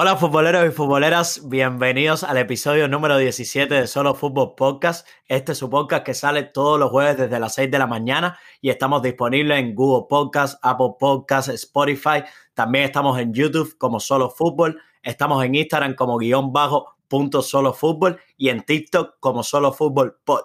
Hola 0.00 0.16
futboleros 0.16 0.64
y 0.64 0.70
futboleras, 0.70 1.48
bienvenidos 1.48 2.22
al 2.22 2.36
episodio 2.36 2.86
número 2.86 3.18
17 3.18 3.74
de 3.74 3.88
Solo 3.88 4.14
Fútbol 4.14 4.54
Podcast. 4.54 5.04
Este 5.26 5.50
es 5.50 5.58
su 5.58 5.68
podcast 5.68 6.06
que 6.06 6.14
sale 6.14 6.44
todos 6.44 6.78
los 6.78 6.92
jueves 6.92 7.16
desde 7.16 7.40
las 7.40 7.54
6 7.54 7.68
de 7.68 7.80
la 7.80 7.88
mañana 7.88 8.38
y 8.60 8.70
estamos 8.70 9.02
disponibles 9.02 9.58
en 9.58 9.74
Google 9.74 10.06
Podcast, 10.08 10.60
Apple 10.62 10.92
Podcast, 11.00 11.48
Spotify. 11.48 12.22
También 12.54 12.84
estamos 12.84 13.18
en 13.18 13.34
YouTube 13.34 13.76
como 13.76 13.98
Solo 13.98 14.30
Fútbol, 14.30 14.80
estamos 15.02 15.44
en 15.44 15.56
Instagram 15.56 15.96
como 15.96 16.16
guion 16.16 16.52
bajo 16.52 16.94
punto 17.08 17.42
Solo 17.42 17.72
Fútbol 17.72 18.20
y 18.36 18.50
en 18.50 18.62
TikTok 18.62 19.16
como 19.18 19.42
Solo 19.42 19.72
Fútbol 19.72 20.16
Pod. 20.24 20.42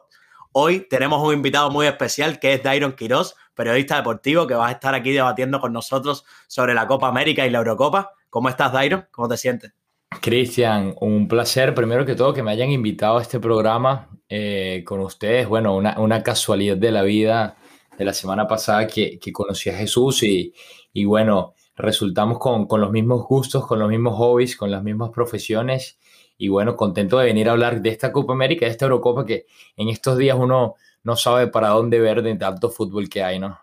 Hoy 0.52 0.88
tenemos 0.90 1.22
un 1.22 1.32
invitado 1.32 1.70
muy 1.70 1.86
especial 1.86 2.40
que 2.40 2.54
es 2.54 2.64
Dairon 2.64 2.94
Quiroz, 2.94 3.36
periodista 3.54 3.98
deportivo 3.98 4.48
que 4.48 4.56
va 4.56 4.70
a 4.70 4.72
estar 4.72 4.96
aquí 4.96 5.12
debatiendo 5.12 5.62
con 5.62 5.74
nosotros 5.74 6.26
sobre 6.48 6.74
la 6.74 6.88
Copa 6.88 7.08
América 7.08 7.46
y 7.46 7.52
la 7.52 7.60
Eurocopa. 7.60 8.14
¿Cómo 8.34 8.50
estás, 8.50 8.74
Dairo? 8.74 9.06
¿Cómo 9.12 9.28
te 9.28 9.38
sientes? 9.38 9.76
Cristian, 10.20 10.96
un 11.02 11.28
placer, 11.28 11.76
primero 11.76 12.04
que 12.04 12.16
todo, 12.16 12.34
que 12.34 12.42
me 12.42 12.50
hayan 12.50 12.72
invitado 12.72 13.20
a 13.20 13.22
este 13.22 13.40
programa 13.40 14.10
eh, 14.28 14.84
con 14.88 15.02
ustedes. 15.02 15.48
Bueno, 15.48 15.76
una, 15.76 16.24
casualidad 16.24 16.76
de 16.76 16.92
la 16.92 17.04
vida 17.04 17.58
de 17.96 18.06
la 18.06 18.12
semana 18.12 18.48
pasada 18.48 18.88
que, 18.88 19.20
conocí 19.32 19.70
a 19.70 19.76
Jesús 19.78 20.24
y, 20.24 20.52
y 20.94 21.06
bueno, 21.06 21.54
resultamos 21.76 22.40
con, 22.40 22.66
con, 22.66 22.82
los 22.82 22.90
mismos 22.90 23.24
gustos, 23.28 23.68
con 23.68 23.78
los 23.78 23.88
mismos 23.88 24.18
hobbies, 24.18 24.58
con 24.58 24.72
las 24.72 24.82
mismas 24.82 25.12
profesiones 25.12 26.00
y 26.36 26.48
bueno, 26.48 26.76
contento 26.76 27.20
de 27.20 27.26
venir 27.26 27.50
a 27.50 27.52
hablar 27.52 27.84
de 27.84 27.90
esta 27.90 28.12
Copa 28.12 28.34
América, 28.34 28.66
de 28.66 28.72
esta 28.72 28.86
Eurocopa 28.86 29.28
que 29.28 29.46
en 29.78 29.90
estos 29.90 30.18
días 30.18 30.36
uno 30.40 30.74
no 31.04 31.16
sabe 31.18 31.50
para 31.50 31.68
dónde 31.68 32.00
ver 32.00 32.24
de 32.24 32.34
tanto 32.34 32.72
fútbol 32.72 33.10
que 33.10 33.22
hay, 33.22 33.38
¿no? 33.38 33.60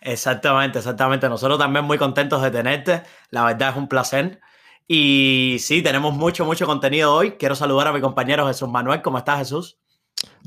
Exactamente, 0.00 0.78
exactamente. 0.78 1.28
Nosotros 1.28 1.58
también 1.58 1.84
muy 1.84 1.98
contentos 1.98 2.42
de 2.42 2.50
tenerte. 2.50 3.02
La 3.30 3.44
verdad 3.44 3.70
es 3.70 3.76
un 3.76 3.88
placer. 3.88 4.40
Y 4.86 5.56
sí, 5.60 5.82
tenemos 5.82 6.14
mucho, 6.14 6.44
mucho 6.44 6.66
contenido 6.66 7.14
hoy. 7.14 7.32
Quiero 7.32 7.54
saludar 7.54 7.88
a 7.88 7.92
mi 7.92 8.00
compañero 8.00 8.46
Jesús 8.46 8.68
Manuel. 8.68 9.02
¿Cómo 9.02 9.18
estás, 9.18 9.38
Jesús? 9.40 9.78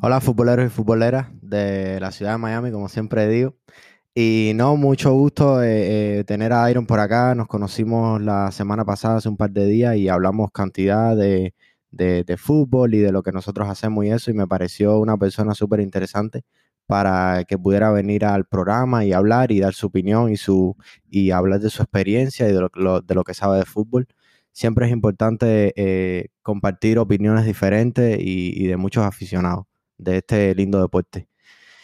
Hola, 0.02 0.20
futboleros 0.20 0.66
y 0.66 0.70
futboleras 0.70 1.28
de 1.42 2.00
la 2.00 2.12
ciudad 2.12 2.34
de 2.34 2.38
Miami, 2.40 2.72
como 2.72 2.90
siempre 2.90 3.28
digo. 3.28 3.56
Y 4.16 4.54
no, 4.56 4.76
mucho 4.76 5.14
gusto 5.14 5.62
eh, 5.62 6.20
eh, 6.20 6.24
tener 6.26 6.54
a 6.54 6.70
Iron 6.72 6.88
por 6.88 7.00
acá. 7.00 7.36
Nos 7.36 7.48
conocimos 7.48 8.22
la 8.22 8.52
semana 8.52 8.84
pasada, 8.84 9.18
hace 9.18 9.30
un 9.30 9.38
par 9.38 9.52
de 9.52 9.66
días, 9.68 9.96
y 9.96 10.10
hablamos 10.10 10.52
cantidad 10.52 11.16
de, 11.16 11.54
de 11.92 12.38
fútbol 12.38 12.96
y 12.96 13.00
de 13.00 13.12
lo 13.12 13.22
que 13.22 13.32
nosotros 13.32 13.70
hacemos 13.70 14.06
y 14.06 14.10
eso. 14.10 14.32
Y 14.32 14.34
me 14.34 14.48
pareció 14.48 14.98
una 15.00 15.18
persona 15.18 15.54
súper 15.54 15.82
interesante 15.82 16.44
para 16.88 17.46
que 17.46 17.58
pudiera 17.58 17.92
venir 17.92 18.26
al 18.26 18.46
programa 18.46 19.06
y 19.06 19.14
hablar 19.14 19.52
y 19.52 19.60
dar 19.60 19.74
su 19.74 19.88
opinión 19.88 20.32
y, 20.32 20.38
su, 20.38 20.76
y 21.10 21.32
hablar 21.32 21.60
de 21.60 21.70
su 21.70 21.82
experiencia 21.82 22.50
y 22.50 22.52
de 22.52 22.68
lo, 22.74 23.02
de 23.02 23.16
lo 23.16 23.24
que 23.24 23.34
sabe 23.34 23.58
de 23.58 23.66
fútbol. 23.66 24.08
Siempre 24.52 24.86
es 24.86 24.92
importante 24.92 25.74
eh, 25.78 26.28
compartir 26.42 27.00
opiniones 27.00 27.46
diferentes 27.46 28.18
y, 28.20 28.68
de 28.68 28.76
muchos 28.76 29.06
aficionados 29.06 29.66
de 29.98 30.18
este 30.18 30.54
lindo 30.56 30.82
deporte. 30.82 31.30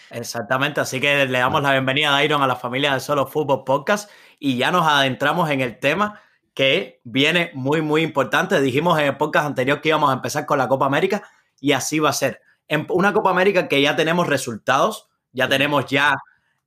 Exactamente, 0.09 0.81
así 0.81 0.99
que 0.99 1.25
le 1.25 1.39
damos 1.39 1.61
la 1.61 1.71
bienvenida 1.71 2.15
a 2.15 2.23
Iron 2.23 2.41
a 2.41 2.47
la 2.47 2.55
familia 2.55 2.93
de 2.93 2.99
Solo 2.99 3.27
Fútbol 3.27 3.63
Podcast 3.65 4.09
y 4.39 4.57
ya 4.57 4.71
nos 4.71 4.87
adentramos 4.87 5.49
en 5.49 5.61
el 5.61 5.79
tema 5.79 6.21
que 6.53 7.01
viene 7.03 7.51
muy, 7.53 7.81
muy 7.81 8.01
importante. 8.01 8.59
Dijimos 8.59 8.99
en 8.99 9.05
el 9.05 9.17
podcast 9.17 9.45
anterior 9.45 9.79
que 9.79 9.89
íbamos 9.89 10.09
a 10.09 10.13
empezar 10.13 10.45
con 10.45 10.57
la 10.57 10.67
Copa 10.67 10.85
América 10.85 11.23
y 11.59 11.71
así 11.73 11.99
va 11.99 12.09
a 12.09 12.13
ser 12.13 12.41
en 12.67 12.85
una 12.89 13.13
Copa 13.13 13.29
América 13.29 13.67
que 13.67 13.81
ya 13.81 13.95
tenemos 13.95 14.27
resultados, 14.27 15.07
ya 15.31 15.47
tenemos 15.47 15.85
ya 15.85 16.15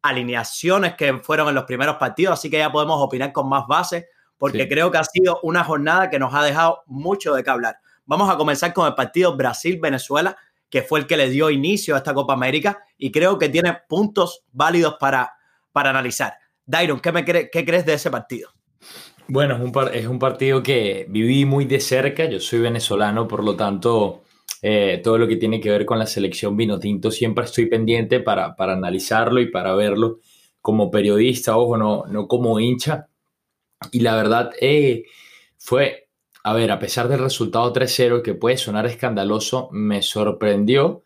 alineaciones 0.03 0.95
que 0.95 1.19
fueron 1.19 1.49
en 1.49 1.55
los 1.55 1.65
primeros 1.65 1.97
partidos, 1.97 2.35
así 2.35 2.51
que 2.51 2.59
ya 2.59 2.73
podemos 2.73 3.01
opinar 3.01 3.33
con 3.33 3.49
más 3.49 3.67
base, 3.67 4.09
porque 4.39 4.69
creo 4.69 4.91
que 4.91 4.99
ha 4.99 5.05
sido 5.05 5.39
una 5.43 5.63
jornada 5.65 6.09
que 6.09 6.19
nos 6.19 6.35
ha 6.35 6.43
dejado 6.43 6.83
mucho 6.87 7.35
de 7.35 7.45
qué 7.45 7.51
hablar. 7.51 7.77
Vamos 8.07 8.31
a 8.31 8.37
comenzar 8.37 8.73
con 8.73 8.87
el 8.87 8.95
partido 8.95 9.37
Brasil-Venezuela, 9.37 10.37
que 10.71 10.83
fue 10.83 11.01
el 11.01 11.07
que 11.07 11.17
le 11.17 11.29
dio 11.29 11.51
inicio 11.51 11.95
a 11.95 11.99
esta 11.99 12.15
Copa 12.15 12.33
América 12.33 12.83
y 12.97 13.13
creo 13.13 13.39
que 13.39 13.49
tiene 13.49 13.77
puntos 13.89 14.45
válidos 14.53 14.97
para, 14.99 15.35
para 15.73 15.91
analizar. 15.91 16.35
Dairon, 16.65 17.01
¿qué, 17.01 17.13
me 17.13 17.25
¿qué 17.25 17.65
crees 17.67 17.85
de 17.85 17.95
ese 17.95 18.11
partido? 18.11 18.51
Bueno, 19.29 19.57
es 19.57 19.61
un, 19.61 19.89
es 19.93 20.07
un 20.07 20.19
partido 20.19 20.63
que 20.63 21.07
viví 21.09 21.45
muy 21.45 21.65
de 21.65 21.81
cerca, 21.81 22.25
yo 22.25 22.41
soy 22.41 22.61
venezolano, 22.61 23.29
por 23.29 23.45
lo 23.45 23.57
tanto 23.57 24.23
eh, 24.63 25.01
todo 25.03 25.19
lo 25.19 25.27
que 25.27 25.37
tiene 25.37 25.61
que 25.61 25.71
ver 25.71 25.87
con 25.87 25.99
la 25.99 26.07
selección 26.07 26.57
vino 26.57 26.79
tinto, 26.79 27.11
siempre 27.11 27.45
estoy 27.45 27.67
pendiente 27.67 28.21
para, 28.21 28.57
para 28.57 28.75
analizarlo 28.75 29.41
y 29.41 29.51
para 29.51 29.75
verlo 29.75 30.21
como 30.61 30.91
periodista, 30.91 31.57
ojo, 31.57 31.77
no, 31.77 32.05
no 32.07 32.29
como 32.29 32.61
hincha. 32.61 33.09
Y 33.93 34.01
la 34.01 34.15
verdad 34.15 34.51
eh, 34.61 35.05
fue, 35.59 36.09
a 36.45 36.53
ver, 36.53 36.71
a 36.71 36.79
pesar 36.79 37.09
del 37.09 37.21
resultado 37.21 37.73
3-0, 37.73 38.23
que 38.23 38.35
puede 38.35 38.59
sonar 38.59 38.87
escandaloso, 38.87 39.69
me 39.73 40.03
sorprendió 40.03 41.03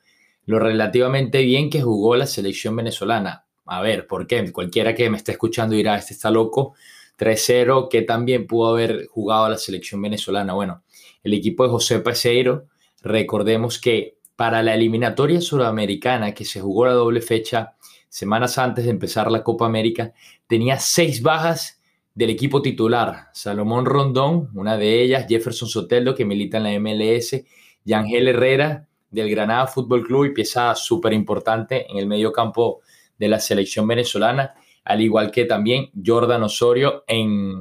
lo 0.46 0.58
relativamente 0.58 1.42
bien 1.42 1.70
que 1.70 1.82
jugó 1.82 2.16
la 2.16 2.26
selección 2.26 2.76
venezolana. 2.76 3.46
A 3.66 3.80
ver, 3.80 4.06
¿por 4.06 4.26
qué? 4.26 4.52
Cualquiera 4.52 4.94
que 4.94 5.08
me 5.08 5.16
esté 5.16 5.32
escuchando 5.32 5.74
dirá, 5.76 5.96
este 5.96 6.14
está 6.14 6.30
loco. 6.30 6.74
3-0, 7.16 7.88
que 7.88 8.02
también 8.02 8.46
pudo 8.46 8.70
haber 8.70 9.06
jugado 9.06 9.48
la 9.48 9.56
selección 9.56 10.02
venezolana. 10.02 10.52
Bueno, 10.52 10.82
el 11.22 11.32
equipo 11.34 11.62
de 11.62 11.70
José 11.70 12.00
Peseiro 12.00 12.66
Recordemos 13.04 13.78
que 13.78 14.16
para 14.34 14.62
la 14.62 14.74
eliminatoria 14.74 15.40
sudamericana 15.40 16.34
que 16.34 16.44
se 16.44 16.60
jugó 16.60 16.86
la 16.86 16.94
doble 16.94 17.20
fecha 17.20 17.76
semanas 18.08 18.58
antes 18.58 18.84
de 18.84 18.90
empezar 18.90 19.30
la 19.30 19.42
Copa 19.42 19.66
América, 19.66 20.12
tenía 20.46 20.78
seis 20.78 21.22
bajas 21.22 21.80
del 22.14 22.30
equipo 22.30 22.62
titular. 22.62 23.28
Salomón 23.32 23.84
Rondón, 23.84 24.50
una 24.54 24.76
de 24.78 25.02
ellas, 25.02 25.26
Jefferson 25.28 25.68
Soteldo, 25.68 26.14
que 26.14 26.24
milita 26.24 26.58
en 26.58 26.62
la 26.62 26.78
MLS, 26.80 27.44
Yangel 27.84 28.28
Herrera, 28.28 28.88
del 29.10 29.30
Granada 29.30 29.66
Fútbol 29.66 30.04
Club 30.04 30.26
y 30.26 30.32
pieza 30.32 30.74
súper 30.74 31.12
importante 31.12 31.90
en 31.90 31.98
el 31.98 32.06
medio 32.06 32.32
campo 32.32 32.80
de 33.18 33.28
la 33.28 33.38
selección 33.40 33.86
venezolana, 33.86 34.54
al 34.84 35.00
igual 35.00 35.30
que 35.30 35.44
también 35.44 35.90
Jordan 36.04 36.42
Osorio 36.42 37.04
en, 37.06 37.60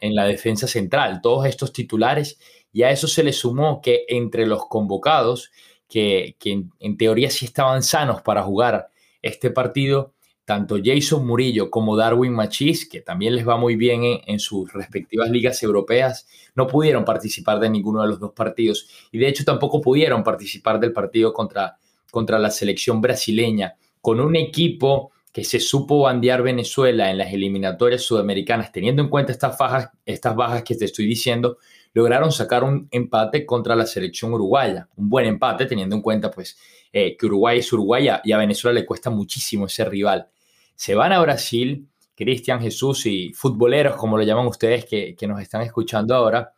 en 0.00 0.14
la 0.14 0.24
defensa 0.24 0.66
central. 0.66 1.20
Todos 1.22 1.46
estos 1.46 1.72
titulares 1.72 2.38
y 2.72 2.82
a 2.82 2.90
eso 2.90 3.06
se 3.06 3.22
le 3.22 3.32
sumó 3.32 3.80
que 3.82 4.04
entre 4.08 4.46
los 4.46 4.66
convocados, 4.66 5.50
que, 5.88 6.36
en, 6.44 6.96
teoría 6.96 7.30
sí 7.30 7.44
estaban 7.44 7.82
sanos 7.82 8.22
para 8.22 8.42
jugar 8.42 8.88
este 9.20 9.50
partido, 9.50 10.14
tanto 10.46 10.76
Jason 10.82 11.26
Murillo 11.26 11.70
como 11.70 11.96
Darwin 11.96 12.32
Machis, 12.32 12.88
que 12.88 13.02
también 13.02 13.36
les 13.36 13.46
va 13.46 13.56
muy 13.58 13.76
bien 13.76 14.02
en, 14.26 14.40
sus 14.40 14.72
respectivas 14.72 15.30
ligas 15.30 15.62
europeas, 15.62 16.26
no 16.54 16.66
pudieron 16.66 17.04
participar 17.04 17.60
de 17.60 17.70
ninguno 17.70 18.02
de 18.02 18.08
los 18.08 18.18
dos 18.18 18.32
partidos. 18.32 18.88
Y 19.12 19.18
de 19.18 19.28
hecho 19.28 19.44
tampoco 19.44 19.80
pudieron 19.80 20.24
participar 20.24 20.80
del 20.80 20.92
partido 20.92 21.32
contra, 21.32 21.76
contra 22.10 22.38
la 22.38 22.50
selección 22.50 23.00
brasileña, 23.00 23.76
con 24.00 24.18
un 24.18 24.34
equipo 24.34 25.12
que 25.30 25.44
se 25.44 25.60
supo 25.60 26.02
bandear 26.02 26.42
Venezuela 26.42 27.10
en 27.10 27.18
las 27.18 27.32
eliminatorias 27.32 28.02
sudamericanas, 28.02 28.72
teniendo 28.72 29.02
en 29.02 29.08
cuenta 29.08 29.32
estas 29.32 29.56
bajas, 29.56 29.90
estas 30.04 30.34
bajas 30.34 30.62
que 30.62 30.74
te 30.74 30.84
estoy 30.84 31.06
diciendo, 31.06 31.58
lograron 31.94 32.32
sacar 32.32 32.64
un 32.64 32.88
empate 32.90 33.44
contra 33.44 33.76
la 33.76 33.86
selección 33.86 34.32
uruguaya. 34.32 34.88
Un 34.96 35.08
buen 35.08 35.26
empate, 35.26 35.66
teniendo 35.66 35.96
en 35.96 36.02
cuenta 36.02 36.30
pues, 36.30 36.58
eh, 36.92 37.16
que 37.16 37.26
Uruguay 37.26 37.58
es 37.58 37.72
Uruguay 37.72 38.08
y 38.24 38.32
a 38.32 38.38
Venezuela 38.38 38.80
le 38.80 38.86
cuesta 38.86 39.10
muchísimo 39.10 39.66
ese 39.66 39.84
rival. 39.84 40.28
Se 40.74 40.94
van 40.94 41.12
a 41.12 41.20
Brasil, 41.20 41.88
Cristian 42.14 42.60
Jesús 42.60 43.06
y 43.06 43.32
futboleros, 43.32 43.96
como 43.96 44.16
lo 44.16 44.24
llaman 44.24 44.46
ustedes 44.46 44.84
que, 44.84 45.16
nos 45.26 45.40
están 45.40 45.62
escuchando 45.62 46.14
ahora, 46.14 46.52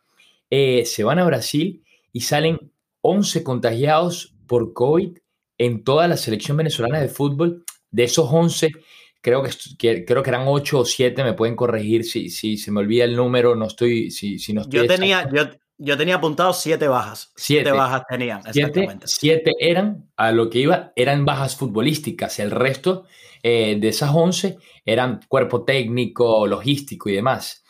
eh, 0.49 0.85
se 0.85 1.03
van 1.03 1.19
a 1.19 1.25
Brasil 1.25 1.83
y 2.11 2.21
salen 2.21 2.71
11 3.01 3.43
contagiados 3.43 4.35
por 4.47 4.73
COVID 4.73 5.17
en 5.57 5.83
toda 5.83 6.07
la 6.07 6.17
selección 6.17 6.57
venezolana 6.57 6.99
de 6.99 7.07
fútbol. 7.07 7.63
De 7.91 8.03
esos 8.03 8.27
11, 8.29 8.71
creo 9.25 9.41
que, 9.41 10.05
creo 10.05 10.21
que 10.21 10.29
eran 10.29 10.43
ocho 10.45 10.81
o 10.81 10.85
siete, 10.85 11.23
me 11.23 11.33
pueden 11.33 11.55
corregir 11.55 12.03
si, 12.03 12.29
si 12.29 12.57
se 12.57 12.71
me 12.71 12.81
olvida 12.81 13.05
el 13.05 13.15
número, 13.15 13.55
no 13.55 13.65
estoy, 13.65 14.11
si, 14.11 14.37
si 14.37 14.53
no 14.53 14.69
Yo 14.69 14.85
tenía, 14.85 15.27
yo, 15.33 15.45
yo 15.79 15.97
tenía 15.97 16.17
apuntado 16.17 16.53
siete 16.53 16.87
bajas. 16.87 17.31
Siete, 17.35 17.71
bajas 17.71 18.03
tenían, 18.07 18.43
exactamente. 18.45 19.07
Siete, 19.07 19.53
eran, 19.59 20.11
a 20.15 20.31
lo 20.31 20.51
que 20.51 20.59
iba, 20.59 20.93
eran 20.95 21.25
bajas 21.25 21.55
futbolísticas. 21.55 22.37
El 22.37 22.51
resto 22.51 23.05
eh, 23.41 23.79
de 23.81 23.87
esas 23.87 24.11
once 24.13 24.59
eran 24.85 25.21
cuerpo 25.27 25.63
técnico, 25.63 26.45
logístico 26.45 27.09
y 27.09 27.15
demás. 27.15 27.65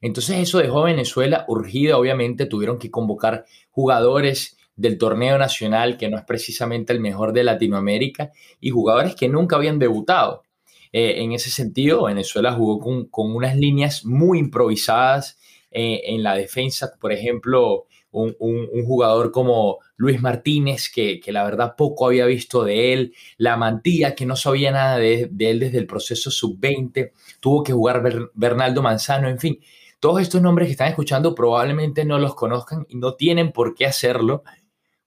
Entonces 0.00 0.38
eso 0.38 0.58
dejó 0.58 0.82
a 0.82 0.92
Venezuela 0.92 1.44
urgida, 1.48 1.98
obviamente 1.98 2.46
tuvieron 2.46 2.78
que 2.78 2.92
convocar 2.92 3.46
jugadores 3.70 4.58
del 4.76 4.96
torneo 4.96 5.38
nacional, 5.38 5.96
que 5.96 6.08
no 6.08 6.18
es 6.18 6.24
precisamente 6.24 6.92
el 6.92 7.00
mejor 7.00 7.32
de 7.32 7.42
Latinoamérica, 7.42 8.30
y 8.60 8.70
jugadores 8.70 9.16
que 9.16 9.28
nunca 9.28 9.56
habían 9.56 9.80
debutado. 9.80 10.44
Eh, 10.92 11.22
en 11.22 11.32
ese 11.32 11.50
sentido, 11.50 12.04
Venezuela 12.04 12.52
jugó 12.52 13.08
con, 13.10 13.34
unas 13.34 13.56
líneas 13.56 14.04
muy 14.04 14.38
improvisadas 14.38 15.38
eh, 15.70 16.02
en 16.06 16.22
la 16.22 16.34
defensa. 16.34 16.92
Por 17.00 17.12
ejemplo, 17.12 17.86
un, 18.12 18.84
jugador 18.84 19.30
como 19.30 19.78
Luis 19.96 20.20
Martínez, 20.20 20.90
que, 20.92 21.20
la 21.28 21.44
verdad 21.44 21.74
poco 21.76 22.06
había 22.06 22.26
visto 22.26 22.64
de 22.64 22.92
él, 22.92 23.14
la 23.38 23.56
mantilla, 23.56 24.14
que 24.14 24.26
no 24.26 24.36
sabía 24.36 24.72
nada 24.72 24.98
de, 24.98 25.30
él 25.38 25.60
desde 25.60 25.78
el 25.78 25.86
proceso 25.86 26.30
sub-20, 26.30 27.12
tuvo 27.40 27.62
que 27.62 27.72
jugar 27.72 28.30
Bernaldo 28.34 28.82
Manzano, 28.82 29.28
en 29.28 29.38
fin, 29.38 29.60
todos 30.00 30.22
estos 30.22 30.40
nombres 30.40 30.66
que 30.66 30.72
están 30.72 30.88
escuchando 30.88 31.34
probablemente 31.34 32.04
no 32.04 32.18
los 32.18 32.34
conozcan 32.34 32.86
y 32.88 32.96
no 32.96 33.14
tienen 33.14 33.52
por 33.52 33.74
qué 33.74 33.86
hacerlo, 33.86 34.42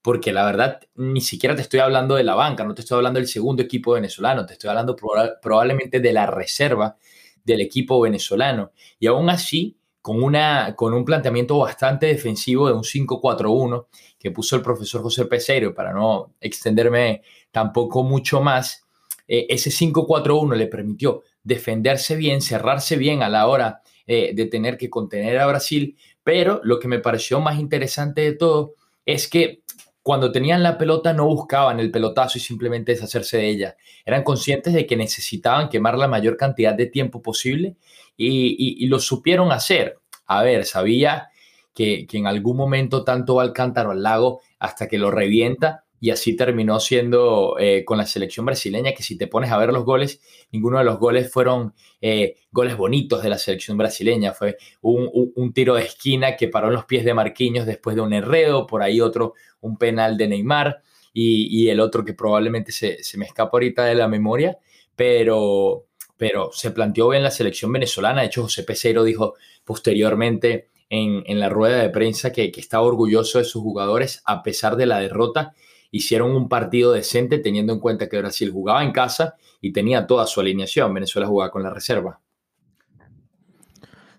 porque 0.04 0.34
la 0.34 0.44
verdad 0.44 0.82
ni 0.96 1.22
siquiera 1.22 1.56
te 1.56 1.62
estoy 1.62 1.80
hablando 1.80 2.16
de 2.16 2.24
la 2.24 2.34
banca, 2.34 2.62
no 2.62 2.74
te 2.74 2.82
estoy 2.82 2.96
hablando 2.96 3.18
del 3.18 3.26
segundo 3.26 3.62
equipo 3.62 3.92
venezolano, 3.92 4.44
te 4.44 4.52
estoy 4.52 4.68
hablando 4.68 4.94
probablemente 4.94 5.98
de 5.98 6.12
la 6.12 6.26
reserva 6.26 6.98
del 7.42 7.62
equipo 7.62 7.98
venezolano. 8.02 8.72
Y 8.98 9.06
aún 9.06 9.30
así, 9.30 9.78
con, 10.02 10.22
una, 10.22 10.74
con 10.76 10.92
un 10.92 11.06
planteamiento 11.06 11.56
bastante 11.56 12.04
defensivo 12.04 12.66
de 12.66 12.74
un 12.74 12.82
5-4-1 12.82 13.86
que 14.18 14.30
puso 14.30 14.56
el 14.56 14.60
profesor 14.60 15.00
José 15.00 15.24
Peseiro, 15.24 15.74
para 15.74 15.94
no 15.94 16.34
extenderme 16.38 17.22
tampoco 17.50 18.02
mucho 18.02 18.42
más, 18.42 18.84
eh, 19.26 19.46
ese 19.48 19.70
5-4-1 19.70 20.54
le 20.54 20.66
permitió 20.66 21.22
defenderse 21.42 22.14
bien, 22.16 22.42
cerrarse 22.42 22.98
bien 22.98 23.22
a 23.22 23.30
la 23.30 23.46
hora 23.46 23.80
eh, 24.06 24.32
de 24.34 24.44
tener 24.44 24.76
que 24.76 24.90
contener 24.90 25.38
a 25.38 25.46
Brasil, 25.46 25.96
pero 26.22 26.60
lo 26.62 26.78
que 26.78 26.88
me 26.88 26.98
pareció 26.98 27.40
más 27.40 27.58
interesante 27.58 28.20
de 28.20 28.32
todo 28.32 28.74
es 29.06 29.28
que 29.28 29.63
cuando 30.04 30.30
tenían 30.30 30.62
la 30.62 30.76
pelota 30.76 31.14
no 31.14 31.24
buscaban 31.24 31.80
el 31.80 31.90
pelotazo 31.90 32.36
y 32.36 32.40
simplemente 32.42 32.92
deshacerse 32.92 33.38
de 33.38 33.48
ella. 33.48 33.76
Eran 34.04 34.22
conscientes 34.22 34.74
de 34.74 34.86
que 34.86 34.98
necesitaban 34.98 35.70
quemar 35.70 35.96
la 35.96 36.08
mayor 36.08 36.36
cantidad 36.36 36.74
de 36.74 36.84
tiempo 36.84 37.22
posible 37.22 37.78
y, 38.14 38.86
lo 38.86 38.98
supieron 38.98 39.50
hacer. 39.50 39.98
A 40.26 40.42
ver, 40.42 40.66
sabía 40.66 41.30
que, 41.72 42.06
en 42.12 42.26
algún 42.26 42.54
momento 42.54 43.02
tanto 43.02 43.36
va 43.36 43.44
al 43.44 43.54
cántaro 43.54 43.92
al 43.92 44.02
lago 44.02 44.42
hasta 44.58 44.88
que 44.88 44.98
lo 44.98 45.10
revienta 45.10 45.84
y 46.04 46.10
así 46.10 46.36
terminó 46.36 46.80
siendo 46.80 47.56
eh, 47.58 47.82
con 47.86 47.96
la 47.96 48.04
selección 48.04 48.44
brasileña, 48.44 48.92
que 48.92 49.02
si 49.02 49.16
te 49.16 49.26
pones 49.26 49.50
a 49.50 49.56
ver 49.56 49.72
los 49.72 49.86
goles, 49.86 50.20
ninguno 50.52 50.76
de 50.76 50.84
los 50.84 50.98
goles 50.98 51.32
fueron 51.32 51.72
eh, 52.02 52.36
goles 52.52 52.76
bonitos 52.76 53.22
de 53.22 53.30
la 53.30 53.38
selección 53.38 53.78
brasileña, 53.78 54.34
fue 54.34 54.58
un, 54.82 55.54
tiro 55.54 55.76
de 55.76 55.84
esquina 55.84 56.36
que 56.36 56.48
paró 56.48 56.66
en 56.68 56.74
los 56.74 56.84
pies 56.84 57.06
de 57.06 57.14
Marquinhos 57.14 57.64
después 57.64 57.96
de 57.96 58.02
un 58.02 58.12
enredo, 58.12 58.66
por 58.66 58.82
ahí 58.82 59.00
otro, 59.00 59.32
un 59.64 59.76
penal 59.76 60.16
de 60.16 60.28
Neymar 60.28 60.82
y, 61.12 61.68
el 61.68 61.80
otro 61.80 62.04
que 62.04 62.12
probablemente 62.12 62.72
se, 62.72 62.98
me 63.16 63.24
escapa 63.24 63.50
ahorita 63.52 63.84
de 63.84 63.94
la 63.94 64.08
memoria, 64.08 64.58
pero, 64.96 65.86
pero 66.16 66.50
se 66.52 66.72
planteó 66.72 67.08
bien 67.08 67.22
la 67.22 67.30
selección 67.30 67.72
venezolana, 67.72 68.22
de 68.22 68.26
hecho 68.26 68.42
José 68.42 68.64
Peseiro 68.64 69.04
dijo 69.04 69.34
posteriormente 69.64 70.68
en, 70.90 71.38
la 71.38 71.48
rueda 71.48 71.80
de 71.82 71.90
prensa 71.90 72.32
que, 72.32 72.50
que 72.50 72.60
estaba 72.60 72.84
orgulloso 72.84 73.38
de 73.38 73.44
sus 73.44 73.62
jugadores 73.62 74.22
a 74.26 74.42
pesar 74.42 74.76
de 74.76 74.86
la 74.86 74.98
derrota 75.00 75.54
hicieron 75.94 76.32
un 76.32 76.48
partido 76.48 76.92
decente 76.92 77.38
teniendo 77.38 77.72
en 77.72 77.78
cuenta 77.78 78.08
que 78.08 78.18
Brasil 78.18 78.50
jugaba 78.50 78.82
en 78.82 78.90
casa 78.90 79.36
y 79.60 79.72
tenía 79.72 80.08
toda 80.08 80.26
su 80.26 80.40
alineación. 80.40 80.92
Venezuela 80.92 81.28
jugaba 81.28 81.52
con 81.52 81.62
la 81.62 81.70
reserva. 81.70 82.20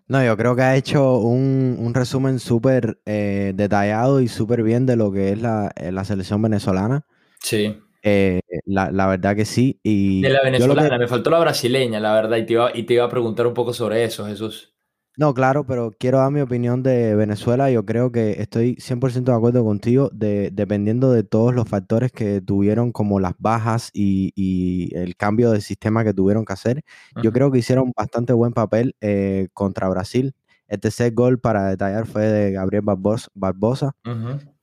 No, 0.07 0.23
yo 0.23 0.37
creo 0.37 0.55
que 0.55 0.61
ha 0.61 0.75
hecho 0.75 1.17
un, 1.17 1.91
resumen 1.93 2.39
súper 2.39 2.99
eh, 3.05 3.53
detallado 3.55 4.21
y 4.21 4.27
súper 4.27 4.61
bien 4.61 4.85
de 4.85 4.95
lo 4.95 5.11
que 5.11 5.31
es 5.31 5.41
la, 5.41 5.71
eh, 5.75 5.91
selección 6.03 6.41
venezolana. 6.41 7.05
Sí. 7.39 7.75
Eh, 8.03 8.41
la, 8.65 9.07
verdad 9.07 9.35
que 9.35 9.45
sí. 9.45 9.79
Y 9.81 10.21
de 10.21 10.29
la 10.29 10.43
venezolana, 10.43 10.99
me 10.99 11.07
faltó 11.07 11.31
la 11.31 11.39
brasileña, 11.39 11.99
la 11.99 12.13
verdad, 12.13 12.37
y 12.37 12.45
te, 12.45 12.53
iba, 12.53 12.71
y 12.71 12.83
te 12.83 12.93
iba 12.93 13.05
a 13.05 13.09
preguntar 13.09 13.47
un 13.47 13.55
poco 13.55 13.73
sobre 13.73 14.03
eso, 14.03 14.27
Jesús. 14.27 14.74
No, 15.17 15.33
claro, 15.33 15.65
pero 15.65 15.95
quiero 15.97 16.17
dar 16.17 16.29
mi 16.31 16.41
opinión 16.41 16.83
de 16.83 17.15
Venezuela. 17.15 17.71
Yo 17.71 17.85
creo 17.85 18.11
que 18.11 18.41
estoy 18.41 18.75
100% 18.79 19.31
de 19.31 19.37
acuerdo 19.37 19.63
contigo, 19.63 20.09
de, 20.13 20.49
dependiendo 20.51 21.11
de 21.11 21.23
todos 21.23 21.55
los 21.55 21.69
factores 21.69 22.11
que 22.11 22.41
tuvieron, 22.41 22.91
como 22.91 23.21
las 23.21 23.33
bajas 23.37 23.91
y, 23.93 24.91
el 24.93 25.15
cambio 25.15 25.51
de 25.51 25.61
sistema 25.61 26.03
que 26.03 26.13
tuvieron 26.13 26.43
que 26.43 26.53
hacer. 26.53 26.83
Yo 27.23 27.31
creo 27.31 27.49
que 27.51 27.59
hicieron 27.59 27.93
bastante 27.95 28.33
buen 28.33 28.51
papel 28.53 28.95
eh, 28.99 29.47
contra 29.53 29.87
Brasil. 29.87 30.35
El 30.67 30.79
tercer 30.79 31.13
gol, 31.13 31.39
para 31.39 31.69
detallar, 31.69 32.07
fue 32.07 32.23
de 32.23 32.51
Gabriel 32.51 32.83
Barbosa. 32.83 33.95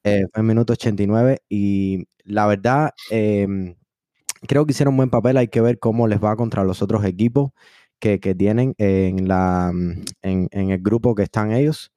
Eh, 0.05 0.25
fue 0.33 0.41
en 0.41 0.47
minuto 0.47 0.75
89. 0.75 1.43
Y 1.49 2.07
la 2.25 2.47
verdad, 2.47 2.91
em, 3.11 3.75
creo 4.49 4.67
que 4.67 4.73
hicieron 4.73 4.97
buen 4.97 5.11
papel. 5.11 5.37
Hay 5.39 5.49
que 5.49 5.61
ver 5.63 5.79
cómo 5.79 6.09
les 6.09 6.23
va 6.23 6.37
contra 6.37 6.65
los 6.65 6.83
otros 6.83 7.05
equipos 7.05 7.53
que, 8.03 8.35
tienen 8.35 8.75
en, 8.79 9.29
la, 9.29 9.71
mm, 9.73 10.03
en, 10.23 10.49
el 10.71 10.83
grupo 10.83 11.15
que 11.15 11.23
están 11.23 11.53
ellos. 11.53 11.93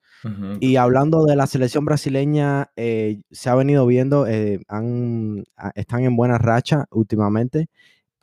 Y 0.59 0.77
hablando 0.77 1.23
de 1.25 1.35
la 1.35 1.45
selección 1.45 1.85
brasileña, 1.85 2.71
eh, 2.75 3.21
se 3.29 3.47
ha 3.47 3.53
venido 3.53 3.85
viendo, 3.85 4.25
eh, 4.25 4.59
están 5.75 6.01
en 6.01 6.15
buena 6.15 6.39
racha 6.39 6.85
últimamente. 6.89 7.67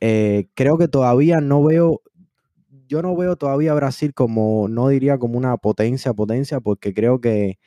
Eh, 0.00 0.49
creo 0.55 0.79
que 0.79 0.88
todavía 0.88 1.40
no 1.40 1.62
veo, 1.62 2.02
yo 2.88 3.02
no 3.02 3.14
veo 3.14 3.37
todavía 3.37 3.70
a 3.70 3.76
Brasil 3.76 4.14
como, 4.14 4.67
no 4.69 4.88
diría 4.88 5.17
como 5.19 5.38
una 5.38 5.56
potencia, 5.58 6.12
potencia, 6.12 6.58
porque 6.58 6.93
creo 6.93 7.20
que, 7.20 7.58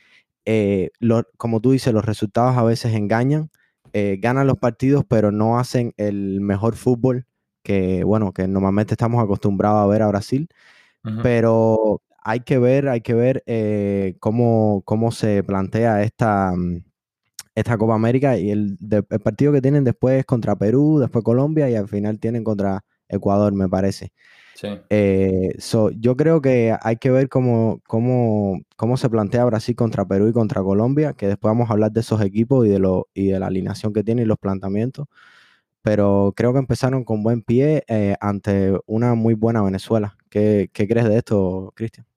como 1.37 1.61
tú 1.61 1.71
dices, 1.71 1.93
los 1.93 2.03
resultados 2.03 2.57
a 2.57 2.63
veces 2.63 2.93
engañan. 2.93 3.49
ganan 3.93 4.47
los 4.47 4.57
partidos, 4.57 5.05
pero 5.07 5.31
no 5.31 5.59
hacen 5.59 5.93
el 5.95 6.41
mejor 6.41 6.75
fútbol 6.75 7.25
que, 7.65 8.03
bueno, 8.03 8.31
que 8.31 8.47
normalmente 8.47 8.93
estamos 8.93 9.21
acostumbrados 9.23 9.83
a 9.83 9.87
ver 9.87 10.03
a 10.03 10.07
Brasil, 10.07 10.47
pero 11.23 12.01
hay 12.23 12.41
que 12.41 12.59
ver, 12.59 12.87
hay 12.89 13.01
que 13.01 13.13
ver 13.13 13.43
eh, 13.47 14.15
cómo, 14.19 14.83
cómo 14.85 15.11
se 15.11 15.43
plantea 15.43 16.03
esta, 16.03 16.53
mm, 16.55 16.83
esta 17.55 17.77
Copa 17.77 17.95
América 17.95 18.37
y 18.37 18.51
el, 18.51 18.77
partido 19.23 19.51
que 19.51 19.61
tienen 19.61 19.83
después 19.83 20.19
es 20.19 20.25
contra 20.25 20.55
Perú, 20.55 20.99
después 20.99 21.23
Colombia 21.23 21.69
y 21.69 21.75
al 21.75 21.87
final 21.87 22.19
tienen 22.19 22.43
contra 22.43 22.83
Ecuador, 23.09 23.53
me 23.53 23.67
parece. 23.67 24.13
Sí. 24.55 24.67
Eh, 24.89 25.57
yo 25.97 26.15
creo 26.15 26.41
que 26.41 26.75
hay 26.81 26.97
que 26.97 27.09
ver 27.09 27.29
cómo, 27.29 27.81
cómo, 27.87 28.61
cómo, 28.75 28.95
se 28.97 29.09
plantea 29.09 29.43
Brasil 29.45 29.75
contra 29.75 30.05
Perú 30.05 30.27
y 30.27 30.33
contra 30.33 30.61
Colombia, 30.61 31.13
que 31.13 31.27
después 31.27 31.49
vamos 31.49 31.69
a 31.69 31.73
hablar 31.73 31.91
de 31.91 32.01
esos 32.01 32.21
equipos 32.21 32.65
y 32.65 32.69
de, 32.69 32.79
lo, 32.79 33.07
y 33.13 33.27
de 33.27 33.39
la 33.39 33.47
alineación 33.47 33.91
que 33.91 34.03
tienen 34.03 34.25
y 34.25 34.27
los 34.27 34.37
planteamientos 34.37 35.07
pero 35.85 36.33
creo 36.35 36.51
que 36.51 36.57
empezaron 36.57 37.03
con 37.03 37.21
buen 37.21 37.43
pie 37.43 37.83
eh, 37.87 38.15
ante 38.19 38.75
una 38.87 39.13
muy 39.13 39.35
buena 39.35 39.61
Venezuela. 39.61 40.17
¿Qué, 40.31 40.71
crees 40.73 41.05
de 41.05 41.15
esto, 41.15 41.73
Cristian? 41.75 42.07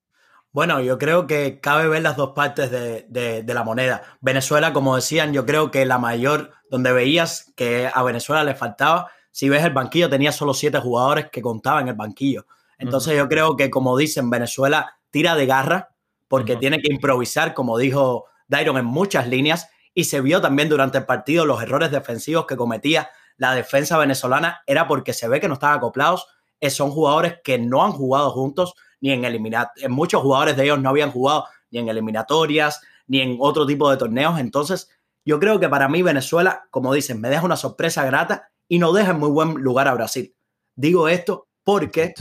Bueno, 0.53 0.81
yo 0.81 0.97
creo 0.97 1.26
que 1.26 1.61
cabe 1.61 1.87
ver 1.87 2.00
las 2.00 2.17
dos 2.17 2.31
partes 2.31 2.70
de, 2.70 3.44
la 3.47 3.65
moneda. 3.65 4.05
Venezuela, 4.23 4.73
como 4.73 4.97
decían, 4.97 5.35
yo 5.35 5.44
creo 5.44 5.70
que 5.70 5.85
la 5.85 5.99
mayor, 5.99 6.53
donde 6.70 6.93
veías 6.93 7.53
que 7.56 7.91
a 7.93 8.03
Venezuela 8.03 8.43
le 8.43 8.54
faltaba, 8.54 9.11
si 9.33 9.50
ves 9.50 9.62
el 9.62 9.75
banquillo, 9.75 10.09
tenía 10.09 10.33
solo 10.33 10.54
siete 10.54 10.78
jugadores 10.78 11.26
que 11.31 11.43
contaban 11.43 11.83
en 11.83 11.88
el 11.88 11.95
banquillo. 11.95 12.47
Entonces 12.78 13.19
yo 13.19 13.28
creo 13.28 13.54
que, 13.54 13.69
como 13.69 13.99
dicen, 13.99 14.31
Venezuela 14.31 14.97
tira 15.11 15.35
de 15.35 15.45
garra 15.45 15.90
porque 16.26 16.57
tiene 16.57 16.81
que 16.81 16.90
improvisar, 16.90 17.52
como 17.52 17.76
dijo 17.76 18.25
Dairon, 18.47 18.78
en 18.78 18.87
muchas 18.87 19.28
líneas. 19.28 19.69
Y 19.93 20.04
se 20.04 20.23
vio 20.23 20.40
también 20.40 20.71
durante 20.71 20.97
el 20.97 21.04
partido 21.04 21.45
los 21.45 21.62
errores 21.62 21.90
defensivos 21.90 22.47
que 22.47 22.57
cometía 22.57 23.11
la 23.38 23.54
defensa 23.54 23.97
venezolana 23.97 24.62
era 24.66 24.87
porque 24.87 25.14
se 25.14 25.28
ve 25.28 25.40
que 25.40 25.49
no 25.49 25.54
están 25.54 25.76
acoplados. 25.76 26.26
Eh, 26.61 26.71
son 26.71 26.90
jugadores 26.90 27.37
que 27.42 27.59
no 27.59 27.85
han 27.85 27.92
jugado 27.92 28.30
juntos 28.33 28.75
ni 29.00 29.12
en 29.12 29.25
eliminatorias. 29.25 29.90
Muchos 29.90 30.21
jugadores 30.21 30.57
de 30.57 30.64
ellos 30.64 30.80
no 30.80 30.90
habían 30.90 31.11
jugado 31.11 31.47
ni 31.71 31.78
en 31.78 31.88
eliminatorias 31.88 32.80
ni 33.07 33.21
en 33.21 33.38
otro 33.40 33.64
tipo 33.64 33.90
de 33.90 33.97
torneos. 33.97 34.38
Entonces, 34.38 34.90
yo 35.25 35.38
creo 35.38 35.59
que 35.61 35.68
para 35.68 35.88
mí 35.88 36.02
Venezuela, 36.02 36.66
como 36.71 36.92
dicen, 36.92 37.21
me 37.21 37.30
deja 37.30 37.45
una 37.45 37.57
sorpresa 37.57 38.04
grata 38.04 38.50
y 38.68 38.78
no 38.78 38.92
deja 38.92 39.12
en 39.12 39.18
muy 39.18 39.30
buen 39.30 39.54
lugar 39.54 39.88
a 39.88 39.95
Brasil. 39.95 40.35
Digo 40.75 41.09
esto 41.09 41.49
porque 41.64 42.14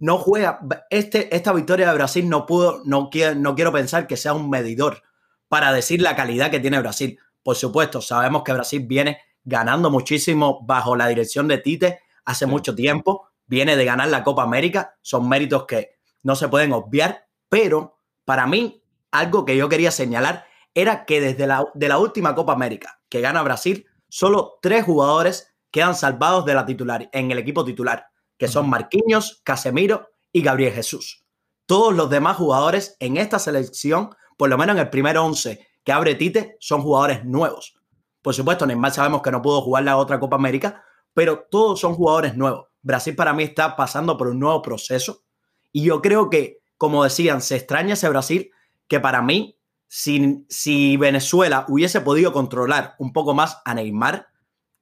no 0.00 0.18
juega. 0.18 0.60
Este, 0.90 1.34
esta 1.34 1.52
victoria 1.52 1.88
de 1.88 1.94
Brasil 1.94 2.28
no 2.28 2.46
pudo, 2.46 2.82
no 2.84 3.10
quiero, 3.10 3.34
no 3.34 3.54
quiero 3.54 3.72
pensar 3.72 4.06
que 4.06 4.16
sea 4.16 4.32
un 4.32 4.50
medidor 4.50 5.02
para 5.48 5.72
decir 5.72 6.00
la 6.00 6.16
calidad 6.16 6.50
que 6.50 6.60
tiene 6.60 6.80
Brasil. 6.80 7.18
Por 7.42 7.56
supuesto, 7.56 8.00
sabemos 8.00 8.42
que 8.42 8.52
Brasil 8.52 8.84
viene 8.86 9.18
ganando 9.44 9.90
muchísimo 9.90 10.60
bajo 10.64 10.96
la 10.96 11.06
dirección 11.08 11.48
de 11.48 11.58
Tite 11.58 12.00
hace 12.24 12.46
mucho 12.46 12.74
tiempo. 12.74 13.28
Viene 13.46 13.76
de 13.76 13.84
ganar 13.84 14.08
la 14.08 14.24
Copa 14.24 14.42
América. 14.42 14.96
Son 15.02 15.28
méritos 15.28 15.66
que 15.66 15.96
no 16.22 16.34
se 16.34 16.48
pueden 16.48 16.72
obviar. 16.72 17.28
Pero 17.48 18.00
para 18.24 18.46
mí, 18.46 18.82
algo 19.10 19.44
que 19.44 19.56
yo 19.56 19.68
quería 19.68 19.90
señalar 19.90 20.46
era 20.74 21.04
que 21.04 21.20
desde 21.20 21.46
la, 21.46 21.64
de 21.74 21.88
la 21.88 21.98
última 21.98 22.34
Copa 22.34 22.52
América 22.52 23.00
que 23.08 23.20
gana 23.20 23.42
Brasil, 23.42 23.86
solo 24.08 24.58
tres 24.60 24.84
jugadores 24.84 25.54
quedan 25.70 25.94
salvados 25.94 26.44
de 26.44 26.54
la 26.54 26.66
titular, 26.66 27.08
en 27.12 27.30
el 27.30 27.38
equipo 27.38 27.64
titular, 27.64 28.08
que 28.36 28.48
son 28.48 28.68
Marquinhos, 28.68 29.40
Casemiro 29.44 30.08
y 30.32 30.42
Gabriel 30.42 30.72
Jesús. 30.72 31.24
Todos 31.66 31.94
los 31.94 32.10
demás 32.10 32.36
jugadores 32.36 32.96
en 32.98 33.16
esta 33.16 33.38
selección, 33.38 34.10
por 34.36 34.50
lo 34.50 34.58
menos 34.58 34.74
en 34.74 34.82
el 34.82 34.90
primer 34.90 35.16
once 35.18 35.68
que 35.84 35.92
abre 35.92 36.16
Tite, 36.16 36.56
son 36.58 36.82
jugadores 36.82 37.24
nuevos. 37.24 37.76
Por 38.24 38.32
supuesto, 38.32 38.64
Neymar 38.64 38.90
sabemos 38.90 39.20
que 39.20 39.30
no 39.30 39.42
pudo 39.42 39.60
jugar 39.60 39.84
la 39.84 39.98
otra 39.98 40.18
Copa 40.18 40.36
América, 40.36 40.82
pero 41.12 41.46
todos 41.50 41.78
son 41.78 41.92
jugadores 41.92 42.34
nuevos. 42.34 42.68
Brasil 42.80 43.14
para 43.14 43.34
mí 43.34 43.42
está 43.42 43.76
pasando 43.76 44.16
por 44.16 44.28
un 44.28 44.40
nuevo 44.40 44.62
proceso 44.62 45.24
y 45.72 45.82
yo 45.84 46.00
creo 46.00 46.30
que, 46.30 46.60
como 46.78 47.04
decían, 47.04 47.42
se 47.42 47.56
extraña 47.56 47.92
ese 47.92 48.08
Brasil 48.08 48.50
que 48.88 48.98
para 48.98 49.20
mí, 49.20 49.58
si, 49.88 50.46
si 50.48 50.96
Venezuela 50.96 51.66
hubiese 51.68 52.00
podido 52.00 52.32
controlar 52.32 52.94
un 52.98 53.12
poco 53.12 53.34
más 53.34 53.60
a 53.66 53.74
Neymar 53.74 54.28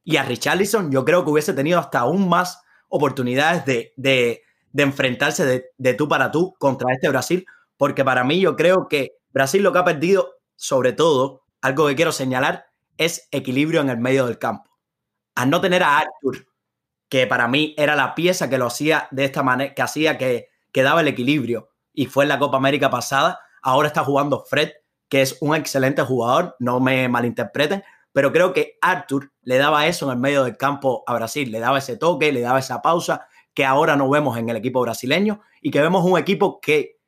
y 0.04 0.18
a 0.18 0.22
Richarlison, 0.22 0.92
yo 0.92 1.04
creo 1.04 1.24
que 1.24 1.32
hubiese 1.32 1.52
tenido 1.52 1.80
hasta 1.80 1.98
aún 1.98 2.28
más 2.28 2.62
oportunidades 2.88 3.64
de, 3.96 4.42
enfrentarse 4.72 5.44
de, 5.44 5.64
de 5.78 5.94
tú 5.94 6.06
para 6.06 6.30
tú 6.30 6.54
contra 6.60 6.94
este 6.94 7.08
Brasil, 7.08 7.44
porque 7.76 8.04
para 8.04 8.22
mí 8.22 8.38
yo 8.38 8.54
creo 8.54 8.86
que 8.86 9.16
Brasil 9.32 9.64
lo 9.64 9.72
que 9.72 9.80
ha 9.80 9.84
perdido, 9.84 10.30
sobre 10.54 10.92
todo, 10.92 11.42
algo 11.60 11.88
que 11.88 11.96
quiero 11.96 12.12
señalar, 12.12 12.66
es 12.98 13.28
equilibrio 13.30 13.80
en 13.80 13.90
el 13.90 13.98
medio 13.98 14.26
del 14.26 14.38
campo. 14.38 14.70
Al 15.34 15.50
no 15.50 15.60
tener 15.60 15.82
a 15.82 15.98
Arthur, 15.98 16.46
que 17.08 17.26
para 17.26 17.48
mí 17.48 17.74
era 17.76 17.96
la 17.96 18.14
pieza 18.14 18.48
que 18.48 18.58
lo 18.58 18.66
hacía 18.66 19.08
de 19.10 19.24
esta 19.24 19.42
manera, 19.42 19.74
que 19.74 19.82
hacía 19.82 20.18
que, 20.18 20.48
que 20.72 20.82
daba 20.82 21.00
el 21.00 21.08
equilibrio, 21.08 21.70
y 21.92 22.06
fue 22.06 22.24
en 22.24 22.28
la 22.28 22.38
Copa 22.38 22.56
América 22.56 22.90
pasada, 22.90 23.38
ahora 23.62 23.88
está 23.88 24.04
jugando 24.04 24.44
Fred, 24.44 24.70
que 25.08 25.22
es 25.22 25.36
un 25.40 25.54
excelente 25.54 26.02
jugador, 26.02 26.56
no 26.58 26.80
me 26.80 27.08
malinterpreten, 27.08 27.84
pero 28.12 28.32
creo 28.32 28.52
que 28.52 28.78
Arthur 28.80 29.32
le 29.42 29.58
daba 29.58 29.86
eso 29.86 30.06
en 30.06 30.12
el 30.12 30.18
medio 30.18 30.44
del 30.44 30.56
campo 30.56 31.02
a 31.06 31.14
Brasil, 31.14 31.50
le 31.50 31.60
daba 31.60 31.78
ese 31.78 31.96
toque, 31.96 32.32
le 32.32 32.40
daba 32.40 32.58
esa 32.58 32.82
pausa 32.82 33.26
que 33.54 33.64
ahora 33.64 33.96
no 33.96 34.08
vemos 34.08 34.38
en 34.38 34.48
el 34.48 34.56
equipo 34.56 34.80
brasileño 34.80 35.40
y 35.60 35.70
que 35.70 35.80
vemos 35.80 36.04
un 36.04 36.18
equipo 36.18 36.60
que 36.60 36.98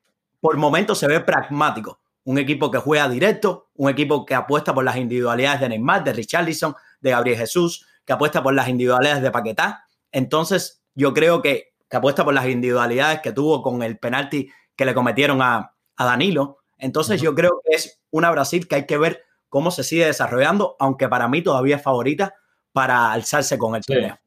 por 0.40 0.56
momentos 0.56 0.98
se 0.98 1.08
ve 1.08 1.20
pragmático, 1.20 2.00
un 2.24 2.38
equipo 2.38 2.70
que 2.70 2.78
juega 2.78 3.08
directo, 3.08 3.70
un 3.74 3.90
equipo 3.90 4.24
que 4.24 4.34
apuesta 4.34 4.74
por 4.74 4.84
las 4.84 4.96
individualidades 4.96 5.60
de 5.60 5.68
Neymar, 5.68 6.04
de 6.04 6.12
Richarlison, 6.12 6.74
de 7.00 7.10
Gabriel 7.10 7.38
Jesús, 7.38 7.86
que 8.04 8.12
apuesta 8.12 8.42
por 8.42 8.54
las 8.54 8.68
individualidades 8.68 9.22
de 9.22 9.30
Paquetá. 9.30 9.86
Entonces, 10.10 10.82
yo 10.94 11.12
creo 11.12 11.42
que, 11.42 11.74
que 11.88 11.96
apuesta 11.96 12.24
por 12.24 12.34
las 12.34 12.46
individualidades 12.46 13.20
que 13.20 13.32
tuvo 13.32 13.62
con 13.62 13.82
el 13.82 13.98
penalti 13.98 14.50
que 14.74 14.84
le 14.84 14.94
cometieron 14.94 15.42
a, 15.42 15.72
Danilo. 15.96 16.58
Entonces, 16.78 17.20
yo 17.20 17.34
creo 17.34 17.60
que 17.64 17.76
es 17.76 18.00
una 18.10 18.30
Brasil 18.30 18.66
que 18.66 18.74
hay 18.76 18.86
que 18.86 18.98
ver 18.98 19.22
cómo 19.48 19.70
se 19.70 19.84
sigue 19.84 20.06
desarrollando, 20.06 20.76
aunque 20.80 21.08
para 21.08 21.28
mí 21.28 21.42
todavía 21.42 21.76
es 21.76 21.82
favorita 21.82 22.34
para 22.72 23.12
alzarse 23.12 23.58
con 23.58 23.76
el 23.76 23.82
torneo. 23.82 24.18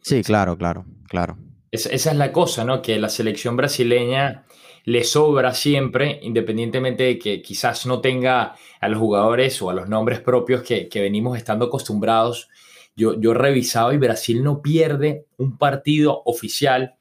Sí, 0.00 0.22
claro, 0.22 0.56
claro, 0.56 0.86
claro. 1.08 1.36
esa 1.70 1.90
es 1.90 2.16
la 2.16 2.32
cosa, 2.32 2.64
¿no? 2.64 2.80
Que 2.80 2.98
la 2.98 3.10
selección 3.10 3.56
brasileña 3.56 4.46
le 4.84 5.04
sobra 5.04 5.54
siempre, 5.54 6.20
independientemente 6.22 7.04
de 7.04 7.18
que 7.18 7.42
quizás 7.42 7.86
no 7.86 8.00
tenga 8.00 8.56
a 8.80 8.88
los 8.88 8.98
jugadores 8.98 9.60
o 9.62 9.70
a 9.70 9.74
los 9.74 9.88
nombres 9.88 10.20
propios 10.20 10.62
que, 10.62 10.88
venimos 10.94 11.36
estando 11.36 11.66
acostumbrados. 11.66 12.48
Yo, 12.96 13.18
yo 13.20 13.32
he 13.32 13.34
revisado 13.34 13.92
y 13.92 13.98
Brasil 13.98 14.42
no 14.42 14.62
pierde 14.62 15.26
un 15.36 15.56
partido 15.56 16.22
oficial, 16.24 16.94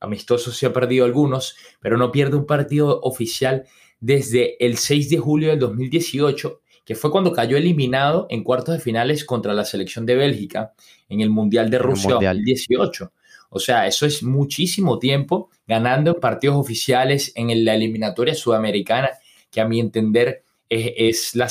amistoso 0.00 0.52
se 0.52 0.66
ha 0.66 0.72
perdido 0.72 1.04
algunos, 1.04 1.56
pero 1.80 1.96
no 1.96 2.12
pierde 2.12 2.36
un 2.36 2.46
partido 2.46 3.00
oficial 3.02 3.64
desde 4.00 4.64
el 4.64 4.78
6 4.78 5.10
de 5.10 5.18
julio 5.18 5.50
del 5.50 5.58
2018 5.58 6.62
que 6.84 6.94
fue 6.94 7.10
cuando 7.10 7.32
cayó 7.32 7.56
eliminado 7.56 8.26
en 8.28 8.42
cuartos 8.42 8.74
de 8.74 8.80
finales 8.80 9.24
contra 9.24 9.54
la 9.54 9.64
selección 9.64 10.04
de 10.06 10.16
Bélgica 10.16 10.72
en 11.08 11.20
el 11.20 11.30
Mundial 11.30 11.70
de 11.70 11.78
Rusia 11.78 12.14
2018. 12.14 13.12
O 13.54 13.60
sea, 13.60 13.86
eso 13.86 14.06
es 14.06 14.22
muchísimo 14.22 14.98
tiempo 14.98 15.50
ganando 15.66 16.18
partidos 16.18 16.56
oficiales 16.56 17.32
en 17.34 17.66
la 17.66 17.74
eliminatoria 17.74 18.34
sudamericana, 18.34 19.10
que 19.50 19.60
a 19.60 19.68
mi 19.68 19.78
entender 19.78 20.42
es, 20.70 21.34
la, 21.34 21.46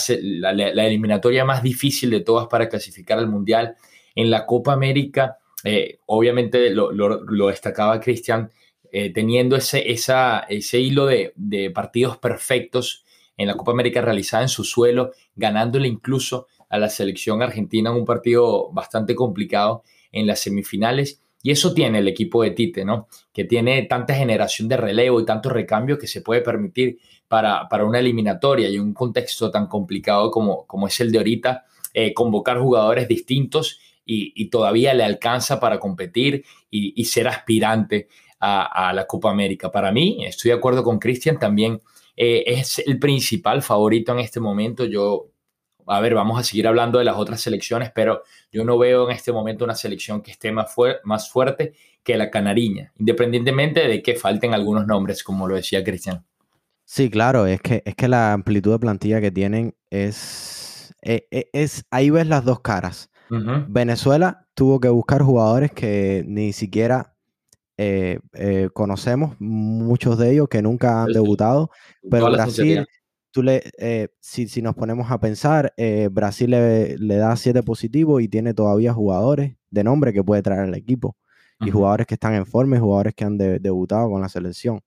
eliminatoria 0.52 1.46
más 1.46 1.62
difícil 1.62 2.10
de 2.10 2.22
todas 2.22 2.48
para 2.48 2.70
clasificar 2.70 3.20
al 3.20 3.28
Mundial. 3.28 3.76
En 4.16 4.32
la 4.32 4.48
Copa 4.48 4.74
América, 4.74 5.38
eh, 5.64 6.00
obviamente 6.08 6.72
lo, 6.72 7.48
destacaba 7.48 8.00
Cristian, 8.00 8.50
eh, 8.92 9.14
teniendo 9.14 9.56
ese, 9.56 9.84
ese 9.88 10.80
hilo 10.80 11.06
de, 11.06 11.34
de 11.36 11.70
partidos 11.70 12.18
perfectos 12.18 13.06
en 13.38 13.48
la 13.48 13.54
Copa 13.54 13.74
América 13.74 14.02
realizada 14.02 14.42
en 14.42 14.50
su 14.50 14.64
suelo, 14.64 15.12
ganándole 15.36 15.88
incluso 15.88 16.48
a 16.68 16.80
la 16.80 16.90
selección 16.90 17.44
argentina 17.44 17.92
en 17.92 17.98
un 17.98 18.06
partido 18.06 18.72
bastante 18.72 19.14
complicado 19.14 19.84
en 20.12 20.26
las 20.26 20.40
semifinales. 20.40 21.22
Y 21.44 21.52
eso 21.52 21.74
tiene 21.74 22.00
el 22.00 22.08
equipo 22.08 22.44
de 22.44 22.52
Tite, 22.52 22.86
¿no? 22.86 23.08
Que 23.34 23.46
tiene 23.46 23.82
tanta 23.84 24.14
generación 24.14 24.68
de 24.68 24.78
relevo 24.78 25.20
y 25.20 25.26
tanto 25.26 25.50
recambio 25.50 25.98
que 25.98 26.08
se 26.08 26.22
puede 26.22 26.42
permitir 26.42 27.00
para, 27.28 27.68
para 27.70 27.86
una 27.86 28.00
eliminatoria 28.00 28.70
y 28.70 28.78
un 28.78 28.94
contexto 28.94 29.50
tan 29.50 29.68
complicado 29.68 30.30
como, 30.32 30.66
como 30.68 30.88
es 30.88 31.00
el 31.00 31.12
de 31.12 31.18
ahorita, 31.18 31.66
eh, 31.94 32.14
convocar 32.14 32.60
jugadores 32.60 33.08
distintos 33.08 33.80
y, 34.06 34.50
todavía 34.50 34.94
le 34.94 35.04
alcanza 35.04 35.60
para 35.60 35.80
competir 35.80 36.44
y, 36.70 37.06
ser 37.06 37.28
aspirante 37.28 38.10
a, 38.40 38.92
la 38.94 39.08
Copa 39.08 39.32
América. 39.32 39.72
Para 39.72 39.92
mí, 39.92 40.26
estoy 40.26 40.50
de 40.50 40.58
acuerdo 40.58 40.84
con 40.84 41.00
Cristian, 41.00 41.40
también 41.40 41.82
eh, 42.18 42.44
es 42.46 42.80
el 42.80 43.00
principal 43.00 43.62
favorito 43.62 44.12
en 44.12 44.20
este 44.20 44.40
momento. 44.40 44.86
Yo, 44.86 45.31
a 45.88 46.00
ver, 46.00 46.14
vamos 46.14 46.40
a 46.40 46.44
seguir 46.44 46.68
hablando 46.68 47.00
de 47.00 47.06
las 47.06 47.16
otras 47.16 47.42
selecciones, 47.42 47.92
pero 47.94 48.24
yo 48.52 48.64
no 48.64 48.78
veo 48.78 49.10
en 49.10 49.16
este 49.16 49.32
momento 49.32 49.66
una 49.66 49.76
selección 49.76 50.22
que 50.22 50.32
esté 50.32 50.52
más, 50.52 50.74
más 51.04 51.30
fuerte 51.30 51.74
que 52.04 52.18
la 52.18 52.30
canariña, 52.30 52.92
independientemente 52.98 53.88
de 53.88 54.02
que 54.02 54.16
falten 54.16 54.54
algunos 54.54 54.88
nombres, 54.88 55.24
como 55.24 55.48
lo 55.48 55.56
decía 55.56 55.84
Cristian. 55.84 56.26
Sí, 56.86 57.10
claro, 57.10 57.46
es 57.46 57.62
que, 57.62 57.84
es 57.86 57.96
que 57.96 58.08
la 58.08 58.34
amplitud 58.34 58.74
de 58.74 58.80
plantilla 58.80 59.22
que 59.22 59.32
tienen 59.32 59.76
es, 59.90 60.94
e, 61.02 61.28
e, 61.32 61.50
es, 61.54 61.86
ahí 61.90 62.10
ves 62.10 62.28
las 62.28 62.44
dos 62.44 62.60
caras. 62.60 63.10
Venezuela 63.70 64.46
tuvo 64.54 64.82
que 64.82 64.90
buscar 64.90 65.22
jugadores 65.22 65.72
que 65.72 66.22
ni 66.28 66.52
siquiera 66.52 67.16
eh, 67.78 68.20
eh, 68.34 68.70
conocemos 68.74 69.38
muchos 69.40 70.18
de 70.18 70.34
ellos 70.34 70.50
que 70.50 70.62
nunca 70.62 71.04
han 71.04 71.14
debutado, 71.14 71.72
pero 72.10 72.30
Brasil, 72.30 72.86
tú 73.32 73.44
le, 73.44 73.64
eh, 73.78 74.10
si, 74.20 74.48
si, 74.48 74.62
nos 74.62 74.76
ponemos 74.76 75.10
a 75.12 75.20
pensar, 75.20 75.74
Brasil 76.12 76.52
le, 76.52 76.98
le, 76.98 77.16
da 77.16 77.36
siete 77.36 77.64
positivos 77.64 78.22
y 78.22 78.28
tiene 78.28 78.54
todavía 78.54 78.94
jugadores 78.94 79.56
de 79.70 79.84
nombre 79.84 80.14
que 80.14 80.24
puede 80.24 80.42
traer 80.42 80.62
al 80.62 80.76
equipo, 80.76 81.16
y 81.62 81.70
jugadores 81.70 82.08
que 82.08 82.16
están 82.16 82.34
en 82.34 82.46
forma 82.46 82.76
y 82.76 82.80
jugadores 82.80 83.14
que 83.14 83.24
han 83.24 83.38
debutado 83.38 84.10
con 84.10 84.22
la 84.22 84.30
selección. 84.30 84.82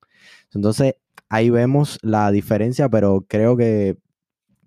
Entonces, 0.53 0.95
ahí 1.29 1.51
vemos 1.51 1.99
la 2.03 2.31
diferencia, 2.31 2.89
pero 2.89 3.25
creo 3.29 3.57
que 3.57 3.97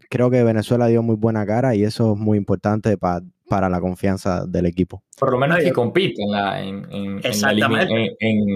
creo 0.10 0.30
que 0.30 0.44
Venezuela 0.44 0.88
dio 0.88 1.04
muy 1.04 1.16
buena 1.16 1.46
cara 1.46 1.76
y 1.76 1.84
eso 1.84 2.14
es 2.14 2.20
muy 2.20 2.38
importante 2.38 2.98
para 2.98 3.24
para 3.48 3.70
la 3.70 3.80
confianza 3.80 4.46
del 4.46 4.66
equipo. 4.66 5.04
Por 5.18 5.32
lo 5.32 5.38
menos 5.38 5.60
que 5.60 5.72
compite 5.72 6.22
en 6.22 6.32
la, 6.32 6.62
en, 6.62 6.82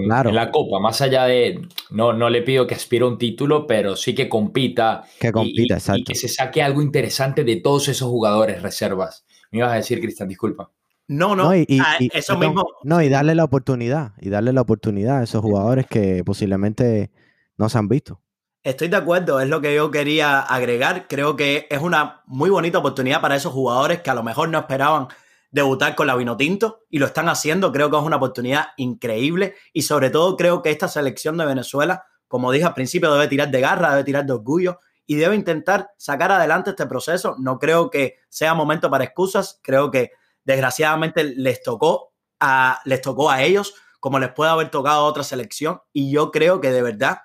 la, 0.08 0.50
Copa, 0.50 0.78
más 0.80 1.00
allá 1.00 1.24
de, 1.24 1.60
no, 1.90 2.12
no 2.12 2.30
le 2.30 2.42
pido 2.42 2.66
que 2.66 2.74
aspire 2.74 3.04
a 3.04 3.08
un 3.08 3.18
título, 3.18 3.66
pero 3.66 3.96
sí 3.96 4.14
que 4.14 4.28
compita. 4.28 5.02
Que 5.18 5.32
compita, 5.32 5.74
exacto. 5.74 6.00
Y 6.00 6.04
que 6.04 6.14
se 6.14 6.28
saque 6.28 6.62
algo 6.62 6.82
interesante 6.82 7.44
de 7.44 7.56
todos 7.56 7.88
esos 7.88 8.08
jugadores 8.08 8.62
reservas. 8.62 9.24
Me 9.50 9.58
ibas 9.58 9.72
a 9.72 9.76
decir, 9.76 10.00
Cristian, 10.00 10.28
disculpa. 10.28 10.70
No, 11.08 11.36
no, 11.36 11.54
y, 11.54 11.66
ah, 11.84 11.98
eso 12.12 12.38
mismo. 12.38 12.64
No, 12.84 13.02
y 13.02 13.08
darle 13.08 13.34
la 13.34 13.44
oportunidad, 13.44 14.12
y 14.20 14.30
darle 14.30 14.52
la 14.52 14.62
oportunidad 14.62 15.18
a 15.18 15.24
esos 15.24 15.42
jugadores 15.42 15.86
que 15.86 16.22
posiblemente 16.24 17.10
no 17.58 17.68
se 17.68 17.78
han 17.78 17.88
visto. 17.88 18.21
Estoy 18.64 18.86
de 18.86 18.96
acuerdo, 18.96 19.40
es 19.40 19.48
lo 19.48 19.60
que 19.60 19.74
yo 19.74 19.90
quería 19.90 20.38
agregar. 20.38 21.08
Creo 21.08 21.34
que 21.34 21.66
es 21.68 21.80
una 21.80 22.22
muy 22.26 22.48
bonita 22.48 22.78
oportunidad 22.78 23.20
para 23.20 23.34
esos 23.34 23.52
jugadores 23.52 24.02
que 24.02 24.10
a 24.10 24.14
lo 24.14 24.22
mejor 24.22 24.50
no 24.50 24.58
esperaban 24.60 25.08
debutar 25.50 25.96
con 25.96 26.06
la 26.06 26.14
Vinotinto 26.14 26.84
y 26.88 27.00
lo 27.00 27.06
están 27.06 27.28
haciendo. 27.28 27.72
Creo 27.72 27.90
que 27.90 27.96
es 27.96 28.02
una 28.04 28.18
oportunidad 28.18 28.68
increíble 28.76 29.56
y 29.72 29.82
sobre 29.82 30.10
todo 30.10 30.36
creo 30.36 30.62
que 30.62 30.70
esta 30.70 30.86
selección 30.86 31.36
de 31.38 31.44
Venezuela, 31.44 32.04
como 32.28 32.52
dije 32.52 32.64
al 32.64 32.74
principio, 32.74 33.12
debe 33.12 33.26
tirar 33.26 33.50
de 33.50 33.60
garra, 33.60 33.90
debe 33.90 34.04
tirar 34.04 34.26
de 34.26 34.32
orgullo 34.32 34.78
y 35.08 35.16
debe 35.16 35.34
intentar 35.34 35.90
sacar 35.98 36.30
adelante 36.30 36.70
este 36.70 36.86
proceso. 36.86 37.34
No 37.40 37.58
creo 37.58 37.90
que 37.90 38.18
sea 38.28 38.54
momento 38.54 38.88
para 38.88 39.02
excusas. 39.02 39.58
Creo 39.64 39.90
que 39.90 40.12
desgraciadamente 40.44 41.24
les 41.24 41.64
tocó 41.64 42.12
a, 42.38 42.80
les 42.84 43.00
tocó 43.00 43.28
a 43.28 43.42
ellos 43.42 43.74
como 43.98 44.20
les 44.20 44.30
puede 44.30 44.52
haber 44.52 44.70
tocado 44.70 45.00
a 45.00 45.08
otra 45.08 45.24
selección 45.24 45.80
y 45.92 46.12
yo 46.12 46.30
creo 46.30 46.60
que 46.60 46.70
de 46.70 46.82
verdad 46.82 47.18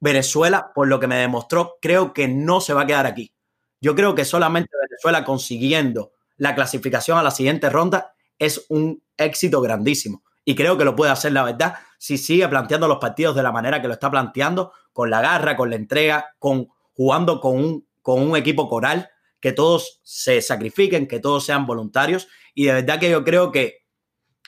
Venezuela, 0.00 0.72
por 0.74 0.88
lo 0.88 1.00
que 1.00 1.06
me 1.06 1.16
demostró, 1.16 1.76
creo 1.80 2.12
que 2.12 2.28
no 2.28 2.60
se 2.60 2.74
va 2.74 2.82
a 2.82 2.86
quedar 2.86 3.06
aquí. 3.06 3.32
Yo 3.80 3.94
creo 3.94 4.14
que 4.14 4.24
solamente 4.24 4.70
Venezuela 4.88 5.24
consiguiendo 5.24 6.12
la 6.36 6.54
clasificación 6.54 7.18
a 7.18 7.22
la 7.22 7.30
siguiente 7.30 7.70
ronda 7.70 8.14
es 8.38 8.66
un 8.68 9.02
éxito 9.16 9.60
grandísimo. 9.60 10.22
Y 10.44 10.54
creo 10.54 10.78
que 10.78 10.84
lo 10.84 10.94
puede 10.94 11.10
hacer, 11.10 11.32
la 11.32 11.42
verdad, 11.42 11.74
si 11.98 12.18
sigue 12.18 12.46
planteando 12.48 12.86
los 12.86 12.98
partidos 12.98 13.34
de 13.34 13.42
la 13.42 13.52
manera 13.52 13.80
que 13.80 13.88
lo 13.88 13.94
está 13.94 14.10
planteando, 14.10 14.72
con 14.92 15.10
la 15.10 15.20
garra, 15.20 15.56
con 15.56 15.70
la 15.70 15.76
entrega, 15.76 16.34
con 16.38 16.68
jugando 16.92 17.40
con 17.40 17.56
un, 17.58 17.88
con 18.00 18.22
un 18.22 18.36
equipo 18.36 18.68
coral, 18.68 19.10
que 19.40 19.52
todos 19.52 20.00
se 20.02 20.40
sacrifiquen, 20.40 21.08
que 21.08 21.20
todos 21.20 21.44
sean 21.44 21.66
voluntarios. 21.66 22.28
Y 22.54 22.66
de 22.66 22.74
verdad 22.74 23.00
que 23.00 23.10
yo 23.10 23.24
creo 23.24 23.50
que 23.52 23.86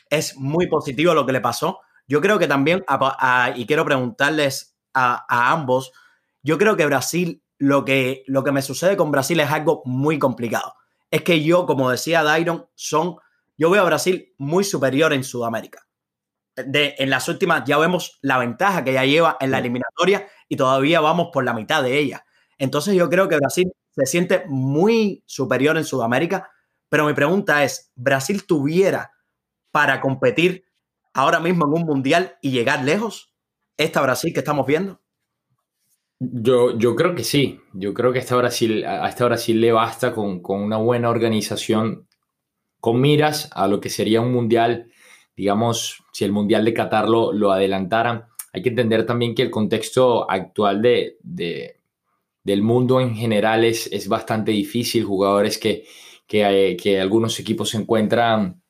es 0.08 0.36
muy 0.36 0.68
positivo 0.68 1.14
lo 1.14 1.26
que 1.26 1.32
le 1.32 1.40
pasó. 1.40 1.80
Yo 2.06 2.20
creo 2.20 2.38
que 2.38 2.46
también, 2.46 2.84
y 3.56 3.66
quiero 3.66 3.84
preguntarles 3.84 4.77
a, 4.95 5.52
ambos, 5.52 5.92
yo 6.42 6.59
creo 6.59 6.76
que 6.76 6.87
Brasil, 6.87 7.42
lo 7.59 7.85
que, 7.85 8.25
lo 8.26 8.45
que 8.45 8.52
me 8.52 8.62
sucede 8.62 8.97
con 8.97 9.11
Brasil 9.11 9.38
es 9.40 9.50
algo 9.50 9.83
muy 9.85 10.18
complicado. 10.18 10.75
Es 11.11 11.23
que 11.23 11.42
yo, 11.42 11.66
como 11.66 11.90
decía 11.90 12.23
Dairon, 12.23 12.66
son, 12.75 13.16
yo 13.57 13.71
veo 13.71 13.83
a 13.83 13.87
Brasil 13.87 14.35
muy 14.38 14.64
superior 14.64 15.12
en 15.12 15.25
Sudamérica. 15.25 15.87
De, 16.54 16.97
en 16.99 17.11
las 17.11 17.28
últimas 17.28 17.64
ya 17.64 17.78
vemos 17.78 18.18
la 18.21 18.38
ventaja 18.38 18.83
que 18.83 18.92
ya 18.92 19.04
lleva 19.04 19.37
en 19.40 19.52
la 19.52 19.59
eliminatoria 19.59 20.26
y 20.49 20.57
todavía 20.57 21.00
vamos 21.00 21.28
por 21.33 21.45
la 21.45 21.54
mitad 21.54 21.83
de 21.83 21.99
ella. 21.99 22.25
Entonces 22.59 22.95
yo 22.95 23.09
creo 23.09 23.28
que 23.28 23.37
Brasil 23.37 23.73
se 23.90 24.07
siente 24.07 24.45
muy 24.49 25.23
superior 25.26 25.76
en 25.76 25.85
Sudamérica, 25.85 26.50
pero 26.88 27.07
mi 27.07 27.14
pregunta 27.14 27.62
es, 27.64 27.92
¿Brasil 27.95 28.47
tuviera 28.47 29.12
para 29.71 30.00
competir 30.00 30.64
ahora 31.14 31.40
mismo 31.40 31.66
en 31.66 31.83
un 31.83 31.87
mundial 31.87 32.37
y 32.42 32.50
llegar 32.50 32.85
lejos? 32.85 33.33
Esta 33.78 34.02
Brasil 34.02 34.32
que 34.35 34.40
estamos 34.40 34.66
viendo? 34.66 35.00
Yo, 36.20 36.76
yo 36.76 36.94
creo 36.97 37.14
que 37.14 37.25
sí. 37.25 37.61
Yo 37.73 37.94
creo 37.94 38.12
que 38.12 38.18
esta 38.18 38.37
Brasil, 38.37 38.85
a 38.85 39.08
esta 39.08 39.25
Brasil 39.25 39.61
le 39.61 39.73
basta 39.73 40.12
con, 40.12 40.42
con 40.42 40.61
una 40.61 40.76
buena 40.76 41.08
organización 41.08 42.06
con 42.80 43.00
miras 43.00 43.50
a 43.54 43.66
lo 43.66 43.80
que 43.80 43.88
sería 43.88 44.20
un 44.20 44.32
mundial, 44.32 44.90
digamos, 45.37 46.04
si 46.12 46.25
el 46.25 46.32
mundial 46.32 46.64
de 46.64 46.75
Qatar 46.75 47.08
lo, 47.08 47.32
lo 47.32 47.50
adelantaran. 47.52 48.26
Hay 48.52 48.62
que 48.62 48.68
entender 48.68 49.06
también 49.06 49.35
que 49.35 49.42
el 49.42 49.50
contexto 49.50 50.30
actual 50.30 50.82
de, 50.82 51.16
de 51.23 51.78
del 52.49 52.62
mundo 52.62 53.00
en 53.00 53.14
general 53.14 53.64
es, 53.64 53.88
es 53.92 54.08
bastante 54.08 54.52
difícil. 54.52 55.04
Jugadores 55.04 55.58
que, 55.58 55.85
que, 56.26 56.76
que 56.80 57.00
algunos 57.00 57.38
equipos 57.40 57.70
se 57.70 57.76
encuentran 57.76 58.62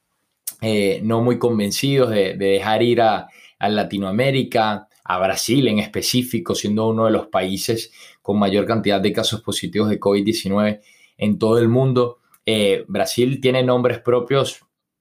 eh, 0.60 1.00
no 1.04 1.22
muy 1.22 1.38
convencidos 1.38 2.10
de, 2.10 2.34
de 2.34 2.46
dejar 2.46 2.82
ir 2.82 3.00
a, 3.00 3.28
a, 3.58 3.68
Latinoamérica, 3.68 4.87
a 5.08 5.18
Brasil 5.18 5.66
en 5.68 5.78
específico, 5.78 6.54
siendo 6.54 6.86
uno 6.86 7.06
de 7.06 7.10
los 7.10 7.28
países 7.28 7.90
con 8.20 8.38
mayor 8.38 8.66
cantidad 8.66 9.00
de 9.00 9.10
casos 9.10 9.40
positivos 9.40 9.88
de 9.88 9.98
COVID-19 9.98 10.80
en 11.16 11.38
todo 11.38 11.58
el 11.58 11.68
mundo. 11.68 12.18
Eh, 12.44 12.84
Brasil 12.88 13.40
tiene 13.40 13.62
nombres 13.62 14.00
propios, 14.00 14.60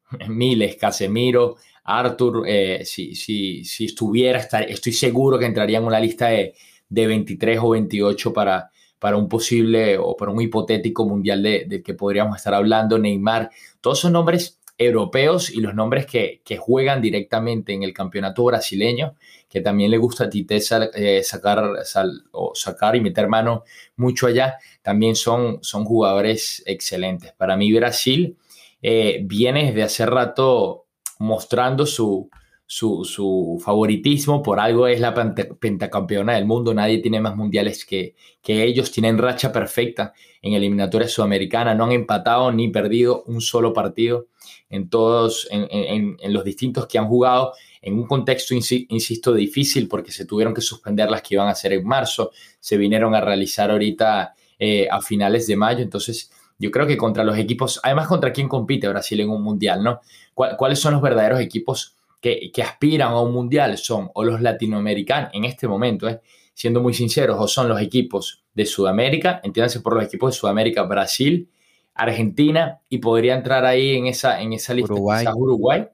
miles, 0.29 0.77
Casemiro, 0.77 1.57
Arthur, 1.83 2.43
eh, 2.47 2.85
si, 2.85 3.15
si, 3.15 3.65
si, 3.65 3.85
estuviera, 3.85 4.39
estoy 4.39 4.93
seguro 4.93 5.37
que 5.37 5.45
entraría 5.45 5.79
en 5.79 5.85
una 5.85 5.99
lista 5.99 6.27
de, 6.27 6.55
de 6.87 7.07
23 7.07 7.59
o 7.61 7.69
28 7.71 8.31
para, 8.31 8.71
para 8.99 9.17
un 9.17 9.27
posible 9.27 9.97
o 9.97 10.15
para 10.15 10.31
un 10.31 10.41
hipotético 10.41 11.05
mundial 11.05 11.43
del 11.43 11.67
de 11.67 11.83
que 11.83 11.93
podríamos 11.93 12.37
estar 12.37 12.53
hablando, 12.53 12.97
Neymar, 12.97 13.51
todos 13.81 13.99
son 13.99 14.13
nombres 14.13 14.57
europeos 14.77 15.49
y 15.49 15.59
los 15.59 15.73
nombres 15.73 16.05
que, 16.05 16.41
que, 16.45 16.57
juegan 16.57 17.01
directamente 17.01 17.73
en 17.73 17.83
el 17.83 17.93
campeonato 17.93 18.43
brasileño, 18.43 19.15
que 19.49 19.61
también 19.61 19.91
le 19.91 19.97
gusta 19.97 20.25
a 20.25 20.29
Tite 20.29 20.59
eh, 20.93 21.23
sacar, 21.23 21.85
sal, 21.85 22.23
o 22.31 22.53
sacar 22.53 22.95
y 22.95 23.01
meter 23.01 23.27
mano 23.27 23.63
mucho 23.95 24.27
allá, 24.27 24.57
también 24.81 25.15
son, 25.15 25.59
son 25.61 25.85
jugadores 25.85 26.63
excelentes. 26.65 27.33
Para 27.33 27.55
mí 27.55 27.71
Brasil 27.71 28.37
eh, 28.81 29.21
viene 29.23 29.67
desde 29.67 29.83
hace 29.83 30.05
rato 30.05 30.85
mostrando 31.19 31.85
su, 31.85 32.29
su, 32.67 33.61
favoritismo, 33.63 34.43
por 34.43 34.59
algo 34.59 34.87
es 34.87 34.99
la 34.99 35.13
pentacampeona 35.13 36.35
del 36.35 36.45
mundo, 36.45 36.73
nadie 36.73 36.99
tiene 36.99 37.21
más 37.21 37.35
mundiales 37.35 37.85
que, 37.85 38.15
que 38.43 38.63
ellos, 38.63 38.91
tienen 38.91 39.17
racha 39.17 39.51
perfecta 39.51 40.13
en 40.41 40.53
eliminatoria 40.53 41.07
sudamericana, 41.07 41.73
no 41.73 41.85
han 41.85 41.93
empatado 41.93 42.51
ni 42.51 42.67
perdido 42.67 43.23
un 43.23 43.41
solo 43.41 43.73
partido 43.73 44.27
en 44.69 44.89
todos, 44.89 45.47
en, 45.49 46.17
en 46.19 46.33
los 46.33 46.43
distintos 46.43 46.87
que 46.87 46.99
han 46.99 47.07
jugado, 47.07 47.53
en 47.87 47.93
un 47.93 48.05
contexto, 48.05 48.53
insisto, 48.53 49.33
difícil 49.33 49.87
porque 49.87 50.11
se 50.11 50.25
tuvieron 50.25 50.53
que 50.53 50.59
suspender 50.59 51.09
las 51.09 51.21
que 51.21 51.35
iban 51.35 51.47
a 51.47 51.55
ser 51.55 51.71
en 51.71 51.87
marzo, 51.87 52.31
se 52.59 52.75
vinieron 52.75 53.15
a 53.15 53.21
realizar 53.21 53.71
ahorita 53.71 54.35
eh, 54.59 54.89
a 54.91 54.99
finales 54.99 55.47
de 55.47 55.55
mayo, 55.55 55.83
entonces 55.83 56.29
yo 56.59 56.69
creo 56.69 56.85
que 56.85 56.97
contra 56.97 57.23
los 57.23 57.37
equipos, 57.37 57.79
además 57.81 58.07
contra 58.07 58.33
quién 58.33 58.49
compite 58.49 58.89
Brasil 58.89 59.21
en 59.21 59.29
un 59.29 59.41
mundial, 59.41 59.81
¿no? 59.83 60.01
¿Cuáles 60.33 60.79
son 60.79 60.95
los 60.95 61.01
verdaderos 61.01 61.39
equipos 61.39 61.95
que, 62.19 62.51
que 62.51 62.61
aspiran 62.61 63.11
a 63.13 63.21
un 63.21 63.31
mundial? 63.31 63.77
Son 63.77 64.09
o 64.13 64.23
los 64.25 64.41
latinoamericanos, 64.41 65.29
en 65.33 65.45
este 65.45 65.65
momento, 65.65 66.09
¿eh? 66.09 66.19
siendo 66.53 66.81
muy 66.81 66.93
sinceros, 66.93 67.37
o 67.39 67.47
son 67.47 67.69
los 67.69 67.79
equipos 67.79 68.43
de 68.53 68.65
Sudamérica, 68.65 69.39
entiéndanse 69.43 69.79
por 69.79 69.95
los 69.95 70.03
equipos 70.03 70.33
de 70.33 70.39
Sudamérica, 70.39 70.83
Brasil, 70.83 71.49
Argentina 71.93 72.81
y 72.89 72.97
podría 72.97 73.35
entrar 73.35 73.65
ahí 73.65 73.95
en 73.95 74.07
esa, 74.07 74.41
en 74.41 74.51
esa 74.51 74.73
lista 74.73 74.93
Uruguay. 74.93 75.25
Uruguay 75.33 75.87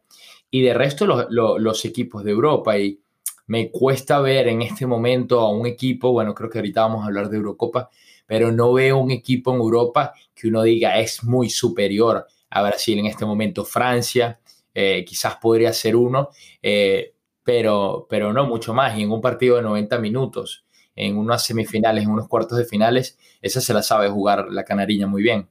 y 0.54 0.62
de 0.62 0.76
resto 0.76 1.08
los, 1.08 1.26
los, 1.32 1.60
los, 1.60 1.84
equipos 1.84 2.24
de 2.24 2.30
Europa 2.30 2.78
y 2.78 3.02
me 3.48 3.72
cuesta 3.72 4.20
ver 4.20 4.48
en 4.48 4.62
este 4.62 4.86
momento 4.86 5.40
a 5.40 5.50
un 5.50 5.66
equipo, 5.66 6.12
bueno, 6.12 6.36
creo 6.36 6.48
que 6.48 6.60
ahorita 6.60 6.82
vamos 6.82 7.02
a 7.02 7.08
hablar 7.08 7.28
de 7.28 7.38
Eurocopa, 7.38 7.90
pero 8.28 8.52
no 8.52 8.72
veo 8.72 9.00
un 9.00 9.10
equipo 9.10 9.52
en 9.52 9.58
Europa 9.58 10.14
que 10.36 10.50
uno 10.50 10.62
diga 10.62 11.00
es 11.00 11.24
muy 11.24 11.50
superior 11.50 12.28
a 12.52 12.62
Brasil 12.62 13.00
en 13.00 13.08
este 13.08 13.26
momento. 13.26 13.66
Francia 13.66 14.40
eh, 14.76 15.04
quizás 15.04 15.38
podría 15.38 15.74
ser 15.74 15.96
uno, 15.96 16.30
eh, 16.62 17.16
pero, 17.44 18.06
pero 18.08 18.32
no 18.32 18.46
mucho 18.46 18.76
más. 18.76 18.96
Y 18.96 19.02
en 19.02 19.12
un 19.12 19.22
partido 19.22 19.56
de 19.56 19.64
90 19.64 19.98
minutos, 19.98 20.68
en 20.96 21.18
unas 21.18 21.44
semifinales, 21.44 22.04
en 22.04 22.12
unos 22.12 22.28
cuartos 22.28 22.60
de 22.60 22.66
finales, 22.66 23.18
esa 23.42 23.60
se 23.60 23.74
la 23.74 23.82
sabe 23.82 24.08
jugar 24.08 24.50
la 24.52 24.64
canariña 24.64 25.08
muy 25.08 25.24
bien. 25.24 25.50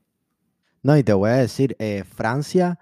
No, 0.85 0.97
y 0.97 1.03
te 1.03 1.13
voy 1.13 1.31
a 1.31 1.39
decir, 1.39 1.75
eh, 1.81 2.05
Francia 2.05 2.79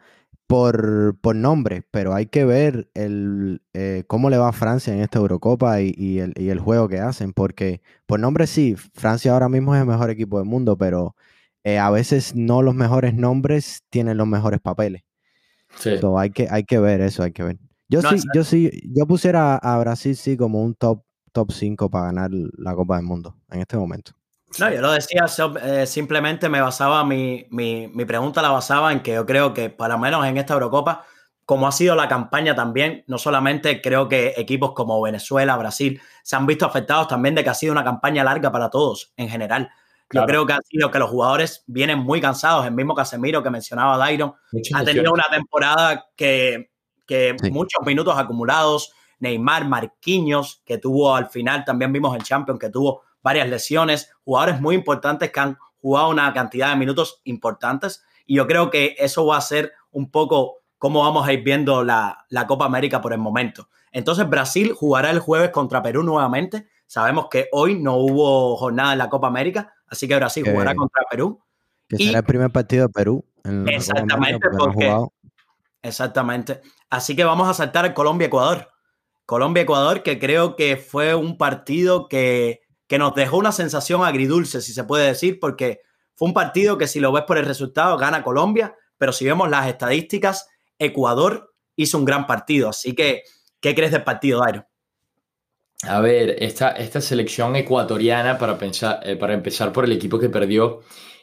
por, 0.50 1.16
por, 1.20 1.36
nombre, 1.36 1.84
pero 1.92 2.12
hay 2.12 2.26
que 2.26 2.44
ver 2.44 2.90
el, 2.94 3.62
eh, 3.72 4.02
cómo 4.08 4.30
le 4.30 4.36
va 4.36 4.48
a 4.48 4.52
Francia 4.52 4.92
en 4.92 4.98
esta 4.98 5.20
Eurocopa 5.20 5.80
y, 5.80 5.94
y, 5.96 6.18
el, 6.18 6.34
y, 6.36 6.48
el, 6.48 6.58
juego 6.58 6.88
que 6.88 6.98
hacen, 6.98 7.32
porque 7.32 7.82
por 8.04 8.18
nombre 8.18 8.48
sí, 8.48 8.74
Francia 8.74 9.32
ahora 9.32 9.48
mismo 9.48 9.76
es 9.76 9.80
el 9.80 9.86
mejor 9.86 10.10
equipo 10.10 10.38
del 10.38 10.48
mundo, 10.48 10.76
pero 10.76 11.14
eh, 11.62 11.78
a 11.78 11.88
veces 11.90 12.34
no 12.34 12.62
los 12.62 12.74
mejores 12.74 13.14
nombres 13.14 13.84
tienen 13.90 14.16
los 14.16 14.26
mejores 14.26 14.58
papeles. 14.58 15.04
Sí. 15.76 15.98
So, 15.98 16.18
hay, 16.18 16.30
que, 16.30 16.48
hay 16.50 16.64
que 16.64 16.80
ver 16.80 17.00
eso, 17.00 17.22
hay 17.22 17.30
que 17.30 17.44
ver. 17.44 17.58
Yo 17.88 18.02
no, 18.02 18.10
sí, 18.10 18.26
yo 18.34 18.42
sí, 18.42 18.72
yo 18.92 19.06
pusiera 19.06 19.54
a 19.54 19.78
Brasil 19.78 20.16
sí 20.16 20.36
como 20.36 20.64
un 20.64 20.74
top, 20.74 21.04
top 21.30 21.52
5 21.52 21.90
para 21.90 22.06
ganar 22.06 22.32
la 22.32 22.74
Copa 22.74 22.96
del 22.96 23.06
Mundo 23.06 23.36
en 23.52 23.60
este 23.60 23.76
momento. 23.76 24.14
No, 24.58 24.70
yo 24.70 24.80
lo 24.80 24.92
decía, 24.92 25.26
eh, 25.62 25.86
simplemente 25.86 26.48
me 26.48 26.60
basaba, 26.60 27.04
mi, 27.04 27.46
mi, 27.50 27.86
mi, 27.88 28.04
pregunta 28.04 28.42
la 28.42 28.50
basaba 28.50 28.92
en 28.92 29.00
que 29.00 29.12
yo 29.12 29.24
creo 29.24 29.54
que, 29.54 29.70
para 29.70 29.96
menos 29.96 30.26
en 30.26 30.38
esta 30.38 30.54
Eurocopa, 30.54 31.04
como 31.50 31.68
ha 31.68 31.72
sido 31.72 31.94
la 31.94 32.08
campaña 32.08 32.54
también, 32.54 33.04
no 33.06 33.18
solamente 33.18 33.80
creo 33.80 34.08
que 34.08 34.34
equipos 34.36 34.72
como 34.72 35.00
Venezuela, 35.02 35.56
Brasil, 35.56 36.00
se 36.22 36.36
han 36.36 36.46
visto 36.46 36.66
afectados 36.66 37.08
también 37.08 37.34
de 37.34 37.44
que 37.44 37.50
ha 37.50 37.54
sido 37.54 37.72
una 37.72 37.84
campaña 37.84 38.24
larga 38.24 38.52
para 38.52 38.70
todos 38.70 39.12
en 39.16 39.28
general. 39.28 39.70
Claro. 40.08 40.26
Yo 40.26 40.30
creo 40.30 40.46
que 40.46 40.52
ha 40.52 40.60
sido 40.62 40.90
que 40.90 40.98
los 40.98 41.10
jugadores 41.10 41.64
vienen 41.66 41.98
muy 41.98 42.20
cansados. 42.20 42.66
El 42.66 42.72
mismo 42.72 42.94
Casemiro 42.94 43.42
que 43.42 43.50
mencionaba 43.50 43.96
Dairon 43.96 44.34
ha 44.74 44.84
tenido 44.84 45.12
una 45.12 45.26
temporada 45.30 46.06
que, 46.16 46.70
que 47.06 47.36
sí. 47.40 47.50
muchos 47.50 47.84
minutos 47.84 48.16
acumulados. 48.16 48.92
Neymar, 49.20 49.66
Marquinhos, 49.68 50.62
que 50.64 50.78
tuvo 50.78 51.14
al 51.14 51.30
final, 51.30 51.64
también 51.64 51.92
vimos 51.92 52.16
el 52.16 52.22
Champions, 52.22 52.58
que 52.58 52.70
tuvo 52.70 53.02
varias 53.22 53.48
lesiones, 53.48 54.10
jugadores 54.24 54.60
muy 54.60 54.74
importantes 54.74 55.30
que 55.30 55.40
han 55.40 55.58
jugado 55.80 56.10
una 56.10 56.32
cantidad 56.32 56.70
de 56.70 56.76
minutos 56.76 57.20
importantes 57.24 58.04
y 58.26 58.36
yo 58.36 58.46
creo 58.46 58.70
que 58.70 58.94
eso 58.98 59.26
va 59.26 59.36
a 59.36 59.40
ser 59.40 59.72
un 59.90 60.10
poco 60.10 60.58
cómo 60.78 61.02
vamos 61.02 61.26
a 61.26 61.32
ir 61.32 61.42
viendo 61.42 61.82
la, 61.82 62.26
la, 62.28 62.46
Copa 62.46 62.64
América 62.64 63.00
por 63.00 63.12
el 63.12 63.18
momento. 63.18 63.68
Entonces 63.92 64.28
Brasil 64.28 64.72
jugará 64.72 65.10
el 65.10 65.18
jueves 65.18 65.50
contra 65.50 65.82
Perú 65.82 66.02
nuevamente. 66.02 66.68
Sabemos 66.86 67.26
que 67.28 67.48
hoy 67.52 67.78
no 67.78 67.96
hubo 67.96 68.56
jornada 68.56 68.92
en 68.92 68.98
la 68.98 69.10
Copa 69.10 69.26
América, 69.26 69.74
así 69.88 70.06
que 70.06 70.16
Brasil 70.16 70.44
que, 70.44 70.52
jugará 70.52 70.74
contra 70.74 71.02
Perú. 71.10 71.40
Que 71.88 71.96
y, 71.98 72.06
será 72.06 72.20
el 72.20 72.24
primer 72.24 72.50
partido 72.50 72.86
de 72.86 72.92
Perú. 72.92 73.24
En 73.44 73.64
la 73.64 73.72
exactamente, 73.72 74.14
América, 74.14 74.48
porque, 74.56 74.88
porque 74.88 75.12
exactamente. 75.82 76.60
Así 76.88 77.16
que 77.16 77.24
vamos 77.24 77.48
a 77.48 77.54
saltar 77.54 77.84
el 77.84 77.94
Colombia-Ecuador. 77.94 78.70
Colombia-Ecuador, 79.26 80.02
que 80.02 80.18
creo 80.18 80.56
que 80.56 80.76
fue 80.76 81.14
un 81.14 81.36
partido 81.36 82.08
que 82.08 82.62
que 82.90 82.98
nos 82.98 83.14
dejó 83.14 83.38
una 83.38 83.52
sensación 83.52 84.02
agridulce, 84.02 84.60
si 84.60 84.72
se 84.72 84.82
puede 84.82 85.06
decir, 85.06 85.38
porque 85.38 85.78
fue 86.16 86.26
un 86.26 86.34
partido 86.34 86.76
que 86.76 86.88
si 86.88 86.98
lo 86.98 87.12
ves 87.12 87.22
por 87.22 87.38
el 87.38 87.46
resultado 87.46 87.96
gana 87.96 88.24
Colombia, 88.24 88.74
pero 88.98 89.12
si 89.12 89.24
vemos 89.24 89.48
las 89.48 89.68
estadísticas, 89.68 90.48
Ecuador 90.76 91.54
hizo 91.76 91.98
un 91.98 92.04
gran 92.04 92.26
partido. 92.26 92.68
Así 92.68 92.96
que, 92.96 93.22
¿qué 93.60 93.76
crees 93.76 93.92
del 93.92 94.02
partido, 94.02 94.40
Dairo? 94.40 94.66
A 95.84 96.00
ver, 96.00 96.34
esta, 96.40 96.72
esta 96.72 97.00
selección 97.00 97.54
ecuatoriana, 97.54 98.38
para, 98.38 98.58
pensar, 98.58 98.98
eh, 99.04 99.14
para 99.14 99.34
empezar 99.34 99.72
por 99.72 99.84
el 99.84 99.92
equipo 99.92 100.18
que 100.18 100.28
perdió, 100.28 100.80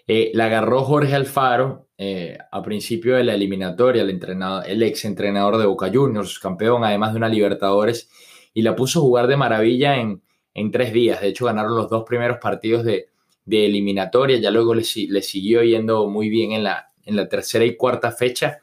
eh, 0.07 0.31
la 0.33 0.45
agarró 0.45 0.85
Jorge 0.85 1.15
Alfaro 1.15 1.89
eh, 1.97 2.37
a 2.49 2.61
principio 2.61 3.17
de 3.17 3.25
la 3.25 3.33
eliminatoria, 3.33 4.03
el, 4.03 4.09
entrenador, 4.09 4.63
el 4.65 4.81
ex 4.83 5.03
entrenador 5.03 5.57
de 5.57 5.65
Boca 5.65 5.91
Juniors, 5.93 6.39
campeón 6.39 6.85
además 6.85 7.11
de 7.11 7.17
una 7.17 7.27
Libertadores, 7.27 8.09
y 8.53 8.61
la 8.61 8.73
puso 8.73 8.99
a 8.99 9.01
jugar 9.01 9.27
de 9.27 9.35
maravilla 9.35 9.97
en, 9.97 10.23
en 10.57 10.71
tres 10.71 10.91
días. 10.91 11.21
De 11.21 11.27
hecho, 11.29 11.45
ganaron 11.45 11.77
los 11.77 11.87
dos 11.87 12.03
primeros 12.03 12.39
partidos 12.39 12.83
de, 12.83 13.09
de 13.45 13.67
eliminatoria, 13.67 14.37
ya 14.39 14.49
luego 14.49 14.73
le, 14.73 14.83
le, 15.09 15.21
siguió 15.21 15.63
yendo 15.63 16.09
muy 16.09 16.29
bien 16.29 16.51
en 16.51 16.63
la, 16.63 16.91
en 17.05 17.15
la 17.15 17.29
tercera 17.29 17.63
y 17.63 17.77
cuarta 17.77 18.11
fecha. 18.11 18.57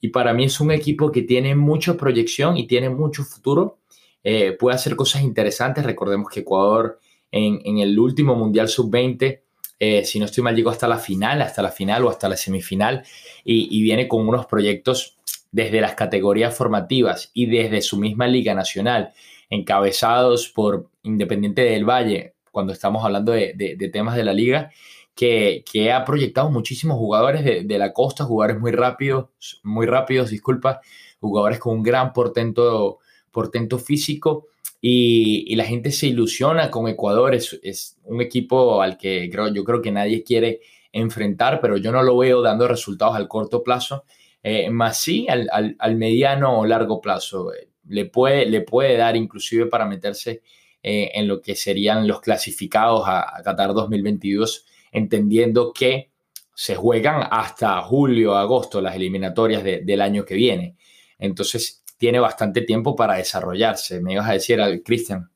Y 0.00 0.08
para 0.08 0.32
mí 0.32 0.44
es 0.44 0.60
un 0.60 0.70
equipo 0.70 1.10
que 1.10 1.22
tiene 1.22 1.56
mucha 1.56 1.96
proyección 1.96 2.56
y 2.56 2.68
tiene 2.68 2.90
mucho 2.90 3.24
futuro. 3.24 3.80
Eh, 4.22 4.52
puede 4.52 4.76
hacer 4.76 4.94
cosas 4.94 5.22
interesantes. 5.22 5.84
Recordemos 5.84 6.30
que 6.30 6.40
Ecuador 6.40 7.00
en, 7.32 7.60
en 7.64 7.78
el 7.78 7.98
último 7.98 8.36
Mundial 8.36 8.68
Sub-20, 8.68 9.40
eh, 9.80 10.04
si 10.04 10.20
no 10.20 10.26
estoy 10.26 10.44
mal, 10.44 10.54
llegó 10.54 10.70
hasta 10.70 10.86
la 10.86 10.98
final, 10.98 11.42
hasta 11.42 11.60
la 11.60 11.72
final 11.72 12.04
o 12.04 12.10
hasta 12.10 12.28
la 12.28 12.36
semifinal 12.36 13.02
y, 13.44 13.76
y 13.76 13.82
viene 13.82 14.06
con 14.06 14.28
unos 14.28 14.46
proyectos 14.46 15.18
desde 15.50 15.80
las 15.80 15.94
categorías 15.94 16.56
formativas 16.56 17.32
y 17.34 17.46
desde 17.46 17.82
su 17.82 17.98
misma 17.98 18.28
Liga 18.28 18.54
Nacional 18.54 19.12
encabezados 19.50 20.48
por 20.48 20.91
Independiente 21.02 21.62
del 21.62 21.84
Valle, 21.84 22.34
cuando 22.50 22.72
estamos 22.72 23.04
hablando 23.04 23.32
de, 23.32 23.54
de, 23.54 23.76
de 23.76 23.88
temas 23.88 24.16
de 24.16 24.24
la 24.24 24.32
liga, 24.32 24.70
que, 25.14 25.64
que, 25.70 25.92
ha 25.92 26.04
proyectado 26.04 26.50
muchísimos 26.50 26.96
jugadores 26.96 27.44
de, 27.44 27.64
de, 27.64 27.78
la 27.78 27.92
costa, 27.92 28.24
jugadores 28.24 28.60
muy 28.60 28.72
rápidos, 28.72 29.28
muy 29.62 29.86
rápidos, 29.86 30.30
disculpa, 30.30 30.80
jugadores 31.20 31.58
con 31.58 31.74
un 31.74 31.82
gran 31.82 32.12
portento, 32.12 32.98
portento 33.30 33.78
físico 33.78 34.48
y, 34.84 35.54
la 35.54 35.64
gente 35.64 35.92
se 35.92 36.08
ilusiona 36.08 36.70
con 36.70 36.88
Ecuador. 36.88 37.34
Es, 37.34 37.58
es, 37.62 37.96
un 38.04 38.20
equipo 38.20 38.82
al 38.82 38.98
que 38.98 39.30
creo, 39.30 39.48
yo 39.48 39.64
creo 39.64 39.80
que 39.80 39.92
nadie 39.92 40.24
quiere 40.24 40.60
enfrentar, 40.92 41.60
pero 41.60 41.76
yo 41.76 41.92
no 41.92 42.02
lo 42.02 42.18
veo 42.18 42.42
dando 42.42 42.68
resultados 42.68 43.16
al 43.16 43.28
corto 43.28 43.62
plazo, 43.62 44.04
eh, 44.42 44.68
más 44.70 44.98
sí 44.98 45.26
al, 45.28 45.48
al, 45.78 45.96
mediano 45.96 46.58
o 46.58 46.66
largo 46.66 47.00
plazo. 47.00 47.52
Le 47.88 48.06
puede, 48.06 48.46
le 48.46 48.60
puede 48.62 48.96
dar 48.96 49.16
inclusive 49.16 49.66
para 49.66 49.86
meterse 49.86 50.42
eh, 50.82 51.12
en 51.14 51.28
lo 51.28 51.40
que 51.40 51.54
serían 51.54 52.08
los 52.08 52.20
clasificados 52.20 53.04
a, 53.06 53.40
Qatar 53.44 53.72
2022, 53.72 54.66
entendiendo 54.90 55.72
que 55.72 56.10
se 56.54 56.74
juegan 56.74 57.26
hasta 57.30 57.80
julio, 57.82 58.36
agosto 58.36 58.80
las 58.80 58.96
eliminatorias 58.96 59.62
del 59.62 60.00
año 60.00 60.24
que 60.24 60.34
viene. 60.34 60.76
Entonces, 61.18 61.82
tiene 61.96 62.18
bastante 62.18 62.62
tiempo 62.62 62.96
para 62.96 63.14
desarrollarse. 63.14 64.00
Me 64.00 64.14
ibas 64.14 64.28
a 64.28 64.32
decir, 64.32 64.60
Cristian. 64.84 65.30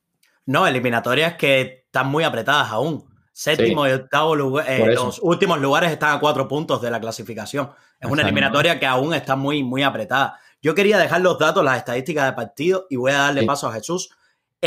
No, 0.46 0.66
eliminatorias 0.66 1.35
que 1.35 1.85
están 1.87 2.09
muy 2.09 2.24
apretadas 2.24 2.70
aún. 2.70 3.04
Séptimo 3.32 3.87
y 3.87 3.92
octavo 3.92 4.35
lugar, 4.35 4.64
eh, 4.68 4.94
los 4.94 5.20
últimos 5.22 5.61
lugares 5.61 5.92
están 5.92 6.16
a 6.16 6.20
cuatro 6.20 6.48
puntos 6.48 6.80
de 6.80 6.90
la 6.90 6.98
clasificación. 6.98 7.70
Es 8.00 8.11
una 8.11 8.22
eliminatoria 8.22 8.80
que 8.80 8.87
aún 8.87 9.14
está 9.14 9.37
muy, 9.37 9.62
muy 9.62 9.82
apretada. 9.82 10.38
Yo 10.62 10.74
quería 10.74 10.98
dejar 10.98 11.20
los 11.20 11.38
datos, 11.38 11.62
las 11.62 11.78
estadísticas 11.78 12.26
de 12.26 12.32
partido 12.32 12.87
y 12.90 12.96
voy 12.96 13.12
a 13.12 13.18
darle 13.18 13.44
paso 13.44 13.68
a 13.68 13.72
Jesús. 13.72 14.11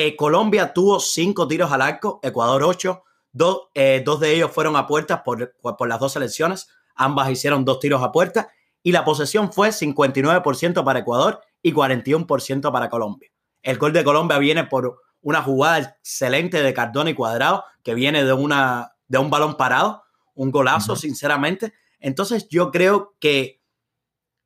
Eh, 0.02 0.16
Colombia 0.16 0.72
tuvo 0.72 0.98
cinco 1.02 1.46
tiros 1.46 1.74
al 1.74 1.82
arco, 1.82 2.22
Ecuador 2.24 2.64
ocho. 2.64 3.04
Dos, 3.34 3.68
eh, 3.74 4.02
dos 4.06 4.22
de 4.22 4.34
ellos 4.34 4.50
fueron 4.50 4.78
a 4.78 4.88
puertas 4.88 5.24
por, 5.26 5.54
por 5.62 5.90
las 5.90 6.00
dos 6.00 6.14
selecciones. 6.14 6.70
Ambas 6.96 7.30
hicieron 7.30 7.66
dos 7.66 7.82
tiros 7.82 8.02
a 8.02 8.14
puerta 8.14 8.48
y 8.82 8.94
la 8.94 9.04
posesión 9.04 9.52
fue 9.52 9.70
59% 9.70 10.86
para 10.86 11.00
Ecuador 11.00 11.42
y 11.62 11.74
41% 11.74 12.72
para 12.72 12.90
Colombia. 12.90 13.30
El 13.62 13.78
gol 13.78 13.92
de 13.92 14.06
Colombia 14.06 14.38
viene 14.38 14.64
por 14.64 15.02
una 15.20 15.42
jugada 15.42 15.80
excelente 15.80 16.64
de 16.64 16.74
Cardona 16.74 17.10
y 17.10 17.14
Cuadrado, 17.14 17.66
que 17.84 17.94
viene 17.94 18.24
de, 18.24 18.32
una, 18.32 18.94
de 19.10 19.18
un 19.18 19.30
balón 19.30 19.58
parado, 19.58 20.04
un 20.34 20.50
golazo, 20.50 20.96
sinceramente. 20.96 21.74
Entonces 22.00 22.48
yo 22.48 22.72
creo 22.72 23.18
que 23.20 23.62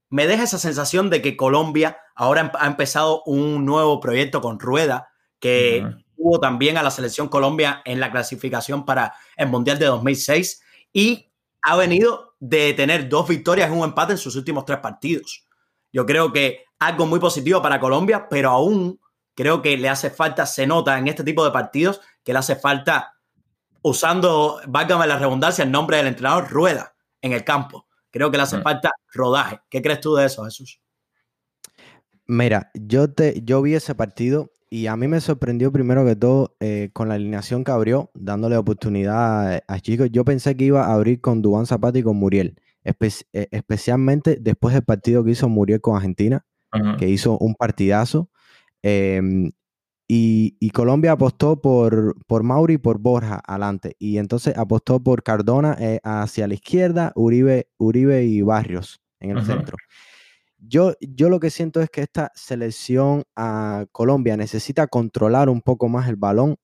me 0.10 0.26
deja 0.26 0.46
esa 0.46 0.58
sensación 0.58 1.12
de 1.12 1.22
que 1.22 1.38
Colombia 1.38 2.00
ahora 2.16 2.52
ha 2.56 2.66
empezado 2.66 3.22
un 3.28 3.66
nuevo 3.66 4.00
proyecto 4.00 4.42
con 4.42 4.60
Rueda, 4.60 5.13
que 5.44 5.86
hubo 6.16 6.40
también 6.40 6.78
a 6.78 6.84
la 6.84 6.90
selección 6.90 7.28
Colombia 7.28 7.82
en 7.84 8.00
la 8.00 8.10
clasificación 8.10 8.86
para 8.86 9.14
el 9.36 9.50
Mundial 9.50 9.78
de 9.78 9.88
2006 9.88 10.62
y 10.94 11.30
ha 11.62 11.76
venido 11.76 12.36
de 12.40 12.74
tener 12.74 13.10
dos 13.10 13.28
victorias 13.28 13.70
y 13.70 13.74
un 13.74 13.84
empate 13.84 14.14
en 14.14 14.18
sus 14.18 14.38
últimos 14.38 14.64
tres 14.64 14.80
partidos. 14.80 15.46
Yo 15.92 16.06
creo 16.06 16.32
que 16.32 16.64
algo 16.80 17.06
muy 17.08 17.20
positivo 17.20 17.62
para 17.62 17.82
Colombia, 17.82 18.30
pero 18.30 18.52
aún 18.52 19.02
creo 19.36 19.62
que 19.62 19.76
le 19.76 19.90
hace 19.90 20.10
falta, 20.10 20.46
se 20.46 20.66
nota 20.66 20.98
en 20.98 21.10
este 21.10 21.26
tipo 21.26 21.44
de 21.44 21.52
partidos, 21.52 22.00
que 22.24 22.32
le 22.32 22.40
hace 22.40 22.56
falta, 22.56 23.16
usando, 23.82 24.62
válgame 24.66 25.08
la 25.08 25.20
redundancia, 25.20 25.66
el 25.66 25.72
nombre 25.72 25.98
del 25.98 26.08
entrenador, 26.08 26.50
rueda 26.50 26.96
en 27.22 27.34
el 27.34 27.44
campo. 27.44 27.86
Creo 28.12 28.32
que 28.32 28.38
le 28.38 28.44
hace 28.44 28.60
mm. 28.60 28.64
falta 28.64 28.94
rodaje. 29.12 29.60
¿Qué 29.70 29.82
crees 29.82 30.00
tú 30.00 30.16
de 30.16 30.26
eso, 30.26 30.46
Jesús? 30.46 30.80
Mira, 32.28 32.72
yo, 32.74 33.12
te, 33.12 33.42
yo 33.44 33.62
vi 33.62 33.76
ese 33.76 33.94
partido 33.94 34.53
y 34.74 34.88
a 34.88 34.98
mí 34.98 35.08
me 35.08 35.22
sorprendió 35.22 35.72
primero 35.72 36.04
que 36.04 36.16
todo 36.16 36.56
eh, 36.60 36.90
con 36.94 37.08
la 37.08 37.14
alineación 37.14 37.64
que 37.64 37.70
abrió, 37.70 38.10
dándole 38.16 38.58
oportunidad 38.58 39.62
a, 39.68 39.80
chicos. 39.82 40.10
Yo 40.12 40.26
pensé 40.26 40.58
que 40.58 40.64
iba 40.64 40.86
a 40.86 40.96
abrir 40.96 41.22
con 41.22 41.44
Dubán 41.44 41.68
Zapata 41.68 42.00
y 42.00 42.02
con 42.02 42.18
Muriel, 42.18 42.60
eh, 42.84 43.48
especialmente 43.52 44.40
después 44.42 44.74
del 44.74 44.84
partido 44.84 45.24
que 45.24 45.30
hizo 45.30 45.48
Muriel 45.48 45.80
con 45.80 45.96
Argentina 45.96 46.44
que 46.98 47.08
hizo 47.08 47.38
un 47.38 47.54
partidazo. 47.54 48.32
Em, 48.82 49.52
y, 50.08 50.72
Colombia 50.72 51.12
apostó 51.12 51.62
por, 51.62 52.16
por 52.26 52.42
Mauri 52.42 52.74
y 52.74 52.78
por 52.80 52.98
Borja 52.98 53.44
adelante. 53.46 53.96
Y 54.00 54.18
entonces 54.18 54.58
apostó 54.58 55.04
por 55.04 55.22
Cardona 55.22 55.78
eh, 55.80 56.00
hacia 56.04 56.48
la 56.48 56.56
izquierda, 56.56 57.12
Uribe, 57.16 57.68
Uribe 57.78 58.26
y 58.26 58.42
Barrios 58.42 59.04
en 59.20 59.38
el 59.38 59.46
centro. 59.46 59.78
Yo, 60.66 60.94
yo 61.02 61.30
lo 61.30 61.40
que 61.40 61.50
siento 61.50 61.82
es 61.82 61.90
que 61.90 62.02
esta 62.02 62.32
selección 62.36 63.24
a 63.36 63.86
Colombia 63.92 64.38
necesita 64.38 64.88
controlar 64.88 65.50
un 65.50 65.62
poco 65.62 65.90
más 65.90 66.08
el 66.08 66.16
balón 66.16 66.58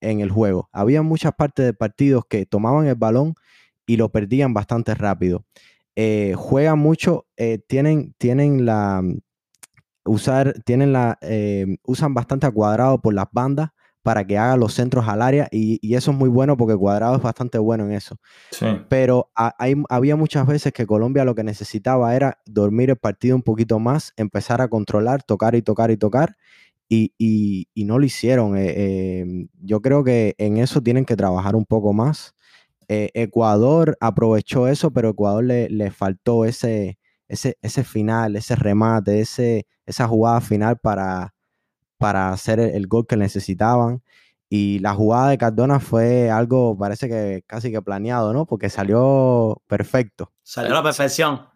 en 0.00 0.20
el 0.20 0.30
juego. 0.30 0.68
Había 0.72 1.02
muchas 1.02 1.32
partes 1.34 1.64
de 1.64 1.72
partidos 1.72 2.24
que 2.28 2.46
tomaban 2.46 2.86
el 2.86 2.96
balón 2.96 3.34
y 3.86 3.96
lo 3.96 4.10
perdían 4.10 4.54
bastante 4.54 4.94
rápido. 4.94 5.44
Eh, 5.96 6.34
juegan 6.36 6.78
mucho, 6.78 7.26
eh, 7.36 7.60
tienen, 7.68 8.14
tienen 8.18 8.66
la, 8.66 9.02
usar, 10.04 10.54
tienen 10.64 10.92
la, 10.92 11.18
eh, 11.20 11.76
usan 11.84 12.12
bastante 12.12 12.46
a 12.46 12.50
Cuadrado 12.50 13.00
por 13.00 13.14
las 13.14 13.26
bandas 13.30 13.70
para 14.04 14.26
que 14.26 14.36
haga 14.36 14.58
los 14.58 14.74
centros 14.74 15.08
al 15.08 15.22
área 15.22 15.48
y, 15.50 15.94
eso 15.94 16.10
es 16.10 16.16
muy 16.16 16.28
bueno 16.28 16.58
porque 16.58 16.76
Cuadrado 16.76 17.16
es 17.16 17.22
bastante 17.22 17.56
bueno 17.58 17.86
en 17.86 17.92
eso. 17.92 18.16
Pero 18.88 19.30
hay, 19.34 19.74
había 19.88 20.14
muchas 20.14 20.46
veces 20.46 20.74
que 20.74 20.86
Colombia 20.86 21.24
lo 21.24 21.34
que 21.34 21.42
necesitaba 21.42 22.14
era 22.14 22.38
dormir 22.44 22.90
el 22.90 22.96
partido 22.96 23.34
un 23.34 23.42
poquito 23.42 23.78
más, 23.78 24.12
empezar 24.16 24.60
a 24.60 24.68
controlar, 24.68 25.22
tocar 25.22 25.54
y 25.54 25.62
tocar 25.62 25.90
y 25.90 25.96
tocar 25.96 26.36
y, 26.88 27.66
no 27.76 27.98
lo 27.98 28.04
hicieron. 28.04 28.58
Eh, 28.58 29.20
em, 29.20 29.48
yo 29.62 29.80
creo 29.80 30.04
que 30.04 30.34
en 30.36 30.58
eso 30.58 30.82
tienen 30.82 31.06
que 31.06 31.16
trabajar 31.16 31.56
un 31.56 31.64
poco 31.64 31.94
más. 31.94 32.34
Eh, 32.88 33.10
Ecuador 33.14 33.96
aprovechó 34.00 34.68
eso, 34.68 34.92
pero 34.92 35.08
Ecuador 35.10 35.44
le, 35.44 35.70
le 35.70 35.90
faltó 35.90 36.44
ese, 36.44 36.98
ese, 37.26 37.56
ese 37.62 37.84
final, 37.84 38.36
ese 38.36 38.54
remate, 38.54 39.20
ese, 39.20 39.66
esa 39.86 40.06
jugada 40.06 40.42
final 40.42 40.78
para, 40.78 41.33
para 42.04 42.32
hacer 42.32 42.60
el, 42.60 42.86
gol 42.86 43.06
que 43.06 43.16
necesitaban. 43.16 44.02
Y 44.50 44.78
la 44.80 44.92
jugada 44.92 45.30
de 45.30 45.38
Cardona 45.38 45.80
fue 45.80 46.30
algo, 46.30 46.76
parece 46.76 47.08
que 47.08 47.42
casi 47.46 47.72
que 47.72 47.80
planeado, 47.80 48.34
¿no? 48.34 48.44
Porque 48.44 48.68
salió 48.68 49.62
perfecto. 49.66 50.30
Salió 50.42 50.72
a 50.72 50.74
la 50.74 50.82
perfección. 50.82 51.46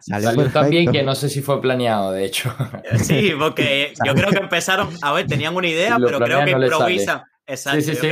Salió, 0.00 0.28
salió 0.28 0.52
también 0.52 0.92
que 0.92 1.02
no 1.02 1.14
sé 1.14 1.30
si 1.30 1.40
fue 1.40 1.62
planeado, 1.62 2.12
de 2.12 2.26
hecho. 2.26 2.54
Sí, 3.02 3.32
porque 3.38 3.94
yo 4.04 4.14
creo 4.14 4.28
que 4.28 4.36
empezaron, 4.36 4.90
a 5.00 5.12
ver, 5.14 5.26
tenían 5.26 5.56
una 5.56 5.66
idea, 5.66 5.96
pero 5.98 6.20
creo 6.20 6.44
que 6.44 6.50
improvisan. 6.50 7.22
Exacto. 7.46 7.80
Sí, 7.80 7.94
sí, 7.94 8.06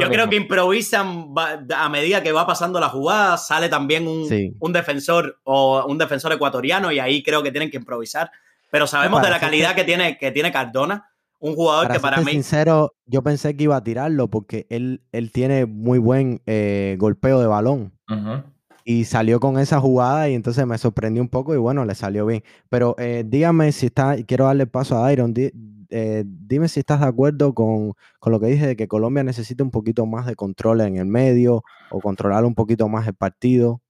yo, 0.00 0.08
creo, 0.10 0.28
que 0.28 0.36
improvisan 0.36 1.32
a 1.76 1.88
medida 1.90 2.24
que 2.24 2.32
va 2.32 2.44
pasando 2.44 2.80
la 2.80 2.88
jugada, 2.88 3.36
sale 3.36 3.68
también 3.68 4.08
un, 4.08 4.56
un, 4.58 4.72
defensor 4.72 5.38
o 5.44 5.84
un 5.86 5.96
defensor 5.96 6.32
ecuatoriano 6.32 6.90
y 6.90 6.98
ahí 6.98 7.22
creo 7.22 7.40
que 7.44 7.52
tienen 7.52 7.70
que 7.70 7.76
improvisar. 7.76 8.32
Pero 8.74 8.88
sabemos 8.88 9.22
de 9.22 9.30
la 9.30 9.38
calidad 9.38 9.76
que 9.76 9.84
tiene, 9.84 10.18
que 10.18 10.32
tiene 10.32 10.50
Cardona, 10.50 11.08
un 11.38 11.54
jugador 11.54 11.92
que 11.92 12.00
para 12.00 12.20
mí... 12.20 12.32
sincero, 12.32 12.96
yo 13.06 13.22
pensé 13.22 13.56
que 13.56 13.62
iba 13.62 13.76
a 13.76 13.84
tirarlo 13.84 14.26
porque 14.26 14.66
él, 14.68 15.00
él 15.12 15.30
tiene 15.30 15.64
muy 15.64 16.00
buen 16.00 16.42
eh, 16.46 16.96
golpeo 16.98 17.40
de 17.40 17.46
balón. 17.46 17.92
Y 18.84 19.04
salió 19.04 19.38
con 19.38 19.60
esa 19.60 19.78
jugada 19.78 20.28
y 20.28 20.34
entonces 20.34 20.66
me 20.66 20.76
sorprendió 20.76 21.22
un 21.22 21.28
poco 21.28 21.54
y 21.54 21.56
bueno, 21.56 21.84
le 21.84 21.94
salió 21.94 22.26
bien. 22.26 22.42
Pero 22.68 22.96
eh, 22.98 23.22
dígame 23.24 23.70
si 23.70 23.86
está, 23.86 24.16
quiero 24.26 24.46
darle 24.46 24.66
paso 24.66 25.04
a 25.04 25.12
Iron, 25.12 25.32
eh, 25.36 26.24
dime 26.26 26.66
si 26.66 26.80
estás 26.80 26.98
de 26.98 27.06
acuerdo 27.06 27.54
con, 27.54 27.92
lo 28.26 28.40
que 28.40 28.46
dije 28.46 28.66
de 28.66 28.74
que 28.74 28.88
Colombia 28.88 29.22
necesita 29.22 29.62
un 29.62 29.70
poquito 29.70 30.04
más 30.04 30.26
de 30.26 30.34
control 30.34 30.80
en 30.80 30.96
el 30.96 31.06
medio 31.06 31.62
o 31.92 32.00
controlar 32.00 32.44
un 32.44 32.56
poquito 32.56 32.88
más 32.88 33.06
el 33.06 33.14
partido. 33.14 33.82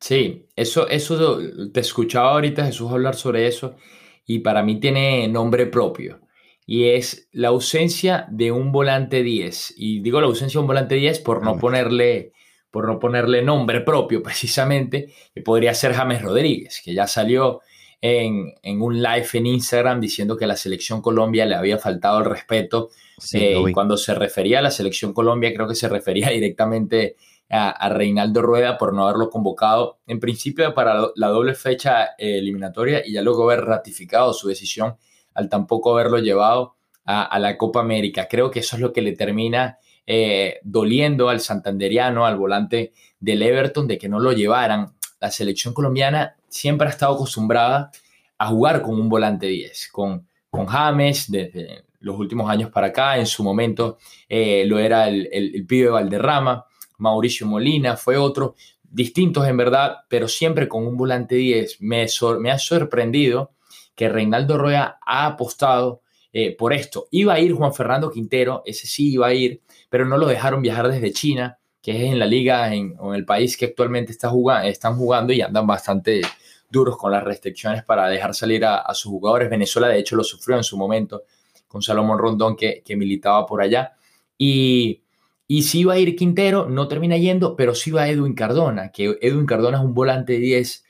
Sí, 0.00 0.48
eso, 0.56 0.88
eso 0.88 1.38
te 1.70 1.80
escuchaba 1.80 2.30
ahorita 2.30 2.64
Jesús 2.64 2.90
hablar 2.90 3.14
sobre 3.14 3.46
eso 3.46 3.76
y 4.26 4.40
para 4.40 4.62
mí 4.62 4.78
tiene 4.80 5.28
nombre 5.28 5.66
propio 5.66 6.20
y 6.66 6.90
es 6.90 7.28
la 7.32 7.48
ausencia 7.48 8.26
de 8.30 8.52
un 8.52 8.72
volante 8.72 9.22
10. 9.22 9.74
Y 9.76 10.00
digo 10.00 10.20
la 10.20 10.26
ausencia 10.26 10.58
de 10.58 10.62
un 10.62 10.68
volante 10.68 10.94
10 10.94 11.20
por 11.20 11.44
no 11.44 11.58
ponerle 11.58 12.32
por 12.70 12.86
no 12.86 12.98
ponerle 12.98 13.42
nombre 13.42 13.82
propio 13.82 14.22
precisamente, 14.24 15.12
que 15.34 15.42
podría 15.42 15.74
ser 15.74 15.92
James 15.92 16.22
Rodríguez, 16.22 16.80
que 16.82 16.94
ya 16.94 17.06
salió 17.06 17.60
en, 18.00 18.54
un 18.80 19.02
live 19.02 19.26
en 19.34 19.46
Instagram 19.46 20.00
diciendo 20.00 20.36
que 20.36 20.46
a 20.46 20.48
la 20.48 20.56
selección 20.56 21.02
Colombia 21.02 21.44
le 21.44 21.54
había 21.54 21.78
faltado 21.78 22.20
el 22.20 22.24
respeto. 22.24 22.88
Eh, 23.34 23.62
cuando 23.74 23.96
se 23.96 24.14
refería 24.14 24.60
a 24.60 24.62
la 24.62 24.70
selección 24.70 25.12
Colombia, 25.12 25.52
creo 25.54 25.68
que 25.68 25.74
se 25.74 25.88
refería 25.88 26.30
directamente 26.30 27.16
a, 27.54 27.88
Reinaldo 27.90 28.40
Rueda 28.40 28.78
por 28.78 28.94
no 28.94 29.04
haberlo 29.04 29.28
convocado 29.28 29.98
en 30.06 30.20
principio 30.20 30.72
para 30.72 31.08
la 31.14 31.28
doble 31.28 31.54
fecha 31.54 32.14
eh, 32.16 32.38
eliminatoria 32.38 33.06
y 33.06 33.12
ya 33.12 33.20
luego 33.20 33.44
haber 33.44 33.66
ratificado 33.66 34.32
su 34.32 34.48
decisión 34.48 34.96
al 35.34 35.50
tampoco 35.50 35.92
haberlo 35.92 36.18
llevado 36.18 36.76
a, 37.04 37.38
la 37.38 37.58
Copa 37.58 37.80
América. 37.80 38.28
Creo 38.30 38.50
que 38.50 38.60
eso 38.60 38.76
es 38.76 38.82
lo 38.82 38.92
que 38.92 39.02
le 39.02 39.12
termina 39.12 39.78
eh, 40.06 40.60
doliendo 40.62 41.28
al 41.28 41.40
santanderiano, 41.40 42.24
al 42.24 42.36
volante 42.36 42.92
del 43.20 43.42
Everton, 43.42 43.86
de 43.86 43.98
que 43.98 44.08
no 44.08 44.18
lo 44.18 44.32
llevaran. 44.32 44.94
La 45.20 45.30
selección 45.30 45.74
colombiana 45.74 46.36
siempre 46.48 46.86
ha 46.86 46.90
estado 46.90 47.14
acostumbrada 47.14 47.90
a 48.38 48.46
jugar 48.46 48.82
con 48.82 48.98
un 49.00 49.08
volante 49.08 49.46
10, 49.46 49.88
con, 49.92 50.26
con 50.48 50.66
James 50.66 51.30
desde 51.30 51.84
los 52.00 52.18
últimos 52.18 52.50
años 52.50 52.70
para 52.70 52.88
acá, 52.88 53.18
en 53.18 53.26
su 53.26 53.44
momento 53.44 53.98
eh, 54.28 54.64
lo 54.66 54.78
era 54.78 55.08
el, 55.08 55.28
el, 55.32 55.66
pibe 55.66 55.90
Valderrama, 55.90 56.64
Mauricio 57.02 57.46
Molina 57.48 57.96
fue 57.96 58.16
otro, 58.16 58.54
distintos 58.82 59.46
en 59.48 59.56
verdad, 59.56 59.96
pero 60.08 60.28
siempre 60.28 60.68
con 60.68 60.86
un 60.86 60.96
volante 60.96 61.34
10. 61.34 61.80
Me, 61.80 62.02
ha 62.04 62.58
sorprendido 62.58 63.52
que 63.96 64.08
Reinaldo 64.08 64.56
Rueda 64.56 64.98
ha 65.04 65.26
apostado 65.26 66.02
eh, 66.32 66.56
por 66.56 66.72
esto. 66.72 67.08
Iba 67.10 67.34
a 67.34 67.40
ir 67.40 67.54
Juan 67.54 67.74
Fernando 67.74 68.10
Quintero, 68.10 68.62
ese 68.64 68.86
sí 68.86 69.12
iba 69.12 69.26
a 69.26 69.34
ir, 69.34 69.60
pero 69.90 70.06
no 70.06 70.16
lo 70.16 70.26
dejaron 70.26 70.62
viajar 70.62 70.88
desde 70.88 71.12
China, 71.12 71.58
que 71.82 72.06
es 72.06 72.12
en 72.12 72.18
la 72.20 72.26
liga 72.26 72.72
en, 72.72 72.96
en 73.02 73.14
el 73.14 73.24
país 73.24 73.56
que 73.56 73.66
actualmente 73.66 74.12
está 74.12 74.30
están 74.64 74.96
jugando 74.96 75.32
y 75.32 75.40
andan 75.40 75.66
bastante 75.66 76.22
duros 76.70 76.96
con 76.96 77.10
las 77.10 77.24
restricciones 77.24 77.82
para 77.82 78.06
dejar 78.08 78.32
salir 78.34 78.64
a, 78.64 78.94
sus 78.94 79.10
jugadores. 79.10 79.50
Venezuela, 79.50 79.88
de 79.88 79.98
hecho, 79.98 80.14
lo 80.14 80.22
sufrió 80.22 80.56
en 80.56 80.64
su 80.64 80.78
momento 80.78 81.24
con 81.66 81.82
Salomón 81.82 82.18
Rondón, 82.18 82.54
que, 82.54 82.82
que 82.84 82.96
militaba 82.96 83.44
por 83.44 83.60
allá. 83.60 83.92
Y, 84.38 85.02
y 85.46 85.62
si 85.62 85.80
iba 85.80 85.94
a 85.94 85.98
ir 85.98 86.16
Quintero, 86.16 86.68
no 86.68 86.88
termina 86.88 87.16
yendo, 87.16 87.56
pero 87.56 87.74
sí 87.74 87.90
va 87.90 88.08
Edwin 88.08 88.34
Cardona, 88.34 88.90
que 88.90 89.18
Edwin 89.20 89.46
Cardona 89.46 89.78
es 89.78 89.84
un 89.84 89.94
volante 89.94 90.38
10 90.38 90.84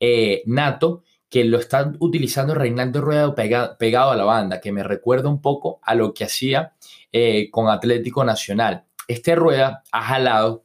eh, 0.00 0.42
nato 0.46 1.02
que 1.28 1.44
lo 1.44 1.58
está 1.58 1.92
utilizando 1.98 2.54
Reinaldo 2.54 3.00
Rueda 3.02 3.34
pegado 3.34 4.10
a 4.10 4.16
la 4.16 4.24
banda, 4.24 4.60
que 4.60 4.72
me 4.72 4.82
recuerda 4.82 5.28
un 5.28 5.42
poco 5.42 5.78
a 5.82 5.94
lo 5.94 6.14
que 6.14 6.24
hacía 6.24 6.72
eh, 7.12 7.50
con 7.50 7.68
Atlético 7.68 8.24
Nacional. 8.24 8.84
Este 9.06 9.34
Rueda 9.34 9.82
ha 9.92 10.02
jalado 10.02 10.64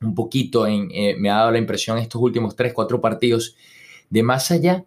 un 0.00 0.14
poquito, 0.14 0.66
eh, 0.66 1.14
me 1.18 1.30
ha 1.30 1.36
dado 1.36 1.50
la 1.52 1.58
impresión 1.58 1.98
estos 1.98 2.22
últimos 2.22 2.56
3, 2.56 2.72
4 2.72 3.00
partidos, 3.00 3.54
de 4.08 4.22
más 4.22 4.50
allá, 4.50 4.84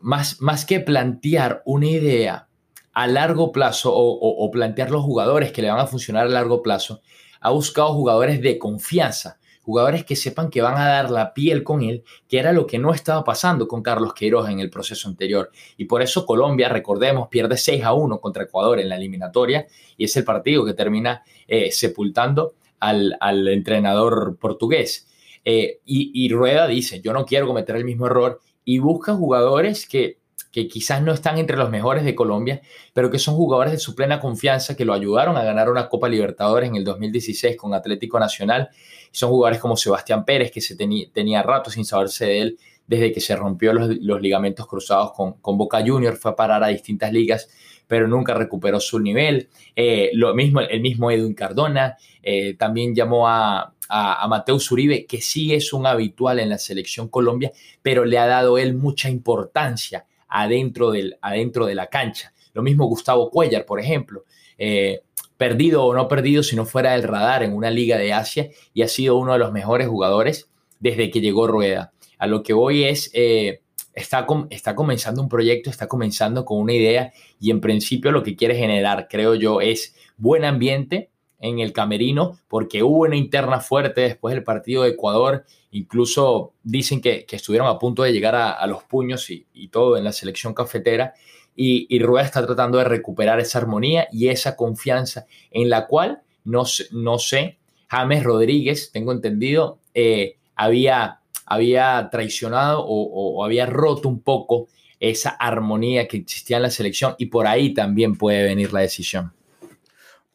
más, 0.00 0.40
más 0.40 0.64
que 0.64 0.80
plantear 0.80 1.62
una 1.64 1.86
idea 1.86 2.48
a 2.96 3.06
largo 3.06 3.52
plazo 3.52 3.92
o, 3.94 4.50
plantear 4.50 4.90
los 4.90 5.02
jugadores 5.02 5.52
que 5.52 5.60
le 5.60 5.68
van 5.68 5.80
a 5.80 5.86
funcionar 5.86 6.24
a 6.24 6.30
largo 6.30 6.62
plazo, 6.62 7.02
ha 7.42 7.50
buscado 7.50 7.92
jugadores 7.92 8.40
de 8.40 8.58
confianza, 8.58 9.38
jugadores 9.60 10.06
que 10.06 10.16
sepan 10.16 10.48
que 10.48 10.62
van 10.62 10.78
a 10.78 10.86
dar 10.86 11.10
la 11.10 11.34
piel 11.34 11.62
con 11.62 11.82
él, 11.82 12.04
que 12.26 12.38
era 12.38 12.54
lo 12.54 12.66
que 12.66 12.78
no 12.78 12.94
estaba 12.94 13.22
pasando 13.22 13.68
con 13.68 13.82
Carlos 13.82 14.14
Queiroz 14.14 14.48
en 14.48 14.60
el 14.60 14.70
proceso 14.70 15.10
anterior. 15.10 15.50
Y 15.76 15.84
por 15.84 16.00
eso 16.00 16.24
Colombia, 16.24 16.70
recordemos, 16.70 17.28
pierde 17.28 17.58
6 17.58 17.84
a 17.84 17.92
1 17.92 18.18
contra 18.18 18.44
Ecuador 18.44 18.80
en 18.80 18.88
la 18.88 18.96
eliminatoria 18.96 19.66
y 19.98 20.04
es 20.04 20.16
el 20.16 20.24
partido 20.24 20.64
que 20.64 20.72
termina 20.72 21.22
eh, 21.46 21.70
sepultando 21.72 22.54
al, 22.80 23.18
entrenador 23.46 24.38
portugués. 24.40 25.06
Eh, 25.44 25.80
y 25.84 26.30
Rueda 26.30 26.66
dice, 26.66 27.02
yo 27.02 27.12
no 27.12 27.26
quiero 27.26 27.46
cometer 27.46 27.76
el 27.76 27.84
mismo 27.84 28.06
error 28.06 28.40
y 28.64 28.78
busca 28.78 29.14
jugadores 29.14 29.86
que 29.86 30.16
que 30.56 30.68
quizás 30.68 31.02
no 31.02 31.12
están 31.12 31.36
entre 31.36 31.58
los 31.58 31.68
mejores 31.68 32.02
de 32.02 32.14
Colombia, 32.14 32.62
pero 32.94 33.10
que 33.10 33.18
son 33.18 33.34
jugadores 33.36 33.72
de 33.72 33.78
su 33.78 33.94
plena 33.94 34.18
confianza, 34.18 34.74
que 34.74 34.86
lo 34.86 34.94
ayudaron 34.94 35.36
a 35.36 35.44
ganar 35.44 35.68
una 35.68 35.86
Copa 35.86 36.08
Libertadores 36.08 36.70
en 36.70 36.76
el 36.76 36.82
2016 36.82 37.58
con 37.58 37.74
Atlético 37.74 38.18
Nacional. 38.18 38.70
Son 39.10 39.28
jugadores 39.28 39.60
como 39.60 39.76
Sebastián 39.76 40.24
Pérez, 40.24 40.50
que 40.50 40.62
se 40.62 40.74
tenía 40.74 41.42
rato 41.42 41.70
sin 41.70 41.84
saberse 41.84 42.24
de 42.24 42.40
él 42.40 42.58
desde 42.86 43.12
que 43.12 43.20
se 43.20 43.36
rompió 43.36 43.74
los, 43.74 44.22
ligamentos 44.22 44.66
cruzados 44.66 45.12
con, 45.12 45.58
Boca 45.58 45.84
Junior, 45.86 46.16
fue 46.16 46.30
a 46.30 46.36
parar 46.36 46.64
a 46.64 46.68
distintas 46.68 47.12
ligas, 47.12 47.50
pero 47.86 48.08
nunca 48.08 48.32
recuperó 48.32 48.80
su 48.80 48.98
nivel. 48.98 49.50
Eh, 49.74 50.08
lo 50.14 50.34
mismo, 50.34 50.62
el 50.62 50.80
mismo 50.80 51.10
Edwin 51.10 51.34
Cardona, 51.34 51.98
eh, 52.22 52.54
también 52.54 52.94
llamó 52.94 53.28
a, 53.28 53.74
a, 53.90 54.24
a 54.24 54.26
Mateus 54.26 54.72
Uribe, 54.72 55.04
que 55.04 55.20
sí 55.20 55.52
es 55.52 55.74
un 55.74 55.86
habitual 55.86 56.38
en 56.38 56.48
la 56.48 56.56
selección 56.56 57.08
Colombia, 57.08 57.52
pero 57.82 58.06
le 58.06 58.16
ha 58.16 58.26
dado 58.26 58.56
él 58.56 58.74
mucha 58.74 59.10
importancia 59.10 60.06
adentro, 60.42 60.90
del, 60.90 61.16
adentro 61.22 61.66
de 61.66 61.74
la 61.74 61.86
cancha. 61.86 62.32
Lo 62.52 62.62
mismo 62.62 62.86
Gustavo 62.86 63.30
Cuellar, 63.30 63.64
por 63.64 63.80
ejemplo. 63.80 64.24
Eh, 64.58 65.00
perdido 65.36 65.84
o 65.84 65.94
no 65.94 66.08
perdido, 66.08 66.42
si 66.42 66.56
no 66.56 66.64
fuera 66.64 66.92
del 66.92 67.02
radar 67.02 67.42
en 67.42 67.54
una 67.54 67.70
liga 67.70 67.96
de 67.98 68.12
Asia 68.12 68.50
y 68.72 68.82
ha 68.82 68.88
sido 68.88 69.16
uno 69.16 69.32
de 69.32 69.38
los 69.38 69.52
mejores 69.52 69.88
jugadores 69.88 70.50
desde 70.78 71.10
que 71.10 71.20
llegó 71.20 71.46
Rueda. 71.46 71.92
A 72.18 72.26
lo 72.26 72.42
que 72.42 72.52
voy 72.52 72.84
es, 72.84 73.10
eh, 73.14 73.60
está, 73.94 74.26
está 74.50 74.74
comenzando 74.74 75.22
un 75.22 75.28
proyecto, 75.28 75.70
está 75.70 75.88
comenzando 75.88 76.44
con 76.44 76.58
una 76.58 76.72
idea 76.72 77.12
y 77.40 77.50
en 77.50 77.60
principio 77.60 78.12
lo 78.12 78.22
que 78.22 78.36
quiere 78.36 78.56
generar, 78.56 79.08
creo 79.08 79.34
yo, 79.34 79.60
es 79.60 79.94
buen 80.16 80.44
ambiente 80.44 81.10
en 81.38 81.60
el 81.60 81.72
camerino 81.72 82.38
porque 82.48 82.82
hubo 82.82 83.04
una 83.04 83.16
interna 83.16 83.60
fuerte 83.60 84.02
después 84.02 84.34
del 84.34 84.44
partido 84.44 84.82
de 84.82 84.90
Ecuador 84.90 85.44
Incluso 85.76 86.54
dicen 86.62 87.02
que, 87.02 87.26
estuvieron 87.30 87.68
a 87.68 87.78
punto 87.78 88.02
de 88.02 88.10
llegar 88.10 88.34
a, 88.34 88.66
los 88.66 88.84
puños 88.84 89.28
y, 89.30 89.68
todo 89.68 89.98
en 89.98 90.04
la 90.04 90.12
selección 90.12 90.54
cafetera. 90.54 91.12
Y, 91.54 91.98
Rueda 91.98 92.24
está 92.24 92.44
tratando 92.46 92.78
de 92.78 92.84
recuperar 92.84 93.40
esa 93.40 93.58
armonía 93.58 94.08
y 94.10 94.28
esa 94.28 94.56
confianza 94.56 95.26
en 95.50 95.68
la 95.68 95.86
cual, 95.86 96.22
no, 96.44 96.64
no 96.92 97.18
sé, 97.18 97.58
James 97.88 98.24
Rodríguez, 98.24 98.90
tengo 98.90 99.12
entendido, 99.12 99.78
eh, 99.92 100.38
había, 100.54 101.20
había 101.44 102.08
traicionado 102.10 102.82
o, 102.86 103.44
había 103.44 103.66
roto 103.66 104.08
un 104.08 104.22
poco 104.22 104.68
esa 104.98 105.28
armonía 105.28 106.08
que 106.08 106.16
existía 106.16 106.56
en 106.56 106.62
la 106.62 106.70
selección 106.70 107.14
y 107.18 107.26
por 107.26 107.46
ahí 107.46 107.74
también 107.74 108.16
puede 108.16 108.44
venir 108.44 108.72
la 108.72 108.80
decisión. 108.80 109.34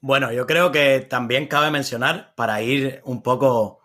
Bueno, 0.01 0.31
yo 0.31 0.45
creo 0.45 0.71
que 0.71 0.99
también 0.99 1.47
cabe 1.47 1.71
mencionar, 1.71 2.33
para 2.35 2.61
ir 2.61 3.01
un 3.05 3.23
poco 3.23 3.80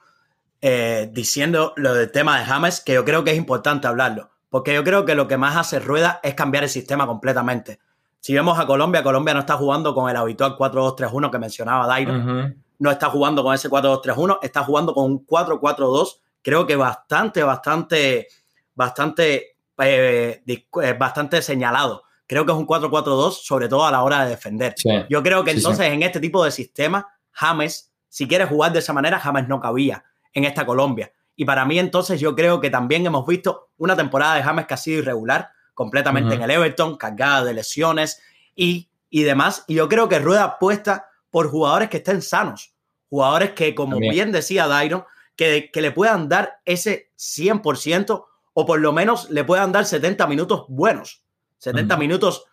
eh, 0.63 1.11
diciendo 1.13 1.75
lo 1.77 1.95
del 1.95 2.11
tema 2.11 2.39
de 2.39 2.45
James, 2.47 2.81
que 2.81 2.95
yo 2.95 3.05
creo 3.05 3.25
que 3.25 3.33
es 3.33 3.37
importante 3.37 3.87
hablarlo, 3.87 4.31
porque 4.49 4.75
yo 4.75 4.83
creo 4.85 5.05
que 5.05 5.15
lo 5.15 5.29
que 5.29 5.37
más 5.37 5.57
hace 5.57 5.81
rueda 5.81 6.19
es 6.23 6.35
cambiar 6.35 6.65
el 6.65 6.71
sistema 6.71 7.07
completamente. 7.07 7.79
Si 8.21 8.35
vemos 8.35 8.59
a 8.59 8.67
Colombia, 8.67 9.03
Colombia 9.03 9.35
no 9.35 9.41
está 9.41 9.57
jugando 9.57 9.95
con 9.95 10.09
el 10.11 10.17
habitual 10.17 10.57
4-2-3-1 10.57 11.31
que 11.31 11.39
mencionaba 11.39 11.87
Dairo, 11.87 12.55
no 12.79 12.91
está 12.91 13.11
jugando 13.11 13.43
con 13.43 13.55
ese 13.55 13.69
4-2-3-1, 13.69 14.39
está 14.43 14.65
jugando 14.65 14.95
con 14.95 15.05
un 15.05 15.27
4-4-2, 15.27 16.21
creo 16.43 16.67
que 16.67 16.75
bastante, 16.75 17.43
bastante, 17.43 18.29
bastante, 18.75 19.57
eh, 19.79 20.43
eh, 20.47 20.97
bastante 20.99 21.43
señalado. 21.43 22.03
Creo 22.27 22.45
que 22.45 22.53
es 22.53 22.59
un 22.59 22.67
4-4-2, 22.67 23.43
sobre 23.43 23.69
todo 23.69 23.87
a 23.87 23.93
la 23.93 24.03
hora 24.03 24.25
de 24.25 24.31
defender. 24.31 24.75
Yo 25.09 25.23
creo 25.23 25.45
que 25.45 25.53
entonces 25.53 25.87
en 25.93 26.03
este 26.03 26.19
tipo 26.19 26.43
de 26.45 26.51
sistema, 26.51 27.07
James, 27.31 27.93
si 28.09 28.27
quiere 28.27 28.47
jugar 28.47 28.73
de 28.73 28.81
esa 28.81 28.93
manera, 28.93 29.21
James 29.21 29.47
no 29.47 29.61
cabía 29.61 30.03
en 30.37 30.45
esta 30.45 30.67
Colombia. 30.67 31.11
Y 31.35 31.45
para 31.45 31.65
mí 31.65 31.79
entonces 31.79 32.21
yo 32.21 32.37
creo 32.37 32.61
que 32.61 32.71
también 32.71 33.05
hemos 33.07 33.27
visto 33.27 33.71
una 33.79 33.97
temporada 33.97 34.37
de 34.37 34.43
James 34.43 34.67
que 34.67 34.75
ha 34.75 34.77
sido 34.77 34.99
irregular, 34.99 35.51
completamente 35.75 36.35
en 36.35 36.43
el 36.43 36.51
Everton, 36.51 36.97
cargada 36.97 37.43
de 37.45 37.55
lesiones 37.55 38.21
y, 38.55 38.89
y 39.11 39.23
demás. 39.23 39.65
Y 39.67 39.75
yo 39.75 39.89
creo 39.89 40.09
que 40.09 40.19
Rueda 40.19 40.45
apuesta 40.45 41.09
por 41.31 41.49
jugadores 41.49 41.89
que 41.89 41.99
estén 41.99 42.21
sanos, 42.21 42.75
jugadores 43.09 43.53
que, 43.53 43.75
como 43.75 43.99
bien 43.99 44.31
decía 44.31 44.67
Dairon, 44.67 45.05
que, 45.37 45.71
que 45.73 45.81
le 45.81 45.91
puedan 45.91 46.29
dar 46.29 46.61
ese 46.67 47.11
100% 47.19 48.25
o 48.53 48.67
por 48.67 48.81
lo 48.81 48.93
menos 48.93 49.31
le 49.31 49.45
puedan 49.45 49.73
dar 49.73 49.87
70 49.87 50.27
minutos 50.27 50.67
buenos, 50.69 51.23
70 51.59 51.97
minutos 51.97 52.45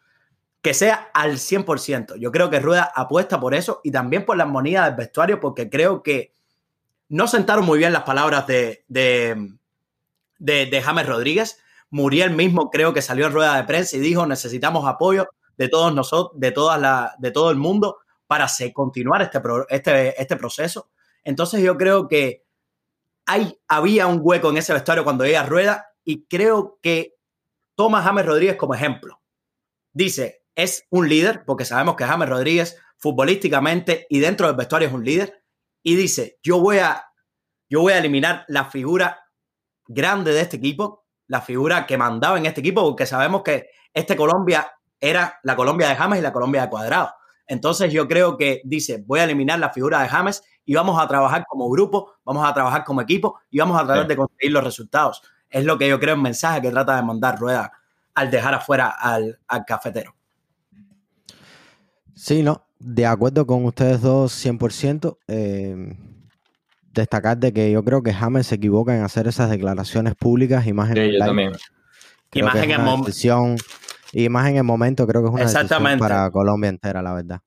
que 0.62 0.74
sea 0.74 1.10
al 1.14 1.34
100%. 1.34 2.16
Yo 2.16 2.32
creo 2.32 2.50
que 2.50 2.62
Rueda 2.62 2.92
apuesta 2.96 3.40
por 3.42 3.54
eso 3.54 3.82
y 3.84 3.92
también 3.92 4.26
por 4.26 4.38
la 4.38 4.44
armonía 4.44 4.86
del 4.86 4.96
vestuario 4.96 5.42
porque 5.42 5.70
creo 5.70 6.02
que 6.02 6.33
no 7.14 7.28
sentaron 7.28 7.64
muy 7.64 7.78
bien 7.78 7.94
las 7.94 8.02
palabras 8.06 8.48
de, 8.48 8.86
de, 8.88 10.82
James 10.84 11.06
Rodríguez. 11.06 11.60
Muriel 11.92 12.32
mismo 12.32 12.72
creo 12.72 12.92
que 12.92 13.04
salió 13.04 13.28
en 13.28 13.34
rueda 13.34 13.56
de 13.56 13.66
prensa 13.66 13.98
y 13.98 14.00
dijo 14.00 14.26
necesitamos 14.26 14.88
apoyo 14.88 15.28
de 15.56 15.70
todos 15.70 15.94
nosotros, 15.94 16.40
de, 16.40 16.52
todas 16.52 16.82
la, 16.82 17.14
de 17.20 17.30
todo 17.30 17.52
el 17.52 17.58
mundo 17.58 18.00
para 18.26 18.48
continuar 18.74 19.22
este, 19.22 19.40
este, 19.70 20.20
este 20.20 20.36
proceso. 20.38 20.90
Entonces 21.24 21.62
yo 21.62 21.78
creo 21.78 22.08
que 22.08 22.48
hay, 23.28 23.60
había 23.68 24.08
un 24.08 24.20
hueco 24.20 24.50
en 24.50 24.58
ese 24.58 24.74
vestuario 24.74 25.04
cuando 25.04 25.24
ella 25.24 25.46
rueda 25.46 25.90
y 26.04 26.26
creo 26.26 26.80
que 26.82 27.14
toma 27.76 28.00
a 28.00 28.02
James 28.02 28.26
Rodríguez 28.26 28.56
como 28.56 28.74
ejemplo. 28.74 29.22
Dice, 29.92 30.46
es 30.56 30.88
un 30.90 31.08
líder, 31.08 31.46
porque 31.46 31.64
sabemos 31.64 31.96
que 31.96 32.06
James 32.06 32.28
Rodríguez 32.28 32.76
futbolísticamente 32.98 34.08
y 34.10 34.18
dentro 34.18 34.48
del 34.48 34.56
vestuario 34.56 34.88
es 34.88 34.94
un 34.96 35.06
líder, 35.06 35.43
y 35.84 35.96
dice, 35.96 36.40
yo 36.42 36.60
voy 36.60 36.80
a, 36.80 37.06
yo 37.70 37.82
voy 37.82 37.94
a 37.94 38.00
eliminar 38.00 38.46
la 38.48 38.66
figura 38.66 39.20
grande 39.86 40.32
de 40.32 40.42
este 40.42 40.58
equipo, 40.58 41.06
la 41.28 41.42
figura 41.42 41.86
que 41.86 41.98
mandaba 41.98 42.38
en 42.38 42.46
este 42.46 42.62
equipo, 42.62 42.82
porque 42.82 43.06
sabemos 43.06 43.44
que 43.44 43.68
este 43.94 44.16
Colombia 44.16 44.72
era 45.00 45.40
la 45.44 45.56
Colombia 45.56 45.90
de 45.90 45.96
James 45.96 46.20
y 46.20 46.22
la 46.22 46.32
Colombia 46.32 46.62
de 46.64 46.70
Cuadrado. 46.70 47.14
Entonces 47.46 47.92
yo 47.92 48.08
creo 48.08 48.38
que 48.38 48.62
dice, 48.64 49.04
voy 49.06 49.20
a 49.20 49.26
eliminar 49.26 49.60
la 49.60 49.70
figura 49.70 50.02
de 50.02 50.08
James 50.08 50.44
y 50.66 50.74
vamos 50.74 51.02
a 51.02 51.08
trabajar 51.08 51.46
como 51.48 51.70
grupo, 51.70 52.14
vamos 52.24 52.48
a 52.48 52.54
trabajar 52.54 52.86
como 52.86 53.02
equipo 53.02 53.40
y 53.50 53.60
vamos 53.60 53.80
a 53.80 53.86
tratar 53.86 54.08
de 54.08 54.16
conseguir 54.16 54.52
los 54.54 54.64
resultados. 54.64 55.22
Es 55.50 55.66
lo 55.66 55.78
que 55.78 55.90
yo 55.90 56.00
creo, 56.00 56.16
un 56.16 56.22
mensaje 56.22 56.62
que 56.62 56.72
trata 56.72 56.96
de 56.96 57.04
mandar 57.04 57.38
Rueda 57.38 57.72
al 58.16 58.32
dejar 58.32 58.54
afuera 58.54 58.90
al, 58.90 59.40
al 59.48 59.66
cafetero. 59.66 60.16
Sí, 62.16 62.42
no, 62.42 62.66
de 62.84 63.06
acuerdo 63.06 63.48
con 63.48 63.66
ustedes 63.66 64.02
dos 64.02 64.34
100%. 64.46 65.18
Eh, 65.28 65.96
destacar 66.94 67.38
de 67.38 67.52
que 67.54 67.72
yo 67.72 67.84
creo 67.84 68.04
que 68.04 68.14
James 68.14 68.48
se 68.48 68.56
equivoca 68.56 68.96
en 68.96 69.04
hacer 69.04 69.28
esas 69.28 69.50
declaraciones 69.50 70.16
públicas 70.16 70.68
y 70.68 70.74
más 70.74 70.92
en 70.92 70.98
el 70.98 71.18
también. 71.18 71.52
más 71.52 72.56
en, 72.56 73.56
y 74.14 74.30
más 74.30 74.48
en 74.48 74.58
el 74.58 74.64
momento 74.64 75.08
creo 75.08 75.24
que 75.24 75.30
es 75.30 75.34
una 75.34 75.44
decisión 75.44 76.00
para 76.00 76.30
Colombia 76.30 76.70
entera, 76.70 77.02
la 77.02 77.14
verdad. 77.14 77.40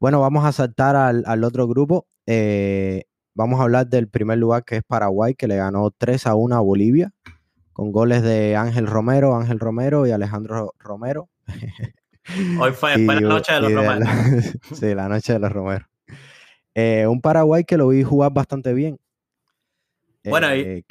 Bueno, 0.00 0.20
vamos 0.20 0.44
a 0.44 0.52
saltar 0.52 0.96
al, 0.96 1.44
otro 1.44 1.68
grupo. 1.68 2.06
Eh, 2.26 3.04
vamos 3.34 3.60
a 3.60 3.64
hablar 3.64 3.86
del 3.86 4.08
primer 4.08 4.38
lugar 4.38 4.64
que 4.64 4.76
es 4.76 4.82
Paraguay, 4.82 5.34
que 5.34 5.46
le 5.46 5.56
ganó 5.56 5.90
3 5.96 6.26
a 6.26 6.34
1 6.34 6.56
a 6.56 6.60
Bolivia, 6.60 7.12
con 7.72 7.92
goles 7.92 8.22
de 8.22 8.56
Ángel 8.56 8.86
Romero, 8.86 9.36
Ángel 9.36 9.60
Romero 9.60 10.06
y 10.06 10.10
Alejandro 10.10 10.74
Romero. 10.78 11.28
Hoy 12.60 12.72
fue, 12.72 12.96
la 12.98 13.20
noche 13.20 13.52
de 13.52 13.60
los 13.60 13.72
romeros. 13.72 14.08
sí, 14.74 14.94
la 14.94 15.08
noche 15.08 15.32
de 15.34 15.38
los 15.38 15.52
romeros. 15.52 15.88
Eh, 16.74 17.06
un 17.06 17.20
Paraguay 17.20 17.64
que 17.64 17.76
lo 17.76 17.88
vi 17.88 18.02
jugar 18.02 18.32
bastante 18.32 18.72
bien. 18.72 18.98
Bueno, 20.24 20.50
eh, 20.50 20.84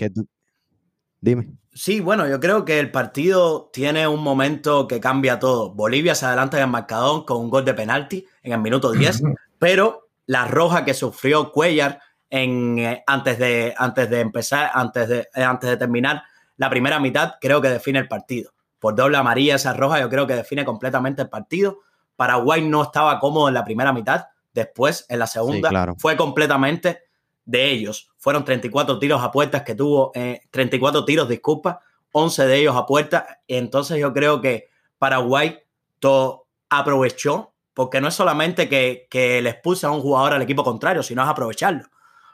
dime. 1.21 1.59
Sí, 1.73 1.99
bueno, 1.99 2.27
yo 2.27 2.39
creo 2.39 2.65
que 2.65 2.79
el 2.79 2.91
partido 2.91 3.69
tiene 3.71 4.07
un 4.07 4.21
momento 4.21 4.87
que 4.87 4.99
cambia 4.99 5.39
todo. 5.39 5.73
Bolivia 5.73 6.15
se 6.15 6.25
adelanta 6.25 6.57
en 6.57 6.63
el 6.63 6.69
marcador 6.69 7.25
con 7.25 7.37
un 7.37 7.49
gol 7.49 7.63
de 7.63 7.73
penalti 7.73 8.25
en 8.43 8.53
el 8.53 8.59
minuto 8.59 8.91
10, 8.91 9.21
pero 9.59 10.09
la 10.25 10.45
roja 10.45 10.83
que 10.83 10.93
sufrió 10.93 11.51
Cuellar 11.51 12.01
en, 12.29 12.79
eh, 12.79 13.03
antes, 13.07 13.39
de, 13.39 13.73
antes 13.77 14.09
de 14.09 14.19
empezar, 14.19 14.71
antes 14.73 15.07
de, 15.07 15.27
antes 15.33 15.69
de 15.69 15.77
terminar 15.77 16.23
la 16.57 16.69
primera 16.69 16.99
mitad, 16.99 17.35
creo 17.39 17.61
que 17.61 17.69
define 17.69 17.99
el 17.99 18.07
partido. 18.07 18.51
Por 18.79 18.95
doble 18.95 19.17
amarilla, 19.17 19.55
esa 19.55 19.73
roja, 19.73 19.99
yo 19.99 20.09
creo 20.09 20.25
que 20.25 20.35
define 20.35 20.65
completamente 20.65 21.21
el 21.21 21.29
partido. 21.29 21.79
Paraguay 22.15 22.61
no 22.61 22.83
estaba 22.83 23.19
cómodo 23.19 23.47
en 23.47 23.53
la 23.53 23.63
primera 23.63 23.93
mitad, 23.93 24.27
después 24.53 25.05
en 25.09 25.19
la 25.19 25.27
segunda 25.27 25.95
fue 25.97 26.17
completamente 26.17 27.03
de 27.45 27.71
ellos. 27.71 28.11
Fueron 28.17 28.43
34 28.45 28.99
tiros 28.99 29.21
a 29.21 29.31
puertas 29.31 29.63
que 29.63 29.75
tuvo, 29.75 30.11
34 30.51 31.01
eh, 31.01 31.03
tiros, 31.05 31.29
disculpa, 31.29 31.81
11 32.11 32.47
de 32.47 32.57
ellos 32.57 32.75
a 32.75 32.85
puertas. 32.85 33.23
Entonces 33.47 33.97
yo 33.99 34.13
creo 34.13 34.41
que 34.41 34.69
Paraguay 34.97 35.59
todo 35.99 36.47
aprovechó, 36.69 37.53
porque 37.73 38.01
no 38.01 38.07
es 38.07 38.13
solamente 38.13 38.67
que, 38.67 39.07
que 39.09 39.41
le 39.41 39.51
expulse 39.51 39.85
a 39.85 39.91
un 39.91 40.01
jugador 40.01 40.33
al 40.33 40.41
equipo 40.41 40.63
contrario, 40.63 41.03
sino 41.03 41.23
es 41.23 41.29
aprovecharlo. 41.29 41.85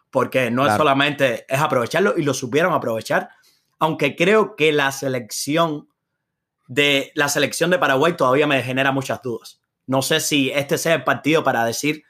Porque 0.10 0.50
no 0.50 0.66
es 0.66 0.76
solamente, 0.76 1.46
es 1.48 1.60
aprovecharlo 1.60 2.14
y 2.18 2.24
lo 2.24 2.34
supieron 2.34 2.74
aprovechar 2.74 3.30
aunque 3.80 4.16
creo 4.16 4.56
que 4.56 4.72
la 4.72 4.92
selección 4.92 5.90
de 6.67 7.12
la 7.15 7.30
selección 7.30 7.69
de 7.69 7.80
Paraguay 7.80 8.15
todavía 8.15 8.47
me 8.47 8.62
genera 8.63 8.91
muchas 8.91 9.21
dudas. 9.21 9.62
No 9.88 10.01
sé 10.01 10.19
si 10.19 10.49
este 10.51 10.78
sea 10.78 10.95
el 10.95 11.04
partido 11.04 11.43
para 11.43 11.63
decir 11.65 12.04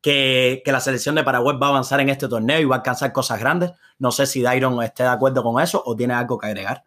que, 0.00 0.62
la 0.66 0.80
selección 0.80 1.14
de 1.14 1.24
Paraguay 1.24 1.56
va 1.60 1.68
a 1.68 1.70
avanzar 1.70 2.00
en 2.00 2.08
este 2.08 2.28
torneo 2.28 2.60
y 2.60 2.64
va 2.64 2.76
a 2.76 2.78
alcanzar 2.78 3.12
cosas 3.12 3.40
grandes. 3.40 3.70
No 3.98 4.10
sé 4.10 4.26
si 4.26 4.42
Dairon 4.42 4.82
esté 4.82 5.04
de 5.04 5.10
acuerdo 5.10 5.42
con 5.42 5.62
eso 5.62 5.82
o 5.84 5.94
tiene 5.94 6.14
algo 6.14 6.38
que 6.38 6.46
agregar. 6.48 6.84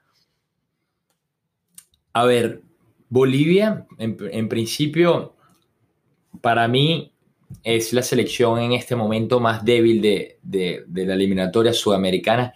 A 2.13 2.25
ver, 2.25 2.61
Bolivia, 3.09 3.85
en, 3.97 4.49
principio, 4.49 5.35
para 6.41 6.67
mí 6.67 7.13
es 7.63 7.93
la 7.93 8.01
selección 8.01 8.59
en 8.59 8.73
este 8.73 8.95
momento 8.95 9.39
más 9.39 9.63
débil 9.63 10.01
de, 10.01 10.39
de 10.41 11.05
la 11.05 11.13
eliminatoria 11.13 11.73
sudamericana 11.73 12.53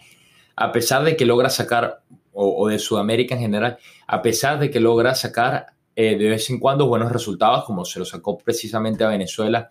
a 0.56 0.72
pesar 0.72 1.04
de 1.04 1.16
que 1.16 1.24
logra 1.24 1.50
sacar, 1.50 2.02
o, 2.32 2.68
de 2.68 2.78
Sudamérica 2.78 3.34
en 3.34 3.42
general, 3.42 3.78
a 4.06 4.22
pesar 4.22 4.58
de 4.58 4.70
que 4.70 4.80
logra 4.80 5.14
sacar 5.14 5.66
eh, 5.94 6.16
de 6.16 6.28
vez 6.28 6.48
en 6.50 6.58
cuando 6.58 6.86
buenos 6.86 7.12
resultados, 7.12 7.64
como 7.64 7.84
se 7.84 7.98
lo 7.98 8.04
sacó 8.04 8.38
precisamente 8.38 9.04
a 9.04 9.08
Venezuela 9.08 9.68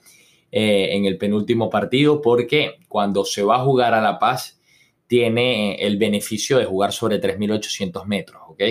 eh, 0.52 0.90
en 0.92 1.06
el 1.06 1.18
penúltimo 1.18 1.70
partido, 1.70 2.22
porque 2.22 2.80
cuando 2.88 3.26
se 3.26 3.44
va 3.44 3.56
a 3.56 3.64
jugar 3.64 3.94
a 3.94 4.02
La 4.02 4.20
Paz, 4.20 4.60
tiene 5.08 5.76
el 5.76 5.98
beneficio 5.98 6.58
de 6.58 6.66
jugar 6.66 6.94
sobre 6.94 7.20
3.800 7.20 8.06
metros, 8.06 8.42
¿ok? 8.48 8.62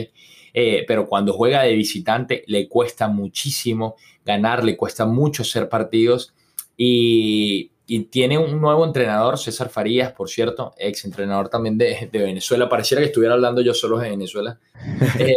Eh, 0.53 0.85
pero 0.87 1.07
cuando 1.07 1.33
juega 1.33 1.62
de 1.62 1.74
visitante 1.74 2.44
le 2.46 2.68
cuesta 2.68 3.09
muchísimo 3.09 3.96
ganar, 4.24 4.64
le 4.64 4.76
cuesta 4.76 5.07
mucho 5.07 5.42
hacer 5.42 5.68
partidos 5.68 6.35
y, 6.76 7.72
y 7.92 8.05
tiene 8.05 8.38
un 8.38 8.61
nuevo 8.61 8.85
entrenador, 8.85 9.37
César 9.37 9.68
Farías, 9.68 10.12
por 10.12 10.31
cierto, 10.31 10.72
ex 10.79 11.05
entrenador 11.05 11.48
también 11.48 11.76
de, 11.76 12.09
Venezuela. 12.12 12.68
Pareciera 12.68 13.00
que 13.00 13.07
estuviera 13.07 13.35
hablando 13.35 13.62
yo 13.62 13.74
solo 13.74 13.98
de 13.98 14.11
Venezuela. 14.11 14.61
eh, 15.18 15.35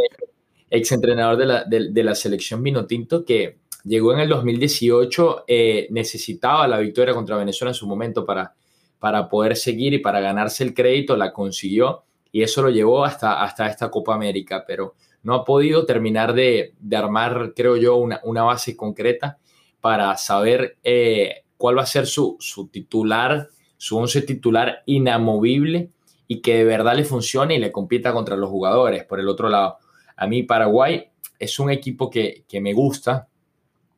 ex 0.70 0.92
entrenador 0.92 1.36
de 1.38 1.46
la, 1.48 1.64
de, 1.64 2.04
la 2.04 2.14
selección 2.14 2.62
Vinotinto, 2.62 3.26
que 3.26 3.58
llegó 3.84 4.14
en 4.14 4.20
el 4.20 4.30
2018, 4.30 5.46
eh, 5.48 5.88
necesitaba 5.90 6.68
la 6.68 6.78
victoria 6.78 7.16
contra 7.16 7.38
Venezuela 7.38 7.72
en 7.72 7.76
su 7.76 7.88
momento 7.88 8.24
para, 8.24 8.54
para 9.00 9.28
poder 9.28 9.56
seguir 9.56 9.96
y 9.96 9.98
para 9.98 10.20
ganarse 10.20 10.64
el 10.64 10.76
crédito, 10.76 11.18
la 11.18 11.34
consiguió 11.34 12.04
y 12.32 12.44
eso 12.44 12.62
lo 12.62 12.70
llevó 12.70 13.04
hasta, 13.04 13.42
hasta 13.42 13.66
esta 13.66 13.90
Copa 13.90 14.14
América, 14.14 14.64
pero 14.68 14.94
no 15.24 15.34
ha 15.34 15.44
podido 15.44 15.88
terminar 15.88 16.36
de, 16.36 16.76
armar, 16.96 17.54
creo 17.56 17.78
yo, 17.78 17.96
una, 17.96 18.22
una, 18.24 18.44
base 18.44 18.78
concreta 18.78 19.40
para 19.82 20.16
saber 20.18 20.78
eh, 20.84 21.44
cuál 21.64 21.78
va 21.78 21.84
a 21.84 21.86
ser 21.86 22.08
su, 22.08 22.38
titular, 22.74 23.48
su 23.78 23.98
once 23.98 24.22
titular 24.24 24.84
inamovible 24.86 25.92
y 26.28 26.42
que 26.42 26.58
de 26.58 26.66
verdad 26.66 26.94
le 26.94 27.06
funcione 27.06 27.56
y 27.56 27.58
le 27.58 27.72
compita 27.72 28.12
contra 28.12 28.36
los 28.36 28.50
jugadores. 28.50 29.06
Por 29.06 29.22
el 29.22 29.30
otro 29.30 29.48
lado, 29.48 29.78
a 30.18 30.28
mí 30.28 30.44
Paraguay 30.44 31.06
es 31.40 31.60
un 31.60 31.72
equipo 31.72 32.10
que, 32.10 32.44
me 32.60 32.74
gusta. 32.74 33.30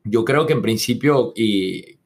Yo 0.04 0.24
creo 0.24 0.46
que 0.46 0.54
en 0.54 0.62
principio, 0.62 1.34
y 1.36 1.98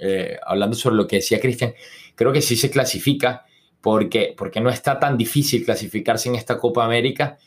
eh, 0.00 0.36
hablando 0.44 0.74
sobre 0.74 0.96
lo 0.96 1.06
que 1.06 1.16
decía 1.16 1.38
Cristian, 1.38 1.74
creo 2.16 2.32
que 2.32 2.42
sí 2.42 2.56
se 2.56 2.72
clasifica 2.72 3.44
porque, 3.80 4.34
porque 4.36 4.60
no 4.60 4.68
está 4.68 4.98
tan 4.98 5.16
difícil 5.16 5.64
clasificarse 5.64 6.28
en 6.28 6.34
esta 6.34 6.58
Copa 6.58 6.84
América, 6.84 7.38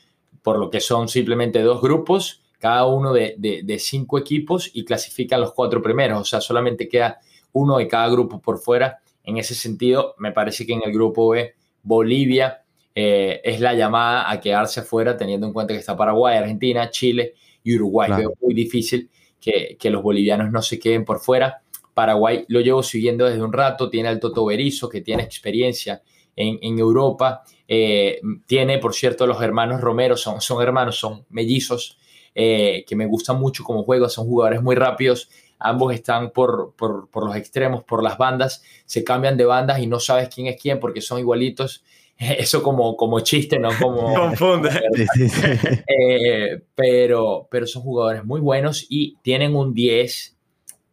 por 0.41 0.57
lo 0.57 0.69
que 0.69 0.79
son 0.79 1.09
simplemente 1.09 1.61
dos 1.63 1.81
grupos, 1.81 2.43
cada 2.59 2.85
uno 2.85 3.11
de, 3.11 3.35
de 3.37 3.79
cinco 3.79 4.17
equipos 4.17 4.71
y 4.73 4.85
clasifican 4.85 5.41
los 5.41 5.51
cuatro 5.51 5.81
primeros. 5.81 6.21
O 6.21 6.23
sea, 6.23 6.39
solamente 6.39 6.87
queda 6.87 7.19
uno 7.53 7.77
de 7.77 7.87
cada 7.87 8.09
grupo 8.09 8.41
por 8.41 8.59
fuera. 8.59 8.99
En 9.23 9.37
ese 9.37 9.55
sentido, 9.55 10.15
me 10.17 10.31
parece 10.31 10.65
que 10.65 10.73
en 10.73 10.81
el 10.85 10.93
grupo 10.93 11.29
B, 11.29 11.55
Bolivia 11.83 12.63
eh, 12.95 13.41
es 13.43 13.59
la 13.59 13.73
llamada 13.73 14.29
a 14.31 14.39
quedarse 14.39 14.79
afuera, 14.79 15.15
teniendo 15.15 15.47
en 15.47 15.53
cuenta 15.53 15.73
que 15.73 15.79
está 15.79 15.95
Paraguay, 15.95 16.37
Argentina, 16.37 16.89
Chile 16.89 17.35
y 17.63 17.75
Uruguay. 17.75 18.09
Veo 18.17 18.33
muy 18.41 18.53
difícil 18.53 19.09
que, 19.39 19.77
los 19.89 20.01
bolivianos 20.01 20.51
no 20.51 20.61
se 20.61 20.79
queden 20.79 21.05
por 21.05 21.19
fuera. 21.19 21.61
Paraguay 21.93 22.45
lo 22.47 22.61
llevo 22.61 22.83
siguiendo 22.83 23.25
desde 23.25 23.41
un 23.41 23.53
rato, 23.53 23.89
tiene 23.89 24.09
al 24.09 24.19
Toto 24.19 24.45
Berizo, 24.45 24.89
que 24.89 25.01
tiene 25.01 25.23
experiencia 25.23 26.01
en, 26.35 26.79
Europa. 26.79 27.43
Eh, 27.67 28.19
tiene, 28.45 28.77
por 28.79 28.93
cierto, 28.93 29.25
los 29.25 29.41
hermanos 29.41 29.81
Romero, 29.81 30.15
son, 30.15 30.41
son 30.41 30.61
hermanos, 30.61 30.97
son 30.97 31.25
mellizos, 31.29 31.97
eh, 32.35 32.85
que 32.87 32.95
me 32.95 33.07
gustan 33.07 33.39
mucho 33.39 33.63
como 33.63 33.83
juego, 33.83 34.09
son 34.09 34.27
jugadores 34.27 34.61
muy 34.61 34.75
rápidos 34.75 35.29
ambos 35.59 35.93
están 35.93 36.31
por, 36.31 36.73
los 36.79 37.35
extremos, 37.35 37.83
por 37.83 38.03
las 38.03 38.17
bandas, 38.17 38.63
se 38.85 39.03
cambian 39.03 39.37
de 39.37 39.45
bandas 39.45 39.79
y 39.79 39.87
no 39.87 39.99
sabes 39.99 40.29
quién 40.33 40.47
es 40.47 40.61
quién 40.61 40.79
porque 40.79 41.01
son 41.01 41.19
igualitos. 41.19 41.83
Eso 42.17 42.63
como, 42.63 42.95
como 42.95 43.19
chiste, 43.21 43.59
¿no? 43.59 43.69
Como, 43.79 44.13
Confunde. 44.15 44.69
Eh, 45.87 46.61
pero, 46.75 47.47
pero 47.49 47.65
son 47.65 47.81
jugadores 47.81 48.23
muy 48.23 48.39
buenos 48.39 48.85
y 48.89 49.17
tienen 49.21 49.55
un 49.55 49.73
10 49.73 50.37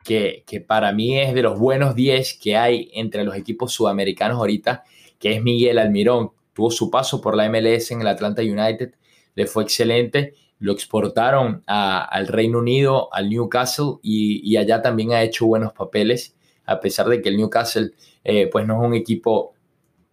que, 0.02 0.44
que, 0.46 0.60
para 0.60 0.92
mí 0.92 1.18
es 1.18 1.34
de 1.34 1.42
los 1.42 1.58
buenos 1.58 1.94
10 1.94 2.38
que 2.38 2.56
hay 2.56 2.90
entre 2.94 3.24
los 3.24 3.36
equipos 3.36 3.72
sudamericanos 3.72 4.38
ahorita, 4.38 4.84
que 5.18 5.34
es 5.34 5.42
Miguel 5.42 5.78
Almirón. 5.78 6.32
Tuvo 6.52 6.70
su 6.70 6.90
paso 6.90 7.20
por 7.20 7.36
la 7.36 7.48
MLS 7.48 7.90
en 7.90 8.00
el 8.00 8.06
Atlanta 8.06 8.42
United, 8.42 8.94
le 9.34 9.46
fue 9.46 9.64
excelente 9.64 10.34
lo 10.64 10.72
exportaron 10.72 11.62
al 11.66 12.26
Reino 12.26 12.58
Unido, 12.58 13.12
al 13.12 13.28
Newcastle, 13.28 13.96
y, 14.02 14.56
allá 14.56 14.80
también 14.80 15.12
ha 15.12 15.22
hecho 15.22 15.44
buenos 15.44 15.74
papeles, 15.74 16.34
a 16.64 16.80
pesar 16.80 17.06
de 17.08 17.20
que 17.20 17.28
el 17.28 17.36
Newcastle 17.36 17.90
eh, 18.24 18.48
pues 18.50 18.66
no 18.66 18.80
es 18.80 18.88
un 18.88 18.94
equipo 18.94 19.52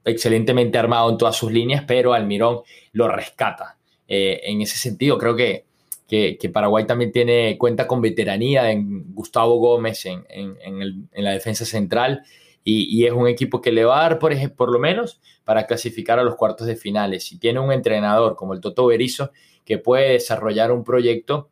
excelentemente 0.03 0.77
armado 0.77 1.09
en 1.09 1.17
todas 1.17 1.37
sus 1.37 1.53
líneas, 1.53 1.85
pero 1.87 2.13
Almirón 2.13 2.63
lo 2.91 3.07
rescata. 3.07 3.77
Eh, 4.09 4.41
en 4.43 4.61
ese 4.61 4.75
sentido, 4.75 5.17
creo 5.17 5.37
que, 5.37 5.67
que, 6.05 6.49
Paraguay 6.49 6.85
también 6.85 7.13
tiene 7.13 7.57
cuenta 7.57 7.87
con 7.87 8.01
veteranía 8.01 8.71
en 8.71 9.13
Gustavo 9.13 9.55
Gómez 9.55 10.05
en, 10.05 11.07
la 11.13 11.31
defensa 11.31 11.63
central 11.63 12.23
y, 12.65 13.05
es 13.05 13.13
un 13.13 13.29
equipo 13.29 13.61
que 13.61 13.71
le 13.71 13.85
va 13.85 13.99
a 13.99 14.09
dar, 14.09 14.19
por, 14.19 14.33
ejemplo, 14.33 14.57
por 14.57 14.73
lo 14.73 14.79
menos, 14.79 15.21
para 15.45 15.65
clasificar 15.65 16.19
a 16.19 16.23
los 16.23 16.35
cuartos 16.35 16.67
de 16.67 16.75
finales. 16.75 17.23
Si 17.23 17.39
tiene 17.39 17.61
un 17.61 17.71
entrenador 17.71 18.35
como 18.35 18.53
el 18.53 18.59
Toto 18.59 18.87
Berizzo, 18.87 19.31
que 19.65 19.77
puede 19.77 20.13
desarrollar 20.13 20.71
un 20.71 20.83
proyecto 20.83 21.49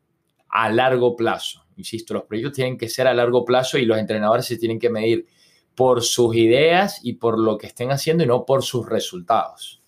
a 0.49 0.69
largo 0.69 1.15
plazo. 1.15 1.65
Insisto, 1.77 2.13
los 2.13 2.23
proyectos 2.23 2.53
tienen 2.53 2.77
que 2.77 2.89
ser 2.89 3.07
a 3.07 3.13
largo 3.13 3.45
plazo 3.45 3.77
y 3.77 3.85
los 3.85 3.97
entrenadores 3.97 4.45
se 4.45 4.57
tienen 4.57 4.79
que 4.79 4.89
medir 4.89 5.27
por 5.75 6.01
sus 6.01 6.35
ideas 6.35 6.99
y 7.03 7.13
por 7.13 7.39
lo 7.39 7.57
que 7.57 7.67
estén 7.67 7.91
haciendo 7.91 8.23
y 8.23 8.27
no 8.27 8.45
por 8.45 8.63
sus 8.63 8.85
resultados. 8.85 9.81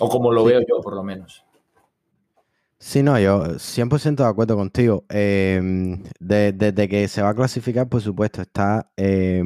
O 0.00 0.08
como 0.08 0.32
lo 0.32 0.44
veo 0.44 0.60
yo, 0.60 0.80
por 0.80 0.94
lo 0.94 1.02
menos. 1.02 1.44
Sí, 2.78 3.02
no, 3.02 3.18
yo 3.18 3.58
100% 3.58 4.22
de 4.22 4.28
acuerdo 4.28 4.56
contigo. 4.56 5.04
Em, 5.08 6.02
desde 6.20 6.88
que 6.88 7.08
se 7.08 7.20
va 7.20 7.30
a 7.30 7.34
clasificar, 7.34 7.88
por 7.88 8.00
supuesto, 8.00 8.40
está 8.40 8.90
eh, 8.96 9.42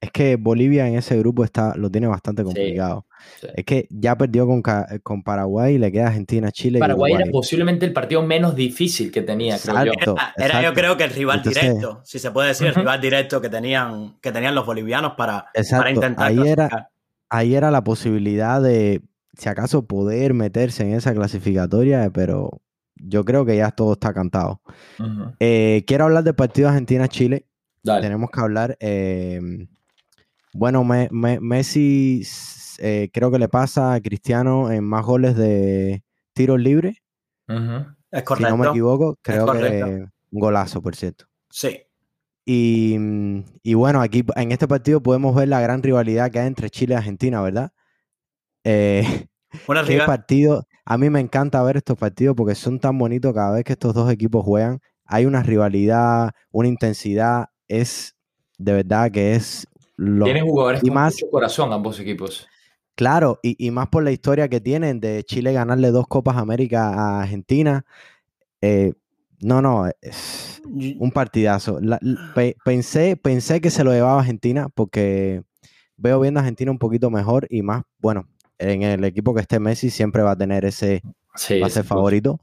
es 0.00 0.10
que 0.12 0.36
Bolivia 0.36 0.86
en 0.86 0.96
ese 0.96 1.18
grupo 1.18 1.44
está, 1.44 1.74
lo 1.76 1.90
tiene 1.90 2.06
bastante 2.06 2.44
complicado. 2.44 3.06
Es 3.54 3.64
que 3.64 3.86
ya 3.90 4.16
perdió 4.16 4.46
con, 4.46 4.62
con 5.02 5.22
Paraguay 5.22 5.74
y 5.74 5.78
le 5.78 5.90
queda 5.90 6.08
Argentina, 6.08 6.52
Chile. 6.52 6.78
Paraguay 6.78 7.14
era 7.14 7.26
posiblemente 7.30 7.84
el 7.84 7.92
partido 7.92 8.22
menos 8.22 8.54
difícil 8.54 9.10
que 9.10 9.22
tenía, 9.22 9.58
creo 9.58 9.92
yo. 10.04 10.16
Era, 10.36 10.62
yo 10.62 10.72
creo 10.72 10.96
que 10.96 11.04
el 11.04 11.10
rival 11.10 11.42
directo, 11.42 12.00
si 12.04 12.18
se 12.18 12.30
puede 12.30 12.48
decir, 12.48 12.68
el 12.68 12.74
rival 12.74 13.00
directo 13.00 13.40
que 13.40 13.48
tenían, 13.48 14.18
que 14.20 14.30
tenían 14.30 14.54
los 14.54 14.66
bolivianos 14.66 15.14
para, 15.16 15.46
para 15.70 15.90
intentar. 15.90 16.28
Ahí 16.28 16.38
era, 16.46 16.90
ahí 17.28 17.54
era 17.54 17.70
la 17.70 17.82
posibilidad 17.82 18.62
de, 18.62 19.02
si 19.36 19.48
acaso, 19.48 19.86
poder 19.86 20.32
meterse 20.34 20.84
en 20.84 20.94
esa 20.94 21.12
clasificatoria, 21.12 22.08
pero 22.10 22.60
yo 22.94 23.24
creo 23.24 23.44
que 23.44 23.56
ya 23.56 23.72
todo 23.72 23.94
está 23.94 24.12
cantado. 24.12 24.60
Eh, 25.40 25.82
quiero 25.86 26.04
hablar 26.04 26.24
del 26.24 26.34
partido 26.34 26.68
Argentina-Chile. 26.68 27.46
Tenemos 27.82 28.30
que 28.30 28.40
hablar. 28.40 28.76
Eh, 28.80 29.40
bueno, 30.52 30.84
Messi 30.84 32.22
eh, 32.78 33.10
creo 33.12 33.30
que 33.30 33.38
le 33.38 33.48
pasa 33.48 33.94
a 33.94 34.00
Cristiano 34.00 34.70
en 34.70 34.84
más 34.84 35.04
goles 35.04 35.36
de 35.36 36.02
tiros 36.32 36.60
libres. 36.60 36.96
Es 38.10 38.22
correcto. 38.22 38.36
Si 38.36 38.42
no 38.44 38.56
me 38.56 38.68
equivoco, 38.68 39.18
creo 39.22 39.52
que 39.52 40.06
un 40.30 40.40
golazo, 40.40 40.82
por 40.82 40.94
cierto. 40.94 41.26
Sí. 41.50 41.80
Y, 42.44 42.96
y, 43.62 43.74
bueno, 43.74 44.00
aquí 44.00 44.24
en 44.36 44.52
este 44.52 44.66
partido 44.66 45.02
podemos 45.02 45.34
ver 45.34 45.48
la 45.48 45.60
gran 45.60 45.82
rivalidad 45.82 46.30
que 46.30 46.38
hay 46.38 46.46
entre 46.46 46.70
Chile 46.70 46.94
y 46.94 46.96
Argentina, 46.96 47.42
¿verdad? 47.42 47.72
Eh, 48.64 49.26
qué 49.86 49.98
partido. 50.06 50.66
A 50.84 50.96
mí 50.96 51.10
me 51.10 51.20
encanta 51.20 51.62
ver 51.62 51.76
estos 51.76 51.98
partidos 51.98 52.34
porque 52.36 52.54
son 52.54 52.80
tan 52.80 52.96
bonitos 52.96 53.34
cada 53.34 53.52
vez 53.52 53.64
que 53.64 53.72
estos 53.72 53.92
dos 53.92 54.10
equipos 54.10 54.44
juegan. 54.44 54.80
Hay 55.04 55.26
una 55.26 55.42
rivalidad, 55.42 56.30
una 56.50 56.68
intensidad. 56.68 57.46
Es 57.66 58.16
de 58.56 58.72
verdad 58.72 59.10
que 59.10 59.34
es 59.34 59.66
Tienen 59.98 60.46
jugadores 60.46 60.82
y 60.82 60.86
con 60.86 60.94
más, 60.94 61.14
mucho 61.14 61.30
corazón 61.30 61.72
ambos 61.72 61.98
equipos. 61.98 62.46
Claro, 62.94 63.38
y, 63.42 63.70
más 63.70 63.88
por 63.88 64.02
la 64.02 64.10
historia 64.10 64.48
que 64.48 64.60
tienen 64.60 64.98
de 64.98 65.22
Chile 65.22 65.52
ganarle 65.52 65.92
dos 65.92 66.06
Copas 66.08 66.36
América 66.36 66.88
a 66.88 67.22
Argentina. 67.22 67.84
Eh, 68.60 68.92
no, 69.40 69.62
no, 69.62 69.88
es 70.00 70.60
un 70.98 71.12
partidazo. 71.12 71.78
pensé, 72.64 73.16
pensé 73.16 73.60
que 73.60 73.70
se 73.70 73.84
lo 73.84 73.92
llevaba 73.92 74.18
Argentina 74.18 74.68
porque 74.68 75.42
veo 75.96 76.18
viendo 76.18 76.40
a 76.40 76.42
Argentina 76.42 76.72
un 76.72 76.78
poquito 76.78 77.08
mejor 77.08 77.46
y 77.50 77.62
más, 77.62 77.84
bueno, 77.98 78.26
en 78.58 78.82
el 78.82 79.04
equipo 79.04 79.32
que 79.32 79.42
esté 79.42 79.60
Messi 79.60 79.90
siempre 79.90 80.22
va 80.22 80.32
a 80.32 80.36
tener 80.36 80.64
ese, 80.64 81.02
va 81.62 81.68
a 81.68 81.70
ser 81.70 81.84
favorito. 81.84 82.40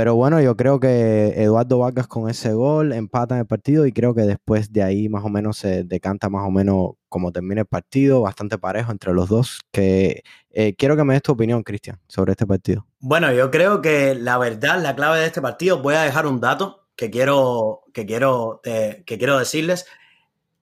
Pero 0.00 0.14
bueno, 0.14 0.40
yo 0.40 0.56
creo 0.56 0.80
que 0.80 1.34
Eduardo 1.36 1.78
Vargas 1.78 2.06
con 2.06 2.30
ese 2.30 2.54
gol 2.54 2.94
empata 2.94 3.34
en 3.34 3.40
el 3.40 3.46
partido 3.46 3.84
y 3.84 3.92
creo 3.92 4.14
que 4.14 4.22
después 4.22 4.72
de 4.72 4.82
ahí 4.82 5.10
más 5.10 5.22
o 5.26 5.28
menos 5.28 5.58
se 5.58 5.84
decanta 5.84 6.30
más 6.30 6.48
o 6.48 6.50
menos 6.50 6.92
como 7.10 7.32
termina 7.32 7.60
el 7.60 7.66
partido, 7.66 8.22
bastante 8.22 8.56
parejo 8.56 8.92
entre 8.92 9.12
los 9.12 9.28
dos. 9.28 9.60
Que 9.70 10.22
eh, 10.52 10.74
quiero 10.74 10.96
que 10.96 11.04
me 11.04 11.12
des 11.12 11.22
tu 11.22 11.32
opinión, 11.32 11.62
Cristian, 11.62 12.00
sobre 12.08 12.30
este 12.32 12.46
partido. 12.46 12.86
Bueno, 12.98 13.30
yo 13.30 13.50
creo 13.50 13.82
que 13.82 14.14
la 14.14 14.38
verdad, 14.38 14.80
la 14.80 14.96
clave 14.96 15.18
de 15.18 15.26
este 15.26 15.42
partido, 15.42 15.82
voy 15.82 15.96
a 15.96 16.00
dejar 16.00 16.26
un 16.26 16.40
dato 16.40 16.86
que 16.96 17.10
quiero, 17.10 17.82
que 17.92 18.06
quiero, 18.06 18.62
que 18.64 19.04
quiero 19.04 19.38
decirles. 19.38 19.84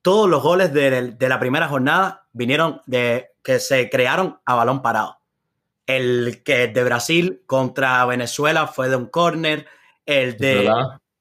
Todos 0.02 0.28
los 0.28 0.42
goles 0.42 0.72
de, 0.72 1.12
de 1.12 1.28
la 1.28 1.38
primera 1.38 1.68
jornada 1.68 2.26
vinieron 2.32 2.80
de 2.86 3.28
que 3.44 3.60
se 3.60 3.88
crearon 3.88 4.40
a 4.44 4.56
balón 4.56 4.82
parado. 4.82 5.17
El 5.88 6.42
que 6.44 6.68
de 6.68 6.84
Brasil 6.84 7.42
contra 7.46 8.04
Venezuela 8.04 8.66
fue 8.66 8.90
de 8.90 8.96
un 8.96 9.06
córner. 9.06 9.66
El 10.04 10.36
de, 10.36 10.70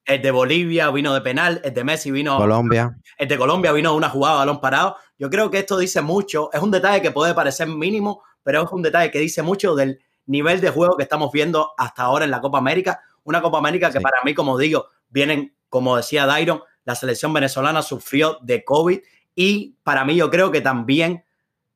el 0.04 0.22
de 0.22 0.32
Bolivia 0.32 0.92
vino 0.92 1.14
de 1.14 1.22
penal. 1.22 1.62
El 1.64 1.74
de 1.74 1.86
Messi 1.86 2.12
vino. 2.12 2.36
Colombia. 2.36 2.98
El 3.18 3.30
de 3.30 3.38
Colombia 3.38 3.72
vino 3.72 3.92
de 3.92 3.96
una 3.96 4.10
jugada 4.10 4.36
a 4.36 4.40
balón 4.40 4.60
parado. 4.60 4.98
Yo 5.18 5.30
creo 5.30 5.50
que 5.50 5.60
esto 5.60 5.78
dice 5.78 6.02
mucho. 6.02 6.52
Es 6.52 6.62
un 6.62 6.70
detalle 6.70 7.02
que 7.02 7.12
puede 7.12 7.34
parecer 7.34 7.70
mínimo, 7.70 8.24
pero 8.44 8.64
es 8.64 8.72
un 8.74 8.82
detalle 8.82 9.10
que 9.10 9.20
dice 9.20 9.42
mucho 9.42 9.74
del 9.74 10.02
nivel 10.26 10.60
de 10.60 10.70
juego 10.70 10.98
que 10.98 11.04
estamos 11.04 11.32
viendo 11.32 11.72
hasta 11.78 12.04
ahora 12.04 12.26
en 12.26 12.32
la 12.32 12.42
Copa 12.42 12.58
América. 12.58 13.02
Una 13.24 13.42
Copa 13.42 13.60
América 13.60 13.90
que 13.90 14.02
para 14.02 14.18
mí, 14.26 14.34
como 14.34 14.58
digo, 14.58 14.88
vienen, 15.08 15.56
como 15.70 15.96
decía 15.96 16.26
Dairon, 16.26 16.62
la 16.84 16.96
selección 16.96 17.32
venezolana 17.32 17.82
sufrió 17.82 18.38
de 18.42 18.66
COVID 18.66 19.00
y 19.34 19.78
para 19.84 20.04
mí 20.04 20.18
yo 20.18 20.30
creo 20.30 20.52
que 20.52 20.60
también 20.60 21.24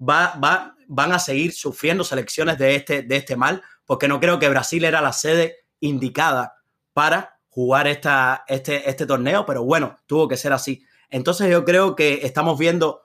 va, 0.01 0.37
va, 0.43 0.75
van 0.93 1.13
a 1.13 1.19
seguir 1.19 1.53
sufriendo 1.53 2.03
selecciones 2.03 2.57
de 2.57 2.75
este, 2.75 3.01
de 3.01 3.15
este 3.15 3.37
mal, 3.37 3.63
porque 3.85 4.09
no 4.09 4.19
creo 4.19 4.39
que 4.39 4.49
Brasil 4.49 4.83
era 4.83 4.99
la 4.99 5.13
sede 5.13 5.63
indicada 5.79 6.57
para 6.91 7.39
jugar 7.47 7.87
esta, 7.87 8.43
este, 8.45 8.89
este 8.89 9.05
torneo, 9.05 9.45
pero 9.45 9.63
bueno, 9.63 9.95
tuvo 10.05 10.27
que 10.27 10.35
ser 10.35 10.51
así. 10.51 10.83
Entonces 11.09 11.49
yo 11.49 11.63
creo 11.63 11.95
que 11.95 12.19
estamos 12.23 12.59
viendo 12.59 13.03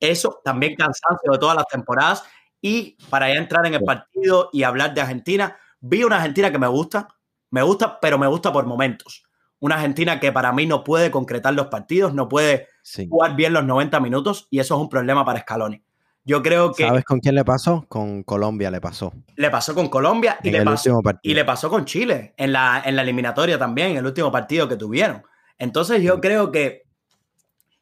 eso, 0.00 0.42
también 0.44 0.74
cansancio 0.76 1.32
de 1.32 1.38
todas 1.38 1.56
las 1.56 1.66
temporadas, 1.66 2.24
y 2.60 2.98
para 3.08 3.32
ya 3.32 3.40
entrar 3.40 3.64
en 3.64 3.72
el 3.72 3.84
partido 3.84 4.50
y 4.52 4.62
hablar 4.62 4.92
de 4.92 5.00
Argentina, 5.00 5.56
vi 5.80 6.04
una 6.04 6.16
Argentina 6.16 6.52
que 6.52 6.58
me 6.58 6.68
gusta, 6.68 7.08
me 7.50 7.62
gusta, 7.62 8.00
pero 8.00 8.18
me 8.18 8.26
gusta 8.26 8.52
por 8.52 8.66
momentos. 8.66 9.24
Una 9.60 9.76
Argentina 9.76 10.20
que 10.20 10.30
para 10.30 10.52
mí 10.52 10.66
no 10.66 10.84
puede 10.84 11.10
concretar 11.10 11.54
los 11.54 11.68
partidos, 11.68 12.12
no 12.12 12.28
puede 12.28 12.68
jugar 13.08 13.34
bien 13.34 13.54
los 13.54 13.64
90 13.64 13.98
minutos, 14.00 14.46
y 14.50 14.58
eso 14.58 14.74
es 14.74 14.80
un 14.82 14.90
problema 14.90 15.24
para 15.24 15.40
Scaloni. 15.40 15.83
Yo 16.24 16.42
creo 16.42 16.72
que. 16.72 16.86
¿Sabes 16.86 17.04
con 17.04 17.20
quién 17.20 17.34
le 17.34 17.44
pasó? 17.44 17.84
Con 17.88 18.22
Colombia 18.22 18.70
le 18.70 18.80
pasó. 18.80 19.12
Le 19.36 19.50
pasó 19.50 19.74
con 19.74 19.88
Colombia 19.88 20.38
y, 20.42 20.50
le 20.50 20.64
pasó, 20.64 21.00
y 21.22 21.34
le 21.34 21.44
pasó 21.44 21.68
con 21.68 21.84
Chile 21.84 22.32
en 22.36 22.52
la, 22.52 22.82
en 22.84 22.96
la 22.96 23.02
eliminatoria 23.02 23.58
también, 23.58 23.90
en 23.90 23.98
el 23.98 24.06
último 24.06 24.32
partido 24.32 24.68
que 24.68 24.76
tuvieron. 24.76 25.22
Entonces 25.58 26.02
yo 26.02 26.20
creo 26.20 26.50
que 26.50 26.84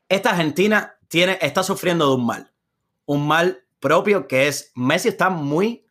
esta 0.08 0.30
Argentina 0.30 0.96
tiene, 1.08 1.38
está 1.40 1.62
sufriendo 1.62 2.08
de 2.08 2.16
un 2.16 2.26
mal. 2.26 2.52
Un 3.06 3.26
mal 3.26 3.64
propio 3.80 4.26
que 4.26 4.48
es 4.48 4.72
Messi 4.74 5.08
está 5.08 5.30
muy, 5.30 5.86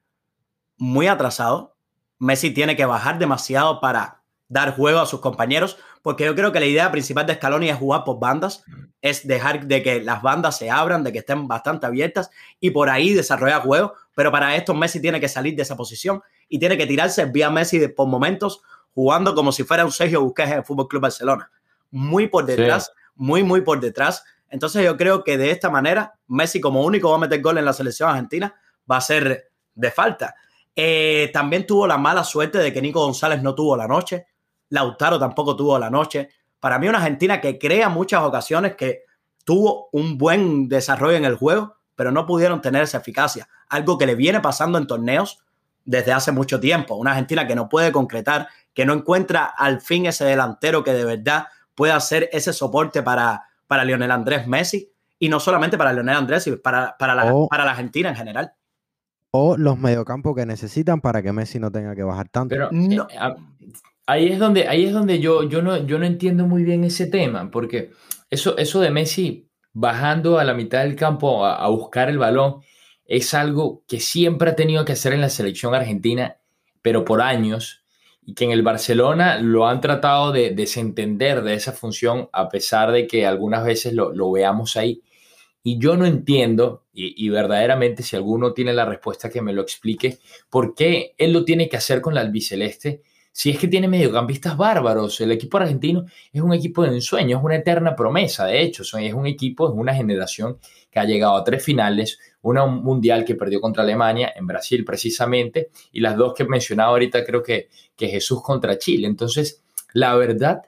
muy 0.78 1.08
atrasado. 1.08 1.78
Messi 2.20 2.52
tiene 2.52 2.76
que 2.76 2.86
bajar 2.86 3.18
demasiado 3.18 3.80
para 3.80 4.21
dar 4.52 4.76
juego 4.76 5.00
a 5.00 5.06
sus 5.06 5.22
compañeros, 5.22 5.78
porque 6.02 6.26
yo 6.26 6.36
creo 6.36 6.52
que 6.52 6.60
la 6.60 6.66
idea 6.66 6.92
principal 6.92 7.26
de 7.26 7.36
Scaloni 7.36 7.70
es 7.70 7.78
jugar 7.78 8.04
por 8.04 8.20
bandas, 8.20 8.66
es 9.02 9.26
dejar 9.26 9.66
de 9.66 9.82
que 9.82 10.04
las 10.04 10.22
bandas 10.22 10.58
se 10.58 10.70
abran, 10.70 11.06
de 11.06 11.14
que 11.14 11.20
estén 11.20 11.48
bastante 11.48 11.86
abiertas 11.86 12.30
y 12.60 12.72
por 12.72 12.90
ahí 12.90 13.14
desarrollar 13.14 13.62
juego, 13.62 13.94
pero 14.14 14.30
para 14.30 14.54
esto 14.58 14.74
Messi 14.74 15.00
tiene 15.00 15.22
que 15.22 15.30
salir 15.30 15.56
de 15.56 15.62
esa 15.62 15.78
posición 15.78 16.22
y 16.50 16.60
tiene 16.60 16.78
que 16.78 16.86
tirarse 16.86 17.24
vía 17.26 17.50
Messi 17.50 17.88
por 17.88 18.10
momentos 18.10 18.62
jugando 18.94 19.34
como 19.34 19.54
si 19.54 19.64
fuera 19.64 19.86
un 19.86 19.92
Sergio 19.94 20.22
Busquets 20.22 20.52
en 20.52 20.66
Fútbol 20.66 20.90
Club 20.90 21.04
Barcelona, 21.04 21.50
muy 21.90 22.28
por 22.28 22.46
detrás, 22.46 22.92
muy 23.16 23.44
muy 23.44 23.62
por 23.62 23.80
detrás. 23.80 24.26
Entonces 24.50 24.84
yo 24.84 24.98
creo 24.98 25.24
que 25.24 25.38
de 25.38 25.52
esta 25.52 25.70
manera 25.70 26.16
Messi 26.28 26.60
como 26.60 26.84
único 26.84 27.10
va 27.10 27.16
a 27.16 27.20
meter 27.20 27.42
gol 27.42 27.58
en 27.58 27.64
la 27.64 27.72
selección 27.72 28.10
argentina 28.10 28.54
va 28.90 28.98
a 28.98 29.02
ser 29.02 29.50
de 29.74 29.92
falta. 29.92 30.36
Eh, 30.76 31.30
también 31.34 31.66
tuvo 31.66 31.88
la 31.88 31.98
mala 31.98 32.26
suerte 32.26 32.58
de 32.58 32.74
que 32.74 32.82
Nico 32.82 33.00
González 33.00 33.42
no 33.42 33.56
tuvo 33.56 33.78
la 33.78 33.88
noche. 33.88 34.28
Lautaro 34.72 35.20
tampoco 35.20 35.56
tuvo 35.56 35.78
la 35.78 35.90
noche. 35.90 36.30
Para 36.60 36.80
mí 36.80 36.88
una 36.88 36.98
Argentina 36.98 37.40
que 37.40 37.60
crea 37.60 37.90
muchas 37.90 38.24
ocasiones, 38.24 38.76
que 38.76 39.04
tuvo 39.46 39.90
un 39.92 40.18
buen 40.18 40.68
desarrollo 40.68 41.18
en 41.18 41.26
el 41.26 41.36
juego, 41.36 41.76
pero 41.96 42.12
no 42.12 42.26
pudieron 42.26 42.62
tener 42.62 42.84
esa 42.84 42.98
eficacia. 42.98 43.48
Algo 43.70 43.98
que 43.98 44.06
le 44.06 44.16
viene 44.16 44.40
pasando 44.40 44.78
en 44.78 44.88
torneos 44.88 45.40
desde 45.86 46.14
hace 46.14 46.32
mucho 46.32 46.60
tiempo. 46.60 46.96
Una 46.96 47.12
Argentina 47.12 47.48
que 47.48 47.56
no 47.56 47.70
puede 47.70 47.92
concretar, 47.92 48.48
que 48.74 48.86
no 48.86 48.94
encuentra 48.94 49.46
al 49.46 49.82
fin 49.82 50.06
ese 50.06 50.26
delantero 50.26 50.84
que 50.84 50.94
de 50.94 51.06
verdad 51.06 51.48
pueda 51.76 51.96
hacer 51.96 52.30
ese 52.32 52.54
soporte 52.54 53.04
para, 53.04 53.44
para 53.68 53.84
Lionel 53.84 54.12
Andrés 54.12 54.48
Messi. 54.48 54.92
Y 55.20 55.30
no 55.30 55.40
solamente 55.40 55.78
para 55.78 55.94
Lionel 55.94 56.16
Andrés, 56.16 56.44
sino 56.44 56.58
para, 56.58 56.96
para, 56.98 57.14
la, 57.14 57.32
para 57.50 57.66
la 57.66 57.72
Argentina 57.72 58.10
en 58.10 58.16
general 58.16 58.54
o 59.32 59.56
los 59.58 59.80
mediocampos 59.80 60.36
que 60.36 60.46
necesitan 60.46 61.00
para 61.00 61.22
que 61.22 61.32
Messi 61.32 61.58
no 61.58 61.72
tenga 61.72 61.96
que 61.96 62.04
bajar 62.04 62.28
tanto. 62.28 62.50
Pero 62.50 62.70
no. 62.72 63.08
Eh, 63.10 63.36
ahí 64.06 64.30
es 64.30 64.40
donde, 64.40 64.68
ahí 64.68 64.86
es 64.86 64.94
donde 64.94 65.20
yo, 65.20 65.44
yo, 65.44 65.62
no, 65.62 65.86
yo 65.86 66.00
no 66.00 66.06
entiendo 66.06 66.48
muy 66.48 66.64
bien 66.64 66.84
ese 66.84 67.08
tema, 67.08 67.50
porque 67.52 67.92
eso, 68.30 68.58
eso 68.58 68.80
de 68.80 68.92
Messi 68.92 69.50
bajando 69.74 70.40
a 70.40 70.44
la 70.44 70.54
mitad 70.54 70.84
del 70.84 70.96
campo 70.96 71.46
a, 71.46 71.68
buscar 71.70 72.10
el 72.10 72.18
balón 72.18 72.62
es 73.06 73.34
algo 73.34 73.84
que 73.88 74.00
siempre 74.00 74.52
ha 74.52 74.56
tenido 74.56 74.86
que 74.86 74.94
hacer 74.94 75.14
en 75.14 75.22
la 75.22 75.30
selección 75.30 75.76
argentina, 75.76 76.38
pero 76.82 77.06
por 77.06 77.22
años, 77.22 77.84
y 78.24 78.34
que 78.34 78.46
en 78.46 78.52
el 78.52 78.64
Barcelona 78.64 79.40
lo 79.40 79.68
han 79.68 79.82
tratado 79.82 80.32
de 80.32 80.52
desentender 80.52 81.42
de 81.44 81.54
esa 81.54 81.74
función, 81.74 82.30
a 82.32 82.50
pesar 82.50 82.92
de 82.92 83.08
que 83.08 83.26
algunas 83.26 83.66
veces 83.66 83.94
lo, 83.94 84.14
lo 84.14 84.32
veamos 84.32 84.78
ahí. 84.78 85.02
Y 85.64 85.78
yo 85.80 85.98
no 85.98 86.06
entiendo, 86.06 86.86
y, 86.94 87.14
y, 87.24 87.30
verdaderamente 87.30 88.04
si 88.04 88.16
alguno 88.16 88.54
tiene 88.54 88.74
la 88.74 88.86
respuesta 88.86 89.30
que 89.30 89.42
me 89.42 89.54
lo 89.54 89.62
explique, 89.62 90.20
por 90.50 90.74
qué 90.74 91.14
él 91.18 91.34
lo 91.34 91.44
tiene 91.46 91.70
que 91.70 91.78
hacer 91.78 92.02
con 92.02 92.16
la 92.16 92.22
albiceleste 92.22 93.04
si 93.32 93.50
es 93.50 93.58
que 93.58 93.68
tiene 93.68 93.88
mediocampistas 93.88 94.58
bárbaros, 94.58 95.20
el 95.22 95.32
equipo 95.32 95.58
argentino 95.58 96.06
es 96.32 96.42
un 96.42 96.54
equipo 96.54 96.84
de 96.84 96.90
ensueño, 96.90 97.38
es 97.38 97.44
una 97.44 97.56
eterna 97.56 97.96
promesa, 97.96 98.46
de 98.46 98.62
hecho, 98.62 98.84
es 98.84 99.14
un 99.14 99.26
equipo, 99.26 99.70
es 99.70 99.74
una 99.76 99.94
generación 99.94 100.60
que 100.90 101.00
ha 101.00 101.06
llegado 101.06 101.38
a 101.38 101.44
tres 101.44 101.64
finales, 101.64 102.20
una 102.42 102.66
mundial 102.66 103.24
que 103.24 103.36
perdió 103.36 103.62
contra 103.62 103.84
Alemania, 103.84 104.34
en 104.36 104.48
Brasil 104.48 104.84
precisamente, 104.84 105.70
y 105.92 106.02
las 106.02 106.18
dos 106.18 106.34
que 106.34 106.44
he 106.44 106.48
mencionado 106.48 106.92
ahorita 106.92 107.24
creo 107.24 107.42
que, 107.42 107.70
que 107.96 108.10
Jesús 108.10 108.42
contra 108.44 108.78
Chile. 108.78 109.08
Entonces, 109.08 109.64
la 109.94 110.16
verdad, 110.16 110.64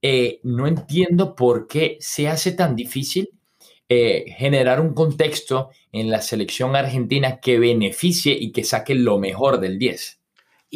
eh, 0.00 0.40
no 0.44 0.66
entiendo 0.66 1.34
por 1.34 1.66
qué 1.66 1.96
se 1.98 2.28
hace 2.28 2.52
tan 2.52 2.76
difícil 2.76 3.30
eh, 3.88 4.24
generar 4.36 4.80
un 4.80 4.94
contexto 4.94 5.70
en 5.92 6.10
la 6.10 6.22
selección 6.22 6.76
argentina 6.76 7.40
que 7.40 7.58
beneficie 7.58 8.36
y 8.38 8.52
que 8.52 8.64
saque 8.64 8.94
lo 8.94 9.18
mejor 9.18 9.60
del 9.60 9.78
10. 9.78 10.20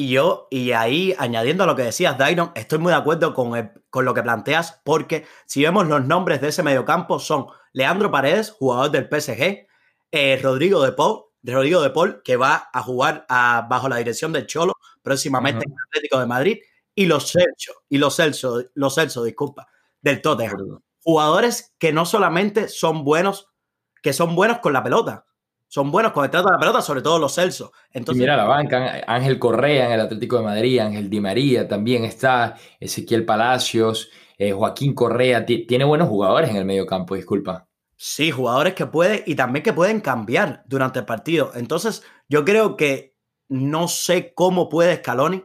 Y 0.01 0.11
yo, 0.11 0.47
y 0.49 0.71
ahí 0.71 1.13
añadiendo 1.19 1.65
a 1.65 1.67
lo 1.67 1.75
que 1.75 1.83
decías, 1.83 2.17
Dairon, 2.17 2.53
estoy 2.55 2.79
muy 2.79 2.93
de 2.93 2.99
acuerdo 2.99 3.35
con, 3.35 3.73
con 3.91 4.05
lo 4.05 4.15
que 4.15 4.23
planteas, 4.23 4.81
porque 4.85 5.27
si 5.45 5.65
vemos 5.65 5.89
los 5.89 6.05
nombres 6.05 6.41
de 6.41 6.51
ese 6.51 6.63
mediocampo 6.63 7.19
son 7.19 7.49
Leandro 7.73 8.09
Paredes, 8.09 8.53
jugador 8.53 8.93
del 8.93 9.09
PSG, 9.09 9.67
eh, 10.13 10.39
Rodrigo 10.41 10.85
de 10.85 10.93
Pau, 10.93 11.33
Rodrigo 11.43 11.83
de 11.83 11.91
Paul, 11.91 12.23
que 12.23 12.37
va 12.37 12.71
a 12.73 12.81
jugar 12.81 13.27
bajo 13.29 13.89
la 13.89 13.97
dirección 13.97 14.33
del 14.33 14.47
Cholo 14.47 14.75
próximamente 15.03 15.65
en 15.67 15.73
el 15.73 15.79
Atlético 15.89 16.21
de 16.21 16.27
Madrid, 16.27 16.59
y 16.95 17.07
los 17.07 17.33
Celso, 17.33 17.83
y 17.89 17.99
los 17.99 18.15
Celso, 18.15 18.63
los 18.75 18.95
Celso, 18.95 19.25
disculpa, 19.25 19.67
del 20.01 20.23
Tottenham. 20.23 20.79
Jugadores 21.03 21.75
que 21.77 21.93
no 21.93 22.07
solamente 22.07 22.69
son 22.69 23.03
buenos, 23.03 23.49
que 24.01 24.13
son 24.13 24.37
buenos 24.37 24.61
con 24.61 24.73
la 24.73 24.85
pelota, 24.85 25.27
son 25.69 25.91
buenos 25.91 26.13
con 26.13 26.25
el 26.25 26.31
trato 26.31 26.49
de 26.49 26.55
la 26.55 26.59
pelota, 26.59 26.81
sobre 26.81 27.03
todo 27.03 27.19
los 27.19 27.35
Celso. 27.35 27.73
Entonces, 27.93 28.21
mira 28.21 28.37
la 28.37 28.45
banca, 28.45 29.03
Ángel 29.07 29.39
Correa 29.39 29.87
en 29.87 29.93
el 29.93 30.01
Atlético 30.01 30.39
de 30.39 30.45
Madrid, 30.45 30.79
Ángel 30.81 31.11
Di 31.11 31.21
María 31.21 31.69
también 31.69 32.05
está, 32.05 32.57
Ezequiel 32.81 33.27
Palacios, 33.27 34.11
eh, 34.39 34.53
Joaquín 34.53 34.95
Correa, 34.95 35.45
tiene 35.45 35.85
buenos 35.85 36.09
jugadores 36.09 36.51
en 36.51 36.57
el 36.57 36.65
medio 36.65 36.87
campo, 36.87 37.15
disculpa. 37.15 37.69
Sí, 37.97 38.31
jugadores 38.31 38.75
que 38.75 38.87
pueden 38.87 39.23
y 39.27 39.35
también 39.35 39.63
que 39.63 39.73
pueden 39.73 40.01
cambiar 40.01 40.63
durante 40.67 41.01
el 41.01 41.05
partido. 41.05 41.51
Entonces, 41.55 42.03
yo 42.29 42.45
creo 42.45 42.77
que 42.77 43.17
no 43.49 43.89
sé 43.89 44.33
cómo 44.35 44.69
puede 44.69 44.97
Scaloni. 44.97 45.45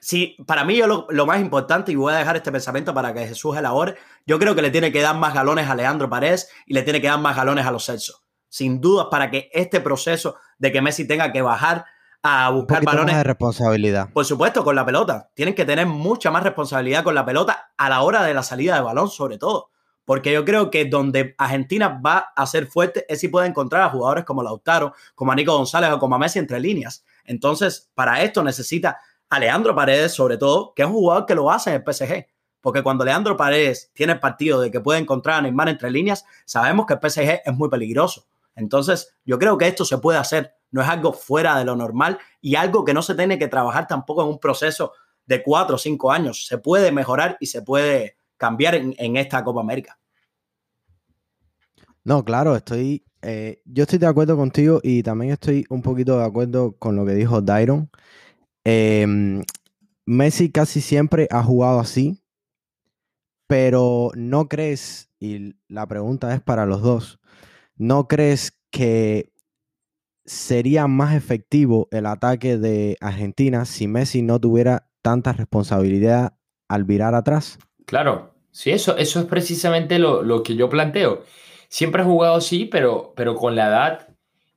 Sí, 0.00 0.36
para 0.46 0.64
mí 0.64 0.76
yo 0.76 1.06
lo, 1.08 1.26
más 1.26 1.40
importante, 1.40 1.92
y 1.92 1.96
voy 1.96 2.12
a 2.12 2.18
dejar 2.18 2.36
este 2.36 2.52
pensamiento 2.52 2.92
para 2.92 3.14
que 3.14 3.26
Jesús 3.26 3.56
elabore, 3.56 3.96
yo 4.26 4.38
creo 4.38 4.54
que 4.54 4.62
le 4.62 4.70
tiene 4.70 4.90
que 4.90 5.00
dar 5.00 5.16
más 5.16 5.34
galones 5.34 5.68
a 5.68 5.74
Leandro 5.74 6.10
Paredes 6.10 6.50
y 6.66 6.74
le 6.74 6.82
tiene 6.82 7.00
que 7.00 7.06
dar 7.08 7.20
más 7.20 7.36
galones 7.36 7.64
a 7.64 7.70
los 7.70 7.86
Celso. 7.86 8.23
Sin 8.54 8.80
duda, 8.80 9.10
para 9.10 9.32
que 9.32 9.50
este 9.52 9.80
proceso 9.80 10.36
de 10.58 10.70
que 10.70 10.80
Messi 10.80 11.08
tenga 11.08 11.32
que 11.32 11.42
bajar 11.42 11.86
a 12.22 12.48
buscar 12.50 12.84
balones. 12.84 13.16
de 13.16 13.24
responsabilidad. 13.24 14.10
Por 14.12 14.24
supuesto, 14.24 14.62
con 14.62 14.76
la 14.76 14.86
pelota. 14.86 15.28
Tienen 15.34 15.56
que 15.56 15.64
tener 15.64 15.88
mucha 15.88 16.30
más 16.30 16.44
responsabilidad 16.44 17.02
con 17.02 17.16
la 17.16 17.26
pelota 17.26 17.72
a 17.76 17.88
la 17.88 18.02
hora 18.02 18.22
de 18.22 18.32
la 18.32 18.44
salida 18.44 18.76
de 18.76 18.82
balón, 18.82 19.10
sobre 19.10 19.38
todo. 19.38 19.70
Porque 20.04 20.32
yo 20.32 20.44
creo 20.44 20.70
que 20.70 20.84
donde 20.84 21.34
Argentina 21.36 22.00
va 22.00 22.32
a 22.36 22.46
ser 22.46 22.68
fuerte 22.68 23.04
es 23.08 23.18
si 23.18 23.26
puede 23.26 23.48
encontrar 23.48 23.82
a 23.82 23.90
jugadores 23.90 24.24
como 24.24 24.40
Lautaro, 24.44 24.94
como 25.16 25.32
a 25.32 25.34
Nico 25.34 25.56
González 25.56 25.90
o 25.90 25.98
como 25.98 26.14
a 26.14 26.20
Messi 26.20 26.38
entre 26.38 26.60
líneas. 26.60 27.04
Entonces, 27.24 27.90
para 27.92 28.22
esto 28.22 28.44
necesita 28.44 29.00
a 29.30 29.40
Leandro 29.40 29.74
Paredes, 29.74 30.12
sobre 30.12 30.36
todo, 30.36 30.74
que 30.76 30.82
es 30.82 30.86
un 30.88 30.94
jugador 30.94 31.26
que 31.26 31.34
lo 31.34 31.50
hace 31.50 31.70
en 31.70 31.82
el 31.84 31.92
PSG. 31.92 32.26
Porque 32.60 32.84
cuando 32.84 33.04
Leandro 33.04 33.36
Paredes 33.36 33.90
tiene 33.94 34.12
el 34.12 34.20
partido 34.20 34.60
de 34.60 34.70
que 34.70 34.78
puede 34.78 35.00
encontrar 35.00 35.38
a 35.38 35.42
Neymar 35.42 35.70
entre 35.70 35.90
líneas, 35.90 36.24
sabemos 36.44 36.86
que 36.86 36.94
el 36.94 37.00
PSG 37.00 37.42
es 37.44 37.52
muy 37.52 37.68
peligroso. 37.68 38.28
Entonces, 38.54 39.14
yo 39.24 39.38
creo 39.38 39.58
que 39.58 39.66
esto 39.66 39.84
se 39.84 39.98
puede 39.98 40.18
hacer 40.18 40.54
no 40.74 40.82
es 40.82 40.88
algo 40.88 41.12
fuera 41.12 41.56
de 41.56 41.64
lo 41.64 41.76
normal 41.76 42.18
y 42.40 42.56
algo 42.56 42.84
que 42.84 42.92
no 42.92 43.00
se 43.00 43.14
tiene 43.14 43.38
que 43.38 43.46
trabajar 43.46 43.86
tampoco 43.86 44.24
en 44.24 44.30
un 44.30 44.40
proceso 44.40 44.92
de 45.24 45.40
cuatro 45.40 45.76
o 45.76 45.78
cinco 45.78 46.10
años. 46.10 46.48
Se 46.48 46.58
puede 46.58 46.90
mejorar 46.90 47.36
y 47.38 47.46
se 47.46 47.62
puede 47.62 48.16
cambiar 48.36 48.74
en, 48.74 49.16
esta 49.16 49.44
Copa 49.44 49.60
América. 49.60 50.00
No, 52.02 52.24
claro, 52.24 52.56
estoy, 52.56 53.04
eh, 53.22 53.62
yo 53.64 53.84
estoy 53.84 54.00
de 54.00 54.08
acuerdo 54.08 54.36
contigo 54.36 54.80
y 54.82 55.04
también 55.04 55.30
estoy 55.30 55.64
un 55.70 55.80
poquito 55.80 56.18
de 56.18 56.24
acuerdo 56.24 56.76
con 56.76 56.96
lo 56.96 57.06
que 57.06 57.14
dijo 57.14 57.40
Dairon. 57.40 57.88
Em, 58.64 59.44
Messi 60.06 60.50
casi 60.50 60.80
siempre 60.80 61.28
ha 61.30 61.44
jugado 61.44 61.78
así, 61.78 62.20
pero 63.46 64.10
¿no 64.16 64.48
crees, 64.48 65.08
y 65.20 65.54
la 65.68 65.86
pregunta 65.86 66.34
es 66.34 66.40
para 66.40 66.66
los 66.66 66.82
dos, 66.82 67.20
¿no 67.76 68.08
crees 68.08 68.58
que 68.70 69.32
sería 70.24 70.86
más 70.86 71.14
efectivo 71.14 71.88
el 71.90 72.06
ataque 72.06 72.56
de 72.56 72.96
Argentina 73.00 73.64
si 73.64 73.86
Messi 73.86 74.22
no 74.22 74.40
tuviera 74.40 74.88
tanta 75.02 75.32
responsabilidad 75.32 76.34
al 76.68 76.84
virar 76.84 77.14
atrás? 77.14 77.58
Claro, 77.84 78.34
sí, 78.50 78.70
eso, 78.70 78.96
eso 78.96 79.20
es 79.20 79.26
precisamente 79.26 79.98
lo, 79.98 80.42
que 80.42 80.56
yo 80.56 80.68
planteo. 80.68 81.24
Siempre 81.68 82.02
ha 82.02 82.06
jugado 82.06 82.36
así, 82.36 82.64
pero, 82.64 83.12
pero 83.16 83.34
con 83.34 83.54
la 83.54 83.68
edad, 83.68 84.08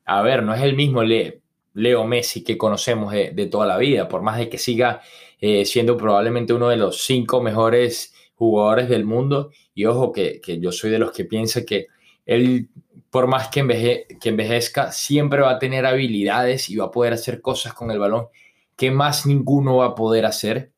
a 0.05 0.21
ver, 0.21 0.43
no 0.43 0.53
es 0.53 0.61
el 0.61 0.75
mismo 0.75 1.03
Leo 1.03 2.05
Messi 2.05 2.43
que 2.43 2.57
conocemos 2.57 3.11
de, 3.11 3.47
toda 3.51 3.65
la 3.65 3.77
vida, 3.77 4.07
por 4.07 4.21
más 4.21 4.37
de 4.37 4.49
que 4.49 4.57
siga 4.57 5.01
eh, 5.41 5.65
siendo 5.65 5.97
probablemente 5.97 6.53
uno 6.53 6.69
de 6.69 6.77
los 6.77 7.05
cinco 7.05 7.41
mejores 7.41 8.13
jugadores 8.35 8.87
del 8.87 9.03
mundo. 9.03 9.51
Y 9.73 9.85
ojo 9.85 10.11
que, 10.11 10.39
que 10.41 10.59
yo 10.59 10.71
soy 10.71 10.91
de 10.91 10.99
los 10.99 11.11
que 11.11 11.25
piensa 11.25 11.65
que 11.65 11.87
él 12.25 12.69
por 13.09 13.27
más 13.27 13.47
que, 13.49 13.59
envejezca, 13.59 14.91
siempre 14.91 15.41
va 15.41 15.51
a 15.51 15.59
tener 15.59 15.85
habilidades 15.85 16.69
y 16.69 16.75
va 16.75 16.85
a 16.85 16.91
poder 16.91 17.13
hacer 17.13 17.41
cosas 17.41 17.73
con 17.73 17.91
el 17.91 17.99
balón 17.99 18.27
que 18.75 18.91
más 18.91 19.25
ninguno 19.25 19.77
va 19.77 19.87
a 19.87 19.95
poder 19.95 20.25
hacer. 20.25 20.71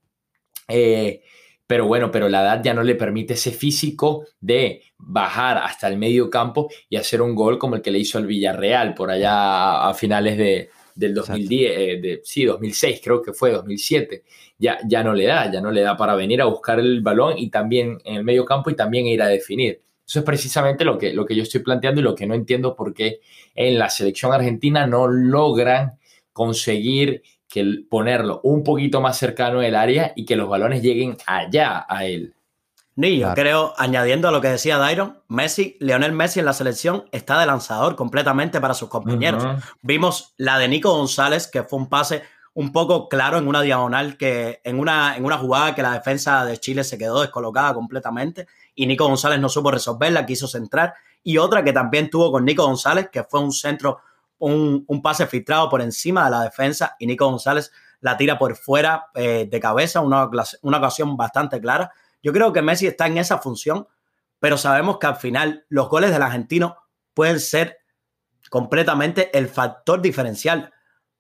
Eh, 0.67 1.21
pero 1.67 1.86
bueno, 1.86 2.09
pero 2.09 2.30
la 2.30 2.41
edad 2.41 2.63
ya 2.63 2.73
no 2.73 2.82
le 2.82 2.95
permite 2.95 3.34
ese 3.34 3.51
físico 3.51 4.25
de 4.39 4.82
bajar 4.97 5.57
hasta 5.57 5.88
el 5.88 5.97
medio 5.97 6.30
campo 6.30 6.69
y 6.89 6.95
hacer 6.95 7.21
un 7.21 7.36
gol 7.36 7.59
como 7.59 7.75
el 7.75 7.82
que 7.82 7.91
le 7.91 7.99
hizo 7.99 8.17
al 8.17 8.25
Villarreal 8.25 8.95
por 8.95 9.11
allá 9.11 9.88
a, 9.88 9.93
finales 9.93 10.38
de, 10.38 10.69
del 10.95 11.13
2010, 11.13 11.71
eh, 11.77 11.99
de, 12.01 12.21
sí, 12.23 12.45
2006 12.45 13.01
creo 13.03 13.21
que 13.21 13.34
fue, 13.34 13.51
2007. 13.51 14.23
Ya, 14.57 14.80
ya 14.88 15.03
no 15.03 15.13
le 15.13 15.25
da, 15.25 15.51
ya 15.51 15.61
no 15.61 15.71
le 15.71 15.82
da 15.82 15.95
para 15.95 16.15
venir 16.15 16.41
a 16.41 16.45
buscar 16.45 16.80
el 16.80 17.01
balón 17.01 17.38
y 17.38 17.49
también 17.49 17.99
en 18.03 18.15
el 18.15 18.23
medio 18.23 18.45
campo 18.45 18.69
y 18.69 18.75
también 18.75 19.05
ir 19.05 19.21
a 19.21 19.27
definir. 19.27 19.82
Eso 20.10 20.18
es 20.18 20.26
precisamente 20.26 20.84
lo 20.84 20.97
que, 20.97 21.14
lo 21.14 21.24
que 21.24 21.36
yo 21.36 21.43
estoy 21.43 21.62
planteando 21.62 22.01
y 22.01 22.03
lo 22.03 22.16
que 22.16 22.26
no 22.26 22.34
entiendo 22.34 22.76
por 22.76 22.95
qué 22.95 23.20
en 23.53 23.78
la 23.78 23.91
selección 23.91 24.34
argentina 24.34 24.88
no 24.88 25.07
logran 25.07 25.99
conseguir 26.34 27.22
que 27.47 27.84
ponerlo 27.88 28.41
un 28.41 28.64
poquito 28.64 29.01
más 29.01 29.20
cercano 29.20 29.60
del 29.60 29.76
área 29.76 30.12
y 30.16 30.26
que 30.26 30.36
los 30.36 30.49
balones 30.49 30.82
lleguen 30.82 31.16
allá 31.28 31.86
a 31.88 32.05
él. 32.05 32.34
Ni 32.95 33.20
yo 33.20 33.36
creo, 33.36 33.76
añadiendo 33.78 34.28
a 34.28 34.32
lo 34.32 34.41
que 34.41 34.47
decía 34.47 34.80
Dairon, 34.80 35.20
Messi, 35.28 35.78
Leonel 35.80 36.12
Messi 36.12 36.39
en 36.39 36.47
la 36.47 36.53
selección 36.53 37.05
está 37.12 37.39
de 37.39 37.45
lanzador 37.45 37.95
completamente 37.95 38.60
para 38.60 38.74
sus 38.74 38.89
compañeros. 38.89 39.45
Vimos 39.84 40.34
la 40.38 40.57
de 40.57 40.70
Nico 40.70 40.91
González, 40.91 41.45
que 41.45 41.62
fue 41.62 41.78
un 41.78 41.88
pase 41.88 42.24
un 42.55 42.72
poco 42.72 43.07
claro 43.10 43.38
en 43.38 43.47
una 43.47 43.62
diagonal 43.62 44.18
que 44.18 44.60
en 44.64 44.80
una, 44.80 45.16
en 45.16 45.24
una 45.24 45.38
jugada 45.38 45.76
que 45.76 45.84
la 45.84 45.93
defensa 45.93 46.43
de 46.45 46.57
Chile 46.57 46.84
se 46.84 46.97
quedó 46.97 47.22
descolocada 47.22 47.76
completamente 47.76 48.47
y 48.80 48.88
Nico 48.88 49.05
González 49.05 49.41
no 49.41 49.49
supo 49.49 49.71
resolverla, 49.71 50.25
quiso 50.25 50.47
centrar. 50.47 50.93
Y 51.21 51.38
otra 51.38 51.65
que 51.65 51.73
también 51.73 52.09
tuvo 52.09 52.32
con 52.32 52.45
Nico 52.45 52.65
González, 52.65 53.09
que 53.11 53.25
fue 53.25 53.41
un 53.41 53.51
centro, 53.51 53.99
un, 54.38 54.86
pase 55.03 55.27
filtrado 55.27 55.69
por 55.69 55.82
encima 55.82 56.23
de 56.23 56.32
la 56.32 56.43
defensa 56.43 56.95
y 56.97 57.05
Nico 57.05 57.30
González 57.30 57.73
la 57.99 58.15
tira 58.15 58.39
por 58.39 58.55
fuera 58.55 59.07
eh, 59.15 59.49
de 59.51 59.59
cabeza, 59.59 59.99
una, 59.99 60.30
una 60.61 60.77
ocasión 60.77 61.17
bastante 61.17 61.59
clara. 61.59 61.91
Yo 62.23 62.32
creo 62.32 62.53
que 62.53 62.61
Messi 62.61 62.88
está 62.88 63.07
en 63.07 63.17
esa 63.17 63.39
función, 63.39 63.86
pero 64.39 64.57
sabemos 64.57 64.97
que 64.97 65.07
al 65.07 65.17
final 65.17 65.65
los 65.67 65.89
goles 65.89 66.11
del 66.11 66.21
argentino 66.21 66.77
pueden 67.13 67.41
ser 67.41 67.80
completamente 68.49 69.38
el 69.38 69.49
factor 69.49 70.01
diferencial. 70.01 70.71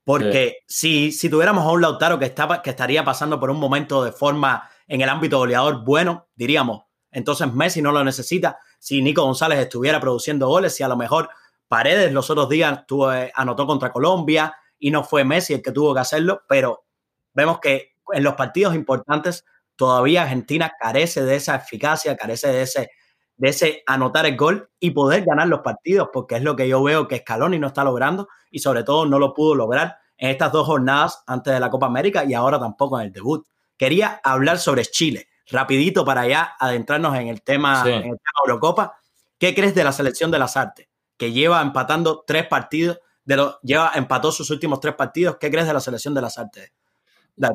Porque 0.05 0.59
si, 0.65 1.11
si 1.11 1.29
tuviéramos 1.29 1.65
a 1.65 1.71
un 1.71 1.81
Lautaro 1.81 2.17
que, 2.19 2.25
estaba, 2.25 2.61
que 2.61 2.69
estaría 2.69 3.03
pasando 3.03 3.37
por 3.37 3.49
un 3.49 3.59
momento 3.59 4.01
de 4.01 4.13
forma 4.13 4.69
en 4.87 5.01
el 5.01 5.09
ámbito 5.09 5.39
goleador 5.39 5.83
bueno, 5.83 6.29
diríamos, 6.35 6.83
entonces 7.11 7.51
Messi 7.53 7.81
no 7.81 7.91
lo 7.91 8.03
necesita. 8.03 8.59
Si 8.77 9.01
Nico 9.01 9.23
González 9.23 9.59
estuviera 9.59 9.99
produciendo 9.99 10.47
goles, 10.47 10.75
si 10.75 10.83
a 10.83 10.87
lo 10.87 10.97
mejor 10.97 11.29
Paredes 11.67 12.11
los 12.11 12.29
otros 12.29 12.49
días 12.49 12.85
tuvo, 12.87 13.13
eh, 13.13 13.31
anotó 13.35 13.67
contra 13.67 13.91
Colombia 13.91 14.55
y 14.79 14.89
no 14.89 15.03
fue 15.03 15.23
Messi 15.23 15.53
el 15.53 15.61
que 15.61 15.71
tuvo 15.71 15.93
que 15.93 15.99
hacerlo, 15.99 16.41
pero 16.47 16.85
vemos 17.33 17.59
que 17.59 17.93
en 18.11 18.23
los 18.23 18.33
partidos 18.33 18.73
importantes 18.73 19.45
todavía 19.75 20.23
Argentina 20.23 20.71
carece 20.79 21.23
de 21.23 21.35
esa 21.35 21.55
eficacia, 21.55 22.17
carece 22.17 22.47
de 22.47 22.63
ese, 22.63 22.91
de 23.37 23.49
ese 23.49 23.83
anotar 23.85 24.25
el 24.25 24.35
gol 24.35 24.69
y 24.79 24.91
poder 24.91 25.23
ganar 25.23 25.47
los 25.47 25.59
partidos, 25.59 26.09
porque 26.11 26.35
es 26.37 26.43
lo 26.43 26.55
que 26.55 26.67
yo 26.67 26.81
veo 26.81 27.07
que 27.07 27.19
Scaloni 27.19 27.59
no 27.59 27.67
está 27.67 27.83
logrando 27.83 28.27
y 28.49 28.59
sobre 28.59 28.83
todo 28.83 29.05
no 29.05 29.19
lo 29.19 29.33
pudo 29.33 29.53
lograr 29.53 29.97
en 30.17 30.31
estas 30.31 30.51
dos 30.51 30.65
jornadas 30.65 31.23
antes 31.27 31.53
de 31.53 31.59
la 31.59 31.69
Copa 31.69 31.85
América 31.85 32.25
y 32.25 32.33
ahora 32.33 32.59
tampoco 32.59 32.99
en 32.99 33.07
el 33.07 33.13
debut. 33.13 33.45
Quería 33.77 34.19
hablar 34.23 34.57
sobre 34.57 34.85
Chile 34.85 35.29
rapidito 35.51 36.05
para 36.05 36.27
ya 36.27 36.55
adentrarnos 36.59 37.15
en 37.17 37.27
el 37.27 37.41
tema, 37.41 37.81
en 37.85 37.93
el 37.93 38.01
tema 38.01 38.39
Eurocopa. 38.45 38.99
¿Qué 39.37 39.55
crees 39.55 39.73
de 39.75 39.83
la 39.83 39.91
selección 39.91 40.31
de 40.31 40.39
las 40.39 40.57
artes? 40.57 40.87
Que 41.17 41.31
lleva 41.31 41.61
empatando 41.61 42.23
tres 42.25 42.47
partidos, 42.47 42.99
de 43.25 43.51
lleva, 43.63 43.91
empató 43.95 44.31
sus 44.31 44.49
últimos 44.49 44.79
tres 44.79 44.95
partidos. 44.95 45.37
¿Qué 45.39 45.49
crees 45.49 45.67
de 45.67 45.73
la 45.73 45.79
selección 45.79 46.13
de 46.13 46.21
las 46.21 46.37
artes? 46.37 46.71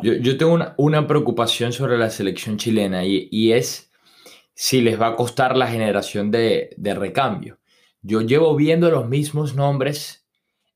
Yo, 0.03 0.39
tengo 0.39 0.59
una, 0.79 1.07
preocupación 1.07 1.73
sobre 1.73 1.99
la 1.99 2.09
selección 2.09 2.57
chilena 2.57 3.05
y, 3.05 3.53
es 3.53 3.91
si 4.55 4.81
les 4.81 4.99
va 4.99 5.09
a 5.09 5.17
costar 5.17 5.57
la 5.57 5.67
generación 5.67 6.31
de, 6.31 6.71
de 6.79 6.95
recambio. 6.95 7.59
Yo 8.01 8.23
llevo 8.23 8.57
viendo 8.57 8.91
los 8.91 9.09
mismos 9.09 9.55
nombres 9.55 10.25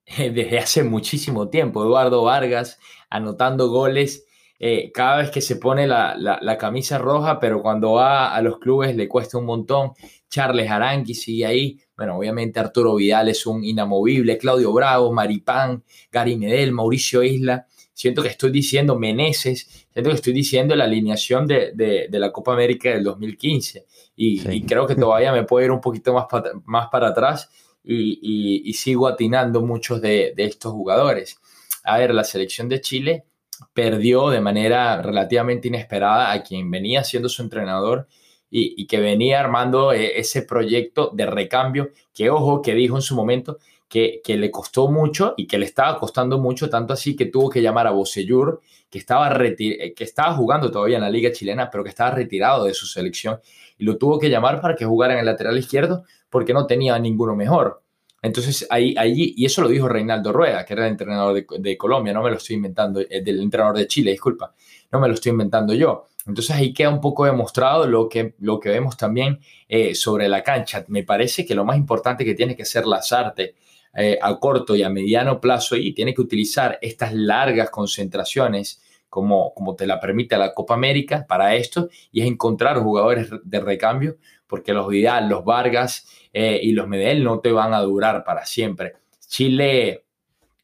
eh, 0.05 0.31
desde 0.31 0.59
hace 0.59 0.85
muchísimo 0.85 1.49
tiempo. 1.49 1.83
Eduardo 1.83 2.23
Vargas 2.23 2.79
anotando 3.11 3.69
goles 3.69 4.27
eh, 4.61 4.91
cada 4.93 5.19
vez 5.19 5.31
que 5.31 5.41
se 5.41 5.57
pone 5.57 5.87
la, 5.87 6.57
camisa 6.59 6.99
roja, 6.99 7.39
pero 7.39 7.63
cuando 7.63 7.93
va 7.93 8.35
a 8.35 8.43
los 8.43 8.59
clubes 8.59 8.97
le 8.97 9.09
cuesta 9.09 9.39
un 9.39 9.45
montón. 9.45 9.93
Charles 10.29 10.71
Arangui 10.71 11.15
sigue 11.15 11.47
ahí. 11.47 11.79
Bueno, 11.97 12.19
obviamente 12.19 12.59
Arturo 12.61 12.97
Vidal 12.97 13.29
es 13.29 13.47
un 13.47 13.65
inamovible. 13.65 14.37
Claudio 14.37 14.73
Bravo, 14.73 15.13
Maripán, 15.13 15.85
Gary 16.11 16.37
Medel, 16.37 16.73
Mauricio 16.73 17.23
Isla. 17.23 17.67
Siento 17.93 18.23
que 18.23 18.29
estoy 18.29 18.51
diciendo 18.51 18.97
Meneses, 18.97 19.89
siento 19.93 20.11
que 20.11 20.17
estoy 20.17 20.33
diciendo 20.33 20.77
la 20.77 20.85
alineación 20.85 21.49
de, 21.49 22.09
la 22.11 22.31
Copa 22.31 22.53
América 22.53 22.91
del 22.91 23.03
2015. 23.03 23.87
Y, 24.17 24.63
creo 24.63 24.87
que 24.87 24.95
todavía 24.95 25.33
me 25.33 25.45
puedo 25.45 25.65
ir 25.65 25.71
un 25.73 25.81
poquito 25.81 26.13
más, 26.13 26.27
más 26.65 26.89
para 26.91 27.09
atrás 27.09 27.49
y, 27.83 28.73
sigo 28.75 29.09
atinando 29.09 29.63
muchos 29.63 30.01
de, 30.01 30.33
de 30.37 30.45
estos 30.45 30.73
jugadores. 30.73 31.41
A 31.85 31.99
ver, 31.99 32.15
la 32.15 32.23
selección 32.23 32.69
de 32.69 32.81
Chile 32.81 33.25
perdió 33.73 34.31
de 34.31 34.41
manera 34.41 35.03
relativamente 35.03 35.69
inesperada 35.69 36.33
a 36.33 36.43
quien 36.43 36.71
venía 36.71 37.05
siendo 37.05 37.29
su 37.29 37.43
entrenador 37.43 38.09
y, 38.51 38.87
que 38.87 38.99
venía 39.01 39.41
armando 39.41 39.93
eh, 39.93 40.19
ese 40.19 40.43
proyecto 40.43 41.11
de 41.13 41.27
recambio 41.27 41.91
que, 42.15 42.31
ojo, 42.31 42.63
que 42.63 42.75
dijo 42.75 42.97
en 42.97 43.03
su 43.03 43.15
momento 43.15 43.59
que, 43.89 44.21
que, 44.25 44.37
le 44.37 44.51
costó 44.51 44.89
mucho 44.91 45.35
y 45.37 45.47
que 45.47 45.59
le 45.59 45.67
estaba 45.67 45.99
costando 45.99 46.39
mucho, 46.39 46.71
tanto 46.71 46.95
así 46.95 47.15
que 47.15 47.27
tuvo 47.27 47.51
que 47.51 47.61
llamar 47.61 47.87
a 47.87 47.91
Bocellur, 47.91 48.61
que 48.91 48.99
estaba, 48.99 49.31
eh, 49.39 49.95
que 49.95 50.05
estaba 50.05 50.35
jugando 50.35 50.71
todavía 50.71 50.97
en 50.97 51.03
la 51.03 51.11
liga 51.11 51.33
chilena, 51.33 51.71
pero 51.71 51.85
que 51.85 51.91
estaba 51.91 52.11
retirado 52.11 52.65
de 52.65 52.75
su 52.75 52.87
selección, 52.87 53.41
y 53.77 53.85
lo 53.85 53.99
tuvo 53.99 54.19
que 54.19 54.31
llamar 54.31 54.61
para 54.61 54.75
que 54.75 54.85
jugara 54.85 55.15
en 55.15 55.21
el 55.21 55.27
lateral 55.27 55.59
izquierdo 55.59 56.05
porque 56.31 56.53
no 56.53 56.67
tenía 56.67 56.99
ninguno 56.99 57.35
mejor. 57.35 57.83
Entonces, 58.21 58.67
ahí, 58.69 58.95
ahí, 58.99 59.35
y 59.37 59.45
eso 59.45 59.63
lo 59.63 59.69
dijo 59.69 59.89
Reinaldo 59.89 60.33
Rueda, 60.33 60.65
que 60.65 60.73
era 60.73 60.87
el 60.87 60.93
entrenador 60.93 61.45
de, 61.47 61.77
Colombia, 61.77 62.13
no 62.13 62.23
me 62.23 62.31
lo 62.31 62.37
estoy 62.37 62.57
inventando, 62.57 63.01
eh, 63.01 63.23
del 63.23 63.41
entrenador 63.41 63.79
de 63.79 63.87
Chile, 63.87 64.11
disculpa, 64.11 64.55
no 64.91 64.99
me 64.99 65.09
lo 65.09 65.15
estoy 65.15 65.31
inventando 65.31 65.73
yo. 65.75 66.07
Entonces 66.27 66.55
ahí 66.55 66.75
queda 66.75 66.91
un 66.91 67.01
poco 67.01 67.25
demostrado 67.25 67.87
lo 67.87 68.09
que, 68.09 68.35
lo 68.41 68.61
que 68.61 68.69
vemos 68.69 68.97
también 68.97 69.41
eh, 69.69 69.95
sobre 69.95 70.29
la 70.29 70.43
cancha. 70.43 70.85
Me 70.89 71.03
parece 71.03 71.47
que 71.47 71.55
lo 71.55 71.65
más 71.65 71.79
importante 71.79 72.25
que 72.25 72.35
tiene 72.35 72.55
que 72.55 72.67
ser 72.67 72.87
Lazarte 72.87 73.55
eh, 73.95 74.19
a 74.21 74.39
corto 74.39 74.77
y 74.77 74.83
a 74.83 74.91
mediano 74.91 75.41
plazo 75.41 75.77
y 75.77 75.93
tiene 75.95 76.13
que 76.13 76.21
utilizar 76.21 76.79
estas 76.83 77.15
largas 77.15 77.71
concentraciones 77.71 78.83
como, 79.09 79.55
como 79.55 79.75
te 79.75 79.87
la 79.87 79.99
permite 79.99 80.37
la 80.37 80.53
Copa 80.53 80.75
América 80.75 81.25
para 81.27 81.55
esto 81.55 81.89
y 82.13 82.21
es 82.21 82.27
encontrar 82.27 82.79
jugadores 82.79 83.31
de 83.43 83.61
recambio 83.61 84.19
porque 84.49 84.73
los 84.73 84.89
Vidal, 84.89 85.29
los 85.29 85.45
Vargas 85.45 86.09
eh, 86.33 86.59
y 86.63 86.73
los 86.73 86.89
Medel 86.89 87.23
no 87.23 87.41
te 87.41 87.53
van 87.53 87.75
a 87.75 87.81
durar 87.81 88.25
para 88.25 88.45
siempre. 88.45 88.95
Chile, 89.27 90.05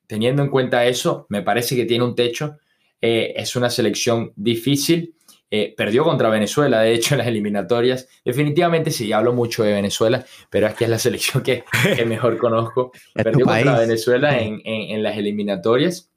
teniendo 0.06 0.42
en 0.42 0.50
cuenta 0.50 0.86
eso, 0.86 1.26
me 1.28 1.42
parece 1.42 1.76
que 1.76 1.84
tiene 1.84 2.04
un 2.04 2.14
techo. 2.14 2.58
es 3.00 3.54
una 3.54 3.68
selección 3.68 4.32
difícil 4.34 5.14
eh, 5.56 5.72
perdió 5.76 6.02
contra 6.02 6.28
Venezuela, 6.30 6.80
de 6.80 6.94
hecho, 6.94 7.14
en 7.14 7.18
las 7.18 7.28
eliminatorias. 7.28 8.08
Definitivamente 8.24 8.90
sí, 8.90 9.12
hablo 9.12 9.32
mucho 9.32 9.62
de 9.62 9.72
Venezuela, 9.72 10.26
pero 10.50 10.66
es 10.66 10.74
que 10.74 10.82
es 10.82 10.90
la 10.90 10.98
selección 10.98 11.44
que, 11.44 11.62
mejor 12.06 12.38
conozco. 12.38 12.90
perdió 13.14 13.46
contra 13.46 13.78
Venezuela 13.78 14.36
en, 14.40 15.00
las 15.00 15.16
eliminatorias 15.16 16.10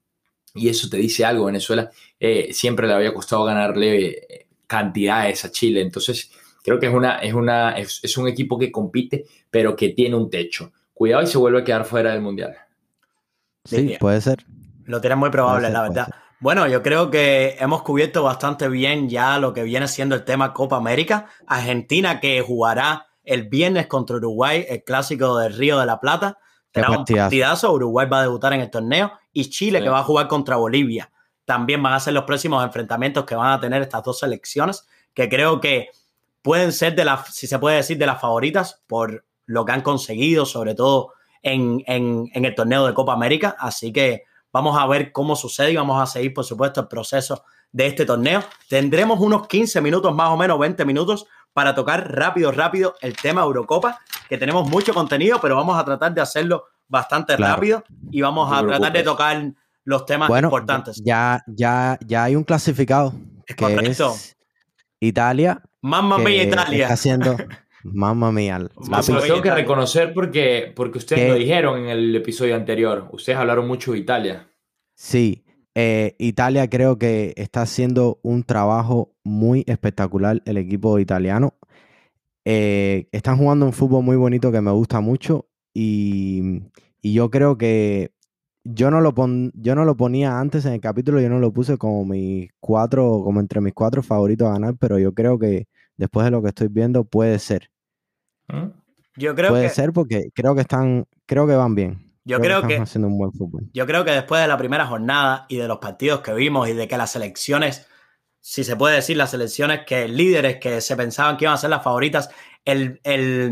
y 0.56 0.70
eso 0.70 0.90
te 0.90 0.98
dice 0.98 1.24
algo. 1.24 1.46
Venezuela 1.46 1.92
eh, 2.20 2.50
siempre 2.52 2.88
le 2.88 2.94
había 2.94 3.14
costado 3.14 3.44
ganarle 3.44 4.08
eh, 4.08 4.48
cantidades 4.66 5.46
a 5.46 5.52
Chile, 5.52 5.82
entonces 5.82 6.32
creo 6.68 6.82
que 6.82 6.88
es, 6.88 6.94
una, 6.94 7.20
es, 7.20 7.34
una, 7.34 7.78
es, 7.78 8.18
un 8.18 8.28
equipo 8.28 8.60
que 8.60 8.74
compite, 8.74 9.26
pero 9.50 9.74
que 9.74 9.90
tiene 9.90 10.18
un 10.18 10.30
techo. 10.30 10.74
Cuidado 10.94 11.24
y 11.24 11.28
se 11.28 11.38
vuelve 11.38 11.62
a 11.62 11.64
quedar 11.64 11.86
fuera 11.86 12.12
del 12.12 12.22
Mundial. 12.22 12.58
Sí, 13.64 13.96
puede 13.98 14.20
ser. 14.20 14.46
Lo 14.84 15.00
tiene 15.00 15.16
muy 15.16 15.30
probable, 15.30 15.70
la 15.70 15.84
verdad. 15.84 16.10
Bueno, 16.42 16.68
yo 16.68 16.84
creo 16.84 17.10
que 17.10 17.56
hemos 17.58 17.84
cubierto 17.84 18.22
bastante 18.22 18.68
bien 18.68 19.08
ya 19.08 19.40
lo 19.40 19.54
que 19.54 19.64
viene 19.64 19.88
siendo 19.88 20.14
el 20.16 20.26
tema 20.26 20.54
Copa 20.54 20.76
América. 20.76 21.28
Argentina 21.48 22.20
que 22.20 22.42
jugará 22.42 23.08
el 23.24 23.48
viernes 23.48 23.88
contra 23.88 24.18
Uruguay, 24.18 24.66
el 24.68 24.84
clásico 24.84 25.38
del 25.38 25.54
Río 25.54 25.80
de 25.80 25.86
la 25.86 26.02
Plata. 26.02 26.38
Será 26.74 26.92
un 26.92 27.06
partidazo. 27.06 27.72
Uruguay 27.72 28.08
va 28.12 28.20
a 28.20 28.24
debutar 28.24 28.52
en 28.52 28.60
el 28.60 28.70
torneo. 28.70 29.14
Y 29.32 29.50
Chile 29.50 29.82
que 29.82 29.88
va 29.88 30.00
a 30.00 30.04
jugar 30.04 30.28
contra 30.28 30.58
Bolivia. 30.58 31.10
También 31.46 31.82
van 31.82 31.94
a 31.94 32.00
ser 32.02 32.14
los 32.14 32.26
próximos 32.26 32.62
enfrentamientos 32.62 33.24
que 33.24 33.36
van 33.36 33.54
a 33.54 33.60
tener 33.62 33.82
estas 33.82 34.04
dos 34.04 34.20
selecciones, 34.20 34.86
que 35.14 35.30
creo 35.30 35.62
que 35.62 35.92
pueden 36.48 36.72
ser 36.72 36.96
de 36.96 37.06
las, 37.06 37.36
si 37.36 37.46
se 37.46 37.60
puede 37.60 37.78
decir, 37.78 38.00
de 38.00 38.08
las 38.08 38.20
favoritas 38.20 38.82
por 38.88 39.26
lo 39.46 39.66
que 39.66 39.72
han 39.74 39.82
conseguido, 39.82 40.46
sobre 40.46 40.74
todo 40.74 41.14
en, 41.44 41.84
en 41.86 42.46
el 42.46 42.56
torneo 42.56 42.88
de 42.88 42.96
Copa 42.96 43.14
América. 43.14 43.56
Así 43.60 43.94
que 43.94 44.24
Vamos 44.58 44.76
a 44.76 44.88
ver 44.88 45.12
cómo 45.12 45.36
sucede 45.36 45.74
y 45.74 45.76
vamos 45.76 46.02
a 46.02 46.06
seguir, 46.06 46.34
por 46.34 46.44
supuesto, 46.44 46.82
el 46.82 46.88
proceso 46.88 47.44
de 47.72 47.86
este 47.88 48.06
torneo. 48.06 48.44
Tendremos 48.68 49.20
unos 49.20 49.48
15 49.48 49.82
minutos, 49.82 50.16
más 50.16 50.30
o 50.30 50.38
menos 50.38 50.58
20 50.58 50.84
minutos, 50.86 51.28
para 51.54 51.76
tocar 51.76 52.12
rápido, 52.12 52.52
rápido 52.52 52.96
el 53.02 53.16
tema 53.16 53.42
Eurocopa, 53.42 54.00
que 54.28 54.38
tenemos 54.38 54.68
mucho 54.70 54.94
contenido, 54.94 55.40
pero 55.42 55.56
vamos 55.56 55.78
a 55.78 55.84
tratar 55.84 56.14
de 56.14 56.22
hacerlo 56.22 56.66
bastante 56.88 57.36
rápido 57.38 57.84
y 58.10 58.22
vamos 58.22 58.52
a 58.52 58.66
tratar 58.66 58.94
de 58.94 59.04
tocar 59.04 59.54
los 59.84 60.06
temas 60.06 60.30
importantes. 60.30 61.02
Ya, 61.04 61.44
ya, 61.46 62.00
ya 62.06 62.24
hay 62.24 62.36
un 62.36 62.44
clasificado 62.44 63.14
que 63.46 63.76
es 63.76 64.38
Italia. 65.00 65.62
Mamma 65.82 66.18
mía, 66.18 66.44
Italia. 66.44 66.84
Está 66.84 66.94
haciendo 66.94 67.38
Mamma 67.84 68.32
mía. 68.32 68.60
La 68.90 69.02
tengo 69.02 69.42
que 69.42 69.52
reconocer 69.52 70.14
porque, 70.14 70.72
porque 70.76 70.98
ustedes 70.98 71.30
lo 71.30 71.36
dijeron 71.36 71.80
en 71.80 71.90
el 71.90 72.16
episodio 72.16 72.56
anterior. 72.56 73.10
Ustedes 73.12 73.38
hablaron 73.38 73.68
mucho 73.68 73.94
de 73.94 74.00
Italia. 74.00 74.50
Sí, 74.96 75.46
eh, 75.80 76.16
Italia 76.18 76.68
creo 76.72 76.98
que 76.98 77.36
está 77.38 77.62
haciendo 77.62 78.20
un 78.24 78.44
trabajo 78.44 79.14
muy 79.24 79.64
espectacular 79.68 80.42
el 80.46 80.58
equipo 80.58 80.98
italiano. 80.98 81.54
Eh, 82.46 83.08
están 83.12 83.38
jugando 83.38 83.68
un 83.68 83.74
fútbol 83.74 84.04
muy 84.04 84.16
bonito 84.16 84.52
que 84.52 84.62
me 84.62 84.72
gusta 84.72 85.02
mucho 85.02 85.50
y, 85.76 86.62
yo 87.04 87.30
creo 87.30 87.60
que 87.60 88.12
yo 88.74 88.92
no, 88.92 89.02
lo 89.02 89.14
yo 89.54 89.76
no 89.76 89.86
lo 89.86 89.96
ponía 89.96 90.40
antes 90.40 90.66
en 90.66 90.74
el 90.74 90.82
capítulo, 90.82 91.22
yo 91.22 91.30
no 91.30 91.40
lo 91.40 91.52
puse 91.54 91.78
como 91.78 92.06
mis 92.06 92.50
cuatro, 92.60 93.22
como 93.24 93.40
entre 93.40 93.62
mis 93.62 93.74
cuatro 93.74 94.04
favoritos 94.04 94.48
a 94.48 94.54
ganar, 94.54 94.76
pero 94.78 95.00
yo 95.00 95.14
creo 95.14 95.40
que 95.40 95.68
después 95.96 96.26
de 96.26 96.32
lo 96.32 96.42
que 96.42 96.50
estoy 96.50 96.68
viendo 96.68 97.06
puede 97.06 97.40
ser. 97.40 97.70
¿Mm? 98.48 98.68
Yo 99.16 99.34
creo 99.34 99.50
Puede 99.50 99.70
ser 99.70 99.94
porque 99.94 100.30
creo 100.34 100.54
que 100.54 100.62
están, 100.62 101.06
creo 101.26 101.48
que 101.48 101.56
van 101.56 101.76
bien. 101.76 102.14
Yo 102.24 102.40
creo, 102.40 102.62
que, 102.62 102.74
están 102.74 102.84
haciendo 102.84 103.08
un 103.08 103.18
buen 103.18 103.32
fútbol. 103.32 103.70
Yo 103.74 103.88
creo 103.88 104.04
que 104.04 104.12
después 104.12 104.42
de 104.42 104.50
la 104.50 104.58
primera 104.58 104.86
jornada 104.86 105.46
y 105.48 105.58
de 105.58 105.68
los 105.68 105.78
partidos 105.78 106.20
que 106.20 106.34
vimos 106.34 106.68
y 106.68 106.74
de 106.74 106.88
que 106.88 106.98
las 106.98 107.12
selecciones, 107.12 107.88
si 108.42 108.66
se 108.66 108.76
puede 108.76 108.96
decir, 108.96 109.16
las 109.16 109.32
selecciones 109.32 109.86
que 109.88 110.10
líderes 110.10 110.58
que 110.58 110.82
se 110.82 110.98
pensaban 110.98 111.38
que 111.38 111.46
iban 111.46 111.54
a 111.54 111.58
ser 111.58 111.70
las 111.70 111.84
favoritas, 111.84 112.30
el, 112.66 113.00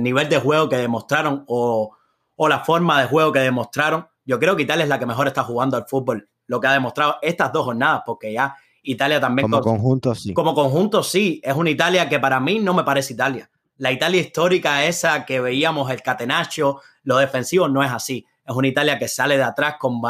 nivel 0.04 0.28
de 0.28 0.40
juego 0.40 0.68
que 0.68 0.76
demostraron 0.76 1.46
o, 1.48 1.96
o, 2.36 2.50
la 2.50 2.60
forma 2.60 3.00
de 3.02 3.08
juego 3.08 3.32
que 3.32 3.40
demostraron, 3.40 4.08
yo 4.26 4.40
creo 4.40 4.56
que 4.56 4.64
Italia 4.64 4.84
es 4.84 4.90
la 4.90 5.00
que 5.00 5.06
mejor 5.06 5.28
está 5.28 5.44
jugando 5.44 5.78
al 5.78 5.88
fútbol, 5.88 6.28
lo 6.48 6.60
que 6.60 6.68
ha 6.68 6.74
demostrado 6.74 7.18
estas 7.22 7.54
dos 7.54 7.66
jornadas, 7.66 8.02
porque 8.06 8.34
ya 8.34 8.56
Italia 8.84 9.20
también... 9.20 9.50
Como 9.50 9.64
conjunto, 9.64 10.14
sí. 10.16 10.34
Como 10.34 10.54
conjunto, 10.54 11.04
sí. 11.04 11.42
Es 11.44 11.56
una 11.56 11.70
Italia 11.70 12.10
que 12.10 12.20
para 12.20 12.40
mí 12.40 12.60
no 12.60 12.74
me 12.74 12.84
parece 12.84 13.14
Italia 13.14 13.50
la 13.78 13.92
Italia 13.92 14.22
histórica 14.22 14.86
esa 14.86 15.26
que 15.26 15.40
veíamos 15.40 15.92
el 15.92 16.02
catenaccio, 16.02 16.82
lo 17.04 17.18
defensivo 17.18 17.68
no 17.68 17.84
es 17.84 17.92
así. 17.92 18.26
Es 18.46 18.56
una 18.56 18.68
Italia 18.68 18.98
que 18.98 19.08
sale 19.08 19.38
de 19.38 19.44
atrás 19.44 19.76
con, 19.80 20.02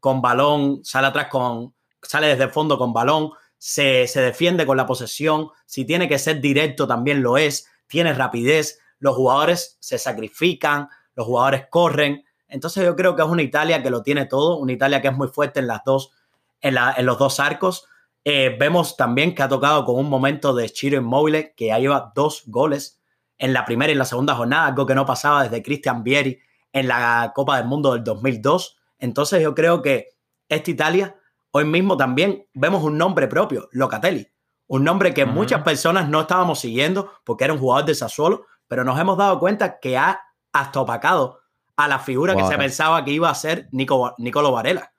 con 0.00 0.20
balón, 0.20 0.84
sale 0.84 1.06
atrás 1.06 1.28
con, 1.28 1.74
sale 2.02 2.28
desde 2.28 2.44
el 2.44 2.50
fondo 2.50 2.78
con 2.78 2.92
balón, 2.92 3.30
se, 3.58 4.06
se 4.06 4.20
defiende 4.20 4.66
con 4.66 4.76
la 4.76 4.86
posesión, 4.86 5.48
si 5.64 5.84
tiene 5.84 6.08
que 6.08 6.18
ser 6.18 6.40
directo 6.40 6.86
también 6.86 7.22
lo 7.22 7.38
es, 7.38 7.68
tiene 7.86 8.12
rapidez, 8.12 8.80
los 8.98 9.16
jugadores 9.16 9.78
se 9.80 9.98
sacrifican, 9.98 10.88
los 11.14 11.26
jugadores 11.26 11.66
corren. 11.70 12.24
Entonces 12.48 12.84
yo 12.84 12.94
creo 12.96 13.16
que 13.16 13.22
es 13.22 13.28
una 13.28 13.42
Italia 13.42 13.82
que 13.82 13.90
lo 13.90 14.02
tiene 14.02 14.26
todo, 14.26 14.58
una 14.58 14.72
Italia 14.72 15.02
que 15.02 15.08
es 15.08 15.16
muy 15.16 15.28
fuerte 15.28 15.60
en 15.60 15.66
las 15.66 15.82
dos, 15.84 16.12
en, 16.60 16.74
la, 16.74 16.94
en 16.96 17.06
los 17.06 17.18
dos 17.18 17.40
arcos. 17.40 17.86
Eh, 18.24 18.56
vemos 18.58 18.96
también 18.96 19.34
que 19.34 19.42
ha 19.42 19.48
tocado 19.48 19.84
con 19.84 19.96
un 19.96 20.08
momento 20.08 20.54
de 20.54 20.68
Chiro 20.68 20.98
Inmóvil 20.98 21.52
que 21.56 21.66
ya 21.66 21.78
lleva 21.78 22.12
dos 22.14 22.42
goles 22.46 23.00
en 23.38 23.52
la 23.52 23.64
primera 23.64 23.90
y 23.90 23.92
en 23.92 23.98
la 23.98 24.04
segunda 24.04 24.34
jornada, 24.34 24.66
algo 24.66 24.86
que 24.86 24.94
no 24.94 25.06
pasaba 25.06 25.44
desde 25.44 25.62
Cristian 25.62 26.02
Vieri 26.02 26.38
en 26.72 26.88
la 26.88 27.32
Copa 27.34 27.56
del 27.58 27.66
Mundo 27.66 27.92
del 27.92 28.04
2002. 28.04 28.76
Entonces 28.98 29.42
yo 29.42 29.54
creo 29.54 29.82
que 29.82 30.08
esta 30.48 30.70
Italia, 30.70 31.16
hoy 31.50 31.64
mismo 31.64 31.96
también 31.96 32.46
vemos 32.54 32.82
un 32.82 32.98
nombre 32.98 33.28
propio, 33.28 33.68
Locatelli, 33.72 34.28
un 34.68 34.84
nombre 34.84 35.14
que 35.14 35.24
muchas 35.24 35.62
personas 35.62 36.08
no 36.08 36.22
estábamos 36.22 36.60
siguiendo 36.60 37.12
porque 37.24 37.44
era 37.44 37.52
un 37.52 37.60
jugador 37.60 37.86
de 37.86 37.94
Sassuolo, 37.94 38.46
pero 38.66 38.84
nos 38.84 38.98
hemos 38.98 39.16
dado 39.16 39.38
cuenta 39.38 39.78
que 39.78 39.96
ha 39.96 40.20
hasta 40.52 40.80
opacado 40.80 41.40
a 41.76 41.88
la 41.88 41.98
figura 41.98 42.34
que 42.34 42.44
se 42.44 42.56
pensaba 42.56 43.04
que 43.04 43.12
iba 43.12 43.30
a 43.30 43.34
ser 43.34 43.68
Nico, 43.72 44.14
Nicolo 44.18 44.52
Varela. 44.52 44.92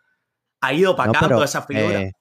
Ha 0.62 0.74
ido 0.74 0.92
opacando 0.92 1.44
esa 1.44 1.62
figura. 1.62 2.02
Eh, 2.02 2.12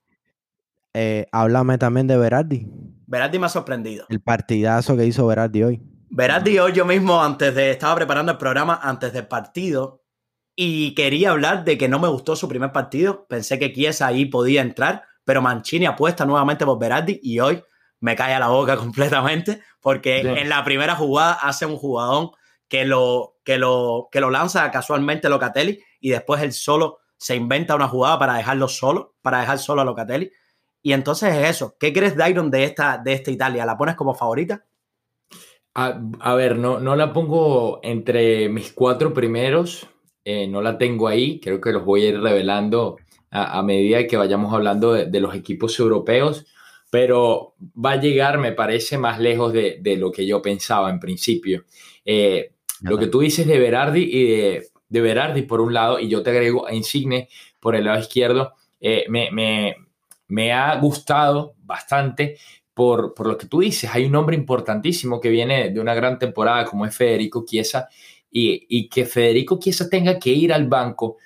eh, 0.94 1.26
háblame 1.32 1.78
también 1.78 2.06
de 2.06 2.16
Berardi. 2.16 2.66
Berardi 3.06 3.38
me 3.38 3.46
ha 3.46 3.50
sorprendido. 3.50 4.06
El 4.08 4.20
partidazo 4.20 4.96
que 4.96 5.06
hizo 5.06 5.26
Berardi 5.26 5.62
hoy. 5.62 5.82
Verás, 6.08 6.42
hoy 6.46 6.72
yo 6.72 6.84
mismo, 6.84 7.22
antes 7.22 7.54
de. 7.54 7.70
Estaba 7.70 7.94
preparando 7.96 8.32
el 8.32 8.38
programa 8.38 8.80
antes 8.82 9.12
del 9.12 9.26
partido 9.26 10.02
y 10.54 10.94
quería 10.94 11.30
hablar 11.30 11.64
de 11.64 11.76
que 11.76 11.88
no 11.88 11.98
me 11.98 12.08
gustó 12.08 12.36
su 12.36 12.48
primer 12.48 12.72
partido. 12.72 13.26
Pensé 13.28 13.58
que 13.58 13.72
Chiesa 13.72 14.06
ahí 14.06 14.24
podía 14.24 14.62
entrar, 14.62 15.04
pero 15.24 15.42
Mancini 15.42 15.84
apuesta 15.84 16.24
nuevamente 16.24 16.64
por 16.64 16.78
Berardi 16.78 17.20
y 17.22 17.40
hoy 17.40 17.62
me 18.00 18.16
cae 18.16 18.34
a 18.34 18.40
la 18.40 18.48
boca 18.48 18.76
completamente 18.78 19.60
porque 19.82 20.20
en 20.20 20.48
la 20.48 20.64
primera 20.64 20.96
jugada 20.96 21.34
hace 21.34 21.66
un 21.66 21.76
jugadón 21.76 22.30
que 22.68 22.84
lo, 22.84 23.36
que 23.44 23.58
lo, 23.58 24.08
que 24.10 24.20
lo 24.20 24.30
lanza 24.30 24.70
casualmente 24.70 25.28
Locatelli 25.28 25.80
y 26.00 26.10
después 26.10 26.42
él 26.42 26.52
solo 26.52 26.98
se 27.16 27.36
inventa 27.36 27.74
una 27.74 27.88
jugada 27.88 28.18
para 28.18 28.34
dejarlo 28.34 28.68
solo, 28.68 29.14
para 29.22 29.40
dejar 29.40 29.58
solo 29.58 29.82
a 29.82 29.84
Locatelli. 29.84 30.30
Y 30.82 30.92
entonces 30.92 31.34
es 31.34 31.50
eso. 31.50 31.76
¿Qué 31.80 31.92
crees, 31.92 32.16
Dairon, 32.16 32.50
de 32.50 32.64
esta, 32.64 32.98
de 32.98 33.14
esta 33.14 33.30
Italia? 33.30 33.66
¿La 33.66 33.76
pones 33.76 33.96
como 33.96 34.14
favorita? 34.14 34.64
A, 35.78 36.34
ver, 36.34 36.56
no, 36.56 36.80
no 36.80 36.96
la 36.96 37.12
pongo 37.12 37.80
entre 37.82 38.48
mis 38.48 38.72
cuatro 38.72 39.12
primeros, 39.12 39.86
eh, 40.24 40.46
no 40.46 40.62
la 40.62 40.78
tengo 40.78 41.06
ahí, 41.06 41.38
creo 41.38 41.60
que 41.60 41.70
los 41.70 41.84
voy 41.84 42.02
a 42.02 42.08
ir 42.08 42.20
revelando 42.20 42.96
a, 43.30 43.62
medida 43.62 44.06
que 44.06 44.16
vayamos 44.16 44.54
hablando 44.54 44.94
de, 44.94 45.20
los 45.20 45.34
equipos 45.34 45.78
europeos, 45.78 46.46
pero 46.90 47.56
va 47.62 47.92
a 47.92 48.00
llegar, 48.00 48.38
me 48.38 48.52
parece, 48.52 48.96
más 48.96 49.20
lejos 49.20 49.52
de, 49.52 49.96
lo 49.98 50.10
que 50.10 50.26
yo 50.26 50.40
pensaba 50.40 50.88
en 50.88 50.98
principio. 50.98 51.64
Eh, 52.06 52.54
lo 52.82 52.98
que 52.98 53.06
tú 53.06 53.20
dices 53.20 53.46
de 53.46 53.58
Berardi 53.58 54.02
y 54.02 54.26
de, 54.26 54.68
de, 54.88 55.42
por 55.44 55.60
un 55.60 55.74
lado, 55.74 55.98
y 55.98 56.08
yo 56.08 56.22
te 56.22 56.30
agrego 56.30 56.66
a 56.66 56.74
Insigne 56.74 57.28
por 57.60 57.74
el 57.74 57.84
lado 57.84 58.00
izquierdo, 58.00 58.54
eh, 58.80 59.06
me, 59.08 59.30
me, 59.30 59.76
me, 60.28 60.52
ha 60.52 60.76
gustado 60.76 61.54
bastante 61.58 62.38
por, 62.74 63.14
por, 63.14 63.26
lo 63.26 63.38
que 63.38 63.46
tú 63.46 63.60
dices. 63.60 63.90
Hay 63.92 64.04
un 64.04 64.14
hombre 64.14 64.36
importantísimo 64.36 65.20
que 65.20 65.30
viene 65.30 65.70
de 65.70 65.80
una 65.80 65.94
gran 65.94 66.18
temporada 66.18 66.66
como 66.66 66.86
es 66.86 66.94
Federico 66.94 67.44
Chiesa 67.46 67.88
y, 68.30 68.66
y 68.68 68.88
que 68.88 69.06
Federico 69.06 69.58
Chiesa 69.58 69.88
tenga 69.88 70.18
que 70.18 70.30
ir 70.30 70.52
al 70.52 70.68
banco 70.68 71.16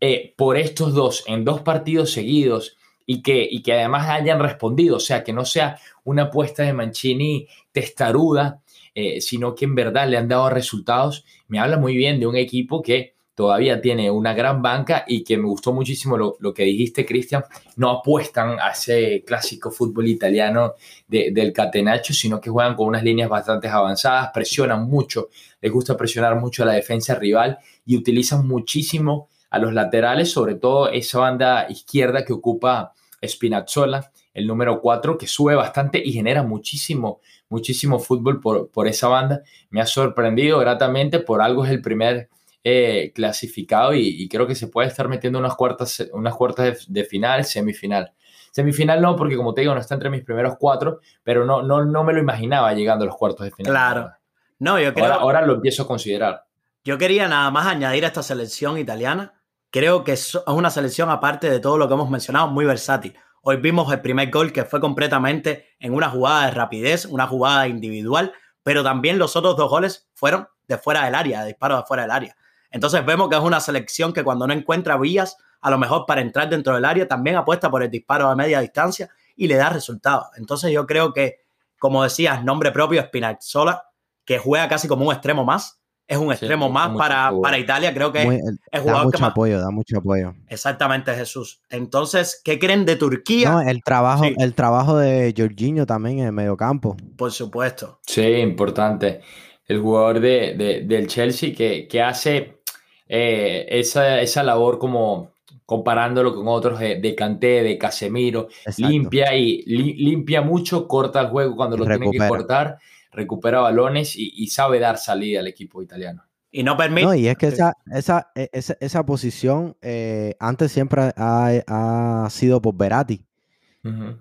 eh, 0.00 0.34
por 0.36 0.58
estos 0.58 0.92
dos 0.92 1.24
en 1.26 1.44
dos 1.44 1.62
partidos 1.62 2.12
seguidos 2.12 2.76
y 3.06 3.22
que, 3.22 3.48
y 3.50 3.62
que 3.62 3.72
además 3.72 4.08
hayan 4.08 4.40
respondido, 4.40 4.96
o 4.96 5.00
sea, 5.00 5.24
que 5.24 5.32
no 5.32 5.44
sea 5.44 5.78
una 6.04 6.24
apuesta 6.24 6.64
de 6.64 6.72
Mancini 6.72 7.46
testaruda, 7.72 8.62
eh, 8.98 9.20
sino 9.20 9.54
que 9.54 9.66
en 9.66 9.74
verdad 9.74 10.08
le 10.08 10.16
han 10.16 10.26
dado 10.26 10.48
resultados, 10.48 11.26
me 11.48 11.58
habla 11.58 11.76
muy 11.76 11.94
bien 11.94 12.18
de 12.18 12.26
un 12.26 12.34
equipo 12.34 12.80
que 12.80 13.14
todavía 13.34 13.82
tiene 13.82 14.10
una 14.10 14.32
gran 14.32 14.62
banca 14.62 15.04
y 15.06 15.22
que 15.22 15.36
me 15.36 15.44
gustó 15.44 15.70
muchísimo 15.74 16.16
lo, 16.16 16.54
que 16.54 16.62
dijiste, 16.62 17.04
Cristian, 17.04 17.44
no 17.76 17.90
apuestan 17.90 18.58
a 18.58 18.70
ese 18.70 19.22
clásico 19.26 19.70
fútbol 19.70 20.08
italiano 20.08 20.72
del 21.06 21.52
catenaccio, 21.52 22.14
sino 22.14 22.40
que 22.40 22.48
juegan 22.48 22.74
con 22.74 22.88
unas 22.88 23.02
líneas 23.02 23.28
bastante 23.28 23.68
avanzadas, 23.68 24.30
presionan 24.32 24.88
mucho, 24.88 25.28
les 25.60 25.70
gusta 25.70 25.94
presionar 25.94 26.40
mucho 26.40 26.62
a 26.62 26.66
la 26.66 26.72
defensa 26.72 27.16
rival 27.16 27.58
y 27.84 27.98
utilizan 27.98 28.48
muchísimo 28.48 29.28
a 29.50 29.58
los 29.58 29.74
laterales, 29.74 30.30
sobre 30.32 30.54
todo 30.54 30.90
esa 30.90 31.18
banda 31.18 31.66
izquierda 31.68 32.24
que 32.24 32.32
ocupa 32.32 32.94
Spinazzola, 33.22 34.10
el 34.32 34.46
número 34.46 34.80
4, 34.80 35.16
que 35.18 35.26
sube 35.26 35.54
bastante 35.54 36.00
y 36.02 36.12
genera 36.12 36.42
muchísimo, 36.42 37.20
muchísimo 37.48 37.98
fútbol 37.98 38.40
por, 38.40 38.70
por 38.70 38.88
esa 38.88 39.08
banda. 39.08 39.42
Me 39.70 39.80
ha 39.80 39.86
sorprendido 39.86 40.58
gratamente, 40.58 41.18
por 41.20 41.42
algo 41.42 41.64
es 41.64 41.70
el 41.70 41.80
primer 41.80 42.28
eh, 42.64 43.12
clasificado 43.14 43.94
y, 43.94 44.28
creo 44.28 44.46
que 44.46 44.54
se 44.54 44.66
puede 44.66 44.88
estar 44.88 45.08
metiendo 45.08 45.38
unas 45.38 45.54
cuartas, 45.54 46.06
unas 46.12 46.34
cuartas 46.34 46.86
de, 46.88 47.04
final, 47.04 47.44
semifinal. 47.44 48.12
Semifinal 48.50 49.00
no, 49.00 49.14
porque 49.16 49.36
como 49.36 49.54
te 49.54 49.60
digo, 49.60 49.74
no 49.74 49.80
está 49.80 49.94
entre 49.94 50.10
mis 50.10 50.24
primeros 50.24 50.56
cuatro, 50.58 51.00
pero 51.22 51.44
no, 51.44 51.62
no, 51.62 51.84
no 51.84 52.04
me 52.04 52.12
lo 52.12 52.20
imaginaba 52.20 52.72
llegando 52.72 53.04
a 53.04 53.06
los 53.06 53.16
cuartos 53.16 53.44
de 53.44 53.52
final. 53.52 53.72
Claro. 53.72 54.12
No, 54.58 54.80
yo 54.80 54.94
creo... 54.94 55.12
ahora 55.12 55.44
lo 55.44 55.54
empiezo 55.54 55.82
a 55.82 55.86
considerar. 55.86 56.44
Yo 56.82 56.96
quería 56.98 57.28
nada 57.28 57.50
más 57.50 57.66
añadir 57.66 58.04
a 58.04 58.08
esta 58.08 58.22
selección 58.22 58.78
italiana 58.78 59.36
creo 59.76 60.04
que 60.04 60.12
es 60.12 60.34
una 60.46 60.70
selección, 60.70 61.10
aparte 61.10 61.50
de 61.50 61.60
todo 61.60 61.76
lo 61.76 61.86
que 61.86 61.92
hemos 61.92 62.08
mencionado, 62.08 62.48
muy 62.48 62.64
versátil. 62.64 63.14
Hoy 63.48 63.58
vimos 63.58 63.92
el 63.92 64.00
primer 64.00 64.28
gol 64.28 64.52
que 64.52 64.64
fue 64.64 64.80
completamente 64.80 65.76
en 65.78 65.94
una 65.94 66.10
jugada 66.10 66.46
de 66.46 66.50
rapidez, 66.50 67.04
una 67.04 67.28
jugada 67.28 67.68
individual, 67.68 68.32
pero 68.64 68.82
también 68.82 69.20
los 69.20 69.36
otros 69.36 69.56
dos 69.56 69.70
goles 69.70 70.08
fueron 70.14 70.48
de 70.66 70.76
fuera 70.78 71.04
del 71.04 71.14
área, 71.14 71.42
de 71.42 71.46
disparos 71.46 71.78
de 71.78 71.86
fuera 71.86 72.02
del 72.02 72.10
área. 72.10 72.36
Entonces 72.72 73.06
vemos 73.06 73.28
que 73.28 73.36
es 73.36 73.40
una 73.40 73.60
selección 73.60 74.12
que 74.12 74.24
cuando 74.24 74.48
no 74.48 74.52
encuentra 74.52 74.96
vías, 74.96 75.36
a 75.60 75.70
lo 75.70 75.78
mejor 75.78 76.06
para 76.06 76.22
entrar 76.22 76.50
dentro 76.50 76.74
del 76.74 76.84
área, 76.84 77.06
también 77.06 77.36
apuesta 77.36 77.70
por 77.70 77.84
el 77.84 77.88
disparo 77.88 78.28
a 78.28 78.34
media 78.34 78.58
distancia 78.58 79.10
y 79.36 79.46
le 79.46 79.54
da 79.54 79.70
resultados. 79.70 80.26
Entonces 80.36 80.72
yo 80.72 80.84
creo 80.84 81.12
que, 81.12 81.36
como 81.78 82.02
decías, 82.02 82.42
nombre 82.42 82.72
propio 82.72 83.00
Spinazzola, 83.00 83.84
que 84.24 84.38
juega 84.38 84.68
casi 84.68 84.88
como 84.88 85.06
un 85.06 85.12
extremo 85.12 85.44
más, 85.44 85.80
es 86.08 86.18
un 86.18 86.30
extremo 86.30 86.68
más 86.68 86.96
para, 86.96 87.32
para, 87.42 87.58
Italia, 87.58 87.92
creo 87.92 88.12
que 88.12 88.22
es, 88.70 88.84
da 88.84 89.02
mucho 89.02 89.24
apoyo, 89.24 89.58
da 89.58 89.70
mucho 89.70 89.98
apoyo. 89.98 90.34
Exactamente, 90.48 91.12
Jesús. 91.14 91.60
Entonces, 91.68 92.40
¿qué 92.44 92.58
creen 92.58 92.84
de 92.84 92.96
Turquía? 92.96 93.50
No, 93.50 93.60
el 93.60 93.82
trabajo, 93.82 94.24
el 94.24 94.54
trabajo 94.54 94.98
de 94.98 95.34
Jorginho 95.36 95.84
también 95.84 96.20
en 96.20 96.26
el 96.26 96.32
mediocampo. 96.32 96.96
Por 97.16 97.32
supuesto. 97.32 97.98
Sí, 98.06 98.22
importante. 98.22 99.20
El 99.66 99.80
jugador 99.80 100.20
de, 100.20 100.84
del 100.86 101.08
Chelsea 101.08 101.52
que, 101.52 101.88
que 101.88 102.00
hace 102.00 102.60
eh, 103.08 103.66
esa, 103.68 104.20
esa 104.20 104.44
labor 104.44 104.78
como 104.78 105.32
comparándolo 105.64 106.32
con 106.32 106.46
otros 106.46 106.78
de, 106.78 107.00
de 107.00 107.14
Kanté, 107.16 107.64
de 107.64 107.76
Casemiro, 107.76 108.46
limpia 108.78 109.34
y 109.34 109.64
limpia 109.64 110.40
mucho, 110.40 110.86
corta 110.86 111.20
el 111.20 111.26
juego 111.26 111.56
cuando 111.56 111.76
lo 111.76 111.84
tiene 111.84 112.08
que 112.12 112.28
cortar 112.28 112.78
recupera 113.16 113.60
balones 113.60 114.14
y, 114.14 114.46
sabe 114.48 114.78
dar 114.78 114.98
salida 114.98 115.40
al 115.40 115.48
equipo 115.48 115.82
italiano. 115.82 116.22
Y 116.52 116.62
no 116.62 116.76
permite. 116.76 117.06
No, 117.06 117.14
y 117.14 117.26
es 117.26 117.36
que 117.36 117.48
esa, 117.48 117.72
esa, 117.90 118.30
e, 118.34 118.48
esa, 118.52 119.04
posición 119.04 119.76
eh, 119.82 120.36
antes 120.38 120.70
siempre 120.70 121.12
ha, 121.16 122.28
sido 122.30 122.62
por 122.62 122.76
Verati. 122.76 123.24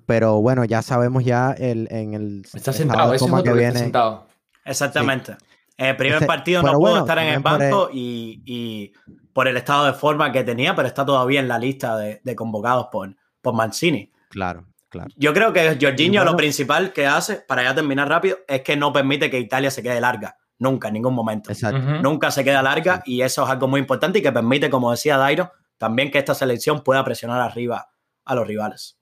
Pero 0.06 0.42
bueno, 0.42 0.64
ya 0.64 0.84
sabemos 0.84 1.26
ya 1.26 1.52
el, 1.52 1.88
en 1.90 2.14
el. 2.14 2.46
Está 2.54 2.72
sentado, 2.72 3.16
ese 3.16 3.26
es 3.26 3.44
que 3.44 3.54
viene. 3.54 3.80
sentado. 3.80 4.28
Exactamente. 4.64 5.38
En 5.76 5.88
el 5.88 5.98
primer 5.98 6.26
partido 6.28 6.62
no 6.62 6.74
pudo 6.74 7.00
estar 7.00 7.18
en 7.18 7.34
el 7.34 7.40
banco 7.40 7.90
y, 7.92 8.94
por 9.34 9.48
el 9.48 9.58
estado 9.58 9.88
de 9.88 9.94
forma 9.94 10.32
que 10.32 10.44
tenía, 10.44 10.76
pero 10.76 10.88
está 10.88 11.04
todavía 11.04 11.40
en 11.40 11.48
la 11.48 11.58
lista 11.58 11.98
de, 11.98 12.36
convocados 12.36 12.88
por, 12.92 13.16
por 13.42 13.56
Mancini. 13.56 14.12
Claro. 14.30 14.66
Yo 15.16 15.34
creo 15.34 15.54
que 15.54 15.78
Jorginho 15.80 16.24
lo 16.24 16.36
principal 16.36 16.94
que 16.94 17.06
hace, 17.06 17.36
para 17.36 17.64
ya 17.64 17.76
terminar 17.76 18.10
rápido, 18.10 18.38
es 18.48 18.62
que 18.62 18.76
no 18.76 18.94
permite 18.94 19.30
que 19.30 19.40
Italia 19.40 19.72
se 19.72 19.84
quede 19.84 20.02
larga. 20.02 20.38
Nunca, 20.58 20.88
en 20.88 20.94
ningún 20.94 21.14
momento. 21.14 21.52
Nunca 22.02 22.32
se 22.32 22.44
queda 22.44 22.62
larga 22.62 23.04
y 23.06 23.22
eso 23.22 23.44
es 23.44 23.50
algo 23.50 23.68
muy 23.68 23.80
importante 23.80 24.20
y 24.20 24.22
que 24.22 24.32
permite, 24.32 24.70
como 24.70 24.92
decía 24.92 25.18
Dairo, 25.18 25.52
también 25.78 26.12
que 26.12 26.18
esta 26.18 26.34
selección 26.34 26.82
pueda 26.84 27.04
presionar 27.04 27.42
arriba 27.42 27.90
a 28.24 28.36
los 28.36 28.48
rivales. 28.48 28.98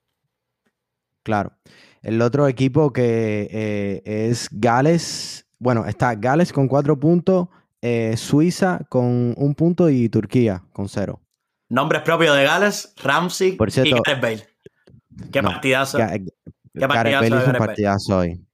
Claro. 1.21 1.53
El 2.01 2.21
otro 2.21 2.47
equipo 2.47 2.91
que 2.91 3.47
eh, 3.51 4.01
es 4.03 4.49
Gales, 4.51 5.47
bueno, 5.59 5.85
está 5.85 6.15
Gales 6.15 6.51
con 6.51 6.67
cuatro 6.67 6.99
puntos, 6.99 7.47
eh, 7.81 8.17
Suiza 8.17 8.81
con 8.89 9.33
un 9.37 9.55
punto 9.55 9.89
y 9.89 10.09
Turquía 10.09 10.63
con 10.73 10.89
cero. 10.89 11.21
Nombres 11.69 12.01
propios 12.01 12.35
de 12.35 12.43
Gales, 12.43 12.93
Ramsey 13.01 13.57
y 13.83 13.91
Gareth 13.91 14.21
Bale. 14.21 14.52
Qué 15.31 15.43
partidazo. 15.43 15.97
Qué 15.97 16.87
partidazo, 16.87 17.35
un 17.35 17.53
partidazo 17.57 18.17
hoy. 18.17 18.45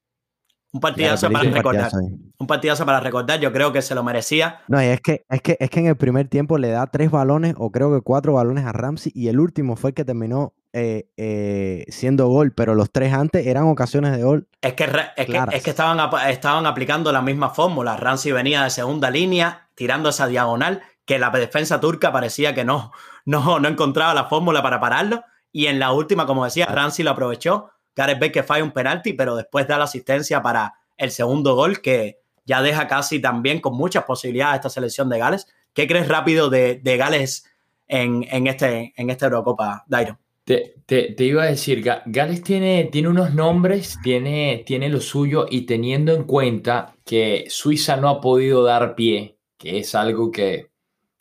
Un 0.71 0.81
partidazo 0.81 1.31
para 1.31 1.49
recordar. 1.49 1.91
Un 2.37 2.47
partidazo 2.47 2.85
para 2.85 2.99
recordar, 2.99 3.39
yo 3.39 3.51
creo 3.51 3.73
que 3.73 3.81
se 3.81 3.95
lo 3.95 4.03
merecía. 4.03 4.61
No, 4.67 4.81
y 4.81 4.85
es 4.85 5.01
que, 5.01 5.25
es 5.27 5.41
que, 5.41 5.57
es 5.59 5.69
que 5.69 5.79
en 5.79 5.87
el 5.87 5.97
primer 5.97 6.27
tiempo 6.27 6.57
le 6.57 6.69
da 6.69 6.85
tres 6.87 7.09
balones, 7.09 7.55
o 7.57 7.71
creo 7.71 7.91
que 7.93 8.01
cuatro 8.01 8.33
balones 8.33 8.65
a 8.65 8.71
Ramsey, 8.71 9.11
y 9.15 9.29
el 9.29 9.39
último 9.39 9.75
fue 9.75 9.91
el 9.91 9.93
que 9.95 10.05
terminó 10.05 10.53
eh, 10.73 11.09
eh, 11.17 11.85
siendo 11.89 12.27
gol, 12.27 12.53
pero 12.53 12.75
los 12.75 12.91
tres 12.91 13.13
antes 13.13 13.47
eran 13.47 13.63
ocasiones 13.63 14.15
de 14.15 14.23
gol. 14.23 14.47
Es 14.61 14.73
que, 14.73 14.83
es 14.83 15.63
que, 15.63 15.69
estaban, 15.71 15.99
estaban 16.29 16.65
aplicando 16.67 17.11
la 17.11 17.23
misma 17.23 17.49
fórmula. 17.49 17.97
Ramsey 17.97 18.31
venía 18.31 18.63
de 18.63 18.69
segunda 18.69 19.09
línea, 19.09 19.69
tirando 19.73 20.09
esa 20.09 20.27
diagonal, 20.27 20.83
que 21.05 21.17
la 21.17 21.31
defensa 21.31 21.79
turca 21.79 22.11
parecía 22.11 22.53
que 22.53 22.63
no, 22.63 22.91
no, 23.25 23.59
no 23.59 23.67
encontraba 23.67 24.13
la 24.13 24.25
fórmula 24.25 24.61
para 24.61 24.79
pararlo 24.79 25.23
y 25.51 25.67
en 25.67 25.79
la 25.79 25.91
última, 25.91 26.25
como 26.25 26.45
decía, 26.45 26.65
Ramsey 26.65 27.03
lo 27.03 27.11
aprovechó. 27.11 27.69
Gareth 27.95 28.19
Bale 28.19 28.31
que 28.31 28.43
falla 28.43 28.63
un 28.63 28.71
penalti, 28.71 29.13
pero 29.13 29.35
después 29.35 29.67
da 29.67 29.77
la 29.77 29.83
asistencia 29.85 30.41
para 30.41 30.75
el 30.97 31.11
segundo 31.11 31.55
gol, 31.55 31.81
que 31.81 32.19
ya 32.45 32.61
deja 32.61 32.87
casi 32.87 33.19
también 33.19 33.59
con 33.59 33.75
muchas 33.75 34.03
posibilidades 34.05 34.55
esta 34.55 34.69
selección 34.69 35.09
de 35.09 35.19
Gales. 35.19 35.47
¿Qué 35.73 35.87
crees 35.87 36.07
rápido 36.07 36.49
de, 36.49 36.81
Gales 36.83 37.45
en, 37.87 38.25
este, 38.47 38.93
en 38.95 39.09
esta 39.09 39.25
Eurocopa, 39.25 39.83
Dairo? 39.87 40.17
Te, 40.45 40.77
te, 40.87 41.23
iba 41.23 41.43
a 41.43 41.47
decir, 41.47 41.83
Gales 42.05 42.41
tiene, 42.41 42.89
tiene 42.91 43.07
unos 43.07 43.35
nombres, 43.35 43.99
tiene, 44.01 44.63
tiene 44.65 44.89
lo 44.89 44.99
suyo 44.99 45.45
y 45.47 45.67
teniendo 45.67 46.15
en 46.15 46.23
cuenta 46.23 46.95
que 47.05 47.45
Suiza 47.49 47.97
no 47.97 48.09
ha 48.09 48.19
podido 48.19 48.63
dar 48.63 48.95
pie, 48.95 49.37
que 49.59 49.77
es 49.77 49.93
algo 49.93 50.31
que, 50.31 50.71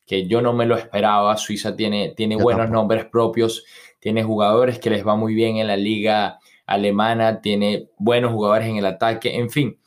que 0.06 0.26
yo 0.26 0.40
no 0.40 0.54
me 0.54 0.64
lo 0.64 0.78
esperaba, 0.78 1.36
Suiza 1.36 1.76
tiene, 1.76 2.14
tiene 2.16 2.36
buenos 2.36 2.70
nombres 2.70 3.04
propios, 3.04 3.64
tiene 4.00 4.22
jugadores 4.22 4.78
que 4.78 4.90
les 4.90 5.06
va 5.06 5.16
muy 5.16 5.34
bien 5.34 5.56
en 5.56 5.66
la 5.66 5.76
liga 5.76 6.38
alemana, 6.66 7.40
tiene 7.40 7.88
buenos 7.98 8.32
jugadores 8.32 8.68
en 8.68 8.76
el 8.76 8.86
ataque, 8.86 9.36
en 9.36 9.50
fin, 9.50 9.78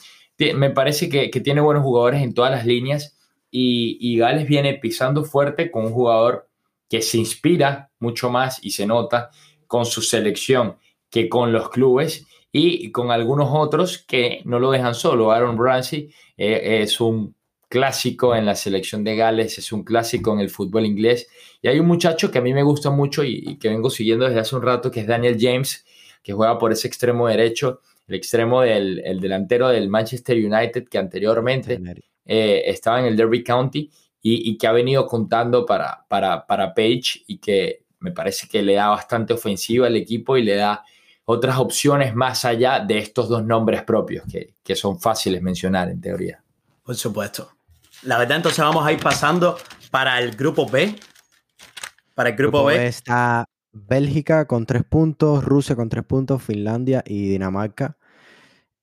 me 0.55 0.71
parece 0.71 1.09
que, 1.09 1.29
tiene 1.41 1.61
buenos 1.61 1.83
jugadores 1.83 2.21
en 2.21 2.33
todas 2.33 2.51
las 2.51 2.65
líneas 2.65 3.17
y, 3.51 4.17
Gales 4.17 4.47
viene 4.47 4.73
pisando 4.75 5.23
fuerte 5.23 5.69
con 5.69 5.85
un 5.85 5.93
jugador 5.93 6.49
que 6.89 7.01
se 7.01 7.17
inspira 7.17 7.91
mucho 7.99 8.29
más 8.29 8.63
y 8.63 8.71
se 8.71 8.85
nota 8.85 9.29
con 9.67 9.85
su 9.85 10.01
selección 10.01 10.77
que 11.09 11.29
con 11.29 11.51
los 11.51 11.69
clubes 11.69 12.27
y 12.51 12.91
con 12.91 13.11
algunos 13.11 13.49
otros 13.51 13.99
que 13.99 14.41
no 14.45 14.59
lo 14.59 14.71
dejan 14.71 14.95
solo. 14.95 15.31
Aaron 15.31 15.57
Ramsey 15.57 16.09
eh, 16.37 16.81
es 16.81 16.99
un 16.99 17.35
clásico 17.71 18.35
en 18.35 18.45
la 18.45 18.53
selección 18.53 19.05
de 19.05 19.15
Gales, 19.15 19.57
es 19.57 19.71
un 19.71 19.83
clásico 19.83 20.33
en 20.33 20.41
el 20.41 20.49
fútbol 20.49 20.85
inglés. 20.85 21.29
Y 21.61 21.69
hay 21.69 21.79
un 21.79 21.87
muchacho 21.87 22.29
que 22.29 22.37
a 22.37 22.41
mí 22.41 22.53
me 22.53 22.63
gusta 22.63 22.89
mucho 22.89 23.23
y, 23.23 23.57
que 23.57 23.69
vengo 23.69 23.89
siguiendo 23.89 24.25
desde 24.25 24.41
hace 24.41 24.57
un 24.57 24.61
rato, 24.61 24.91
que 24.91 24.99
es 24.99 25.07
Daniel 25.07 25.37
James, 25.39 25.85
que 26.21 26.33
juega 26.33 26.59
por 26.59 26.73
ese 26.73 26.89
extremo 26.89 27.29
derecho, 27.29 27.79
el 28.07 28.15
extremo 28.15 28.61
del 28.61 29.01
el 29.05 29.21
delantero 29.21 29.69
del 29.69 29.89
Manchester 29.89 30.37
United 30.37 30.89
que 30.89 30.97
anteriormente 30.97 31.79
eh, 32.25 32.63
estaba 32.65 32.99
en 32.99 33.05
el 33.05 33.15
Derby 33.15 33.41
County 33.41 33.89
y, 34.21 34.57
que 34.57 34.67
ha 34.67 34.73
venido 34.73 35.07
contando 35.07 35.65
para, 35.65 36.05
para, 36.09 36.45
para 36.45 36.73
Page 36.73 37.23
y 37.25 37.37
que 37.37 37.85
me 37.99 38.11
parece 38.11 38.49
que 38.49 38.61
le 38.61 38.73
da 38.73 38.89
bastante 38.89 39.33
ofensiva 39.33 39.87
al 39.87 39.95
equipo 39.95 40.35
y 40.35 40.43
le 40.43 40.55
da 40.55 40.83
otras 41.23 41.57
opciones 41.57 42.13
más 42.15 42.43
allá 42.43 42.81
de 42.81 42.97
estos 42.97 43.29
dos 43.29 43.45
nombres 43.45 43.83
propios 43.83 44.25
que, 44.29 44.55
que 44.61 44.75
son 44.75 44.99
fáciles 44.99 45.41
mencionar 45.41 45.89
en 45.89 46.01
teoría. 46.01 46.43
Por 46.83 46.95
supuesto. 46.95 47.60
La 48.03 48.17
verdad, 48.17 48.37
entonces 48.37 48.63
vamos 48.63 48.85
a 48.85 48.91
ir 48.91 48.99
pasando 48.99 49.57
para 49.91 50.19
el 50.19 50.35
grupo 50.35 50.67
B. 50.67 50.95
Para 52.15 52.29
el 52.29 52.35
grupo, 52.35 52.65
B. 52.65 52.87
Está 52.87 53.45
Bélgica 53.71 54.45
con 54.47 54.65
tres 54.65 54.83
puntos, 54.83 55.43
Rusia 55.43 55.75
con 55.75 55.89
tres 55.89 56.03
puntos, 56.03 56.41
Finlandia 56.41 57.03
y 57.05 57.29
Dinamarca. 57.29 57.97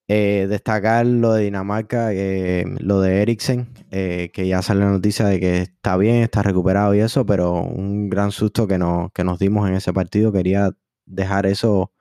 Eh, 0.06 0.46
destacar 0.48 1.04
lo 1.04 1.34
de 1.34 1.44
Dinamarca, 1.44 2.14
eh, 2.14 2.64
lo 2.78 3.00
de 3.00 3.20
Eriksen, 3.20 3.68
eh, 3.90 4.30
que 4.32 4.48
ya 4.48 4.62
sale 4.62 4.80
la 4.80 4.90
noticia 4.90 5.26
de 5.26 5.38
que 5.38 5.58
está 5.58 5.98
bien, 5.98 6.22
está 6.22 6.42
recuperado 6.42 6.94
y 6.94 7.00
eso, 7.00 7.26
pero 7.26 7.52
un 7.52 8.08
gran 8.08 8.30
susto 8.30 8.66
que, 8.66 8.78
que 9.12 9.24
nos 9.24 9.38
dimos 9.38 9.68
en 9.68 9.74
ese 9.74 9.92
partido. 9.92 10.32
Quería 10.32 10.70
dejar 11.04 11.44
eso 11.44 11.92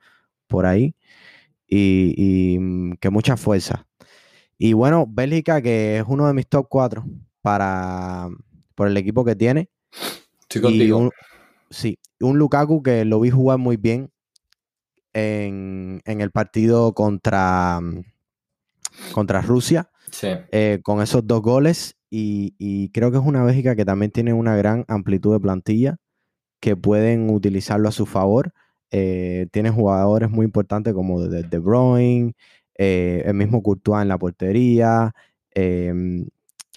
por 0.46 0.66
ahí 0.66 0.94
y, 1.66 2.56
mm, 2.58 2.92
que 3.00 3.10
mucha 3.10 3.36
fuerza. 3.36 3.87
Y 4.58 4.72
bueno, 4.72 5.06
Bélgica, 5.08 5.62
que 5.62 5.98
es 5.98 6.04
uno 6.08 6.26
de 6.26 6.34
mis 6.34 6.48
top 6.48 6.66
4 6.68 7.04
para, 7.40 8.28
por 8.74 8.88
el 8.88 8.96
equipo 8.96 9.24
que 9.24 9.36
tiene. 9.36 9.70
Estoy 10.42 10.62
contigo. 10.62 11.10
sí, 11.70 11.98
un 12.20 12.38
Lukaku 12.38 12.82
que 12.82 13.04
lo 13.04 13.20
vi 13.20 13.30
jugar 13.30 13.58
muy 13.58 13.76
bien 13.76 14.10
en, 15.12 16.02
el 16.04 16.30
partido 16.32 16.92
contra, 16.92 17.80
contra 19.12 19.42
Rusia. 19.42 19.90
Eh, 20.22 20.80
con 20.82 21.02
esos 21.02 21.26
dos 21.26 21.42
goles. 21.42 21.94
Y, 22.10 22.90
creo 22.92 23.10
que 23.10 23.18
es 23.18 23.24
una 23.24 23.44
Bélgica 23.44 23.76
que 23.76 23.84
también 23.84 24.10
tiene 24.10 24.32
una 24.32 24.56
gran 24.56 24.84
amplitud 24.88 25.34
de 25.34 25.40
plantilla 25.40 25.96
que 26.60 26.74
pueden 26.74 27.30
utilizarlo 27.30 27.88
a 27.88 27.92
su 27.92 28.06
favor. 28.06 28.52
Eh, 28.90 29.46
tiene 29.52 29.70
jugadores 29.70 30.30
muy 30.30 30.46
importantes 30.46 30.94
como 30.94 31.20
De, 31.20 31.42
de 31.42 31.58
Bruyne, 31.58 32.32
eh, 32.78 33.22
el 33.26 33.34
mismo 33.34 33.62
Courtois 33.62 34.02
en 34.02 34.08
la 34.08 34.18
portería, 34.18 35.12
em, 35.50 36.26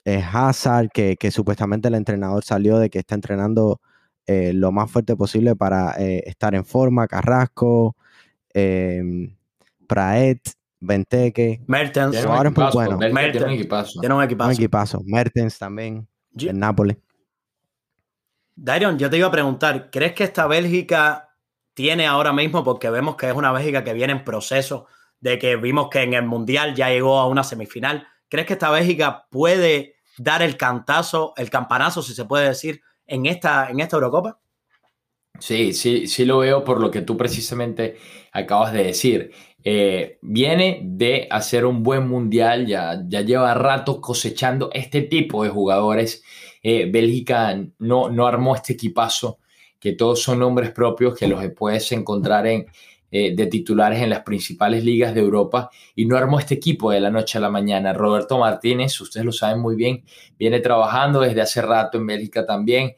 Hazard, 0.06 0.90
que, 0.92 1.16
que, 1.16 1.32
supuestamente 1.32 1.88
el 1.88 1.96
entrenador 1.96 2.44
salió 2.44 2.80
de 2.80 2.90
que 2.90 3.00
está 3.00 3.16
entrenando 3.16 3.80
lo 4.28 4.72
más 4.72 4.90
fuerte 4.90 5.18
posible 5.18 5.58
para 5.58 5.92
estar 5.92 6.56
en 6.56 6.64
forma, 6.64 7.06
Carrasco, 7.06 7.98
eh, 8.54 9.30
Praet, 9.88 10.40
Benteke. 10.80 11.62
Mertens. 11.68 12.12
Tiene 12.12 12.48
equipazo, 12.48 12.72
bueno. 12.74 12.98
Mertens. 12.98 13.32
Tiene 13.32 13.46
un 13.46 13.52
equipazo. 13.52 14.00
Tiene 14.00 14.16
un 14.16 14.24
equipazo. 14.24 14.50
Un 14.50 14.56
equipazo. 14.56 15.02
Mertens 15.06 15.60
también, 15.60 16.08
en 16.38 16.60
Nápoles. 16.60 16.98
Darion, 18.56 18.98
yo 18.98 19.10
te 19.10 19.18
iba 19.18 19.28
a 19.28 19.32
preguntar, 19.32 19.90
¿crees 19.92 20.14
que 20.14 20.24
esta 20.24 20.48
Bélgica 20.48 21.30
tiene 21.74 22.06
ahora 22.06 22.34
mismo, 22.34 22.64
porque 22.64 22.90
vemos 22.90 23.16
que 23.16 23.30
es 23.30 23.36
una 23.36 23.52
Bélgica 23.52 23.84
que 23.84 23.94
viene 23.94 24.14
en 24.14 24.24
proceso, 24.24 24.88
de 25.22 25.40
que 25.40 25.56
vimos 25.56 25.90
que 25.90 26.02
en 26.02 26.14
el 26.14 26.26
Mundial 26.26 26.76
ya 26.76 26.90
llegó 26.90 27.20
a 27.20 27.28
una 27.28 27.44
semifinal, 27.44 28.08
¿crees 28.28 28.48
que 28.48 28.54
esta 28.54 28.72
Bélgica 28.72 29.28
puede 29.30 29.96
dar 30.18 30.42
el 30.42 30.58
cantazo, 30.58 31.34
el 31.38 31.50
campanazo, 31.50 32.02
si 32.02 32.14
se 32.14 32.26
puede 32.26 32.50
decir, 32.50 32.82
en 33.06 33.26
esta, 33.26 33.70
en 33.70 33.80
esta 33.80 33.96
Eurocopa? 33.96 34.40
Sí, 35.40 35.74
sí, 35.74 36.08
sí 36.08 36.26
lo 36.26 36.40
veo 36.40 36.64
por 36.64 36.80
lo 36.80 36.92
que 36.92 37.02
tú 37.02 37.18
precisamente 37.18 37.98
acabas 38.32 38.74
de 38.74 38.84
decir. 38.84 39.32
Eh, 39.64 40.20
viene 40.22 40.82
de 40.84 41.28
hacer 41.30 41.66
un 41.66 41.84
buen 41.84 42.08
mundial, 42.08 42.68
ya, 42.68 43.02
ya 43.08 43.22
lleva 43.22 43.54
rato 43.54 44.02
cosechando 44.02 44.70
este 44.74 45.02
tipo 45.04 45.44
de 45.44 45.50
jugadores. 45.50 46.24
Eh, 46.64 46.90
Bélgica 46.92 47.60
no, 47.80 48.10
no 48.10 48.28
armó 48.28 48.56
este 48.56 48.74
equipazo, 48.74 49.40
que 49.80 49.94
todos 49.94 50.22
son 50.22 50.40
nombres 50.40 50.72
propios, 50.72 51.16
que 51.16 51.28
los 51.28 51.44
puedes 51.56 51.92
encontrar 51.92 52.46
en, 52.46 52.68
eh, 53.12 53.36
de 53.36 53.48
titulares 53.48 54.02
en 54.02 54.10
las 54.10 54.22
principales 54.22 54.84
ligas 54.84 55.14
de 55.14 55.22
Europa 55.22 55.70
y 55.96 56.06
no 56.06 56.18
armó 56.18 56.40
este 56.40 56.56
equipo 56.56 56.92
de 56.92 57.02
la 57.02 57.12
noche 57.12 57.38
a 57.38 57.42
la 57.42 57.50
mañana. 57.50 57.94
Roberto 57.94 58.40
Martínez, 58.40 59.00
ustedes 59.02 59.26
lo 59.26 59.32
saben 59.32 59.60
muy 59.60 59.76
bien, 59.76 60.04
viene 60.40 60.60
trabajando 60.62 61.20
desde 61.20 61.42
hace 61.42 61.62
rato 61.62 61.98
en 61.98 62.08
Bélgica 62.08 62.46
también, 62.46 62.94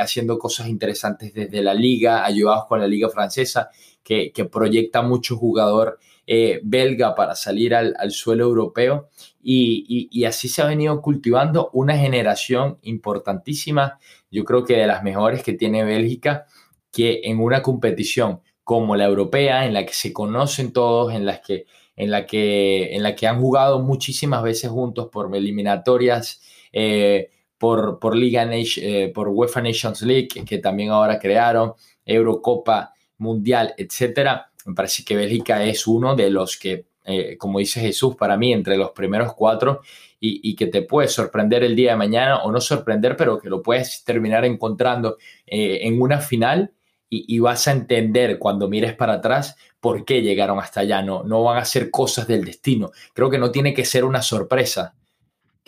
haciendo 0.00 0.38
cosas 0.38 0.68
interesantes 0.68 1.34
desde 1.34 1.62
la 1.62 1.74
liga, 1.74 2.24
ayudados 2.24 2.64
con 2.66 2.80
la 2.80 2.88
liga 2.88 3.10
francesa 3.10 3.68
que, 4.06 4.48
proyecta 4.50 5.02
mucho 5.02 5.36
jugador 5.36 5.98
eh, 6.28 6.60
belga 6.62 7.14
para 7.16 7.34
salir 7.34 7.74
al, 7.74 8.10
suelo 8.12 8.44
europeo 8.44 9.08
y, 9.42 10.24
así 10.24 10.48
se 10.48 10.62
ha 10.62 10.66
venido 10.66 11.02
cultivando 11.02 11.70
una 11.72 11.98
generación 11.98 12.78
importantísima, 12.82 13.98
yo 14.30 14.44
creo 14.44 14.64
que 14.64 14.76
de 14.76 14.86
las 14.86 15.02
mejores 15.02 15.42
que 15.42 15.54
tiene 15.54 15.84
Bélgica, 15.84 16.46
que 16.92 17.22
en 17.24 17.40
una 17.40 17.62
competición 17.62 18.42
como 18.66 18.96
la 18.96 19.04
europea, 19.04 19.64
en 19.64 19.74
la 19.74 19.86
que 19.86 19.92
se 19.92 20.12
conocen 20.12 20.72
todos, 20.72 21.14
en, 21.14 21.24
las 21.24 21.38
que, 21.38 21.66
en, 21.94 22.10
la, 22.10 22.26
que, 22.26 22.96
en 22.96 23.04
la 23.04 23.14
que 23.14 23.28
han 23.28 23.40
jugado 23.40 23.78
muchísimas 23.78 24.42
veces 24.42 24.70
juntos 24.70 25.08
por 25.12 25.32
eliminatorias, 25.36 26.42
eh, 26.72 27.30
por, 27.58 28.00
por, 28.00 28.16
Liga, 28.16 28.44
eh, 28.52 29.12
por 29.14 29.28
UEFA 29.28 29.62
Nations 29.62 30.02
League, 30.02 30.26
que 30.44 30.58
también 30.58 30.90
ahora 30.90 31.20
crearon, 31.20 31.74
Eurocopa 32.04 32.92
mundial, 33.18 33.72
etcétera, 33.78 34.50
me 34.64 34.74
parece 34.74 35.04
que 35.04 35.14
Bélgica 35.14 35.62
es 35.62 35.86
uno 35.86 36.16
de 36.16 36.28
los 36.28 36.56
que, 36.56 36.86
eh, 37.04 37.36
como 37.38 37.60
dice 37.60 37.80
Jesús, 37.80 38.16
para 38.16 38.36
mí, 38.36 38.52
entre 38.52 38.76
los 38.76 38.90
primeros 38.90 39.32
cuatro 39.34 39.82
y, 40.18 40.56
que 40.56 40.66
te 40.66 40.82
puede 40.82 41.06
sorprender 41.06 41.62
el 41.62 41.76
día 41.76 41.92
de 41.92 41.98
mañana 41.98 42.42
o 42.42 42.50
no 42.50 42.60
sorprender, 42.60 43.16
pero 43.16 43.38
que 43.38 43.48
lo 43.48 43.62
puedes 43.62 44.02
terminar 44.02 44.44
encontrando 44.44 45.18
en 45.46 46.02
una 46.02 46.18
final 46.18 46.72
y, 47.08 47.38
vas 47.38 47.68
a 47.68 47.72
entender 47.72 48.38
cuando 48.38 48.68
mires 48.68 48.94
para 48.94 49.14
atrás 49.14 49.56
por 49.80 50.04
qué 50.04 50.22
llegaron 50.22 50.58
hasta 50.58 50.80
allá. 50.80 51.02
No, 51.02 51.22
no 51.22 51.44
van 51.44 51.58
a 51.58 51.64
ser 51.64 51.90
cosas 51.90 52.26
del 52.26 52.44
destino. 52.44 52.90
Creo 53.14 53.30
que 53.30 53.38
no 53.38 53.50
tiene 53.50 53.72
que 53.72 53.84
ser 53.84 54.04
una 54.04 54.22
sorpresa. 54.22 54.94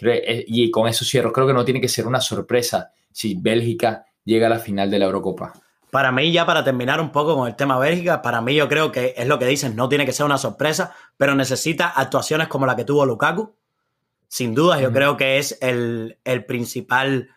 Eh, 0.00 0.44
y 0.46 0.70
con 0.70 0.88
eso 0.88 1.04
cierro, 1.04 1.32
creo 1.32 1.46
que 1.46 1.52
no 1.52 1.64
tiene 1.64 1.80
que 1.80 1.88
ser 1.88 2.06
una 2.06 2.20
sorpresa 2.20 2.92
si 3.12 3.34
Bélgica 3.34 4.06
llega 4.24 4.46
a 4.46 4.50
la 4.50 4.58
final 4.58 4.90
de 4.90 4.98
la 4.98 5.06
Eurocopa. 5.06 5.52
Para 5.90 6.12
mí, 6.12 6.30
ya 6.32 6.44
para 6.44 6.64
terminar 6.64 7.00
un 7.00 7.10
poco 7.10 7.34
con 7.34 7.48
el 7.48 7.56
tema 7.56 7.78
Bélgica, 7.78 8.20
para 8.20 8.42
mí 8.42 8.54
yo 8.54 8.68
creo 8.68 8.92
que 8.92 9.14
es 9.16 9.26
lo 9.26 9.38
que 9.38 9.46
dicen, 9.46 9.74
no 9.74 9.88
tiene 9.88 10.04
que 10.04 10.12
ser 10.12 10.26
una 10.26 10.36
sorpresa, 10.36 10.94
pero 11.16 11.34
necesita 11.34 11.88
actuaciones 11.88 12.48
como 12.48 12.66
la 12.66 12.76
que 12.76 12.84
tuvo 12.84 13.06
Lukaku. 13.06 13.54
Sin 14.28 14.54
duda, 14.54 14.78
yo 14.80 14.92
creo 14.92 15.16
que 15.16 15.38
es 15.38 15.58
el, 15.62 16.18
principal, 16.46 17.30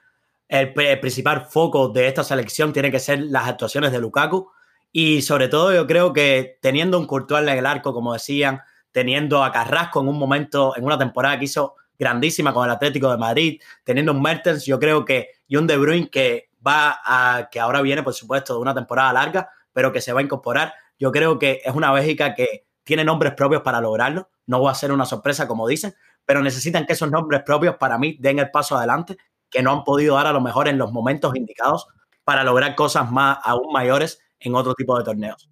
el, 0.52 0.74
principal 1.00 1.46
foco 1.50 1.88
de 1.88 2.08
esta 2.08 2.26
selección, 2.26 2.74
tiene 2.74 2.92
que 2.92 3.00
ser 3.00 3.22
las 3.22 3.48
actuaciones 3.48 3.94
de 3.94 4.00
Lukaku. 4.00 4.52
Y 4.92 5.22
sobre 5.22 5.48
todo, 5.48 5.74
yo 5.74 5.88
creo 5.88 6.12
que 6.12 6.60
teniendo 6.62 7.00
un 7.00 7.08
Courtois 7.08 7.42
en 7.42 7.58
el 7.58 7.66
arco, 7.66 7.94
como 7.94 8.12
decían, 8.12 8.62
teniendo 8.92 9.46
a 9.46 9.52
Carrasco 9.54 10.02
en 10.02 10.10
un 10.10 10.20
momento, 10.20 10.76
en 10.76 10.84
una 10.84 10.98
temporada 10.98 11.40
que 11.40 11.46
hizo 11.46 11.76
grandísima 11.98 12.54
con 12.54 12.66
el 12.66 12.72
Atlético 12.72 13.10
de 13.10 13.18
Madrid, 13.18 13.62
teniendo 13.86 14.12
un 14.12 14.22
Mertens, 14.22 14.66
yo 14.66 14.78
creo 14.78 15.06
que 15.06 15.30
y 15.48 15.56
un 15.56 15.68
De 15.68 15.78
Bruyne 15.78 16.10
que 16.10 16.50
va 16.66 17.00
a, 17.06 17.48
que 17.50 17.62
ahora 17.62 17.82
viene, 17.82 18.04
por 18.04 18.14
supuesto, 18.14 18.54
de 18.54 18.60
una 18.60 18.74
temporada 18.74 19.14
larga, 19.14 19.50
pero 19.72 19.94
que 19.94 20.02
se 20.02 20.12
va 20.12 20.20
a 20.20 20.24
incorporar. 20.24 20.74
Yo 21.00 21.14
creo 21.14 21.40
que 21.40 21.62
es 21.64 21.74
una 21.74 21.94
Bélgica 21.94 22.36
que 22.36 22.66
tiene 22.84 23.06
nombres 23.06 23.36
propios 23.36 23.62
para 23.62 23.80
lograrlo. 23.80 24.30
No 24.48 24.62
va 24.62 24.72
a 24.72 24.76
ser 24.76 24.92
una 24.92 25.06
sorpresa, 25.06 25.48
como 25.48 25.66
dicen, 25.66 25.96
pero 26.26 26.42
necesitan 26.42 26.86
que 26.86 26.94
esos 26.94 27.10
nombres 27.10 27.42
propios 27.46 27.78
para 27.78 27.98
mí 27.98 28.18
den 28.20 28.40
el 28.40 28.52
paso 28.52 28.76
adelante, 28.76 29.18
que 29.52 29.62
no 29.62 29.72
han 29.72 29.84
podido 29.84 30.16
dar 30.16 30.28
a 30.28 30.34
lo 30.34 30.42
mejor 30.42 30.68
en 30.68 30.78
los 30.78 30.92
momentos 30.92 31.36
indicados 31.36 31.88
para 32.24 32.44
lograr 32.44 32.76
cosas 32.76 33.12
más 33.12 33.38
aún 33.44 33.72
mayores 33.72 34.20
en 34.40 34.56
otro 34.56 34.74
tipo 34.74 34.98
de 34.98 35.04
torneos. 35.04 35.50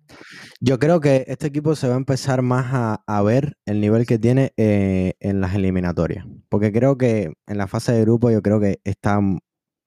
Yo 0.59 0.79
creo 0.79 0.99
que 0.99 1.25
este 1.27 1.47
equipo 1.47 1.75
se 1.75 1.87
va 1.87 1.93
a 1.93 1.97
empezar 1.97 2.41
más 2.41 2.99
a, 3.05 3.21
ver 3.21 3.57
el 3.65 3.81
nivel 3.81 4.05
que 4.05 4.17
tiene 4.17 4.53
eh, 4.57 5.13
en 5.19 5.41
las 5.41 5.53
eliminatorias, 5.53 6.25
porque 6.49 6.71
creo 6.71 6.97
que 6.97 7.33
en 7.45 7.57
la 7.57 7.67
fase 7.67 7.91
de 7.91 8.01
grupo 8.01 8.31
yo 8.31 8.41
creo 8.41 8.59
que 8.59 8.79
está 8.83 9.19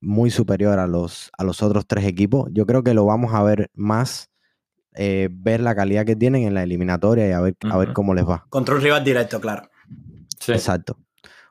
muy 0.00 0.30
superior 0.30 0.78
a 0.78 0.86
los, 0.86 1.30
a 1.36 1.44
los 1.44 1.62
otros 1.62 1.86
tres 1.86 2.04
equipos. 2.04 2.48
Yo 2.52 2.66
creo 2.66 2.82
que 2.82 2.94
lo 2.94 3.04
vamos 3.04 3.34
a 3.34 3.42
ver 3.42 3.70
más, 3.74 4.30
eh, 4.94 5.28
ver 5.30 5.60
la 5.60 5.74
calidad 5.74 6.04
que 6.04 6.16
tienen 6.16 6.44
en 6.44 6.54
la 6.54 6.62
eliminatoria 6.62 7.28
y 7.28 7.32
a 7.32 7.40
ver, 7.40 7.56
a 7.70 7.76
ver 7.78 7.92
cómo 7.92 8.14
les 8.14 8.28
va. 8.28 8.46
Contra 8.50 8.74
un 8.74 8.82
rival 8.82 9.04
directo, 9.04 9.40
claro. 9.40 9.68
Exacto. 10.48 10.98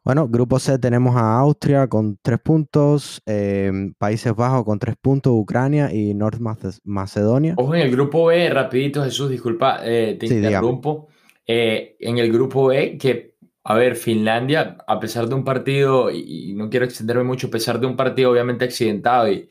Bueno, 0.03 0.27
grupo 0.27 0.57
C 0.57 0.79
tenemos 0.79 1.15
a 1.15 1.37
Austria 1.39 1.87
con 1.87 2.17
tres 2.21 2.39
puntos, 2.39 3.21
em, 3.25 3.93
Países 3.93 4.35
Bajos 4.35 4.63
con 4.65 4.79
tres 4.79 4.95
puntos, 4.99 5.31
Ucrania 5.35 5.93
y 5.93 6.13
North 6.15 6.39
Macedonia. 6.83 7.53
Ojo, 7.57 7.75
en 7.75 7.81
el 7.81 7.91
grupo 7.91 8.25
B, 8.25 8.49
rapidito 8.49 9.03
Jesús, 9.03 9.29
disculpa, 9.29 9.79
eh, 9.83 10.17
te 10.19 10.25
interrumpo. 10.25 11.07
Eh, 11.45 11.97
en 11.99 12.17
el 12.17 12.31
grupo 12.31 12.67
B, 12.67 12.97
que 12.97 13.31
a 13.63 13.75
ver, 13.75 13.95
Finlandia, 13.95 14.77
a 14.87 14.99
pesar 14.99 15.27
de 15.27 15.35
un 15.35 15.43
partido, 15.43 16.09
y 16.09 16.53
no 16.55 16.69
quiero 16.69 16.85
extenderme 16.85 17.23
mucho, 17.23 17.47
a 17.47 17.51
pesar 17.51 17.79
de 17.79 17.85
un 17.85 17.95
partido 17.95 18.31
obviamente 18.31 18.65
accidentado 18.65 19.31
y, 19.31 19.49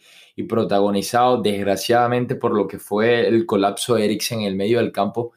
protagonizado 0.49 1.43
desgraciadamente 1.43 2.35
por 2.35 2.57
lo 2.57 2.67
que 2.67 2.79
fue 2.79 3.29
el 3.29 3.45
colapso 3.45 3.97
de 3.97 4.07
Eriksen 4.07 4.41
en 4.41 4.47
el 4.47 4.57
medio 4.57 4.79
del 4.79 4.91
campo, 4.91 5.33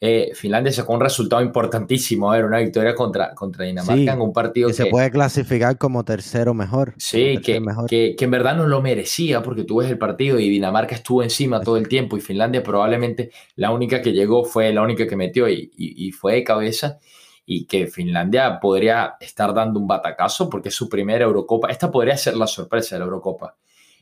eh, 0.00 0.30
Finlandia 0.32 0.72
sacó 0.72 0.92
un 0.92 1.00
resultado 1.00 1.42
importantísimo, 1.42 2.32
era 2.32 2.46
una 2.46 2.58
victoria 2.58 2.94
contra, 2.94 3.34
contra 3.34 3.64
Dinamarca 3.64 4.12
en 4.12 4.20
un 4.20 4.32
partido 4.32 4.68
que, 4.68 4.74
se 4.74 4.86
puede 4.86 5.10
clasificar 5.10 5.76
como 5.76 6.04
tercero 6.04 6.54
mejor. 6.54 6.94
Sí, 6.98 7.38
que, 7.42 7.60
Que, 7.88 8.16
en 8.16 8.30
verdad 8.30 8.56
no 8.56 8.68
lo 8.68 8.80
merecía 8.80 9.42
porque 9.42 9.64
tú 9.64 9.78
ves 9.78 9.90
el 9.90 9.98
partido 9.98 10.38
y 10.38 10.48
Dinamarca 10.48 10.94
estuvo 10.94 11.24
encima 11.24 11.60
todo 11.60 11.76
el 11.76 11.88
tiempo 11.88 12.16
y 12.16 12.20
Finlandia 12.20 12.62
probablemente 12.62 13.32
la 13.56 13.72
única 13.72 14.00
que 14.00 14.12
llegó 14.12 14.44
fue 14.44 14.72
la 14.72 14.82
única 14.82 15.04
que 15.04 15.16
metió 15.16 15.48
y, 15.48 15.72
y, 15.76 16.12
fue 16.12 16.34
de 16.34 16.44
cabeza 16.44 16.98
y 17.44 17.66
que 17.66 17.88
Finlandia 17.88 18.60
podría 18.60 19.16
estar 19.18 19.52
dando 19.52 19.80
un 19.80 19.88
batacazo 19.88 20.48
porque 20.48 20.68
es 20.68 20.76
su 20.76 20.88
primera 20.88 21.24
Eurocopa. 21.24 21.70
Esta 21.70 21.90
podría 21.90 22.16
ser 22.16 22.36
la 22.36 22.46
sorpresa 22.46 22.94
de 22.94 23.00
la 23.00 23.06
Eurocopa. 23.06 23.56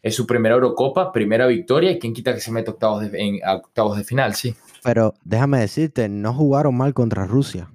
Es 0.06 0.14
su 0.14 0.24
primera 0.24 0.54
Eurocopa, 0.54 1.10
primera 1.10 1.48
victoria 1.48 1.90
y 1.90 1.98
quién 1.98 2.14
quita 2.14 2.32
que 2.32 2.38
se 2.38 2.52
mete 2.52 2.70
octavos 2.70 3.04
en 3.12 3.40
octavos 3.44 3.96
de 3.96 4.04
final, 4.04 4.36
sí. 4.36 4.54
Pero 4.84 5.14
déjame 5.24 5.58
decirte, 5.58 6.08
no 6.08 6.32
jugaron 6.32 6.76
mal 6.76 6.94
contra 6.94 7.26
Rusia. 7.26 7.72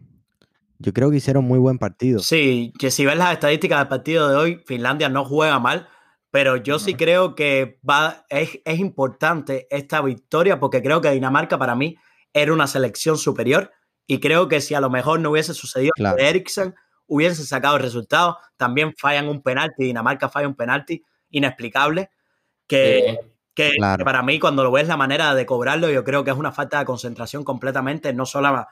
Yo 0.79 0.93
creo 0.93 1.11
que 1.11 1.17
hicieron 1.17 1.43
muy 1.43 1.59
buen 1.59 1.77
partido. 1.77 2.19
Sí, 2.19 2.71
que 2.79 2.89
si 2.89 3.05
ves 3.05 3.17
las 3.17 3.34
estadísticas 3.34 3.79
del 3.79 3.89
partido 3.89 4.29
de 4.29 4.36
hoy, 4.38 4.63
Finlandia 4.65 5.09
no 5.09 5.25
juega 5.25 5.59
mal, 5.59 5.89
pero 6.32 6.55
yo 6.55 6.79
sí 6.79 6.93
creo 6.93 7.36
que 7.36 7.82
va, 7.88 8.25
es, 8.29 8.61
importante 8.79 9.67
esta 9.69 10.01
victoria 10.01 10.57
porque 10.57 10.82
creo 10.82 11.01
que 11.01 11.11
Dinamarca 11.11 11.57
para 11.57 11.75
mí 11.75 11.97
era 12.32 12.53
una 12.53 12.67
selección 12.67 13.17
superior 13.17 13.73
y 14.07 14.21
creo 14.21 14.47
que 14.47 14.61
si 14.61 14.73
a 14.73 14.79
lo 14.79 14.89
mejor 14.89 15.19
no 15.19 15.32
hubiese 15.32 15.53
sucedido 15.53 15.91
claro. 15.97 16.15
que 16.15 16.29
Eriksen 16.29 16.75
hubiese 17.07 17.43
sacado 17.43 17.75
el 17.75 17.82
resultado, 17.82 18.38
también 18.55 18.93
fallan 18.97 19.27
un 19.27 19.41
penalti, 19.41 19.84
Dinamarca 19.84 20.29
falla 20.29 20.47
un 20.47 20.55
penalti 20.55 21.03
inexplicable 21.29 22.09
que, 22.72 23.19
que, 23.53 23.72
para 23.80 24.24
mí, 24.24 24.39
cuando 24.39 24.63
lo 24.63 24.72
ves 24.72 24.88
la 24.88 24.95
manera 24.95 25.36
de 25.36 25.45
cobrarlo, 25.45 25.89
yo 25.89 26.05
creo 26.05 26.24
que 26.24 26.32
es 26.32 26.38
una 26.38 26.53
falta 26.53 26.80
de 26.80 26.86
concentración 26.86 27.43
completamente. 27.43 28.13
No 28.13 28.26
solo 28.26 28.65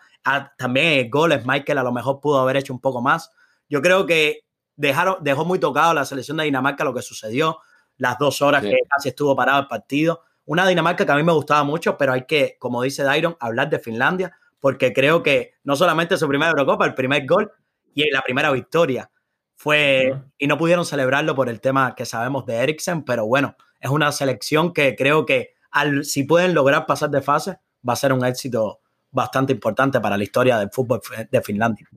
también 0.57 1.09
goles, 1.09 1.45
Michael 1.45 1.79
a 1.79 1.83
lo 1.83 1.91
mejor 1.91 2.21
pudo 2.21 2.39
haber 2.39 2.55
hecho 2.55 2.71
un 2.71 2.79
poco 2.79 3.01
más. 3.01 3.29
Yo 3.67 3.81
creo 3.81 4.05
que 4.05 4.45
dejaron, 4.77 5.17
dejó 5.19 5.43
muy 5.43 5.59
tocado 5.59 5.93
la 5.93 6.05
selección 6.05 6.37
de 6.37 6.45
Dinamarca 6.45 6.85
lo 6.85 6.93
que 6.93 7.01
sucedió, 7.01 7.59
las 7.97 8.17
dos 8.17 8.41
horas 8.41 8.63
que 8.63 8.77
casi 8.89 9.09
estuvo 9.09 9.35
parado 9.35 9.59
el 9.59 9.67
partido. 9.67 10.21
Una 10.45 10.65
Dinamarca 10.65 11.05
que 11.05 11.11
a 11.11 11.15
mí 11.15 11.23
me 11.23 11.33
gustaba 11.33 11.65
mucho, 11.65 11.97
pero 11.97 12.13
hay 12.13 12.25
que, 12.25 12.55
como 12.57 12.81
dice 12.81 13.03
Dairon, 13.03 13.35
hablar 13.41 13.69
de 13.69 13.79
Finlandia, 13.79 14.31
porque 14.61 14.93
creo 14.93 15.21
que 15.21 15.55
no 15.65 15.75
solamente 15.75 16.17
su 16.17 16.27
primera 16.27 16.51
Eurocopa, 16.51 16.85
el 16.85 16.95
primer 16.95 17.25
gol 17.27 17.51
y 17.93 18.09
la 18.09 18.21
primera 18.21 18.49
victoria 18.51 19.11
fue, 19.59 20.13
y 20.37 20.47
no 20.47 20.57
pudieron 20.57 20.85
celebrarlo 20.85 21.35
por 21.35 21.49
el 21.49 21.59
tema 21.59 21.93
que 21.93 22.05
sabemos 22.05 22.45
de 22.45 22.55
Eriksen, 22.55 23.03
pero 23.03 23.27
bueno, 23.27 23.57
es 23.81 23.89
una 23.89 24.09
selección 24.13 24.71
que 24.71 24.95
creo 24.95 25.25
que 25.25 25.49
al, 25.69 26.05
si 26.05 26.23
pueden 26.23 26.53
lograr 26.53 26.85
pasar 26.85 27.09
de 27.09 27.21
fase, 27.21 27.57
va 27.87 27.91
a 27.91 27.97
ser 27.97 28.13
un 28.13 28.23
éxito 28.23 28.79
bastante 29.11 29.51
importante 29.51 29.99
para 29.99 30.15
la 30.15 30.23
historia 30.23 30.57
del 30.57 30.69
fútbol 30.71 31.01
de 31.29 31.41
Finlandia. 31.41 31.89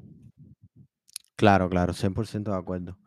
Claro, 1.37 1.71
claro, 1.71 1.93
100% 1.93 2.51
de 2.51 2.57
acuerdo. 2.57 2.99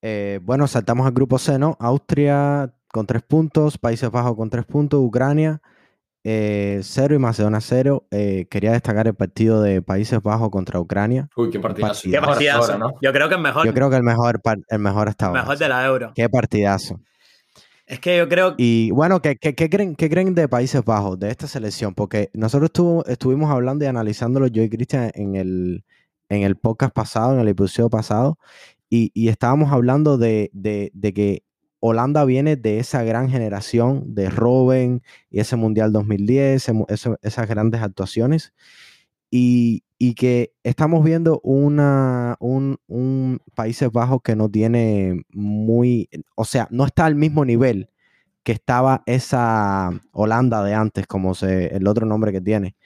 Eh, 0.00 0.40
bueno, 0.42 0.66
saltamos 0.66 1.06
al 1.06 1.12
grupo 1.12 1.38
C, 1.38 1.58
¿no? 1.58 1.76
Austria 1.78 2.72
con 2.88 3.04
tres 3.04 3.20
puntos, 3.22 3.76
Países 3.76 4.10
Bajos 4.10 4.34
con 4.34 4.48
tres 4.48 4.64
puntos, 4.64 4.98
Ucrania 4.98 5.60
eh, 6.24 6.80
cero 6.82 7.14
y 7.14 7.18
Macedonia 7.18 7.60
cero. 7.60 8.06
Eh, 8.10 8.46
quería 8.50 8.72
destacar 8.72 9.06
el 9.06 9.14
partido 9.14 9.62
de 9.62 9.82
Países 9.82 10.22
Bajos 10.22 10.50
contra 10.50 10.80
Ucrania. 10.80 11.28
Uy, 11.36 11.50
qué 11.50 11.60
partidazo. 11.60 12.10
Qué 12.10 12.20
partidazo. 12.20 12.78
Yo 13.00 13.12
creo 13.12 13.28
que 13.28 13.34
es 13.34 13.40
mejor. 13.40 13.66
Yo 13.66 13.74
creo 13.74 13.90
que 13.90 13.96
el 13.96 14.02
mejor, 14.02 14.40
el 14.68 14.78
mejor 14.78 15.08
hasta 15.08 15.30
Mejor 15.30 15.58
de 15.58 15.68
la 15.68 15.86
Euro. 15.86 16.12
Qué 16.14 16.28
partidazo. 16.28 17.00
Es 17.90 17.98
que 17.98 18.16
yo 18.16 18.28
creo. 18.28 18.54
Y 18.56 18.92
bueno, 18.92 19.20
¿qué, 19.20 19.36
qué, 19.36 19.52
creen, 19.68 19.96
¿qué, 19.96 20.08
creen, 20.08 20.32
de 20.32 20.46
Países 20.46 20.84
Bajos, 20.84 21.18
de 21.18 21.28
esta 21.28 21.48
selección? 21.48 21.92
Porque 21.92 22.30
nosotros 22.34 22.70
estuvimos 23.08 23.50
hablando 23.50 23.84
y 23.84 23.88
analizándolo 23.88 24.46
yo 24.46 24.62
y 24.62 24.70
Cristian 24.70 25.10
en 25.14 25.34
el, 25.34 25.84
en 26.28 26.42
el 26.42 26.54
podcast 26.54 26.94
pasado, 26.94 27.34
en 27.34 27.40
el 27.40 27.48
episodio 27.48 27.90
pasado, 27.90 28.38
y, 28.88 29.10
y 29.12 29.28
estábamos 29.28 29.72
hablando 29.72 30.18
de, 30.18 30.50
de, 30.52 30.92
de, 30.94 31.12
que 31.12 31.42
Holanda 31.80 32.24
viene 32.24 32.56
de 32.56 32.78
esa 32.78 33.02
gran 33.02 33.30
generación 33.30 34.14
de 34.14 34.30
Robben 34.30 35.02
y 35.30 35.40
ese 35.40 35.56
Mundial 35.56 35.92
2010, 35.92 36.70
esas 37.22 37.48
grandes 37.48 37.80
actuaciones. 37.82 38.52
Y, 39.30 39.82
que 40.16 40.52
estamos 40.62 41.04
viendo 41.04 41.40
un, 41.42 41.78
Países 43.54 43.90
Bajos 43.90 44.20
que 44.22 44.36
no 44.36 44.50
tiene 44.50 45.22
muy, 45.30 46.08
o 46.36 46.44
sea, 46.44 46.68
no 46.70 46.84
está 46.86 47.06
al 47.06 47.14
mismo 47.14 47.44
nivel 47.44 47.88
que 48.42 48.52
estaba 48.52 49.02
esa 49.06 49.90
Holanda 50.12 50.62
de 50.64 50.74
antes, 50.74 51.06
como 51.06 51.34
se, 51.34 51.74
el 51.76 51.86
otro 51.86 52.06
nombre 52.06 52.32
que 52.32 52.40
tiene. 52.40 52.76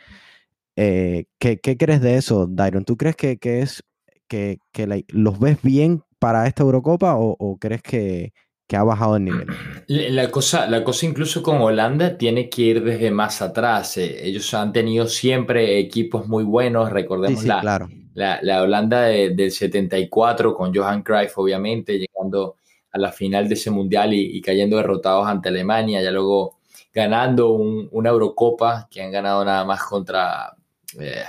Eh, 0.77 1.27
¿qué, 1.39 1.59
¿qué, 1.61 1.77
crees 1.77 2.01
de 2.01 2.17
eso, 2.17 2.47
Dairon? 2.49 2.85
¿Tú 2.85 2.97
crees 2.97 3.17
que, 3.17 3.39
es 3.41 3.85
que, 4.29 4.59
que 4.73 5.05
los 5.09 5.39
ves 5.39 5.63
bien 5.63 6.03
para 6.19 6.47
esta 6.47 6.63
Eurocopa 6.65 7.17
o, 7.17 7.37
o 7.39 7.59
crees 7.59 7.83
que, 7.83 8.33
que 8.67 8.77
ha 8.77 8.83
bajado 8.83 9.17
el 9.17 9.25
nivel. 9.25 9.47
La 9.87 10.31
cosa, 10.31 10.67
la 10.67 10.83
cosa 10.83 11.07
incluso 11.07 11.43
con 11.43 11.61
Holanda 11.61 12.17
tiene 12.17 12.49
que 12.49 12.63
ir 12.63 12.83
desde 12.83 13.11
más 13.11 13.43
atrás. 13.43 13.99
Eh, 13.99 14.27
ellos 14.27 14.53
han 14.55 14.73
tenido 14.73 15.07
siempre 15.07 15.79
equipos 15.79 16.27
muy 16.27 16.45
buenos. 16.45 16.91
Recordemos 16.91 17.45
la, 17.45 17.61
claro. 17.61 17.89
la, 18.15 18.63
Holanda 18.63 19.03
del 19.03 19.51
74 19.51 20.55
con 20.55 20.75
Johan 20.75 21.03
Cruyff, 21.03 21.37
obviamente, 21.37 21.99
llegando 21.99 22.57
a 22.91 22.99
la 22.99 23.13
final 23.13 23.49
de 23.49 23.55
ese 23.55 23.71
mundial 23.71 24.15
y, 24.15 24.41
cayendo 24.41 24.77
derrotados 24.79 25.27
ante 25.27 25.51
Alemania. 25.51 26.03
Ya 26.03 26.11
luego 26.11 26.59
ganando 26.93 27.51
una 27.51 28.11
Eurocopa 28.11 28.89
que 28.91 29.03
han 29.03 29.13
ganado 29.13 29.45
nada 29.45 29.65
más 29.65 29.83
contra... 29.83 30.55
Eh, 30.99 31.25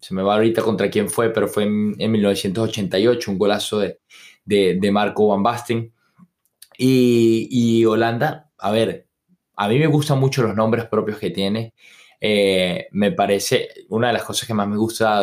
se 0.00 0.14
me 0.14 0.22
va 0.22 0.34
ahorita 0.34 0.62
contra 0.62 0.90
quién 0.90 1.08
fue, 1.08 1.30
pero 1.30 1.48
fue 1.48 1.64
en, 1.64 1.96
1988, 1.96 3.30
un 3.30 3.38
golazo 3.38 3.80
de, 3.80 3.98
de, 4.44 4.78
de 4.80 4.92
Marco 4.92 5.28
Van 5.28 5.42
Basten. 5.42 5.92
Y, 6.80 7.84
Holanda, 7.86 8.52
a 8.58 8.70
ver, 8.70 9.08
a 9.56 9.68
mí 9.68 9.78
me 9.78 9.88
gustan 9.88 10.20
mucho 10.20 10.42
los 10.42 10.54
nombres 10.54 10.86
propios 10.86 11.18
que 11.18 11.30
tiene. 11.30 11.74
Eh, 12.20 12.88
me 12.92 13.12
parece, 13.12 13.68
una 13.88 14.08
de 14.08 14.12
las 14.14 14.24
cosas 14.24 14.46
que 14.46 14.54
más 14.54 14.68
me 14.68 14.76
gusta 14.76 15.22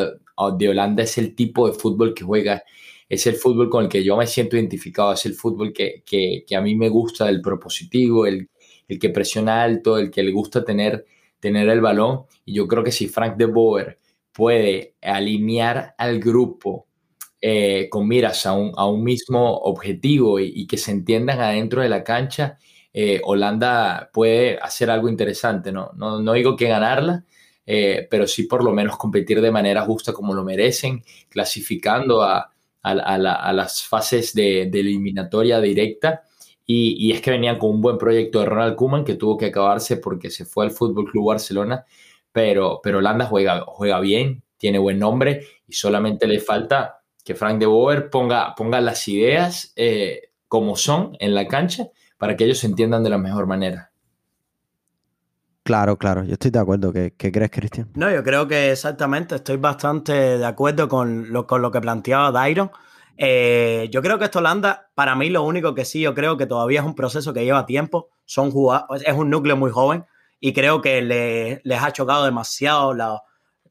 de 0.57 0.69
Holanda 0.69 1.03
es 1.03 1.17
el 1.17 1.33
tipo 1.35 1.67
de 1.67 1.73
fútbol 1.73 2.13
que 2.13 2.25
juega. 2.25 2.63
Es 3.07 3.25
el 3.27 3.35
fútbol 3.35 3.69
con 3.69 3.85
el 3.85 3.89
que 3.89 4.03
yo 4.03 4.17
me 4.17 4.27
siento 4.27 4.57
identificado, 4.57 5.13
es 5.13 5.25
el 5.25 5.35
fútbol 5.35 5.71
que, 5.73 6.03
a 6.55 6.61
mí 6.61 6.75
me 6.75 6.89
gusta, 6.89 7.29
el 7.29 7.41
propositivo, 7.41 8.25
el, 8.25 8.49
el, 8.87 8.99
que 8.99 9.09
presiona 9.09 9.63
alto, 9.63 9.97
el 9.97 10.11
que 10.11 10.23
le 10.23 10.31
gusta 10.31 10.65
tener, 10.65 11.05
tener 11.39 11.69
el 11.69 11.81
balón. 11.81 12.25
Y 12.45 12.55
yo 12.55 12.67
creo 12.67 12.83
que 12.83 12.91
si 12.91 13.07
Frank 13.07 13.37
de 13.37 13.45
Boer 13.45 13.99
puede 14.33 14.95
alinear 15.01 15.95
al 15.97 16.19
grupo 16.19 16.87
eh, 17.47 17.89
con 17.89 18.07
miras 18.07 18.47
a 18.47 18.53
un, 18.53 18.71
a 18.75 18.87
un 18.87 19.03
mismo 19.03 19.57
objetivo 19.59 20.39
y, 20.39 20.65
que 20.65 20.77
se 20.77 20.89
entiendan 20.89 21.39
adentro 21.39 21.83
de 21.83 21.89
la 21.89 22.03
cancha, 22.03 22.57
eh, 22.91 23.21
Holanda 23.23 24.09
puede 24.11 24.57
hacer 24.57 24.89
algo 24.89 25.09
interesante. 25.09 25.71
No, 25.71 25.91
no, 25.95 26.19
no 26.19 26.33
digo 26.33 26.55
que 26.55 26.67
ganarla, 26.67 27.23
eh, 27.63 28.07
pero 28.09 28.25
sí 28.25 28.43
por 28.47 28.63
lo 28.63 28.71
menos 28.71 28.97
competir 28.97 29.41
de 29.41 29.51
manera 29.51 29.83
justa 29.83 30.11
como 30.11 30.33
lo 30.33 30.43
merecen, 30.43 31.03
clasificando 31.29 32.23
a, 32.23 32.51
a, 32.81 33.53
las 33.53 33.83
fases 33.83 34.33
de, 34.33 34.63
eliminatoria 34.63 35.61
directa. 35.61 36.23
Y, 36.65 36.95
y, 36.97 37.11
es 37.11 37.21
que 37.21 37.29
venían 37.29 37.59
con 37.59 37.69
un 37.69 37.81
buen 37.81 37.99
proyecto 37.99 38.39
de 38.39 38.47
Ronald 38.47 38.75
Koeman 38.75 39.05
que 39.05 39.13
tuvo 39.13 39.37
que 39.37 39.45
acabarse 39.45 39.97
porque 39.97 40.31
se 40.31 40.45
fue 40.45 40.65
al 40.65 40.71
Fútbol 40.71 41.05
Club 41.11 41.27
Barcelona, 41.27 41.85
pero, 42.31 42.79
pero 42.81 42.97
Holanda 42.97 43.25
juega, 43.27 43.61
juega 43.67 43.99
bien, 43.99 44.41
tiene 44.57 44.79
buen 44.79 44.97
nombre 44.97 45.45
y 45.67 45.73
solamente 45.73 46.25
le 46.25 46.39
falta 46.39 47.04
que 47.25 47.35
Frank 47.35 47.59
de 47.59 47.65
Boer 47.65 48.09
ponga, 48.11 48.53
ponga 48.55 48.79
las 48.79 49.07
ideas 49.07 49.73
eh, 49.75 50.29
como 50.47 50.77
son 50.77 51.17
en 51.19 51.33
la 51.33 51.47
cancha 51.47 51.87
para 52.17 52.37
que 52.37 52.45
ellos 52.45 52.59
se 52.59 52.67
entiendan 52.67 53.03
de 53.03 53.09
la 53.09 53.17
mejor 53.17 53.47
manera. 53.47 53.91
Claro, 55.63 55.97
claro, 55.97 56.23
yo 56.23 56.33
estoy 56.33 56.51
de 56.51 56.59
acuerdo. 56.59 56.93
¿Qué, 56.93 57.11
crees, 57.17 57.49
Cristian? 57.49 57.89
No, 57.95 58.11
yo 58.11 58.23
creo 58.23 58.47
que 58.47 58.71
exactamente 58.71 59.35
estoy 59.35 59.57
bastante 59.57 60.13
de 60.37 60.45
acuerdo 60.45 60.87
con 60.87 61.33
lo, 61.33 61.47
con 61.47 61.63
lo 61.63 61.71
que 61.71 61.81
planteaba 61.81 62.31
Dairon. 62.31 62.69
Eh, 63.17 63.89
yo 63.91 64.03
creo 64.03 64.19
que 64.19 64.25
esto 64.25 64.37
Holanda, 64.37 64.91
para 64.93 65.15
mí 65.15 65.29
lo 65.29 65.41
único 65.41 65.73
que 65.73 65.83
sí, 65.83 66.01
yo 66.01 66.13
creo 66.13 66.37
que 66.37 66.45
todavía 66.45 66.81
es 66.81 66.85
un 66.85 66.93
proceso 66.93 67.33
que 67.33 67.43
lleva 67.43 67.65
tiempo, 67.65 68.09
son 68.25 68.53
es 69.03 69.13
un 69.15 69.29
núcleo 69.31 69.57
muy 69.57 69.71
joven 69.71 70.05
y 70.39 70.53
creo 70.53 70.81
que 70.81 71.01
les 71.01 71.81
ha 71.81 71.91
chocado 71.91 72.25
demasiado 72.25 72.93
la, 72.93 73.23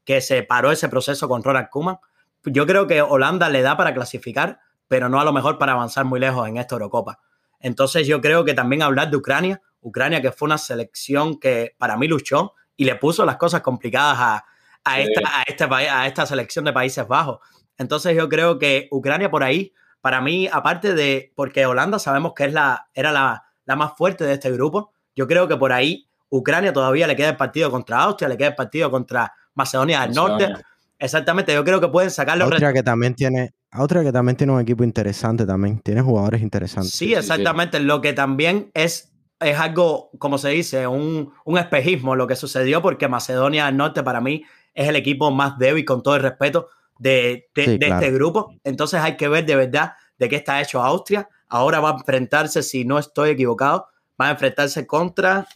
que 0.03 0.19
se 0.19 0.43
paró 0.43 0.71
ese 0.71 0.89
proceso 0.89 1.29
con 1.29 1.43
Ronald 1.43 1.69
Koeman 1.69 1.99
yo 2.45 2.65
creo 2.65 2.87
que 2.87 3.01
Holanda 3.01 3.49
le 3.49 3.61
da 3.61 3.77
para 3.77 3.93
clasificar, 3.93 4.59
pero 4.87 5.09
no 5.09 5.19
a 5.19 5.25
lo 5.25 5.33
mejor 5.33 5.57
para 5.57 5.73
avanzar 5.73 6.05
muy 6.05 6.19
lejos 6.19 6.47
en 6.47 6.57
esta 6.57 6.75
Eurocopa. 6.75 7.19
Entonces 7.59 8.07
yo 8.07 8.21
creo 8.21 8.45
que 8.45 8.53
también 8.53 8.81
hablar 8.81 9.09
de 9.09 9.17
Ucrania, 9.17 9.61
Ucrania 9.81 10.21
que 10.21 10.31
fue 10.31 10.47
una 10.47 10.57
selección 10.57 11.39
que 11.39 11.75
para 11.77 11.97
mí 11.97 12.07
luchó 12.07 12.53
y 12.75 12.85
le 12.85 12.95
puso 12.95 13.25
las 13.25 13.37
cosas 13.37 13.61
complicadas 13.61 14.17
a, 14.19 14.45
a, 14.83 14.99
esta, 14.99 15.21
a, 15.39 15.43
este, 15.43 15.63
a 15.63 16.07
esta 16.07 16.25
selección 16.25 16.65
de 16.65 16.73
Países 16.73 17.07
Bajos. 17.07 17.39
Entonces 17.77 18.15
yo 18.15 18.29
creo 18.29 18.59
que 18.59 18.87
Ucrania 18.91 19.29
por 19.29 19.43
ahí, 19.43 19.73
para 20.01 20.21
mí, 20.21 20.47
aparte 20.51 20.93
de, 20.93 21.31
porque 21.35 21.65
Holanda 21.65 21.99
sabemos 21.99 22.33
que 22.35 22.45
es 22.45 22.53
la, 22.53 22.87
era 22.93 23.11
la, 23.11 23.45
la 23.65 23.75
más 23.75 23.93
fuerte 23.97 24.23
de 24.23 24.33
este 24.33 24.51
grupo, 24.51 24.93
yo 25.15 25.27
creo 25.27 25.47
que 25.47 25.57
por 25.57 25.71
ahí 25.71 26.07
Ucrania 26.29 26.73
todavía 26.73 27.07
le 27.07 27.15
queda 27.15 27.29
el 27.29 27.37
partido 27.37 27.71
contra 27.71 28.03
Austria, 28.03 28.29
le 28.29 28.37
queda 28.37 28.49
el 28.49 28.55
partido 28.55 28.91
contra 28.91 29.33
Macedonia 29.53 30.01
del 30.01 30.13
Norte. 30.13 30.53
Exactamente, 30.97 31.53
yo 31.53 31.63
creo 31.63 31.81
que 31.81 31.87
pueden 31.87 32.09
sacarlo. 32.09 32.45
Otra 32.45 32.71
que 32.73 32.83
también 32.83 33.15
tiene, 33.15 33.53
otra 33.77 34.03
que 34.03 34.11
también 34.11 34.37
tiene 34.37 34.53
un 34.53 34.61
equipo 34.61 34.83
interesante 34.83 35.45
también, 35.45 35.79
tiene 35.79 36.01
jugadores 36.01 36.41
interesantes. 36.41 36.93
Sí, 36.93 37.13
exactamente. 37.13 37.79
Lo 37.79 38.01
que 38.01 38.13
también 38.13 38.71
es, 38.73 39.13
es 39.39 39.59
algo, 39.59 40.09
como 40.19 40.37
se 40.37 40.49
dice, 40.49 40.87
un, 40.87 41.33
un, 41.43 41.57
espejismo 41.57 42.15
lo 42.15 42.27
que 42.27 42.35
sucedió, 42.35 42.81
porque 42.81 43.09
Macedonia 43.09 43.65
del 43.65 43.77
Norte 43.77 44.03
para 44.03 44.21
mí 44.21 44.43
es 44.73 44.87
el 44.87 44.95
equipo 44.95 45.31
más 45.31 45.57
débil, 45.57 45.83
con 45.83 46.01
todo 46.01 46.15
el 46.15 46.21
respeto, 46.21 46.69
de, 46.97 47.49
de, 47.53 47.79
este 47.81 48.11
grupo. 48.11 48.53
Entonces 48.63 49.01
hay 49.01 49.17
que 49.17 49.27
ver 49.27 49.45
de 49.45 49.55
verdad 49.55 49.93
de 50.17 50.29
qué 50.29 50.37
está 50.37 50.61
hecho 50.61 50.81
Austria. 50.81 51.27
Ahora 51.49 51.79
va 51.81 51.89
a 51.89 51.93
enfrentarse, 51.93 52.63
si 52.63 52.85
no 52.85 52.99
estoy 52.99 53.31
equivocado, 53.31 53.87
va 54.19 54.29
a 54.29 54.31
enfrentarse 54.31 54.87
contra 54.87 55.47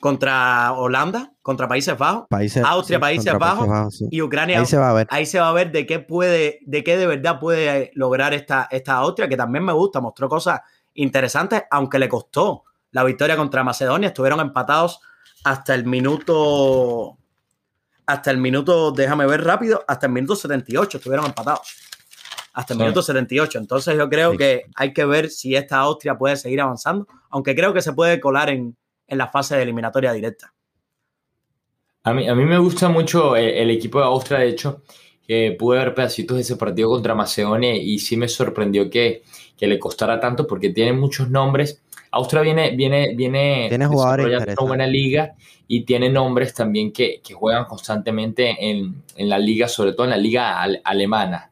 contra 0.00 0.72
Holanda, 0.72 1.32
contra 1.42 1.68
Países 1.68 1.96
Bajos, 1.96 2.26
Austria, 2.64 2.98
Países, 2.98 3.38
Bajos, 3.38 4.02
y 4.10 4.22
Ucrania. 4.22 4.58
Ahí 4.58 4.66
se 4.66 4.78
va 4.78 4.90
a 4.90 4.92
ver. 4.94 5.06
Ahí 5.10 5.26
se 5.26 5.38
va 5.38 5.50
a 5.50 5.52
ver 5.52 5.70
de 5.70 5.86
qué 5.86 6.00
puede, 6.00 6.58
de 6.62 6.82
qué 6.82 6.96
de 6.96 7.06
verdad 7.06 7.38
puede 7.38 7.92
lograr 7.94 8.32
esta, 8.32 8.66
esta 8.70 8.94
Austria, 8.94 9.28
que 9.28 9.36
también 9.36 9.64
me 9.64 9.74
gusta, 9.74 10.00
mostró 10.00 10.28
cosas 10.28 10.60
interesantes, 10.94 11.62
aunque 11.70 11.98
le 11.98 12.08
costó 12.08 12.64
la 12.92 13.04
victoria 13.04 13.36
contra 13.36 13.62
Macedonia. 13.62 14.08
Estuvieron 14.08 14.40
empatados 14.40 15.00
hasta 15.44 15.74
el 15.74 15.84
minuto. 15.84 17.18
Hasta 18.06 18.30
el 18.30 18.38
minuto, 18.38 18.90
déjame 18.90 19.24
ver 19.26 19.44
rápido, 19.44 19.84
hasta 19.86 20.06
el 20.06 20.12
minuto 20.12 20.34
78 20.34 20.96
estuvieron 20.98 21.26
empatados. 21.26 21.60
Hasta 22.54 22.72
el 22.72 22.80
minuto 22.80 23.02
78. 23.02 23.58
Entonces 23.58 23.96
yo 23.96 24.08
creo 24.08 24.36
que 24.36 24.64
hay 24.74 24.92
que 24.92 25.04
ver 25.04 25.30
si 25.30 25.54
esta 25.54 25.78
Austria 25.78 26.18
puede 26.18 26.36
seguir 26.36 26.60
avanzando, 26.60 27.06
aunque 27.28 27.54
creo 27.54 27.72
que 27.72 27.82
se 27.82 27.92
puede 27.92 28.18
colar 28.18 28.50
en, 28.50 28.76
en 29.10 29.18
la 29.18 29.28
fase 29.28 29.56
de 29.56 29.62
eliminatoria 29.62 30.12
directa. 30.12 30.54
A 32.04 32.14
mí, 32.14 32.26
a 32.26 32.34
mí 32.34 32.44
me 32.44 32.58
gusta 32.58 32.88
mucho 32.88 33.36
eh, 33.36 33.60
el, 33.60 33.70
equipo 33.70 33.98
de 33.98 34.06
Austria, 34.06 34.38
de 34.38 34.48
hecho, 34.48 34.82
que 35.26 35.54
pude 35.58 35.78
ver 35.78 35.94
pedacitos 35.94 36.36
de 36.36 36.42
ese 36.42 36.56
partido 36.56 36.88
contra 36.88 37.14
Macedonia 37.14 37.76
y 37.76 37.98
sí 37.98 38.16
me 38.16 38.28
sorprendió 38.28 38.88
que, 38.88 39.22
que 39.56 39.66
le 39.66 39.78
costara 39.78 40.18
tanto 40.18 40.46
porque 40.46 40.70
tiene 40.70 40.94
muchos 40.94 41.28
nombres. 41.28 41.82
Austria 42.12 42.40
viene, 42.42 42.74
viene, 42.74 43.14
viene 43.14 43.66
tiene 43.68 43.86
jugadores 43.86 44.42
una 44.58 44.66
buena 44.66 44.86
liga 44.86 45.34
y 45.68 45.84
tiene 45.84 46.08
nombres 46.08 46.54
también 46.54 46.92
que, 46.92 47.20
que 47.22 47.34
juegan 47.34 47.66
constantemente 47.66 48.56
en, 48.58 49.02
en, 49.14 49.28
la 49.28 49.38
liga, 49.38 49.68
sobre 49.68 49.92
todo 49.92 50.04
en 50.04 50.10
la 50.10 50.16
liga 50.16 50.60
alemana. 50.82 51.49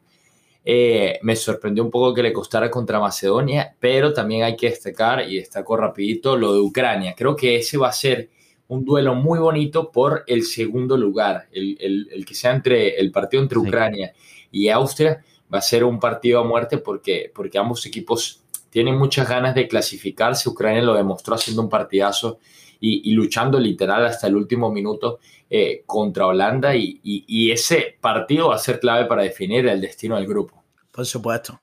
Eh, 0.65 1.19
me 1.21 1.35
sorprendió 1.35 1.83
un 1.83 1.89
poco 1.89 2.13
que 2.13 2.21
le 2.21 2.33
costara 2.33 2.69
contra 2.69 2.99
Macedonia, 2.99 3.75
pero 3.79 4.13
también 4.13 4.43
hay 4.43 4.55
que 4.55 4.69
destacar, 4.69 5.29
y 5.29 5.37
destaco 5.37 5.77
rapidito, 5.77 6.35
lo 6.35 6.53
de 6.53 6.59
Ucrania. 6.59 7.15
Creo 7.17 7.35
que 7.35 7.57
ese 7.57 7.77
va 7.77 7.89
a 7.89 7.93
ser 7.93 8.29
un 8.67 8.85
duelo 8.85 9.15
muy 9.15 9.39
bonito 9.39 9.91
por 9.91 10.23
el 10.27 10.43
segundo 10.43 10.95
lugar, 10.95 11.47
el, 11.51 12.23
que 12.25 12.35
sea 12.35 12.51
entre 12.51 12.99
el 12.99 13.11
partido 13.11 13.41
entre 13.41 13.57
Ucrania 13.57 14.13
y 14.51 14.69
Austria 14.69 15.23
va 15.51 15.57
a 15.57 15.61
ser 15.61 15.83
un 15.83 15.99
partido 15.99 16.39
a 16.39 16.43
muerte 16.43 16.77
porque, 16.77 17.31
porque 17.33 17.57
ambos 17.57 17.85
equipos 17.85 18.43
tienen 18.69 18.97
muchas 18.97 19.27
ganas 19.27 19.55
de 19.55 19.67
clasificarse. 19.67 20.47
Ucrania 20.47 20.83
lo 20.83 20.93
demostró 20.93 21.35
haciendo 21.35 21.63
un 21.63 21.69
partidazo 21.69 22.39
y, 22.79 23.11
luchando 23.13 23.59
literal 23.59 24.05
hasta 24.05 24.27
el 24.27 24.35
último 24.35 24.71
minuto 24.71 25.19
eh, 25.49 25.83
contra 25.85 26.27
Holanda 26.27 26.75
y, 26.75 26.99
y, 27.03 27.51
ese 27.51 27.97
partido 27.99 28.49
va 28.49 28.55
a 28.55 28.59
ser 28.59 28.79
clave 28.79 29.05
para 29.05 29.23
definir 29.23 29.67
el 29.67 29.81
destino 29.81 30.15
del 30.15 30.27
grupo. 30.27 30.63
Por 30.91 31.05
supuesto. 31.05 31.59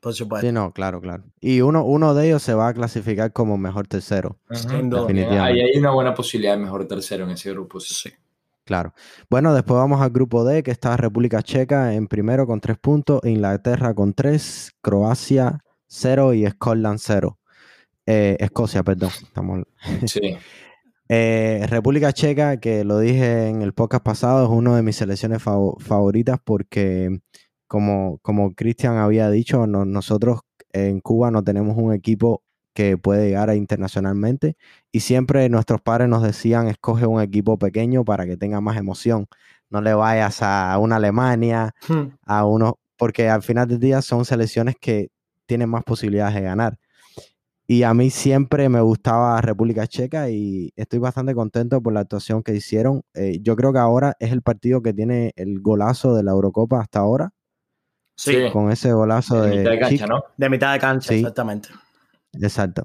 Por 0.00 0.14
supuesto. 0.14 0.46
Sí, 0.46 0.52
no, 0.52 0.72
claro, 0.72 1.00
claro. 1.00 1.22
Y 1.40 1.60
uno, 1.60 1.84
uno 1.84 2.14
de 2.14 2.26
ellos 2.26 2.42
se 2.42 2.54
va 2.54 2.68
a 2.68 2.74
clasificar 2.74 3.32
como 3.32 3.56
mejor 3.56 3.86
tercero. 3.86 4.36
Definitivamente. 4.48 5.38
Ahí 5.38 5.60
hay 5.60 5.78
una 5.78 5.92
buena 5.92 6.12
posibilidad 6.12 6.54
de 6.54 6.62
mejor 6.62 6.86
tercero 6.88 7.24
en 7.24 7.30
ese 7.30 7.50
grupo, 7.52 7.78
sí. 7.78 8.10
Claro. 8.64 8.94
Bueno, 9.28 9.54
después 9.54 9.76
vamos 9.76 10.00
al 10.00 10.10
grupo 10.10 10.44
D, 10.44 10.62
que 10.62 10.70
está 10.70 10.96
República 10.96 11.42
Checa 11.42 11.94
en 11.94 12.06
primero 12.06 12.46
con 12.46 12.60
tres 12.60 12.78
puntos, 12.78 13.20
Inglaterra 13.24 13.94
con 13.94 14.14
tres, 14.14 14.72
Croacia 14.80 15.62
cero 15.92 16.32
y 16.32 16.48
Scotland 16.48 16.98
cero. 17.00 17.38
Eh, 18.06 18.36
Escocia, 18.40 18.82
perdón. 18.82 19.10
Estamos... 19.22 19.62
Sí. 20.06 20.36
Eh, 21.14 21.66
República 21.68 22.10
Checa, 22.14 22.58
que 22.58 22.84
lo 22.84 22.98
dije 22.98 23.48
en 23.48 23.60
el 23.60 23.74
podcast 23.74 24.02
pasado, 24.02 24.44
es 24.44 24.50
una 24.50 24.74
de 24.76 24.82
mis 24.82 24.96
selecciones 24.96 25.42
favoritas 25.42 26.38
porque 26.42 27.20
como, 27.66 28.18
como 28.22 28.54
Cristian 28.54 28.96
había 28.96 29.28
dicho, 29.28 29.66
nosotros 29.66 30.40
en 30.72 31.00
Cuba 31.00 31.30
no 31.30 31.44
tenemos 31.44 31.76
un 31.76 31.92
equipo 31.92 32.42
que 32.74 32.96
puede 32.96 33.26
llegar 33.26 33.50
a 33.50 33.56
internacionalmente 33.56 34.56
y 34.90 35.00
siempre 35.00 35.48
nuestros 35.48 35.82
padres 35.82 36.08
nos 36.08 36.22
decían 36.22 36.68
escoge 36.68 37.04
un 37.04 37.20
equipo 37.20 37.58
pequeño 37.58 38.04
para 38.04 38.24
que 38.24 38.36
tenga 38.36 38.60
más 38.60 38.78
emoción. 38.78 39.26
No 39.68 39.82
le 39.82 39.94
vayas 39.94 40.42
a 40.42 40.78
una 40.78 40.96
Alemania, 40.96 41.74
hmm. 41.88 42.16
a 42.24 42.46
uno, 42.46 42.78
porque 42.96 43.28
al 43.28 43.42
final 43.42 43.68
del 43.68 43.80
día 43.80 44.02
son 44.02 44.24
selecciones 44.24 44.76
que 44.80 45.10
tienen 45.46 45.68
más 45.68 45.84
posibilidades 45.84 46.34
de 46.34 46.42
ganar. 46.42 46.78
Y 47.72 47.84
a 47.84 47.94
mí 47.94 48.10
siempre 48.10 48.68
me 48.68 48.82
gustaba 48.82 49.40
República 49.40 49.86
Checa 49.86 50.28
y 50.28 50.74
estoy 50.76 50.98
bastante 50.98 51.34
contento 51.34 51.82
por 51.82 51.94
la 51.94 52.00
actuación 52.00 52.42
que 52.42 52.54
hicieron. 52.54 53.00
Eh, 53.14 53.38
yo 53.40 53.56
creo 53.56 53.72
que 53.72 53.78
ahora 53.78 54.14
es 54.18 54.30
el 54.30 54.42
partido 54.42 54.82
que 54.82 54.92
tiene 54.92 55.32
el 55.36 55.58
golazo 55.62 56.14
de 56.14 56.22
la 56.22 56.32
Eurocopa 56.32 56.82
hasta 56.82 56.98
ahora 56.98 57.32
Sí. 58.14 58.36
Con 58.52 58.70
ese 58.70 58.92
golazo 58.92 59.40
de, 59.40 59.50
de 59.50 59.56
mitad 59.56 59.70
de 59.70 59.78
cancha, 59.78 60.06
¿no? 60.06 60.22
De 60.36 60.50
mitad 60.50 60.72
de 60.74 60.78
cancha, 60.80 61.14
exactamente. 61.14 61.70
Exacto. 62.34 62.84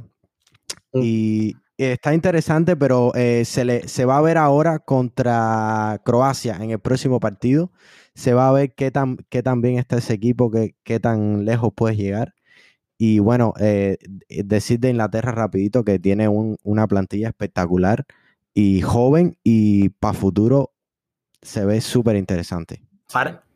Mm. 0.94 1.02
Y 1.04 1.56
está 1.78 2.14
interesante, 2.14 2.78
pero 2.78 3.14
eh, 3.14 3.44
se, 3.44 3.66
le, 3.66 3.90
se 3.90 4.06
va 4.06 4.20
a 4.20 4.22
ver 4.22 4.38
ahora 4.38 4.80
contra 4.80 6.02
Croacia 6.06 6.56
en 6.62 6.72
el 6.72 6.80
próximo 6.80 7.20
partido. 7.20 7.74
Se 8.16 8.34
va 8.34 8.48
a 8.48 8.54
ver 8.54 8.74
qué 8.74 8.90
tan, 8.90 9.18
qué 9.28 9.44
tan 9.44 9.60
bien 9.60 9.78
está 9.78 9.98
ese 9.98 10.14
equipo, 10.14 10.50
qué, 10.50 10.78
qué 10.86 11.02
tan 11.02 11.44
lejos 11.44 11.74
puedes 11.76 11.98
llegar. 11.98 12.37
Y 12.98 13.20
bueno, 13.20 13.54
eh, 13.60 13.98
decir 14.28 14.80
de 14.80 14.90
Inglaterra 14.90 15.32
rapidito 15.32 15.84
que 15.84 16.00
tiene 16.00 16.28
una 16.28 16.88
plantilla 16.88 17.28
espectacular 17.28 18.06
y 18.54 18.82
joven 18.82 19.38
y 19.44 19.90
para 19.90 20.14
futuro 20.14 20.74
se 21.42 21.64
ve 21.66 21.80
súper 21.80 22.16
interesante. 22.16 22.82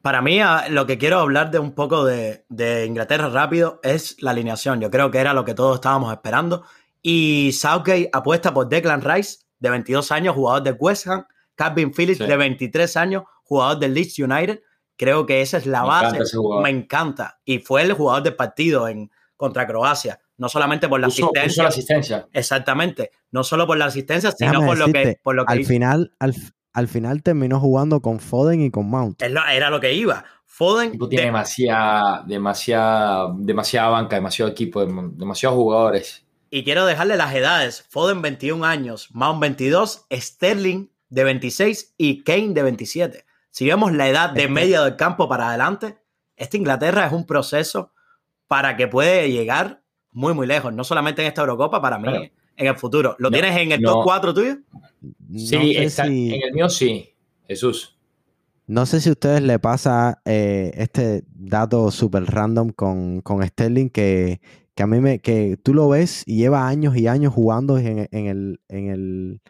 Para 0.01 0.21
mí, 0.21 0.39
ah, 0.39 0.65
lo 0.69 0.85
que 0.85 0.97
quiero 0.97 1.19
hablar 1.19 1.51
de 1.51 1.59
un 1.59 1.73
poco 1.73 2.05
de, 2.05 2.45
Inglaterra 2.87 3.29
rápido 3.29 3.79
es 3.83 4.21
la 4.21 4.31
alineación. 4.31 4.79
Yo 4.79 4.89
creo 4.89 5.11
que 5.11 5.19
era 5.19 5.33
lo 5.33 5.45
que 5.45 5.53
todos 5.53 5.75
estábamos 5.75 6.11
esperando. 6.11 6.63
Y 7.01 7.51
Southgate 7.53 8.09
apuesta 8.13 8.53
por 8.53 8.69
Declan 8.69 9.01
Rice, 9.01 9.39
de 9.59 9.69
22 9.69 10.11
años, 10.11 10.35
jugador 10.35 10.63
de 10.63 10.71
West 10.71 11.07
Ham. 11.07 11.25
Calvin 11.55 11.93
Phillips, 11.93 12.19
de 12.19 12.37
23 12.37 12.97
años, 12.97 13.23
jugador 13.43 13.77
del 13.77 13.93
Leeds 13.93 14.17
United. 14.17 14.61
Creo 14.95 15.25
que 15.25 15.41
esa 15.41 15.57
es 15.57 15.65
la 15.67 15.83
base. 15.83 16.19
Me 16.63 16.69
encanta. 16.69 17.39
Y 17.45 17.59
fue 17.59 17.83
el 17.83 17.93
jugador 17.93 18.23
del 18.23 18.35
partido 18.35 18.87
en, 18.87 19.11
contra 19.41 19.65
Croacia. 19.65 20.19
No 20.37 20.47
solamente 20.47 20.87
por 20.87 21.01
la 21.01 21.07
asistencia. 21.07 21.63
la 21.63 21.69
asistencia. 21.69 22.27
Exactamente. 22.31 23.11
No 23.31 23.43
solo 23.43 23.65
por 23.67 23.77
la 23.77 23.85
asistencia, 23.85 24.31
sino 24.31 24.63
por 24.63 24.77
lo, 24.77 24.85
que, 24.87 25.19
por 25.21 25.35
lo 25.35 25.45
que. 25.45 25.51
Al 25.51 25.65
final, 25.65 26.13
al, 26.19 26.35
al 26.73 26.87
final 26.87 27.23
terminó 27.23 27.59
jugando 27.59 28.01
con 28.01 28.19
Foden 28.19 28.61
y 28.61 28.69
con 28.69 28.87
Mount. 28.87 29.21
Era 29.21 29.69
lo 29.69 29.79
que 29.79 29.93
iba. 29.93 30.23
Foden. 30.45 30.97
tiene 31.09 31.25
demasiada, 31.25 32.23
demasiada, 32.27 33.33
demasiada 33.35 33.89
banca, 33.89 34.15
demasiado 34.15 34.51
equipo, 34.51 34.85
demasiados 34.85 35.57
jugadores. 35.57 36.23
Y 36.51 36.63
quiero 36.63 36.85
dejarle 36.85 37.17
las 37.17 37.33
edades. 37.33 37.83
Foden 37.89 38.21
21 38.21 38.63
años, 38.63 39.09
Mount 39.11 39.39
22, 39.39 40.05
Sterling 40.11 40.87
de 41.09 41.23
26 41.23 41.95
y 41.97 42.23
Kane 42.23 42.53
de 42.53 42.61
27. 42.63 43.25
Si 43.49 43.65
vemos 43.65 43.91
la 43.93 44.07
edad 44.07 44.29
de 44.29 44.47
media 44.47 44.83
del 44.83 44.97
campo 44.97 45.27
para 45.27 45.49
adelante, 45.49 45.97
esta 46.35 46.57
Inglaterra 46.57 47.07
es 47.07 47.11
un 47.11 47.25
proceso 47.25 47.91
para 48.51 48.75
que 48.75 48.89
puede 48.89 49.31
llegar 49.31 49.81
muy, 50.11 50.33
muy 50.33 50.45
lejos. 50.45 50.73
No 50.73 50.83
solamente 50.83 51.21
en 51.21 51.29
esta 51.29 51.39
Eurocopa, 51.39 51.81
para 51.81 51.97
mí, 51.97 52.11
en 52.57 52.67
el 52.67 52.75
futuro. 52.75 53.15
¿Lo 53.17 53.31
tienes 53.31 53.55
en 53.55 53.71
el 53.71 53.81
top 53.81 54.03
4 54.03 54.33
tuyo? 54.33 54.57
Sí, 55.33 55.77
en 55.77 56.43
el 56.43 56.51
mío 56.51 56.67
sí, 56.67 57.15
Jesús. 57.47 57.97
No 58.67 58.85
sé 58.85 58.99
si 58.99 59.07
a 59.07 59.13
ustedes 59.13 59.41
le 59.41 59.57
pasa 59.57 60.21
eh, 60.25 60.73
este 60.75 61.23
dato 61.33 61.91
súper 61.91 62.25
random 62.25 62.71
con, 62.71 63.21
con 63.21 63.41
Sterling 63.41 63.87
que, 63.87 64.41
a 64.77 64.85
mí 64.85 64.99
me, 64.99 65.19
que 65.19 65.55
tú 65.55 65.73
lo 65.73 65.87
ves 65.87 66.23
y 66.25 66.35
lleva 66.35 66.67
años 66.67 66.97
y 66.97 67.07
años 67.07 67.33
jugando 67.33 67.77
en, 67.77 67.99
el, 67.99 68.09
en, 68.67 68.89
el, 68.89 69.41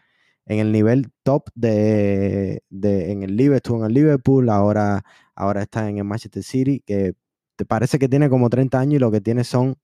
en 0.46 0.58
el 0.60 0.70
nivel 0.70 1.10
top 1.24 1.48
de, 1.56 2.62
en 2.70 3.24
el 3.24 3.36
Liverpool, 3.36 3.80
en 3.80 3.86
el 3.86 3.94
Liverpool, 3.94 4.48
ahora, 4.48 5.02
ahora 5.34 5.62
está 5.62 5.88
en 5.88 5.98
el 5.98 6.04
Manchester 6.04 6.44
City, 6.44 6.84
que 6.86 7.14
te 7.56 7.64
parece 7.64 7.98
que 7.98 8.08
tiene 8.08 8.28
como 8.28 8.50
30 8.50 8.78
años 8.78 8.94
y 8.94 8.98
lo 8.98 9.10
que 9.10 9.20
tiene 9.20 9.44
son, 9.44 9.76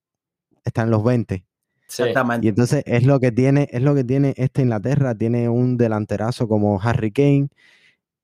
está 0.64 0.82
en 0.82 0.90
los 0.90 1.04
20. 1.04 1.44
Exactamente. 1.86 2.46
Y 2.46 2.50
entonces 2.50 2.82
es 2.86 3.04
lo 3.04 3.18
que 3.18 3.32
tiene, 3.32 3.68
es 3.72 3.82
lo 3.82 3.94
que 3.94 4.04
tiene 4.04 4.34
esta 4.36 4.60
Inglaterra, 4.60 5.14
tiene 5.14 5.48
un 5.48 5.76
delanterazo 5.76 6.46
como 6.46 6.80
Harry 6.82 7.10
Kane, 7.10 7.48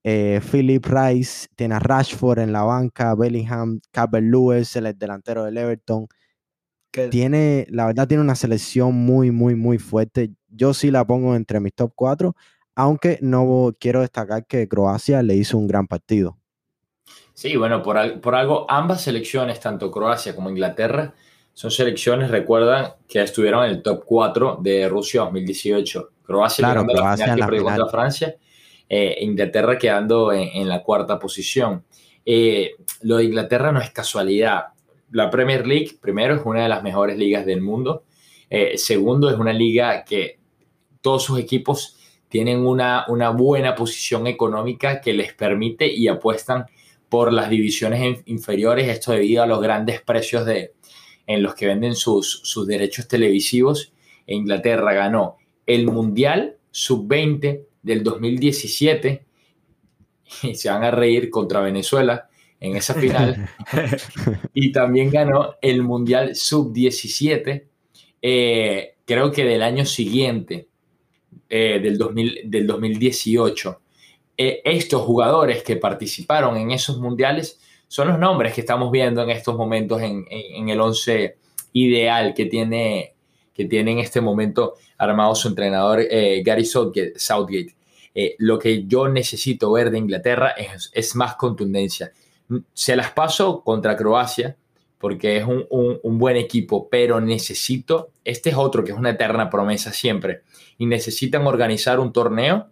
eh, 0.04 0.40
Philip 0.50 0.84
Rice, 0.84 1.48
tiene 1.56 1.76
a 1.76 1.78
Rashford 1.78 2.40
en 2.40 2.52
la 2.52 2.62
banca, 2.62 3.14
Bellingham, 3.14 3.80
Calvert 3.90 4.26
Lewis, 4.26 4.76
el 4.76 4.96
delantero 4.98 5.44
del 5.44 5.56
Everton. 5.56 6.06
Tiene, 7.10 7.66
la 7.70 7.86
verdad, 7.86 8.06
tiene 8.06 8.22
una 8.22 8.36
selección 8.36 8.94
muy, 8.94 9.32
muy, 9.32 9.56
muy 9.56 9.78
fuerte. 9.78 10.30
Yo 10.48 10.74
sí 10.74 10.92
la 10.92 11.04
pongo 11.04 11.34
entre 11.34 11.58
mis 11.58 11.74
top 11.74 11.92
4, 11.96 12.36
aunque 12.76 13.18
no 13.20 13.74
quiero 13.80 14.02
destacar 14.02 14.46
que 14.46 14.68
Croacia 14.68 15.22
le 15.22 15.34
hizo 15.34 15.58
un 15.58 15.66
gran 15.66 15.88
partido. 15.88 16.38
Sí, 17.34 17.56
bueno, 17.56 17.82
por, 17.82 18.20
por 18.20 18.36
algo 18.36 18.64
ambas 18.68 19.02
selecciones, 19.02 19.58
tanto 19.60 19.90
Croacia 19.90 20.34
como 20.34 20.50
Inglaterra, 20.50 21.14
son 21.52 21.70
selecciones, 21.70 22.30
recuerdan, 22.30 22.94
que 23.08 23.22
estuvieron 23.22 23.64
en 23.64 23.70
el 23.70 23.82
top 23.82 24.04
4 24.04 24.58
de 24.60 24.88
Rusia 24.88 25.22
2018. 25.22 26.10
Croacia 26.24 26.64
claro, 26.64 26.84
Croacia 26.84 27.36
la 27.36 27.46
final, 27.46 27.62
contra 27.62 27.86
Francia, 27.86 28.36
eh, 28.88 29.18
Inglaterra 29.20 29.78
quedando 29.78 30.32
en, 30.32 30.68
la 30.68 30.82
cuarta 30.82 31.18
posición. 31.18 31.84
Eh, 32.24 32.72
lo 33.02 33.18
de 33.18 33.24
Inglaterra 33.24 33.70
no 33.70 33.80
es 33.80 33.90
casualidad. 33.90 34.66
La 35.12 35.30
Premier 35.30 35.64
League, 35.64 35.92
primero, 36.00 36.34
es 36.34 36.42
una 36.44 36.64
de 36.64 36.68
las 36.68 36.82
mejores 36.82 37.16
ligas 37.16 37.46
del 37.46 37.60
mundo. 37.60 38.04
Eh, 38.50 38.76
segundo, 38.76 39.30
es 39.30 39.38
una 39.38 39.52
liga 39.52 40.04
que 40.04 40.40
todos 41.00 41.22
sus 41.22 41.38
equipos 41.38 41.96
tienen 42.28 42.66
una, 42.66 43.04
una 43.08 43.30
buena 43.30 43.76
posición 43.76 44.26
económica 44.26 45.00
que 45.00 45.12
les 45.12 45.34
permite 45.34 45.86
y 45.86 46.08
apuestan 46.08 46.66
por 47.14 47.32
las 47.32 47.48
divisiones 47.48 48.24
inferiores, 48.26 48.88
esto 48.88 49.12
debido 49.12 49.44
a 49.44 49.46
los 49.46 49.62
grandes 49.62 50.02
precios 50.02 50.44
de, 50.44 50.72
en 51.28 51.44
los 51.44 51.54
que 51.54 51.68
venden 51.68 51.94
sus, 51.94 52.40
sus 52.42 52.66
derechos 52.66 53.06
televisivos. 53.06 53.92
Inglaterra 54.26 54.92
ganó 54.94 55.36
el 55.64 55.86
Mundial 55.86 56.56
Sub-20 56.72 57.66
del 57.84 58.02
2017 58.02 59.24
y 60.42 60.54
se 60.56 60.68
van 60.68 60.82
a 60.82 60.90
reír 60.90 61.30
contra 61.30 61.60
Venezuela 61.60 62.28
en 62.58 62.74
esa 62.74 62.94
final. 62.94 63.48
y 64.52 64.72
también 64.72 65.10
ganó 65.10 65.54
el 65.62 65.84
Mundial 65.84 66.34
Sub-17, 66.34 67.64
eh, 68.22 68.94
creo 69.04 69.30
que 69.30 69.44
del 69.44 69.62
año 69.62 69.84
siguiente, 69.84 70.66
eh, 71.48 71.78
del, 71.80 71.96
2000, 71.96 72.40
del 72.46 72.66
2018. 72.66 73.80
Eh, 74.36 74.62
estos 74.64 75.02
jugadores 75.02 75.62
que 75.62 75.76
participaron 75.76 76.56
en 76.56 76.72
esos 76.72 76.98
mundiales 76.98 77.60
son 77.86 78.08
los 78.08 78.18
nombres 78.18 78.52
que 78.52 78.62
estamos 78.62 78.90
viendo 78.90 79.22
en 79.22 79.30
estos 79.30 79.56
momentos 79.56 80.02
en, 80.02 80.26
el 80.68 80.80
11 80.80 81.36
ideal 81.74 82.34
que 82.34 82.46
tiene, 82.46 83.14
que 83.52 83.66
tiene 83.66 83.92
en 83.92 83.98
este 83.98 84.20
momento 84.20 84.74
armado 84.98 85.34
su 85.34 85.48
entrenador 85.48 86.00
eh, 86.00 86.42
Gary 86.44 86.64
Southgate. 86.64 87.74
Eh, 88.14 88.36
lo 88.38 88.58
que 88.58 88.84
yo 88.86 89.08
necesito 89.08 89.72
ver 89.72 89.90
de 89.90 89.98
Inglaterra 89.98 90.54
es, 90.92 91.14
más 91.14 91.34
contundencia. 91.36 92.12
Se 92.72 92.96
las 92.96 93.10
paso 93.12 93.62
contra 93.62 93.96
Croacia 93.96 94.56
porque 94.98 95.36
es 95.36 95.44
un, 95.44 96.18
buen 96.18 96.36
equipo, 96.36 96.88
pero 96.88 97.20
necesito, 97.20 98.10
este 98.24 98.50
es 98.50 98.56
otro 98.56 98.82
que 98.82 98.92
es 98.92 98.96
una 98.96 99.10
eterna 99.10 99.50
promesa 99.50 99.92
siempre, 99.92 100.40
y 100.78 100.86
necesitan 100.86 101.46
organizar 101.46 102.00
un 102.00 102.10
torneo 102.10 102.68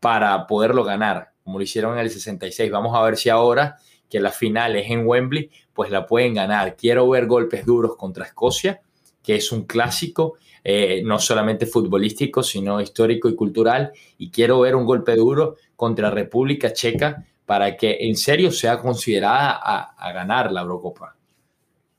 para 0.00 0.46
poderlo 0.46 0.84
ganar, 0.84 1.32
como 1.44 1.58
lo 1.58 1.64
hicieron 1.64 1.94
en 1.94 2.00
el 2.00 2.10
66. 2.10 2.70
Vamos 2.70 2.96
a 2.96 3.02
ver 3.02 3.16
si 3.16 3.28
ahora 3.28 3.76
que 4.08 4.20
la 4.20 4.30
final 4.30 4.76
es 4.76 4.90
en 4.90 5.06
Wembley, 5.06 5.50
pues 5.72 5.90
la 5.90 6.06
pueden 6.06 6.34
ganar. 6.34 6.76
Quiero 6.76 7.08
ver 7.08 7.26
golpes 7.26 7.64
duros 7.66 7.96
contra 7.96 8.26
Escocia, 8.26 8.80
que 9.22 9.36
es 9.36 9.50
un 9.52 9.64
clásico, 9.64 10.34
eh, 10.62 11.02
no 11.04 11.18
solamente 11.18 11.66
futbolístico, 11.66 12.42
sino 12.42 12.80
histórico 12.80 13.28
y 13.28 13.34
cultural. 13.34 13.92
Y 14.18 14.30
quiero 14.30 14.60
ver 14.60 14.76
un 14.76 14.86
golpe 14.86 15.16
duro 15.16 15.56
contra 15.74 16.10
República 16.10 16.72
Checa 16.72 17.24
para 17.44 17.76
que 17.76 17.98
en 18.00 18.16
serio 18.16 18.50
sea 18.50 18.78
considerada 18.78 19.60
a, 19.62 20.12
ganar 20.12 20.50
la 20.50 20.62
Eurocopa. 20.62 21.16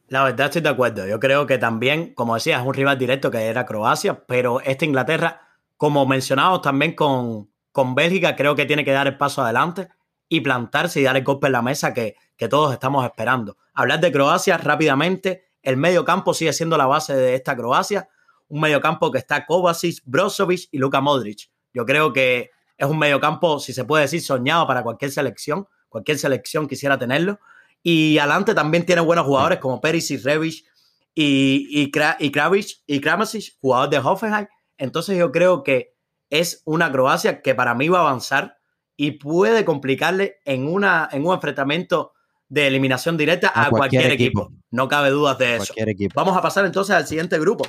La 0.09 0.23
verdad 0.23 0.47
estoy 0.47 0.61
de 0.61 0.69
acuerdo. 0.69 1.07
Yo 1.07 1.19
creo 1.19 1.45
que 1.45 1.57
también, 1.57 2.13
como 2.13 2.35
decía, 2.35 2.59
es 2.59 2.65
un 2.65 2.73
rival 2.73 2.97
directo 2.97 3.31
que 3.31 3.45
era 3.45 3.65
Croacia, 3.65 4.25
pero 4.25 4.61
esta 4.61 4.85
Inglaterra, 4.85 5.41
como 5.75 6.05
mencionamos 6.05 6.61
también 6.61 6.93
con, 6.93 7.49
con 7.77 7.93
Bélgica, 7.93 8.35
creo 8.35 8.55
que 8.55 8.65
tiene 8.65 8.83
que 8.83 8.89
dar 8.91 9.05
el 9.05 9.17
paso 9.17 9.43
adelante 9.43 9.89
y 10.27 10.41
plantarse 10.41 10.99
y 10.99 11.03
dar 11.03 11.15
el 11.15 11.23
golpe 11.23 11.45
en 11.45 11.53
la 11.53 11.61
mesa 11.61 11.93
que, 11.93 12.15
todos 12.49 12.73
estamos 12.73 13.05
esperando. 13.05 13.55
Hablar 13.75 13.99
de 13.99 14.11
Croacia 14.11 14.57
rápidamente, 14.57 15.51
el 15.61 15.77
medio 15.77 16.03
campo 16.03 16.33
sigue 16.33 16.53
siendo 16.53 16.75
la 16.75 16.87
base 16.87 17.15
de 17.15 17.35
esta 17.35 17.55
Croacia, 17.55 18.09
un 18.47 18.61
medio 18.61 18.81
campo 18.81 19.11
que 19.11 19.19
está 19.19 19.45
Kovacic, 19.45 20.01
Brozovic 20.05 20.69
y 20.71 20.79
Luka 20.79 21.01
Modric. 21.01 21.51
Yo 21.71 21.85
creo 21.85 22.11
que 22.13 22.49
es 22.75 22.87
un 22.87 22.97
medio 22.97 23.19
campo, 23.19 23.59
si 23.59 23.73
se 23.73 23.85
puede 23.85 24.05
decir, 24.05 24.23
soñado 24.23 24.65
para 24.65 24.81
cualquier 24.81 25.11
selección, 25.11 25.67
cualquier 25.87 26.17
selección 26.17 26.67
quisiera 26.67 26.97
tenerlo. 26.97 27.39
Y 27.83 28.17
adelante 28.17 28.55
también 28.55 28.87
tiene 28.87 29.01
buenos 29.01 29.27
jugadores 29.27 29.59
como 29.59 29.79
Perisic, 29.81 30.23
Rebic 30.23 30.65
y, 31.13 31.67
y, 31.69 31.91
Kravich, 31.91 32.81
y 32.87 33.01
Kramasic, 33.01 33.59
jugador 33.61 33.91
de 33.91 33.99
Hoffenheim. 33.99 34.47
Entonces 34.79 35.15
yo 35.15 35.31
creo 35.31 35.61
que 35.61 35.96
es 36.29 36.61
una 36.65 36.91
Croacia 36.91 37.41
que 37.41 37.55
para 37.55 37.73
mí 37.75 37.89
va 37.89 37.99
a 37.99 38.01
avanzar 38.01 38.57
y 38.95 39.11
puede 39.11 39.63
complicarle 39.63 40.37
en, 40.45 40.67
una, 40.67 41.07
en 41.11 41.25
un 41.25 41.33
enfrentamiento 41.33 42.13
de 42.49 42.67
eliminación 42.67 43.17
directa 43.17 43.51
a, 43.53 43.69
cualquier, 43.69 44.11
equipo. 44.11 44.51
No 44.71 44.87
cabe 44.87 45.09
dudas 45.09 45.37
de 45.37 45.57
eso. 45.57 45.73
Vamos 46.15 46.35
a 46.37 46.41
pasar 46.41 46.65
entonces 46.65 46.95
al 46.95 47.05
siguiente 47.05 47.37
grupo. 47.39 47.65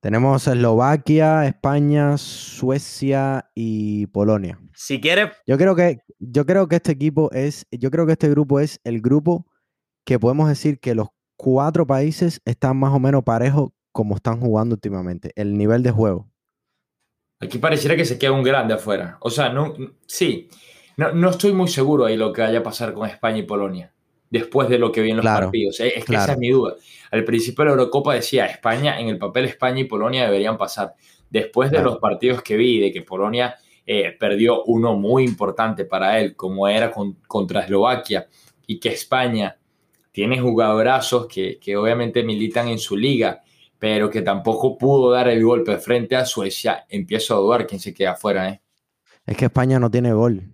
Tenemos 0.00 0.46
Eslovaquia, 0.46 1.46
España, 1.46 2.16
Suecia 2.18 3.50
y 3.54 4.06
Polonia. 4.08 4.60
Si 4.74 5.00
quieres. 5.00 5.32
Yo 5.46 5.58
creo 5.58 5.74
que, 5.74 5.98
yo 6.20 6.46
creo 6.46 6.68
que 6.68 6.76
este 6.76 6.92
equipo 6.92 7.32
es. 7.32 7.66
Yo 7.72 7.90
creo 7.90 8.06
que 8.06 8.12
este 8.12 8.28
grupo 8.28 8.60
es 8.60 8.80
el 8.84 9.00
grupo 9.00 9.46
que 10.04 10.18
podemos 10.20 10.48
decir 10.48 10.78
que 10.78 10.94
los 10.94 11.08
cuatro 11.36 11.86
países 11.86 12.40
están 12.44 12.76
más 12.76 12.94
o 12.94 13.00
menos 13.00 13.24
parejos 13.24 13.70
como 13.90 14.14
están 14.14 14.40
jugando 14.40 14.76
últimamente. 14.76 15.32
El 15.34 15.58
nivel 15.58 15.82
de 15.82 15.90
juego. 15.90 16.28
Aquí 17.40 17.58
pareciera 17.58 17.96
que 17.96 18.04
se 18.04 18.18
queda 18.18 18.32
un 18.32 18.42
grande 18.42 18.74
afuera. 18.74 19.18
O 19.20 19.30
sea, 19.30 19.48
no, 19.50 19.74
sí, 20.06 20.48
no, 20.96 21.12
no 21.12 21.30
estoy 21.30 21.52
muy 21.52 21.68
seguro 21.68 22.06
ahí 22.06 22.16
lo 22.16 22.32
que 22.32 22.42
vaya 22.42 22.58
a 22.58 22.62
pasar 22.62 22.92
con 22.92 23.08
España 23.08 23.38
y 23.38 23.42
Polonia 23.42 23.92
después 24.30 24.68
de 24.68 24.78
lo 24.78 24.92
que 24.92 25.00
vi 25.00 25.10
en 25.10 25.18
los 25.18 25.24
partidos. 25.26 25.80
Es 25.80 26.04
que 26.04 26.14
esa 26.14 26.32
es 26.32 26.38
mi 26.38 26.50
duda. 26.50 26.74
Al 27.10 27.24
principio 27.24 27.64
de 27.64 27.70
la 27.70 27.76
Eurocopa 27.76 28.14
decía, 28.14 28.46
España, 28.46 29.00
en 29.00 29.08
el 29.08 29.18
papel 29.18 29.46
España 29.46 29.80
y 29.80 29.84
Polonia 29.84 30.24
deberían 30.24 30.58
pasar. 30.58 30.94
Después 31.30 31.70
de 31.70 31.82
los 31.82 31.98
partidos 31.98 32.42
que 32.42 32.56
vi, 32.56 32.80
de 32.80 32.90
que 32.90 33.02
Polonia 33.02 33.54
eh, 33.86 34.16
perdió 34.18 34.64
uno 34.64 34.96
muy 34.96 35.24
importante 35.24 35.84
para 35.84 36.18
él, 36.18 36.36
como 36.36 36.68
era 36.68 36.92
contra 37.26 37.60
Eslovaquia, 37.60 38.28
y 38.66 38.78
que 38.80 38.90
España 38.90 39.58
tiene 40.12 40.40
jugadorazos 40.40 41.26
que, 41.26 41.58
que 41.58 41.76
obviamente 41.76 42.22
militan 42.22 42.68
en 42.68 42.78
su 42.78 42.96
liga 42.96 43.42
pero 43.78 44.10
que 44.10 44.22
tampoco 44.22 44.76
pudo 44.76 45.10
dar 45.12 45.28
el 45.28 45.44
golpe 45.44 45.78
frente 45.78 46.16
a 46.16 46.24
Suecia, 46.24 46.84
empiezo 46.88 47.34
a 47.34 47.38
dudar 47.38 47.66
quién 47.66 47.80
se 47.80 47.94
queda 47.94 48.12
afuera. 48.12 48.48
¿eh? 48.48 48.60
Es 49.26 49.36
que 49.36 49.46
España 49.46 49.78
no 49.78 49.90
tiene 49.90 50.12
gol. 50.12 50.50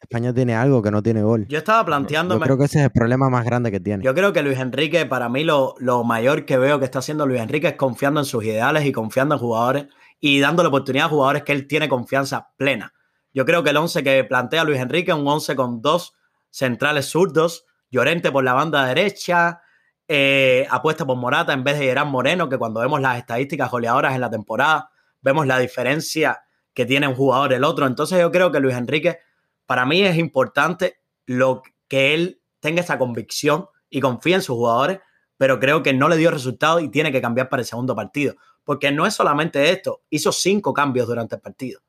España 0.00 0.32
tiene 0.32 0.54
algo 0.54 0.82
que 0.82 0.90
no 0.90 1.02
tiene 1.02 1.22
gol. 1.22 1.46
Yo 1.48 1.58
estaba 1.58 1.84
planteándome. 1.84 2.40
Yo 2.40 2.44
creo 2.44 2.58
que 2.58 2.64
ese 2.64 2.78
es 2.78 2.84
el 2.86 2.90
problema 2.90 3.28
más 3.30 3.44
grande 3.44 3.70
que 3.70 3.80
tiene. 3.80 4.04
Yo 4.04 4.14
creo 4.14 4.32
que 4.32 4.42
Luis 4.42 4.58
Enrique, 4.58 5.06
para 5.06 5.28
mí, 5.28 5.44
lo, 5.44 5.74
lo 5.78 6.02
mayor 6.04 6.44
que 6.44 6.58
veo 6.58 6.78
que 6.78 6.84
está 6.84 7.00
haciendo 7.00 7.26
Luis 7.26 7.40
Enrique 7.40 7.68
es 7.68 7.74
confiando 7.74 8.20
en 8.20 8.26
sus 8.26 8.44
ideales 8.44 8.84
y 8.84 8.92
confiando 8.92 9.34
en 9.34 9.40
jugadores 9.40 9.86
y 10.20 10.40
dándole 10.40 10.68
oportunidad 10.68 11.06
a 11.06 11.10
jugadores 11.10 11.42
que 11.42 11.52
él 11.52 11.66
tiene 11.66 11.88
confianza 11.88 12.50
plena. 12.56 12.94
Yo 13.32 13.44
creo 13.44 13.62
que 13.62 13.70
el 13.70 13.76
11 13.76 14.02
que 14.02 14.24
plantea 14.24 14.64
Luis 14.64 14.80
Enrique 14.80 15.12
es 15.12 15.16
un 15.16 15.28
11 15.28 15.54
con 15.56 15.80
dos 15.80 16.14
centrales 16.50 17.06
zurdos, 17.06 17.64
Llorente 17.90 18.30
por 18.30 18.44
la 18.44 18.52
banda 18.52 18.84
derecha, 18.84 19.62
eh, 20.08 20.66
apuesta 20.70 21.06
por 21.06 21.16
Morata 21.18 21.52
en 21.52 21.62
vez 21.62 21.78
de 21.78 21.84
Gerard 21.84 22.06
Moreno, 22.06 22.48
que 22.48 22.56
cuando 22.56 22.80
vemos 22.80 23.00
las 23.00 23.18
estadísticas 23.18 23.70
goleadoras 23.70 24.14
en 24.14 24.22
la 24.22 24.30
temporada, 24.30 24.90
vemos 25.20 25.46
la 25.46 25.58
diferencia 25.58 26.42
que 26.72 26.86
tiene 26.86 27.06
un 27.06 27.14
jugador 27.14 27.52
el 27.52 27.62
otro. 27.64 27.86
Entonces 27.86 28.18
yo 28.18 28.32
creo 28.32 28.50
que 28.50 28.60
Luis 28.60 28.74
Enrique, 28.74 29.18
para 29.66 29.84
mí 29.84 30.02
es 30.02 30.16
importante 30.16 31.00
lo 31.26 31.62
que 31.88 32.14
él 32.14 32.40
tenga 32.60 32.80
esa 32.80 32.98
convicción 32.98 33.68
y 33.90 34.00
confíe 34.00 34.34
en 34.34 34.42
sus 34.42 34.56
jugadores, 34.56 35.00
pero 35.36 35.60
creo 35.60 35.82
que 35.82 35.92
no 35.92 36.08
le 36.08 36.16
dio 36.16 36.30
resultado 36.30 36.80
y 36.80 36.88
tiene 36.88 37.12
que 37.12 37.20
cambiar 37.20 37.48
para 37.48 37.60
el 37.60 37.66
segundo 37.66 37.94
partido. 37.94 38.34
Porque 38.64 38.90
no 38.90 39.06
es 39.06 39.14
solamente 39.14 39.70
esto, 39.70 40.02
hizo 40.10 40.32
cinco 40.32 40.72
cambios 40.72 41.06
durante 41.06 41.34
el 41.34 41.40
partido. 41.40 41.80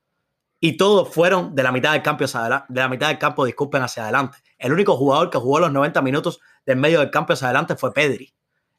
Y 0.61 0.75
todos 0.75 1.13
fueron 1.13 1.55
de 1.55 1.63
la 1.63 1.71
mitad 1.71 1.93
del 1.93 2.01
campo 2.01 2.25
hacia 2.25 2.65
de 2.67 2.81
la 2.81 2.89
mitad 2.89 3.07
del 3.07 3.17
campo, 3.17 3.45
disculpen, 3.45 3.81
hacia 3.81 4.03
adelante. 4.03 4.39
El 4.57 4.73
único 4.73 4.97
jugador 4.97 5.29
que 5.29 5.37
jugó 5.37 5.59
los 5.59 5.71
90 5.71 6.01
minutos 6.01 6.41
del 6.69 6.77
medio 6.77 6.99
del 6.99 7.09
campo 7.09 7.33
hacia 7.33 7.47
adelante 7.47 7.75
fue 7.75 7.91
Pedri. 7.91 8.31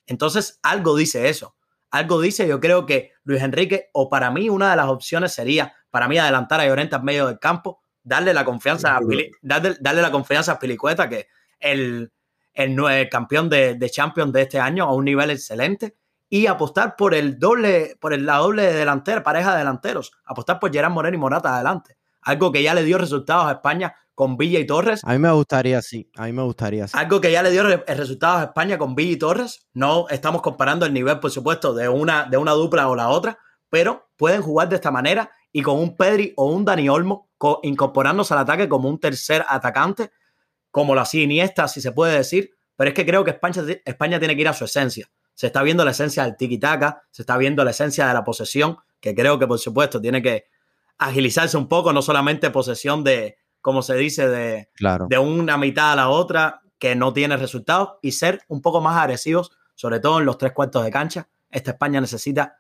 Entonces, 0.07 0.61
algo 0.63 0.97
dice 0.97 1.29
eso. 1.29 1.57
Algo 1.91 2.21
dice, 2.21 2.47
yo 2.47 2.61
creo 2.61 2.87
que 2.87 3.11
Luis 3.25 3.43
Enrique, 3.43 3.91
o 3.93 4.09
para 4.09 4.31
mí, 4.31 4.49
una 4.49 4.71
de 4.71 4.77
las 4.77 4.87
opciones 4.87 5.33
sería, 5.33 5.75
para 5.91 6.07
mí, 6.07 6.17
adelantar 6.17 6.61
a 6.61 6.67
Llorente 6.67 6.95
en 6.95 7.05
medio 7.05 7.27
del 7.27 7.41
campo, 7.41 7.83
darle 8.05 8.33
la 8.33 8.45
confianza 8.45 8.97
a, 8.97 9.01
darle, 9.43 10.03
la 10.03 10.13
confianza 10.13 10.53
a 10.53 10.59
Pilicueta, 10.61 11.09
que 11.09 11.27
el, 11.59 12.13
el, 12.55 13.09
campeón 13.09 13.49
de, 13.49 13.75
de, 13.75 13.91
Champions 13.91 14.33
de 14.33 14.43
este 14.43 14.61
año, 14.61 14.85
a 14.85 14.95
un 14.95 15.05
nivel 15.05 15.31
excelente, 15.31 15.97
y 16.29 16.47
apostar 16.47 16.95
por 16.95 17.13
el 17.13 17.41
doble, 17.41 17.97
por 18.01 18.17
la 18.17 18.37
doble 18.37 18.73
delantera, 18.73 19.25
pareja 19.25 19.51
de 19.51 19.59
delanteros, 19.59 20.13
apostar 20.25 20.61
por 20.61 20.73
Gerard 20.73 20.93
Moreno 20.93 21.17
y 21.17 21.19
Morata 21.19 21.57
adelante. 21.57 21.97
Algo 22.23 22.53
que 22.53 22.63
ya 22.63 22.73
le 22.73 22.85
dio 22.85 22.99
resultados 22.99 23.47
a 23.47 23.53
España 23.53 23.97
con 24.21 24.37
Villa 24.37 24.59
y 24.59 24.67
Torres. 24.67 25.01
A 25.03 25.15
mí 25.15 25.19
me 25.19 25.33
gustaría, 25.33 25.81
sí. 25.81 26.11
A 26.15 26.27
mí 26.27 26.35
me 26.35 26.43
gustaría, 26.43 26.87
sí. 26.87 26.93
Algo 26.95 27.23
que 27.23 27.33
ya 27.33 27.43
le 27.43 27.51
dio 27.51 27.63
resultados 27.63 28.43
a 28.43 28.45
España 28.45 28.77
con 28.77 28.95
Villa 28.95 29.13
y 29.13 29.17
Torres. 29.17 29.67
No 29.73 30.11
estamos 30.11 30.43
comparando 30.43 30.85
el 30.85 30.93
nivel, 30.93 31.19
por 31.21 31.31
supuesto, 31.31 31.73
de 31.73 31.89
una, 31.89 32.27
de 32.27 32.37
una 32.37 32.53
dupla 32.53 32.87
o 32.89 32.95
la 32.95 33.09
otra, 33.09 33.39
pero 33.71 34.11
pueden 34.19 34.43
jugar 34.43 34.69
de 34.69 34.75
esta 34.75 34.91
manera 34.91 35.31
y 35.53 35.63
con 35.63 35.79
un 35.79 35.97
Pedri 35.97 36.35
o 36.37 36.53
un 36.53 36.67
Dani 36.67 36.87
Olmo 36.91 37.31
incorporándose 37.63 38.35
al 38.35 38.41
ataque 38.41 38.69
como 38.69 38.91
un 38.91 39.01
tercer 39.01 39.43
atacante, 39.49 40.11
como 40.71 40.95
la 40.95 41.09
Iniesta, 41.11 41.67
si 41.67 41.81
se 41.81 41.91
puede 41.91 42.19
decir. 42.19 42.51
Pero 42.77 42.91
es 42.91 42.95
que 42.95 43.07
creo 43.07 43.25
que 43.25 43.31
España, 43.31 43.63
España 43.87 44.19
tiene 44.19 44.37
que 44.37 44.43
ir 44.43 44.49
a 44.49 44.53
su 44.53 44.67
esencia. 44.67 45.11
Se 45.33 45.47
está 45.47 45.63
viendo 45.63 45.83
la 45.83 45.93
esencia 45.93 46.25
del 46.25 46.37
tiki-taka, 46.37 47.05
se 47.11 47.23
está 47.23 47.39
viendo 47.39 47.65
la 47.65 47.71
esencia 47.71 48.07
de 48.07 48.13
la 48.13 48.23
posesión, 48.23 48.77
que 49.01 49.15
creo 49.15 49.39
que 49.39 49.47
por 49.47 49.59
supuesto 49.59 49.99
tiene 49.99 50.21
que 50.21 50.45
agilizarse 50.99 51.57
un 51.57 51.69
poco, 51.69 51.95
no 51.95 52.03
solamente 52.03 52.51
posesión 52.51 53.03
de, 53.03 53.40
como 53.61 53.83
se 53.83 53.95
dice, 53.97 54.29
de, 54.29 54.71
de 55.09 55.19
una 55.19 55.57
mitad 55.57 55.93
a 55.93 55.97
la 55.97 56.09
otra, 56.09 56.63
que 56.79 56.95
no 56.95 57.13
tiene 57.13 57.37
resultados, 57.37 57.99
y 58.03 58.13
ser 58.13 58.43
un 58.49 58.63
poco 58.63 58.81
más 58.81 58.97
agresivos, 58.97 59.53
sobre 59.75 60.01
todo 60.01 60.19
en 60.19 60.27
los 60.27 60.39
tres 60.39 60.53
cuartos 60.53 60.85
de 60.85 60.91
cancha. 60.91 61.29
Esta 61.51 61.73
España 61.73 62.01
necesita 62.01 62.59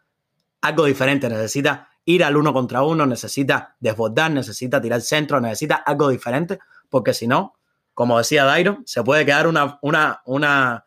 algo 0.60 0.84
diferente, 0.84 1.28
necesita 1.28 1.88
ir 2.04 2.24
al 2.24 2.36
uno 2.36 2.52
contra 2.52 2.82
uno, 2.82 3.06
necesita 3.06 3.76
desbordar, 3.80 4.30
necesita 4.30 4.80
tirar 4.80 5.00
centro, 5.00 5.40
necesita 5.40 5.76
algo 5.76 6.08
diferente, 6.08 6.58
porque 6.88 7.14
si 7.14 7.26
no, 7.26 7.54
como 7.94 8.18
decía 8.18 8.44
Dairo, 8.44 8.78
se 8.84 9.02
puede 9.02 9.24
quedar 9.24 9.46
una, 9.46 9.78
una, 9.82 10.22
una, 10.24 10.84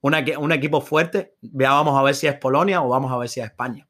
un 0.00 0.52
equipo 0.52 0.80
fuerte. 0.80 1.36
Ya 1.40 1.72
vamos 1.72 1.98
a 1.98 2.02
ver 2.02 2.14
si 2.14 2.26
es 2.26 2.34
Polonia 2.34 2.82
o 2.82 2.88
vamos 2.88 3.12
a 3.12 3.16
ver 3.16 3.28
si 3.28 3.40
es 3.40 3.46
España. 3.46 3.88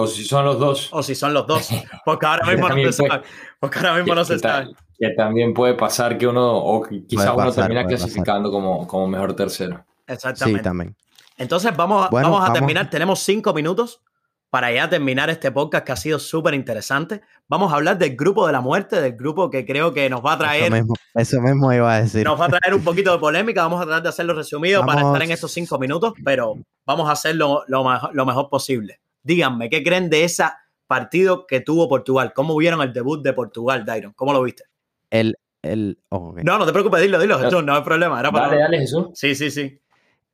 O 0.00 0.06
si 0.06 0.24
son 0.24 0.44
los 0.44 0.58
dos. 0.58 0.88
O 0.92 1.02
si 1.02 1.14
son 1.14 1.34
los 1.34 1.46
dos. 1.46 1.68
Porque 2.04 2.26
ahora 2.26 2.46
mismo 2.46 2.68
no 2.68 2.92
se 2.92 2.92
sabe. 2.92 3.22
Porque 3.58 3.78
ahora 3.78 3.94
mismo 3.96 4.14
no 4.14 4.24
se 4.24 4.38
sabe. 4.38 4.70
Que 4.98 5.10
también 5.10 5.54
puede 5.54 5.74
pasar 5.74 6.18
que 6.18 6.26
uno, 6.26 6.56
o 6.56 6.82
quizá 6.82 7.32
uno 7.34 7.52
termina 7.52 7.84
clasificando 7.84 8.50
como, 8.50 8.86
como 8.86 9.06
mejor 9.06 9.34
tercero. 9.34 9.84
Exactamente. 10.06 10.60
Sí, 10.60 10.64
también. 10.64 10.96
Entonces 11.36 11.74
vamos, 11.76 12.10
vamos 12.10 12.48
a 12.48 12.52
terminar. 12.52 12.90
Tenemos 12.90 13.20
cinco 13.20 13.54
minutos 13.54 14.02
para 14.50 14.72
ya 14.72 14.90
terminar 14.90 15.30
este 15.30 15.50
podcast 15.52 15.86
que 15.86 15.92
ha 15.92 15.96
sido 15.96 16.18
súper 16.18 16.54
interesante. 16.54 17.22
Vamos 17.48 17.72
a 17.72 17.76
hablar 17.76 17.96
del 17.98 18.16
grupo 18.16 18.46
de 18.46 18.52
la 18.52 18.60
muerte, 18.60 19.00
del 19.00 19.16
grupo 19.16 19.48
que 19.48 19.64
creo 19.64 19.94
que 19.94 20.10
nos 20.10 20.24
va 20.24 20.34
a 20.34 20.38
traer. 20.38 20.84
Eso 21.14 21.40
mismo, 21.40 21.72
iba 21.72 21.94
a 21.94 22.02
decir. 22.02 22.24
Nos 22.24 22.38
va 22.38 22.46
a 22.46 22.48
traer 22.48 22.74
un 22.74 22.82
poquito 22.82 23.12
de 23.12 23.18
polémica. 23.18 23.62
Vamos 23.62 23.80
a 23.80 23.84
tratar 23.84 24.02
de 24.02 24.08
hacerlo 24.08 24.34
resumido 24.34 24.84
para 24.84 25.02
estar 25.02 25.22
en 25.22 25.30
estos 25.30 25.52
cinco 25.52 25.78
minutos, 25.78 26.12
pero 26.24 26.56
vamos 26.84 27.08
a 27.08 27.12
hacerlo 27.12 27.62
lo, 27.68 27.84
lo 28.12 28.26
mejor 28.26 28.50
posible. 28.50 29.00
Díganme, 29.22 29.68
¿qué 29.68 29.82
creen 29.82 30.10
de 30.10 30.24
ese 30.24 30.44
partido 30.86 31.46
que 31.46 31.60
tuvo 31.60 31.88
Portugal? 31.88 32.32
¿Cómo 32.34 32.56
vieron 32.56 32.80
el 32.82 32.92
debut 32.92 33.22
de 33.22 33.32
Portugal, 33.32 33.84
Dairon? 33.84 34.12
¿Cómo 34.14 34.32
lo 34.32 34.42
viste? 34.42 34.64
El. 35.10 35.36
el 35.62 35.98
oh, 36.08 36.34
No, 36.42 36.58
no 36.58 36.66
te 36.66 36.72
preocupes, 36.72 37.02
dilo, 37.02 37.20
dilo, 37.20 37.38
Jesús, 37.38 37.64
no 37.64 37.74
hay 37.74 37.82
problema. 37.82 38.20
Era 38.20 38.32
para... 38.32 38.48
Dale, 38.48 38.60
dale, 38.60 38.78
Jesús. 38.78 39.08
Sí, 39.14 39.34
sí, 39.34 39.50
sí. 39.50 39.80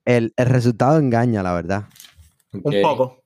El, 0.04 0.32
el 0.36 0.46
resultado 0.46 0.98
engaña, 0.98 1.42
la 1.42 1.52
verdad. 1.52 1.84
Un 2.52 2.82
poco. 2.82 3.24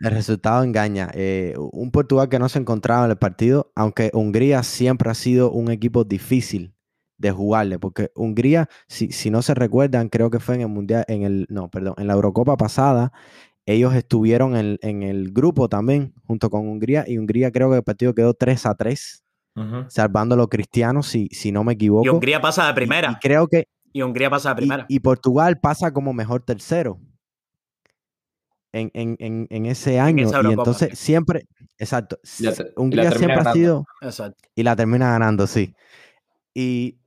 El 0.00 0.12
resultado 0.12 0.64
engaña. 0.64 1.10
Eh, 1.14 1.54
un 1.58 1.90
Portugal 1.90 2.28
que 2.28 2.38
no 2.38 2.48
se 2.48 2.58
encontraba 2.58 3.04
en 3.04 3.10
el 3.10 3.18
partido, 3.18 3.70
aunque 3.74 4.10
Hungría 4.14 4.62
siempre 4.62 5.10
ha 5.10 5.14
sido 5.14 5.52
un 5.52 5.70
equipo 5.70 6.04
difícil 6.04 6.74
de 7.18 7.30
jugarle, 7.30 7.78
porque 7.78 8.10
Hungría, 8.14 8.70
si, 8.88 9.12
si 9.12 9.30
no 9.30 9.42
se 9.42 9.54
recuerdan, 9.54 10.08
creo 10.08 10.30
que 10.30 10.40
fue 10.40 10.54
en 10.54 10.62
el 10.62 10.68
Mundial, 10.68 11.04
en 11.06 11.22
el, 11.22 11.46
no, 11.50 11.68
perdón, 11.68 11.94
en 11.98 12.06
la 12.06 12.14
Eurocopa 12.14 12.56
pasada, 12.56 13.12
ellos 13.70 13.94
estuvieron 13.94 14.56
en, 14.56 15.02
el 15.02 15.32
grupo 15.32 15.68
también, 15.68 16.12
junto 16.26 16.50
con 16.50 16.68
Hungría, 16.68 17.04
y 17.06 17.18
Hungría 17.18 17.50
creo 17.50 17.70
que 17.70 17.76
el 17.76 17.82
partido 17.82 18.14
quedó 18.14 18.34
3 18.34 18.66
a 18.66 18.74
3, 18.74 19.24
salvando 19.88 20.34
a 20.34 20.38
los 20.38 20.48
cristianos, 20.48 21.06
si, 21.06 21.28
si 21.28 21.52
no 21.52 21.64
me 21.64 21.74
equivoco. 21.74 22.06
Y 22.06 22.08
Hungría 22.08 22.40
pasa 22.40 22.66
de 22.66 22.74
primera. 22.74 23.12
Y, 23.12 23.14
creo 23.16 23.46
que... 23.46 23.68
Y 23.92 24.02
Hungría 24.02 24.30
pasa 24.30 24.50
de 24.50 24.56
primera. 24.56 24.86
y 24.88 25.00
Portugal 25.00 25.58
pasa 25.60 25.92
como 25.92 26.12
mejor 26.12 26.42
tercero 26.42 27.00
en, 28.72 29.66
ese 29.66 29.98
año. 29.98 30.28
y 30.28 30.52
entonces 30.52 30.98
siempre, 30.98 31.46
exacto, 31.78 32.18
Hungría 32.76 33.10
siempre 33.12 33.40
ha 33.40 33.52
sido... 33.52 33.84
Y 34.54 34.62
la 34.62 34.76
termina 34.76 35.10
ganando, 35.10 35.46
sí. 35.46 35.74
Y 36.54 36.98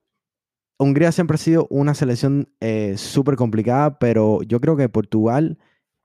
Hungría 0.78 1.12
siempre 1.12 1.36
ha 1.36 1.40
sido 1.40 1.68
una 1.70 1.94
selección 1.94 2.50
eh, 2.60 2.96
súper 2.98 3.36
complicada, 3.36 3.98
pero 4.00 4.42
yo 4.44 4.60
creo 4.60 4.76
que 4.76 4.90
Portugal 4.90 5.58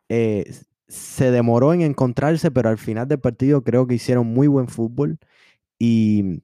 eh, 0.08 0.44
se 0.88 1.30
demoró 1.30 1.74
en 1.74 1.82
encontrarse, 1.82 2.50
pero 2.50 2.68
al 2.70 2.78
final 2.78 3.08
del 3.08 3.20
partido 3.20 3.62
creo 3.62 3.86
que 3.86 3.94
hicieron 3.94 4.26
muy 4.26 4.48
buen 4.48 4.68
fútbol 4.68 5.18
y 5.78 6.42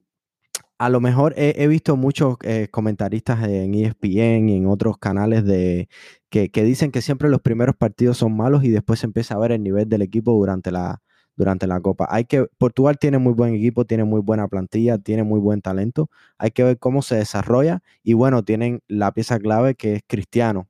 a 0.77 0.89
lo 0.89 0.99
mejor 1.01 1.33
he, 1.37 1.67
visto 1.67 1.95
muchos 1.95 2.37
eh, 2.43 2.67
comentaristas 2.69 3.47
en 3.47 3.73
ESPN 3.75 4.49
y 4.49 4.57
en 4.57 4.67
otros 4.67 4.97
canales 4.97 5.45
de, 5.45 5.87
que, 6.29 6.49
dicen 6.63 6.91
que 6.91 7.01
siempre 7.01 7.29
los 7.29 7.41
primeros 7.41 7.75
partidos 7.75 8.17
son 8.17 8.35
malos 8.35 8.63
y 8.63 8.69
después 8.69 8.99
se 8.99 9.05
empieza 9.05 9.35
a 9.35 9.37
ver 9.39 9.51
el 9.53 9.63
nivel 9.63 9.87
del 9.87 10.01
equipo 10.01 10.33
durante 10.33 10.71
la, 10.71 11.01
durante 11.37 11.67
la 11.67 11.79
Copa. 11.81 12.07
Hay 12.09 12.25
que, 12.25 12.47
Portugal 12.57 12.97
tiene 12.99 13.17
muy 13.19 13.33
buen 13.33 13.55
equipo, 13.55 13.85
tiene 13.85 14.03
muy 14.03 14.21
buena 14.21 14.47
plantilla, 14.47 14.97
tiene 14.97 15.23
muy 15.23 15.39
buen 15.39 15.61
talento. 15.61 16.09
Hay 16.37 16.51
que 16.51 16.63
ver 16.63 16.77
cómo 16.79 17.01
se 17.01 17.15
desarrolla 17.15 17.81
y 18.03 18.13
bueno, 18.13 18.43
tienen 18.43 18.81
la 18.87 19.11
pieza 19.13 19.39
clave 19.39 19.75
que 19.75 19.95
es 19.95 20.01
Cristiano. 20.07 20.67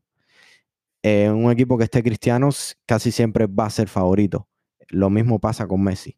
Eh, 1.08 1.30
un 1.30 1.52
equipo 1.52 1.78
que 1.78 1.84
esté 1.84 2.02
Cristiano 2.02 2.50
casi 2.88 3.12
siempre 3.12 3.46
va 3.46 3.68
a 3.68 3.70
ser 3.70 3.88
favorito. 3.88 4.48
Lo 4.90 5.12
mismo 5.12 5.38
pasa 5.38 5.68
con 5.68 5.84
Messi. 5.84 6.18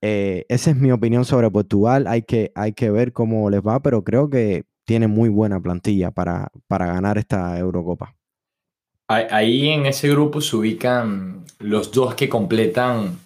Eh, 0.00 0.46
esa 0.48 0.70
es 0.70 0.76
mi 0.76 0.92
opinión 0.92 1.24
sobre 1.24 1.50
Portugal. 1.50 2.06
Hay 2.06 2.22
que, 2.22 2.52
hay 2.54 2.74
que 2.74 2.92
ver 2.92 3.12
cómo 3.12 3.50
les 3.50 3.60
va, 3.60 3.80
pero 3.80 4.04
creo 4.04 4.30
que 4.30 4.66
tiene 4.84 5.08
muy 5.08 5.28
buena 5.28 5.58
plantilla 5.58 6.12
para, 6.12 6.52
para 6.68 6.86
ganar 6.86 7.18
esta 7.18 7.58
Eurocopa. 7.58 8.14
Ahí 9.08 9.70
en 9.70 9.86
ese 9.86 10.08
grupo 10.10 10.40
se 10.40 10.54
ubican 10.54 11.44
los 11.58 11.90
dos 11.90 12.14
que 12.14 12.28
completan 12.28 13.18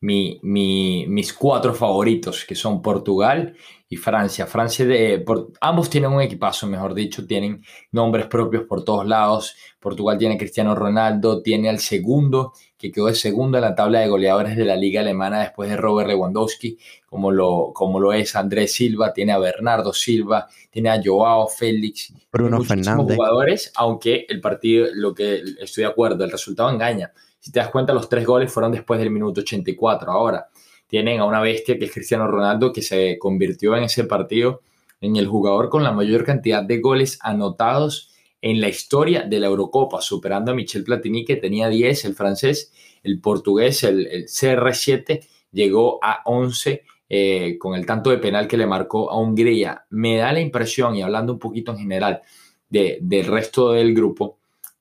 mis 0.00 1.32
cuatro 1.32 1.74
favoritos, 1.74 2.44
que 2.44 2.56
son 2.56 2.82
Portugal 2.82 3.54
y 3.90 3.96
Francia. 3.96 4.46
Francia 4.46 4.84
de, 4.84 5.24
ambos 5.60 5.88
tienen 5.88 6.12
un 6.12 6.20
equipazo, 6.20 6.66
mejor 6.66 6.94
dicho, 6.94 7.26
tienen 7.26 7.62
nombres 7.90 8.26
propios 8.26 8.64
por 8.64 8.84
todos 8.84 9.06
lados. 9.06 9.56
Portugal 9.80 10.18
tiene 10.18 10.36
Cristiano 10.36 10.74
Ronaldo, 10.74 11.40
tiene 11.40 11.70
al 11.70 11.78
segundo, 11.78 12.52
que 12.76 12.92
quedó 12.92 13.06
de 13.06 13.14
segundo 13.14 13.56
en 13.56 13.62
la 13.62 13.74
tabla 13.74 14.00
de 14.00 14.08
goleadores 14.08 14.56
de 14.56 14.66
la 14.66 14.76
liga 14.76 15.00
alemana 15.00 15.40
después 15.40 15.70
de 15.70 15.76
Robert 15.78 16.08
Lewandowski, 16.08 16.78
como 17.06 17.30
lo, 17.30 17.72
como 17.72 17.98
lo 17.98 18.12
es 18.12 18.36
Andrés 18.36 18.74
Silva, 18.74 19.12
tiene 19.14 19.32
a 19.32 19.38
Bernardo 19.38 19.94
Silva, 19.94 20.48
tiene 20.70 20.90
a 20.90 21.00
Joao 21.02 21.48
Félix, 21.48 22.12
Bruno 22.30 22.62
Fernández. 22.62 23.16
jugadores, 23.16 23.72
aunque 23.74 24.26
el 24.28 24.40
partido, 24.40 24.88
lo 24.92 25.14
que 25.14 25.42
estoy 25.60 25.84
de 25.84 25.90
acuerdo, 25.90 26.24
el 26.24 26.30
resultado 26.30 26.68
engaña. 26.70 27.12
Si 27.40 27.52
te 27.52 27.60
das 27.60 27.70
cuenta, 27.70 27.94
los 27.94 28.08
tres 28.08 28.26
goles 28.26 28.52
fueron 28.52 28.72
después 28.72 29.00
del 29.00 29.10
minuto 29.10 29.40
84. 29.40 30.10
Ahora, 30.10 30.48
tienen 30.88 31.20
a 31.20 31.24
una 31.24 31.40
bestia 31.40 31.78
que 31.78 31.84
es 31.84 31.92
Cristiano 31.92 32.26
Ronaldo, 32.26 32.72
que 32.72 32.82
se 32.82 33.18
convirtió 33.18 33.76
en 33.76 33.84
ese 33.84 34.04
partido 34.04 34.62
en 35.00 35.16
el 35.16 35.28
jugador 35.28 35.68
con 35.68 35.84
la 35.84 35.92
mayor 35.92 36.24
cantidad 36.24 36.64
de 36.64 36.80
goles 36.80 37.18
anotados 37.22 38.10
en 38.40 38.60
la 38.60 38.68
historia 38.68 39.22
de 39.22 39.40
la 39.40 39.48
Eurocopa, 39.48 40.00
superando 40.00 40.50
a 40.50 40.54
Michel 40.54 40.84
Platini, 40.84 41.24
que 41.24 41.36
tenía 41.36 41.68
10, 41.68 42.04
el 42.06 42.14
francés, 42.14 42.72
el 43.02 43.20
portugués, 43.20 43.82
el, 43.84 44.26
CR7, 44.26 45.26
llegó 45.52 45.98
a 46.02 46.22
11 46.24 46.82
eh, 47.08 47.56
con 47.58 47.74
el 47.74 47.84
tanto 47.84 48.10
de 48.10 48.18
penal 48.18 48.46
que 48.46 48.56
le 48.56 48.66
marcó 48.66 49.10
a 49.10 49.18
Hungría. 49.18 49.84
Me 49.90 50.16
da 50.16 50.32
la 50.32 50.40
impresión, 50.40 50.94
y 50.96 51.02
hablando 51.02 51.32
un 51.32 51.38
poquito 51.38 51.72
en 51.72 51.78
general 51.78 52.22
del 52.70 53.24
resto 53.26 53.72
del 53.72 53.94
grupo, 53.94 54.37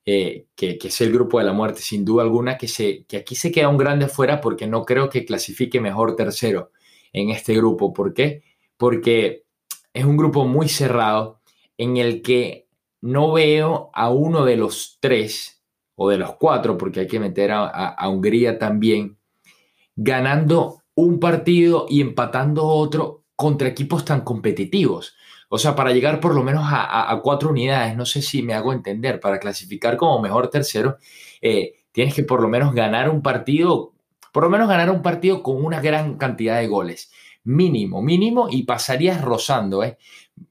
eh, 0.09 0.47
que, 0.55 0.79
es 0.81 1.01
el 1.01 1.11
grupo 1.11 1.37
de 1.37 1.43
la 1.43 1.51
muerte, 1.51 1.81
sin 1.81 2.05
duda 2.05 2.23
alguna, 2.23 2.57
que, 2.57 2.69
se, 2.69 3.03
que 3.03 3.17
aquí 3.17 3.35
se 3.35 3.51
queda 3.51 3.67
un 3.67 3.75
grande 3.75 4.05
afuera 4.05 4.39
porque 4.39 4.65
no 4.65 4.85
creo 4.85 5.09
que 5.09 5.25
clasifique 5.25 5.81
mejor 5.81 6.15
tercero 6.15 6.71
en 7.11 7.29
este 7.29 7.53
grupo. 7.53 7.91
¿Por 7.91 8.13
qué? 8.13 8.41
Porque 8.77 9.43
es 9.91 10.05
un 10.05 10.15
grupo 10.15 10.47
muy 10.47 10.69
cerrado 10.69 11.41
en 11.77 11.97
el 11.97 12.21
que 12.21 12.69
no 13.01 13.33
veo 13.33 13.89
a 13.93 14.09
uno 14.09 14.45
de 14.45 14.55
los 14.55 14.97
tres 15.01 15.61
o 15.95 16.09
de 16.09 16.17
los 16.17 16.35
cuatro, 16.35 16.77
porque 16.77 17.01
hay 17.01 17.07
que 17.07 17.19
meter 17.19 17.51
a 17.51 18.09
Hungría 18.09 18.57
también, 18.57 19.17
ganando 19.93 20.83
un 20.95 21.19
partido 21.19 21.85
y 21.89 21.99
empatando 21.99 22.65
otro 22.65 23.25
contra 23.35 23.67
equipos 23.67 24.05
tan 24.05 24.21
competitivos. 24.21 25.16
O 25.49 25.57
sea, 25.57 25.75
para 25.75 25.91
llegar 25.91 26.19
por 26.19 26.35
lo 26.35 26.43
menos 26.43 26.65
a, 26.67 27.19
cuatro 27.23 27.49
unidades, 27.49 27.95
no 27.95 28.05
sé 28.05 28.21
si 28.21 28.43
me 28.43 28.53
hago 28.53 28.73
entender, 28.73 29.19
para 29.19 29.39
clasificar 29.39 29.95
como 29.95 30.21
mejor 30.21 30.49
tercero, 30.49 30.97
eh, 31.41 31.85
tienes 31.91 32.13
que 32.13 32.23
por 32.23 32.41
lo 32.41 32.49
menos 32.49 32.73
ganar 32.73 33.09
un 33.09 33.21
partido, 33.21 33.93
por 34.33 34.43
lo 34.43 34.49
menos 34.49 34.67
ganar 34.67 34.89
un 34.89 35.01
partido 35.01 35.41
con 35.41 35.63
una 35.63 35.79
gran 35.79 36.17
cantidad 36.17 36.59
de 36.59 36.67
goles. 36.67 37.11
Mínimo, 37.45 38.01
mínimo, 38.01 38.49
y 38.51 38.63
pasarías 38.63 39.21
rozando. 39.21 39.83
¿eh? 39.83 39.97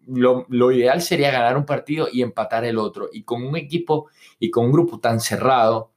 Lo, 0.06 0.46
ideal 0.72 1.02
sería 1.02 1.30
ganar 1.30 1.58
un 1.58 1.66
partido 1.66 2.08
y 2.10 2.22
empatar 2.22 2.64
el 2.64 2.78
otro. 2.78 3.10
Y 3.12 3.22
con 3.22 3.44
un 3.44 3.56
equipo 3.56 4.08
y 4.38 4.50
con 4.50 4.66
un 4.66 4.72
grupo 4.72 4.98
tan 4.98 5.20
cerrado, 5.20 5.92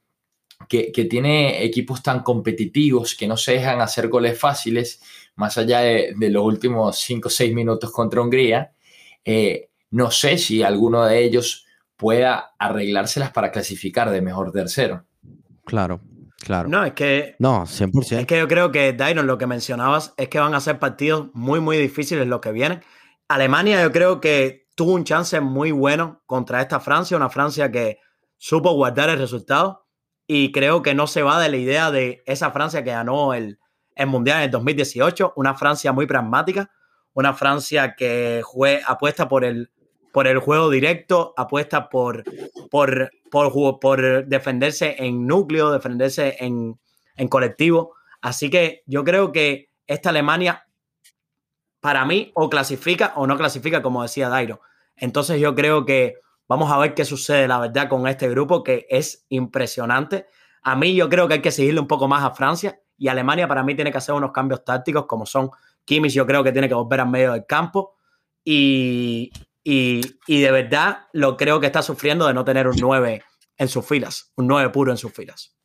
que, 0.68 0.92
tiene 1.08 1.64
equipos 1.64 2.02
tan 2.02 2.22
competitivos 2.22 3.14
que 3.14 3.26
no 3.26 3.38
se 3.38 3.52
dejan 3.52 3.80
hacer 3.80 4.08
goles 4.08 4.38
fáciles, 4.38 5.00
más 5.36 5.56
allá 5.56 5.80
de, 5.80 6.12
de 6.16 6.28
los 6.28 6.44
últimos 6.44 6.98
5 6.98 7.28
o 7.28 7.30
6 7.30 7.54
minutos 7.54 7.90
contra 7.90 8.20
Hungría, 8.20 8.72
eh, 9.24 9.70
no 9.90 10.10
sé 10.10 10.38
si 10.38 10.62
alguno 10.62 11.04
de 11.04 11.24
ellos 11.24 11.66
pueda 11.96 12.52
arreglárselas 12.58 13.30
para 13.30 13.50
clasificar 13.50 14.10
de 14.10 14.22
mejor 14.22 14.52
tercero. 14.52 15.04
Claro. 15.64 16.00
Claro. 16.40 16.70
No, 16.70 16.84
es 16.84 16.94
que. 16.94 17.36
No, 17.38 17.66
100%. 17.66 18.18
Es 18.18 18.26
que 18.26 18.38
yo 18.38 18.48
creo 18.48 18.72
que, 18.72 18.94
Dairon, 18.94 19.26
lo 19.26 19.36
que 19.36 19.46
mencionabas 19.46 20.14
es 20.16 20.28
que 20.28 20.38
van 20.38 20.54
a 20.54 20.60
ser 20.60 20.78
partidos 20.78 21.28
muy, 21.34 21.60
muy 21.60 21.76
difíciles 21.76 22.26
los 22.26 22.40
que 22.40 22.52
vienen. 22.52 22.82
Alemania, 23.28 23.82
yo 23.82 23.92
creo 23.92 24.20
que 24.20 24.66
tuvo 24.74 24.94
un 24.94 25.04
chance 25.04 25.38
muy 25.40 25.70
bueno 25.70 26.22
contra 26.24 26.62
esta 26.62 26.80
Francia, 26.80 27.16
una 27.16 27.28
Francia 27.28 27.70
que 27.70 27.98
supo 28.38 28.72
guardar 28.72 29.10
el 29.10 29.18
resultado 29.18 29.86
y 30.26 30.52
creo 30.52 30.80
que 30.80 30.94
no 30.94 31.06
se 31.06 31.22
va 31.22 31.38
de 31.38 31.50
la 31.50 31.58
idea 31.58 31.90
de 31.90 32.22
esa 32.24 32.50
Francia 32.50 32.82
que 32.82 32.90
ganó 32.90 33.34
el, 33.34 33.58
el 33.94 34.06
Mundial 34.06 34.38
en 34.38 34.44
el 34.44 34.50
2018, 34.50 35.34
una 35.36 35.54
Francia 35.54 35.92
muy 35.92 36.06
pragmática, 36.06 36.70
una 37.14 37.34
Francia 37.34 37.94
que 37.96 38.40
jue, 38.44 38.82
apuesta 38.86 39.28
por 39.28 39.44
el, 39.44 39.70
por 40.12 40.26
el 40.26 40.38
juego 40.38 40.70
directo, 40.70 41.34
apuesta 41.36 41.88
por, 41.88 42.24
por, 42.70 43.10
por, 43.30 43.80
por 43.80 44.26
defenderse 44.26 44.96
en 44.98 45.26
núcleo, 45.26 45.70
defenderse 45.70 46.36
en, 46.40 46.78
en 47.16 47.28
colectivo. 47.28 47.94
Así 48.20 48.50
que 48.50 48.82
yo 48.86 49.04
creo 49.04 49.32
que 49.32 49.70
esta 49.86 50.10
Alemania, 50.10 50.66
para 51.80 52.04
mí, 52.04 52.30
o 52.34 52.50
clasifica 52.50 53.12
o 53.16 53.26
no 53.26 53.36
clasifica, 53.36 53.82
como 53.82 54.02
decía 54.02 54.28
Dairo. 54.28 54.60
Entonces 54.96 55.40
yo 55.40 55.54
creo 55.54 55.86
que 55.86 56.16
vamos 56.46 56.70
a 56.70 56.78
ver 56.78 56.94
qué 56.94 57.04
sucede, 57.04 57.48
la 57.48 57.58
verdad, 57.58 57.88
con 57.88 58.06
este 58.06 58.28
grupo, 58.28 58.62
que 58.62 58.86
es 58.90 59.24
impresionante. 59.28 60.26
A 60.62 60.76
mí 60.76 60.94
yo 60.94 61.08
creo 61.08 61.26
que 61.26 61.34
hay 61.34 61.42
que 61.42 61.50
seguirle 61.50 61.80
un 61.80 61.86
poco 61.86 62.06
más 62.06 62.22
a 62.22 62.32
Francia 62.32 62.80
y 62.98 63.08
Alemania 63.08 63.48
para 63.48 63.62
mí 63.62 63.74
tiene 63.74 63.90
que 63.90 63.98
hacer 63.98 64.14
unos 64.14 64.30
cambios 64.30 64.62
tácticos, 64.62 65.06
como 65.06 65.24
son 65.24 65.50
Kimmich, 65.84 66.12
yo 66.12 66.26
creo 66.26 66.44
que 66.44 66.52
tiene 66.52 66.68
que 66.68 66.74
volver 66.74 67.00
al 67.00 67.10
medio 67.10 67.32
del 67.32 67.46
campo. 67.46 67.96
Y, 68.44 69.30
y, 69.64 70.02
de 70.26 70.50
verdad 70.50 71.06
lo 71.12 71.36
creo 71.36 71.60
que 71.60 71.66
está 71.66 71.82
sufriendo 71.82 72.26
de 72.26 72.34
no 72.34 72.44
tener 72.44 72.66
un 72.66 72.76
9 72.80 73.22
en 73.56 73.68
sus 73.68 73.86
filas, 73.86 74.32
un 74.36 74.46
9 74.46 74.70
puro 74.70 74.90
en 74.90 74.96
sus 74.96 75.12
filas. 75.12 75.56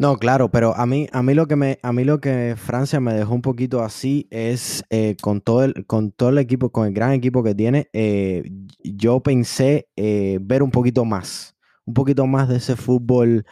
No, 0.00 0.16
claro, 0.16 0.50
pero 0.50 0.74
a 0.74 0.86
mí, 0.86 1.08
a 1.12 1.22
mí 1.22 1.34
lo 1.34 1.46
que 1.46 1.56
me, 1.56 1.78
a 1.82 1.92
mí 1.92 2.04
lo 2.04 2.22
que 2.22 2.54
Francia 2.56 3.00
me 3.00 3.12
dejó 3.12 3.34
un 3.34 3.42
poquito 3.42 3.82
así 3.82 4.26
es 4.30 4.82
eh, 4.88 5.14
con 5.20 5.42
todo 5.42 5.62
el, 5.62 5.84
con 5.84 6.10
todo 6.10 6.30
el 6.30 6.38
equipo, 6.38 6.70
con 6.70 6.86
el 6.86 6.94
gran 6.94 7.12
equipo 7.12 7.42
que 7.42 7.54
tiene, 7.54 7.90
eh, 7.92 8.50
yo 8.82 9.20
pensé 9.20 9.90
eh, 9.96 10.38
ver 10.40 10.62
un 10.62 10.70
poquito 10.70 11.04
más, 11.04 11.54
un 11.84 11.92
poquito 11.92 12.26
más 12.26 12.48
de 12.48 12.56
ese 12.56 12.76
fútbol 12.76 13.44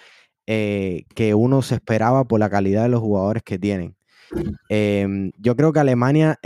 que 0.47 1.35
uno 1.37 1.61
se 1.61 1.75
esperaba 1.75 2.27
por 2.27 2.41
la 2.41 2.49
calidad 2.49 2.85
de 2.85 2.89
los 2.89 3.01
jugadores 3.01 3.43
que 3.43 3.59
tienen. 3.59 3.98
Em, 4.69 5.33
yo 5.39 5.57
creo 5.57 5.73
que 5.73 5.81
Alemania 5.81 6.39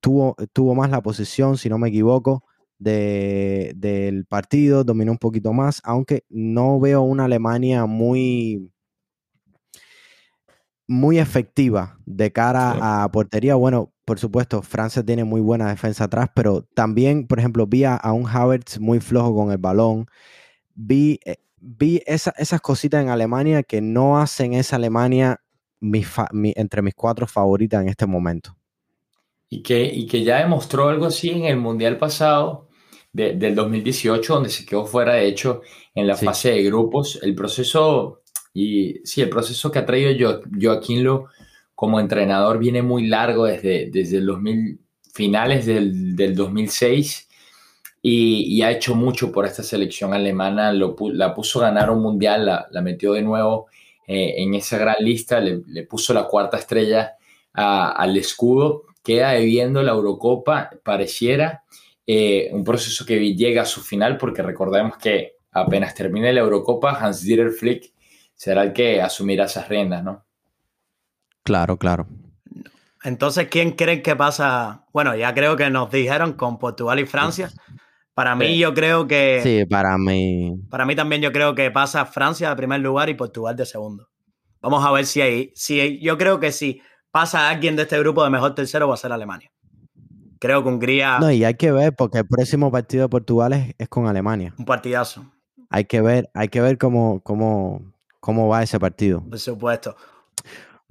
tuvo, 0.00 0.36
tuvo 0.52 0.74
más 0.74 0.90
la 0.90 1.02
posición, 1.02 1.56
si 1.56 1.68
no 1.68 1.78
me 1.78 1.88
equivoco, 1.88 2.44
del 2.82 4.26
partido, 4.28 4.84
dominó 4.84 5.12
un 5.12 5.18
poquito 5.18 5.52
más, 5.52 5.80
aunque 5.84 6.24
no 6.28 6.80
veo 6.80 7.02
una 7.02 7.24
Alemania 7.24 7.86
muy, 7.86 8.72
muy 10.88 11.18
efectiva 11.18 11.98
de 12.04 12.32
cara 12.32 13.04
a 13.04 13.10
portería. 13.10 13.54
Bueno, 13.54 13.92
por 14.04 14.18
supuesto, 14.18 14.62
Francia 14.62 15.04
tiene 15.04 15.24
muy 15.24 15.40
buena 15.40 15.68
defensa 15.68 16.04
atrás, 16.04 16.28
pero 16.34 16.62
también, 16.74 17.26
por 17.26 17.38
ejemplo, 17.38 17.66
vi 17.66 17.84
a, 17.84 18.00
un 18.12 18.26
Havertz 18.26 18.80
muy 18.80 19.00
flojo 19.00 19.34
con 19.34 19.52
el 19.52 19.58
balón. 19.58 20.06
Vi, 20.74 21.20
eh, 21.24 21.36
vi 21.60 22.02
esas 22.06 22.60
cositas 22.60 23.02
en 23.02 23.10
Alemania 23.10 23.62
que 23.62 23.80
no 23.80 24.18
hacen 24.18 24.54
esa 24.54 24.76
Alemania 24.76 25.40
entre 25.82 26.82
mis 26.82 26.94
cuatro 26.94 27.26
favoritas 27.26 27.82
en 27.82 27.88
este 27.88 28.06
momento 28.06 28.56
y 29.52 29.62
que, 29.62 29.84
y 29.84 30.06
que 30.06 30.24
ya 30.24 30.38
demostró 30.38 30.88
algo 30.88 31.04
así 31.04 31.28
en 31.28 31.44
el 31.44 31.58
Mundial 31.58 31.98
pasado 31.98 32.70
del 33.12 33.54
2018, 33.54 34.32
donde 34.32 34.48
se 34.48 34.64
quedó 34.64 34.86
fuera, 34.86 35.12
de 35.12 35.26
hecho, 35.26 35.60
en 35.94 36.06
la 36.06 36.16
fase 36.16 36.52
de 36.52 36.62
grupos. 36.62 37.20
El 37.22 37.34
proceso, 37.34 38.22
y 38.54 39.00
sí, 39.04 39.20
el 39.20 39.28
proceso 39.28 39.70
que 39.70 39.80
ha 39.80 39.84
traído 39.84 40.40
Joaquín 40.58 41.04
Lo 41.04 41.26
como 41.74 42.00
entrenador 42.00 42.58
viene 42.58 42.80
muy 42.80 43.08
largo 43.08 43.44
desde, 43.44 43.90
desde 43.90 44.16
el 44.16 44.26
2000, 44.26 44.80
finales 45.12 45.66
del, 45.66 46.16
del 46.16 46.34
2006 46.34 47.28
y, 48.00 48.56
y, 48.56 48.62
ha 48.62 48.70
hecho 48.70 48.94
mucho 48.94 49.30
por 49.30 49.44
esta 49.44 49.62
selección 49.62 50.14
alemana. 50.14 50.72
Lo, 50.72 50.96
la 51.12 51.34
puso 51.34 51.60
a 51.60 51.68
ganar 51.68 51.90
un 51.90 52.00
mundial, 52.00 52.46
la, 52.46 52.68
la 52.70 52.80
metió 52.80 53.12
de 53.12 53.20
nuevo 53.20 53.66
eh, 54.06 54.34
en 54.38 54.54
esa 54.54 54.78
gran 54.78 54.96
lista, 55.00 55.40
le, 55.40 55.62
le 55.66 55.84
puso 55.84 56.12
la 56.12 56.24
cuarta 56.24 56.58
estrella 56.58 57.16
al 57.54 58.16
escudo 58.16 58.84
queda 59.02 59.32
debiendo 59.32 59.82
la 59.82 59.92
Eurocopa, 59.92 60.70
pareciera 60.82 61.64
eh, 62.06 62.50
un 62.52 62.64
proceso 62.64 63.04
que 63.04 63.34
llega 63.34 63.62
a 63.62 63.66
su 63.66 63.80
final, 63.80 64.16
porque 64.16 64.42
recordemos 64.42 64.96
que 64.96 65.36
apenas 65.50 65.94
termine 65.94 66.32
la 66.32 66.40
Eurocopa, 66.40 66.98
Hans-Dieter 66.98 67.50
Flick 67.50 67.92
será 68.34 68.62
el 68.62 68.72
que 68.72 69.00
asumirá 69.00 69.44
esas 69.44 69.68
riendas, 69.68 70.02
¿no? 70.02 70.24
Claro, 71.42 71.76
claro. 71.76 72.06
Entonces, 73.04 73.48
¿quién 73.48 73.72
creen 73.72 74.02
que 74.02 74.14
pasa? 74.14 74.84
Bueno, 74.92 75.16
ya 75.16 75.34
creo 75.34 75.56
que 75.56 75.68
nos 75.70 75.90
dijeron 75.90 76.34
con 76.34 76.58
Portugal 76.58 77.00
y 77.00 77.06
Francia. 77.06 77.50
Para 78.14 78.34
mí, 78.34 78.58
yo 78.58 78.74
creo 78.74 79.06
que. 79.06 79.40
Sí, 79.42 79.64
para 79.64 79.96
mí. 79.96 80.54
Para 80.68 80.84
mí 80.84 80.94
también, 80.94 81.22
yo 81.22 81.32
creo 81.32 81.54
que 81.54 81.70
pasa 81.70 82.04
Francia 82.04 82.50
de 82.50 82.56
primer 82.56 82.80
lugar 82.80 83.08
y 83.08 83.14
Portugal 83.14 83.56
de 83.56 83.64
segundo. 83.64 84.08
Vamos 84.60 84.84
a 84.84 84.90
ver 84.92 85.06
si 85.06 85.20
hay. 85.20 85.52
Si 85.54 85.98
yo 86.00 86.18
creo 86.18 86.38
que 86.38 86.52
sí 86.52 86.82
pasa 87.10 87.48
alguien 87.48 87.76
de 87.76 87.82
este 87.82 87.98
grupo 87.98 88.24
de 88.24 88.30
mejor 88.30 88.54
tercero 88.54 88.88
va 88.88 88.94
a 88.94 88.98
ser 88.98 89.12
Alemania. 89.12 89.50
Creo 90.38 90.62
que 90.62 90.68
Hungría. 90.68 91.20
No, 91.20 91.30
y 91.30 91.44
hay 91.44 91.54
que 91.54 91.70
ver, 91.70 91.94
porque 91.94 92.18
el 92.18 92.26
próximo 92.26 92.72
partido 92.72 93.04
de 93.04 93.08
Portugal 93.08 93.74
es, 93.78 93.88
con 93.88 94.06
Alemania. 94.06 94.52
Un 94.58 94.64
partidazo. 94.64 95.24
Hay 95.70 95.84
que 95.84 96.00
ver, 96.00 96.28
hay 96.34 96.48
que 96.48 96.60
ver 96.60 96.78
cómo, 96.78 97.20
cómo, 97.22 97.80
cómo 98.18 98.48
va 98.48 98.62
ese 98.62 98.80
partido. 98.80 99.22
Por 99.22 99.38
supuesto. 99.38 99.96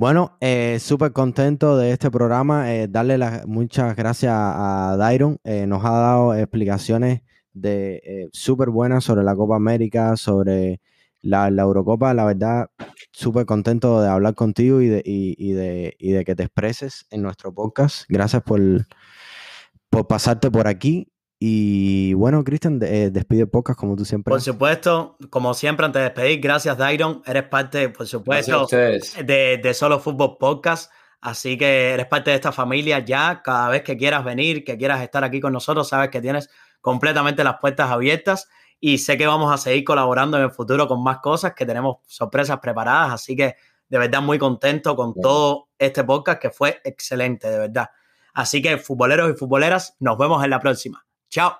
Bueno, 0.01 0.35
eh, 0.41 0.79
súper 0.79 1.13
contento 1.13 1.77
de 1.77 1.91
este 1.91 2.09
programa. 2.09 2.73
Eh, 2.73 2.87
darle 2.87 3.19
las 3.19 3.45
muchas 3.45 3.95
gracias 3.95 4.33
a 4.33 4.95
Dairon. 4.97 5.37
Eh, 5.43 5.67
nos 5.67 5.85
ha 5.85 5.91
dado 5.91 6.33
explicaciones 6.33 7.21
de 7.53 8.27
súper 8.33 8.71
buenas 8.71 9.03
sobre 9.03 9.23
la 9.23 9.35
Copa 9.35 9.57
América, 9.57 10.17
sobre 10.17 10.81
la, 11.21 11.49
Eurocopa, 11.49 12.15
la 12.15 12.25
verdad, 12.25 12.71
súper 13.11 13.45
contento 13.45 14.01
de 14.01 14.09
hablar 14.09 14.33
contigo 14.33 14.81
y 14.81 14.87
de, 14.87 15.03
de, 15.03 15.95
de, 15.99 16.25
que 16.25 16.35
te 16.35 16.43
expreses 16.45 17.05
en 17.11 17.21
nuestro 17.21 17.53
podcast. 17.53 18.05
Gracias 18.09 18.41
por 18.41 20.07
pasarte 20.07 20.49
por 20.49 20.67
aquí. 20.67 21.10
Y 21.43 22.13
bueno, 22.13 22.43
Cristian, 22.43 22.79
eh, 22.83 23.09
despide 23.11 23.47
podcast 23.47 23.79
como 23.79 23.95
tú 23.95 24.05
siempre. 24.05 24.29
Por 24.29 24.41
supuesto, 24.41 25.17
como 25.31 25.55
siempre, 25.55 25.87
antes 25.87 25.99
de 25.99 26.03
despedir, 26.03 26.39
gracias, 26.39 26.77
Dairon. 26.77 27.23
Eres 27.25 27.45
parte, 27.45 27.89
por 27.89 28.05
supuesto, 28.05 28.67
de, 28.67 29.59
de 29.63 29.73
Solo 29.73 29.99
Fútbol 29.99 30.37
Podcast. 30.37 30.91
Así 31.19 31.57
que 31.57 31.95
eres 31.95 32.05
parte 32.05 32.29
de 32.29 32.35
esta 32.35 32.51
familia 32.51 32.99
ya. 32.99 33.41
Cada 33.43 33.69
vez 33.69 33.81
que 33.81 33.97
quieras 33.97 34.23
venir, 34.23 34.63
que 34.63 34.77
quieras 34.77 35.01
estar 35.01 35.23
aquí 35.23 35.39
con 35.39 35.51
nosotros, 35.51 35.89
sabes 35.89 36.11
que 36.11 36.21
tienes 36.21 36.47
completamente 36.79 37.43
las 37.43 37.55
puertas 37.59 37.89
abiertas 37.89 38.47
y 38.79 38.99
sé 38.99 39.17
que 39.17 39.25
vamos 39.25 39.51
a 39.51 39.57
seguir 39.57 39.83
colaborando 39.83 40.37
en 40.37 40.43
el 40.43 40.51
futuro 40.51 40.87
con 40.87 41.01
más 41.01 41.21
cosas, 41.21 41.55
que 41.55 41.65
tenemos 41.65 41.97
sorpresas 42.05 42.59
preparadas, 42.59 43.13
así 43.13 43.35
que 43.35 43.55
de 43.89 43.97
verdad 43.97 44.21
muy 44.21 44.37
contento 44.37 44.95
con 44.95 45.15
todo 45.15 45.69
este 45.79 46.03
podcast 46.03 46.39
que 46.39 46.51
fue 46.51 46.81
excelente, 46.83 47.49
de 47.49 47.57
verdad. 47.57 47.89
Así 48.35 48.61
que 48.61 48.77
futboleros 48.77 49.31
y 49.31 49.33
futboleras, 49.33 49.95
nos 49.99 50.19
vemos 50.19 50.43
en 50.43 50.51
la 50.51 50.59
próxima. 50.59 51.03
Chao. 51.31 51.55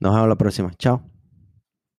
Nos 0.00 0.12
vemos 0.12 0.28
la 0.28 0.36
próxima. 0.36 0.74
Chao. 0.74 1.15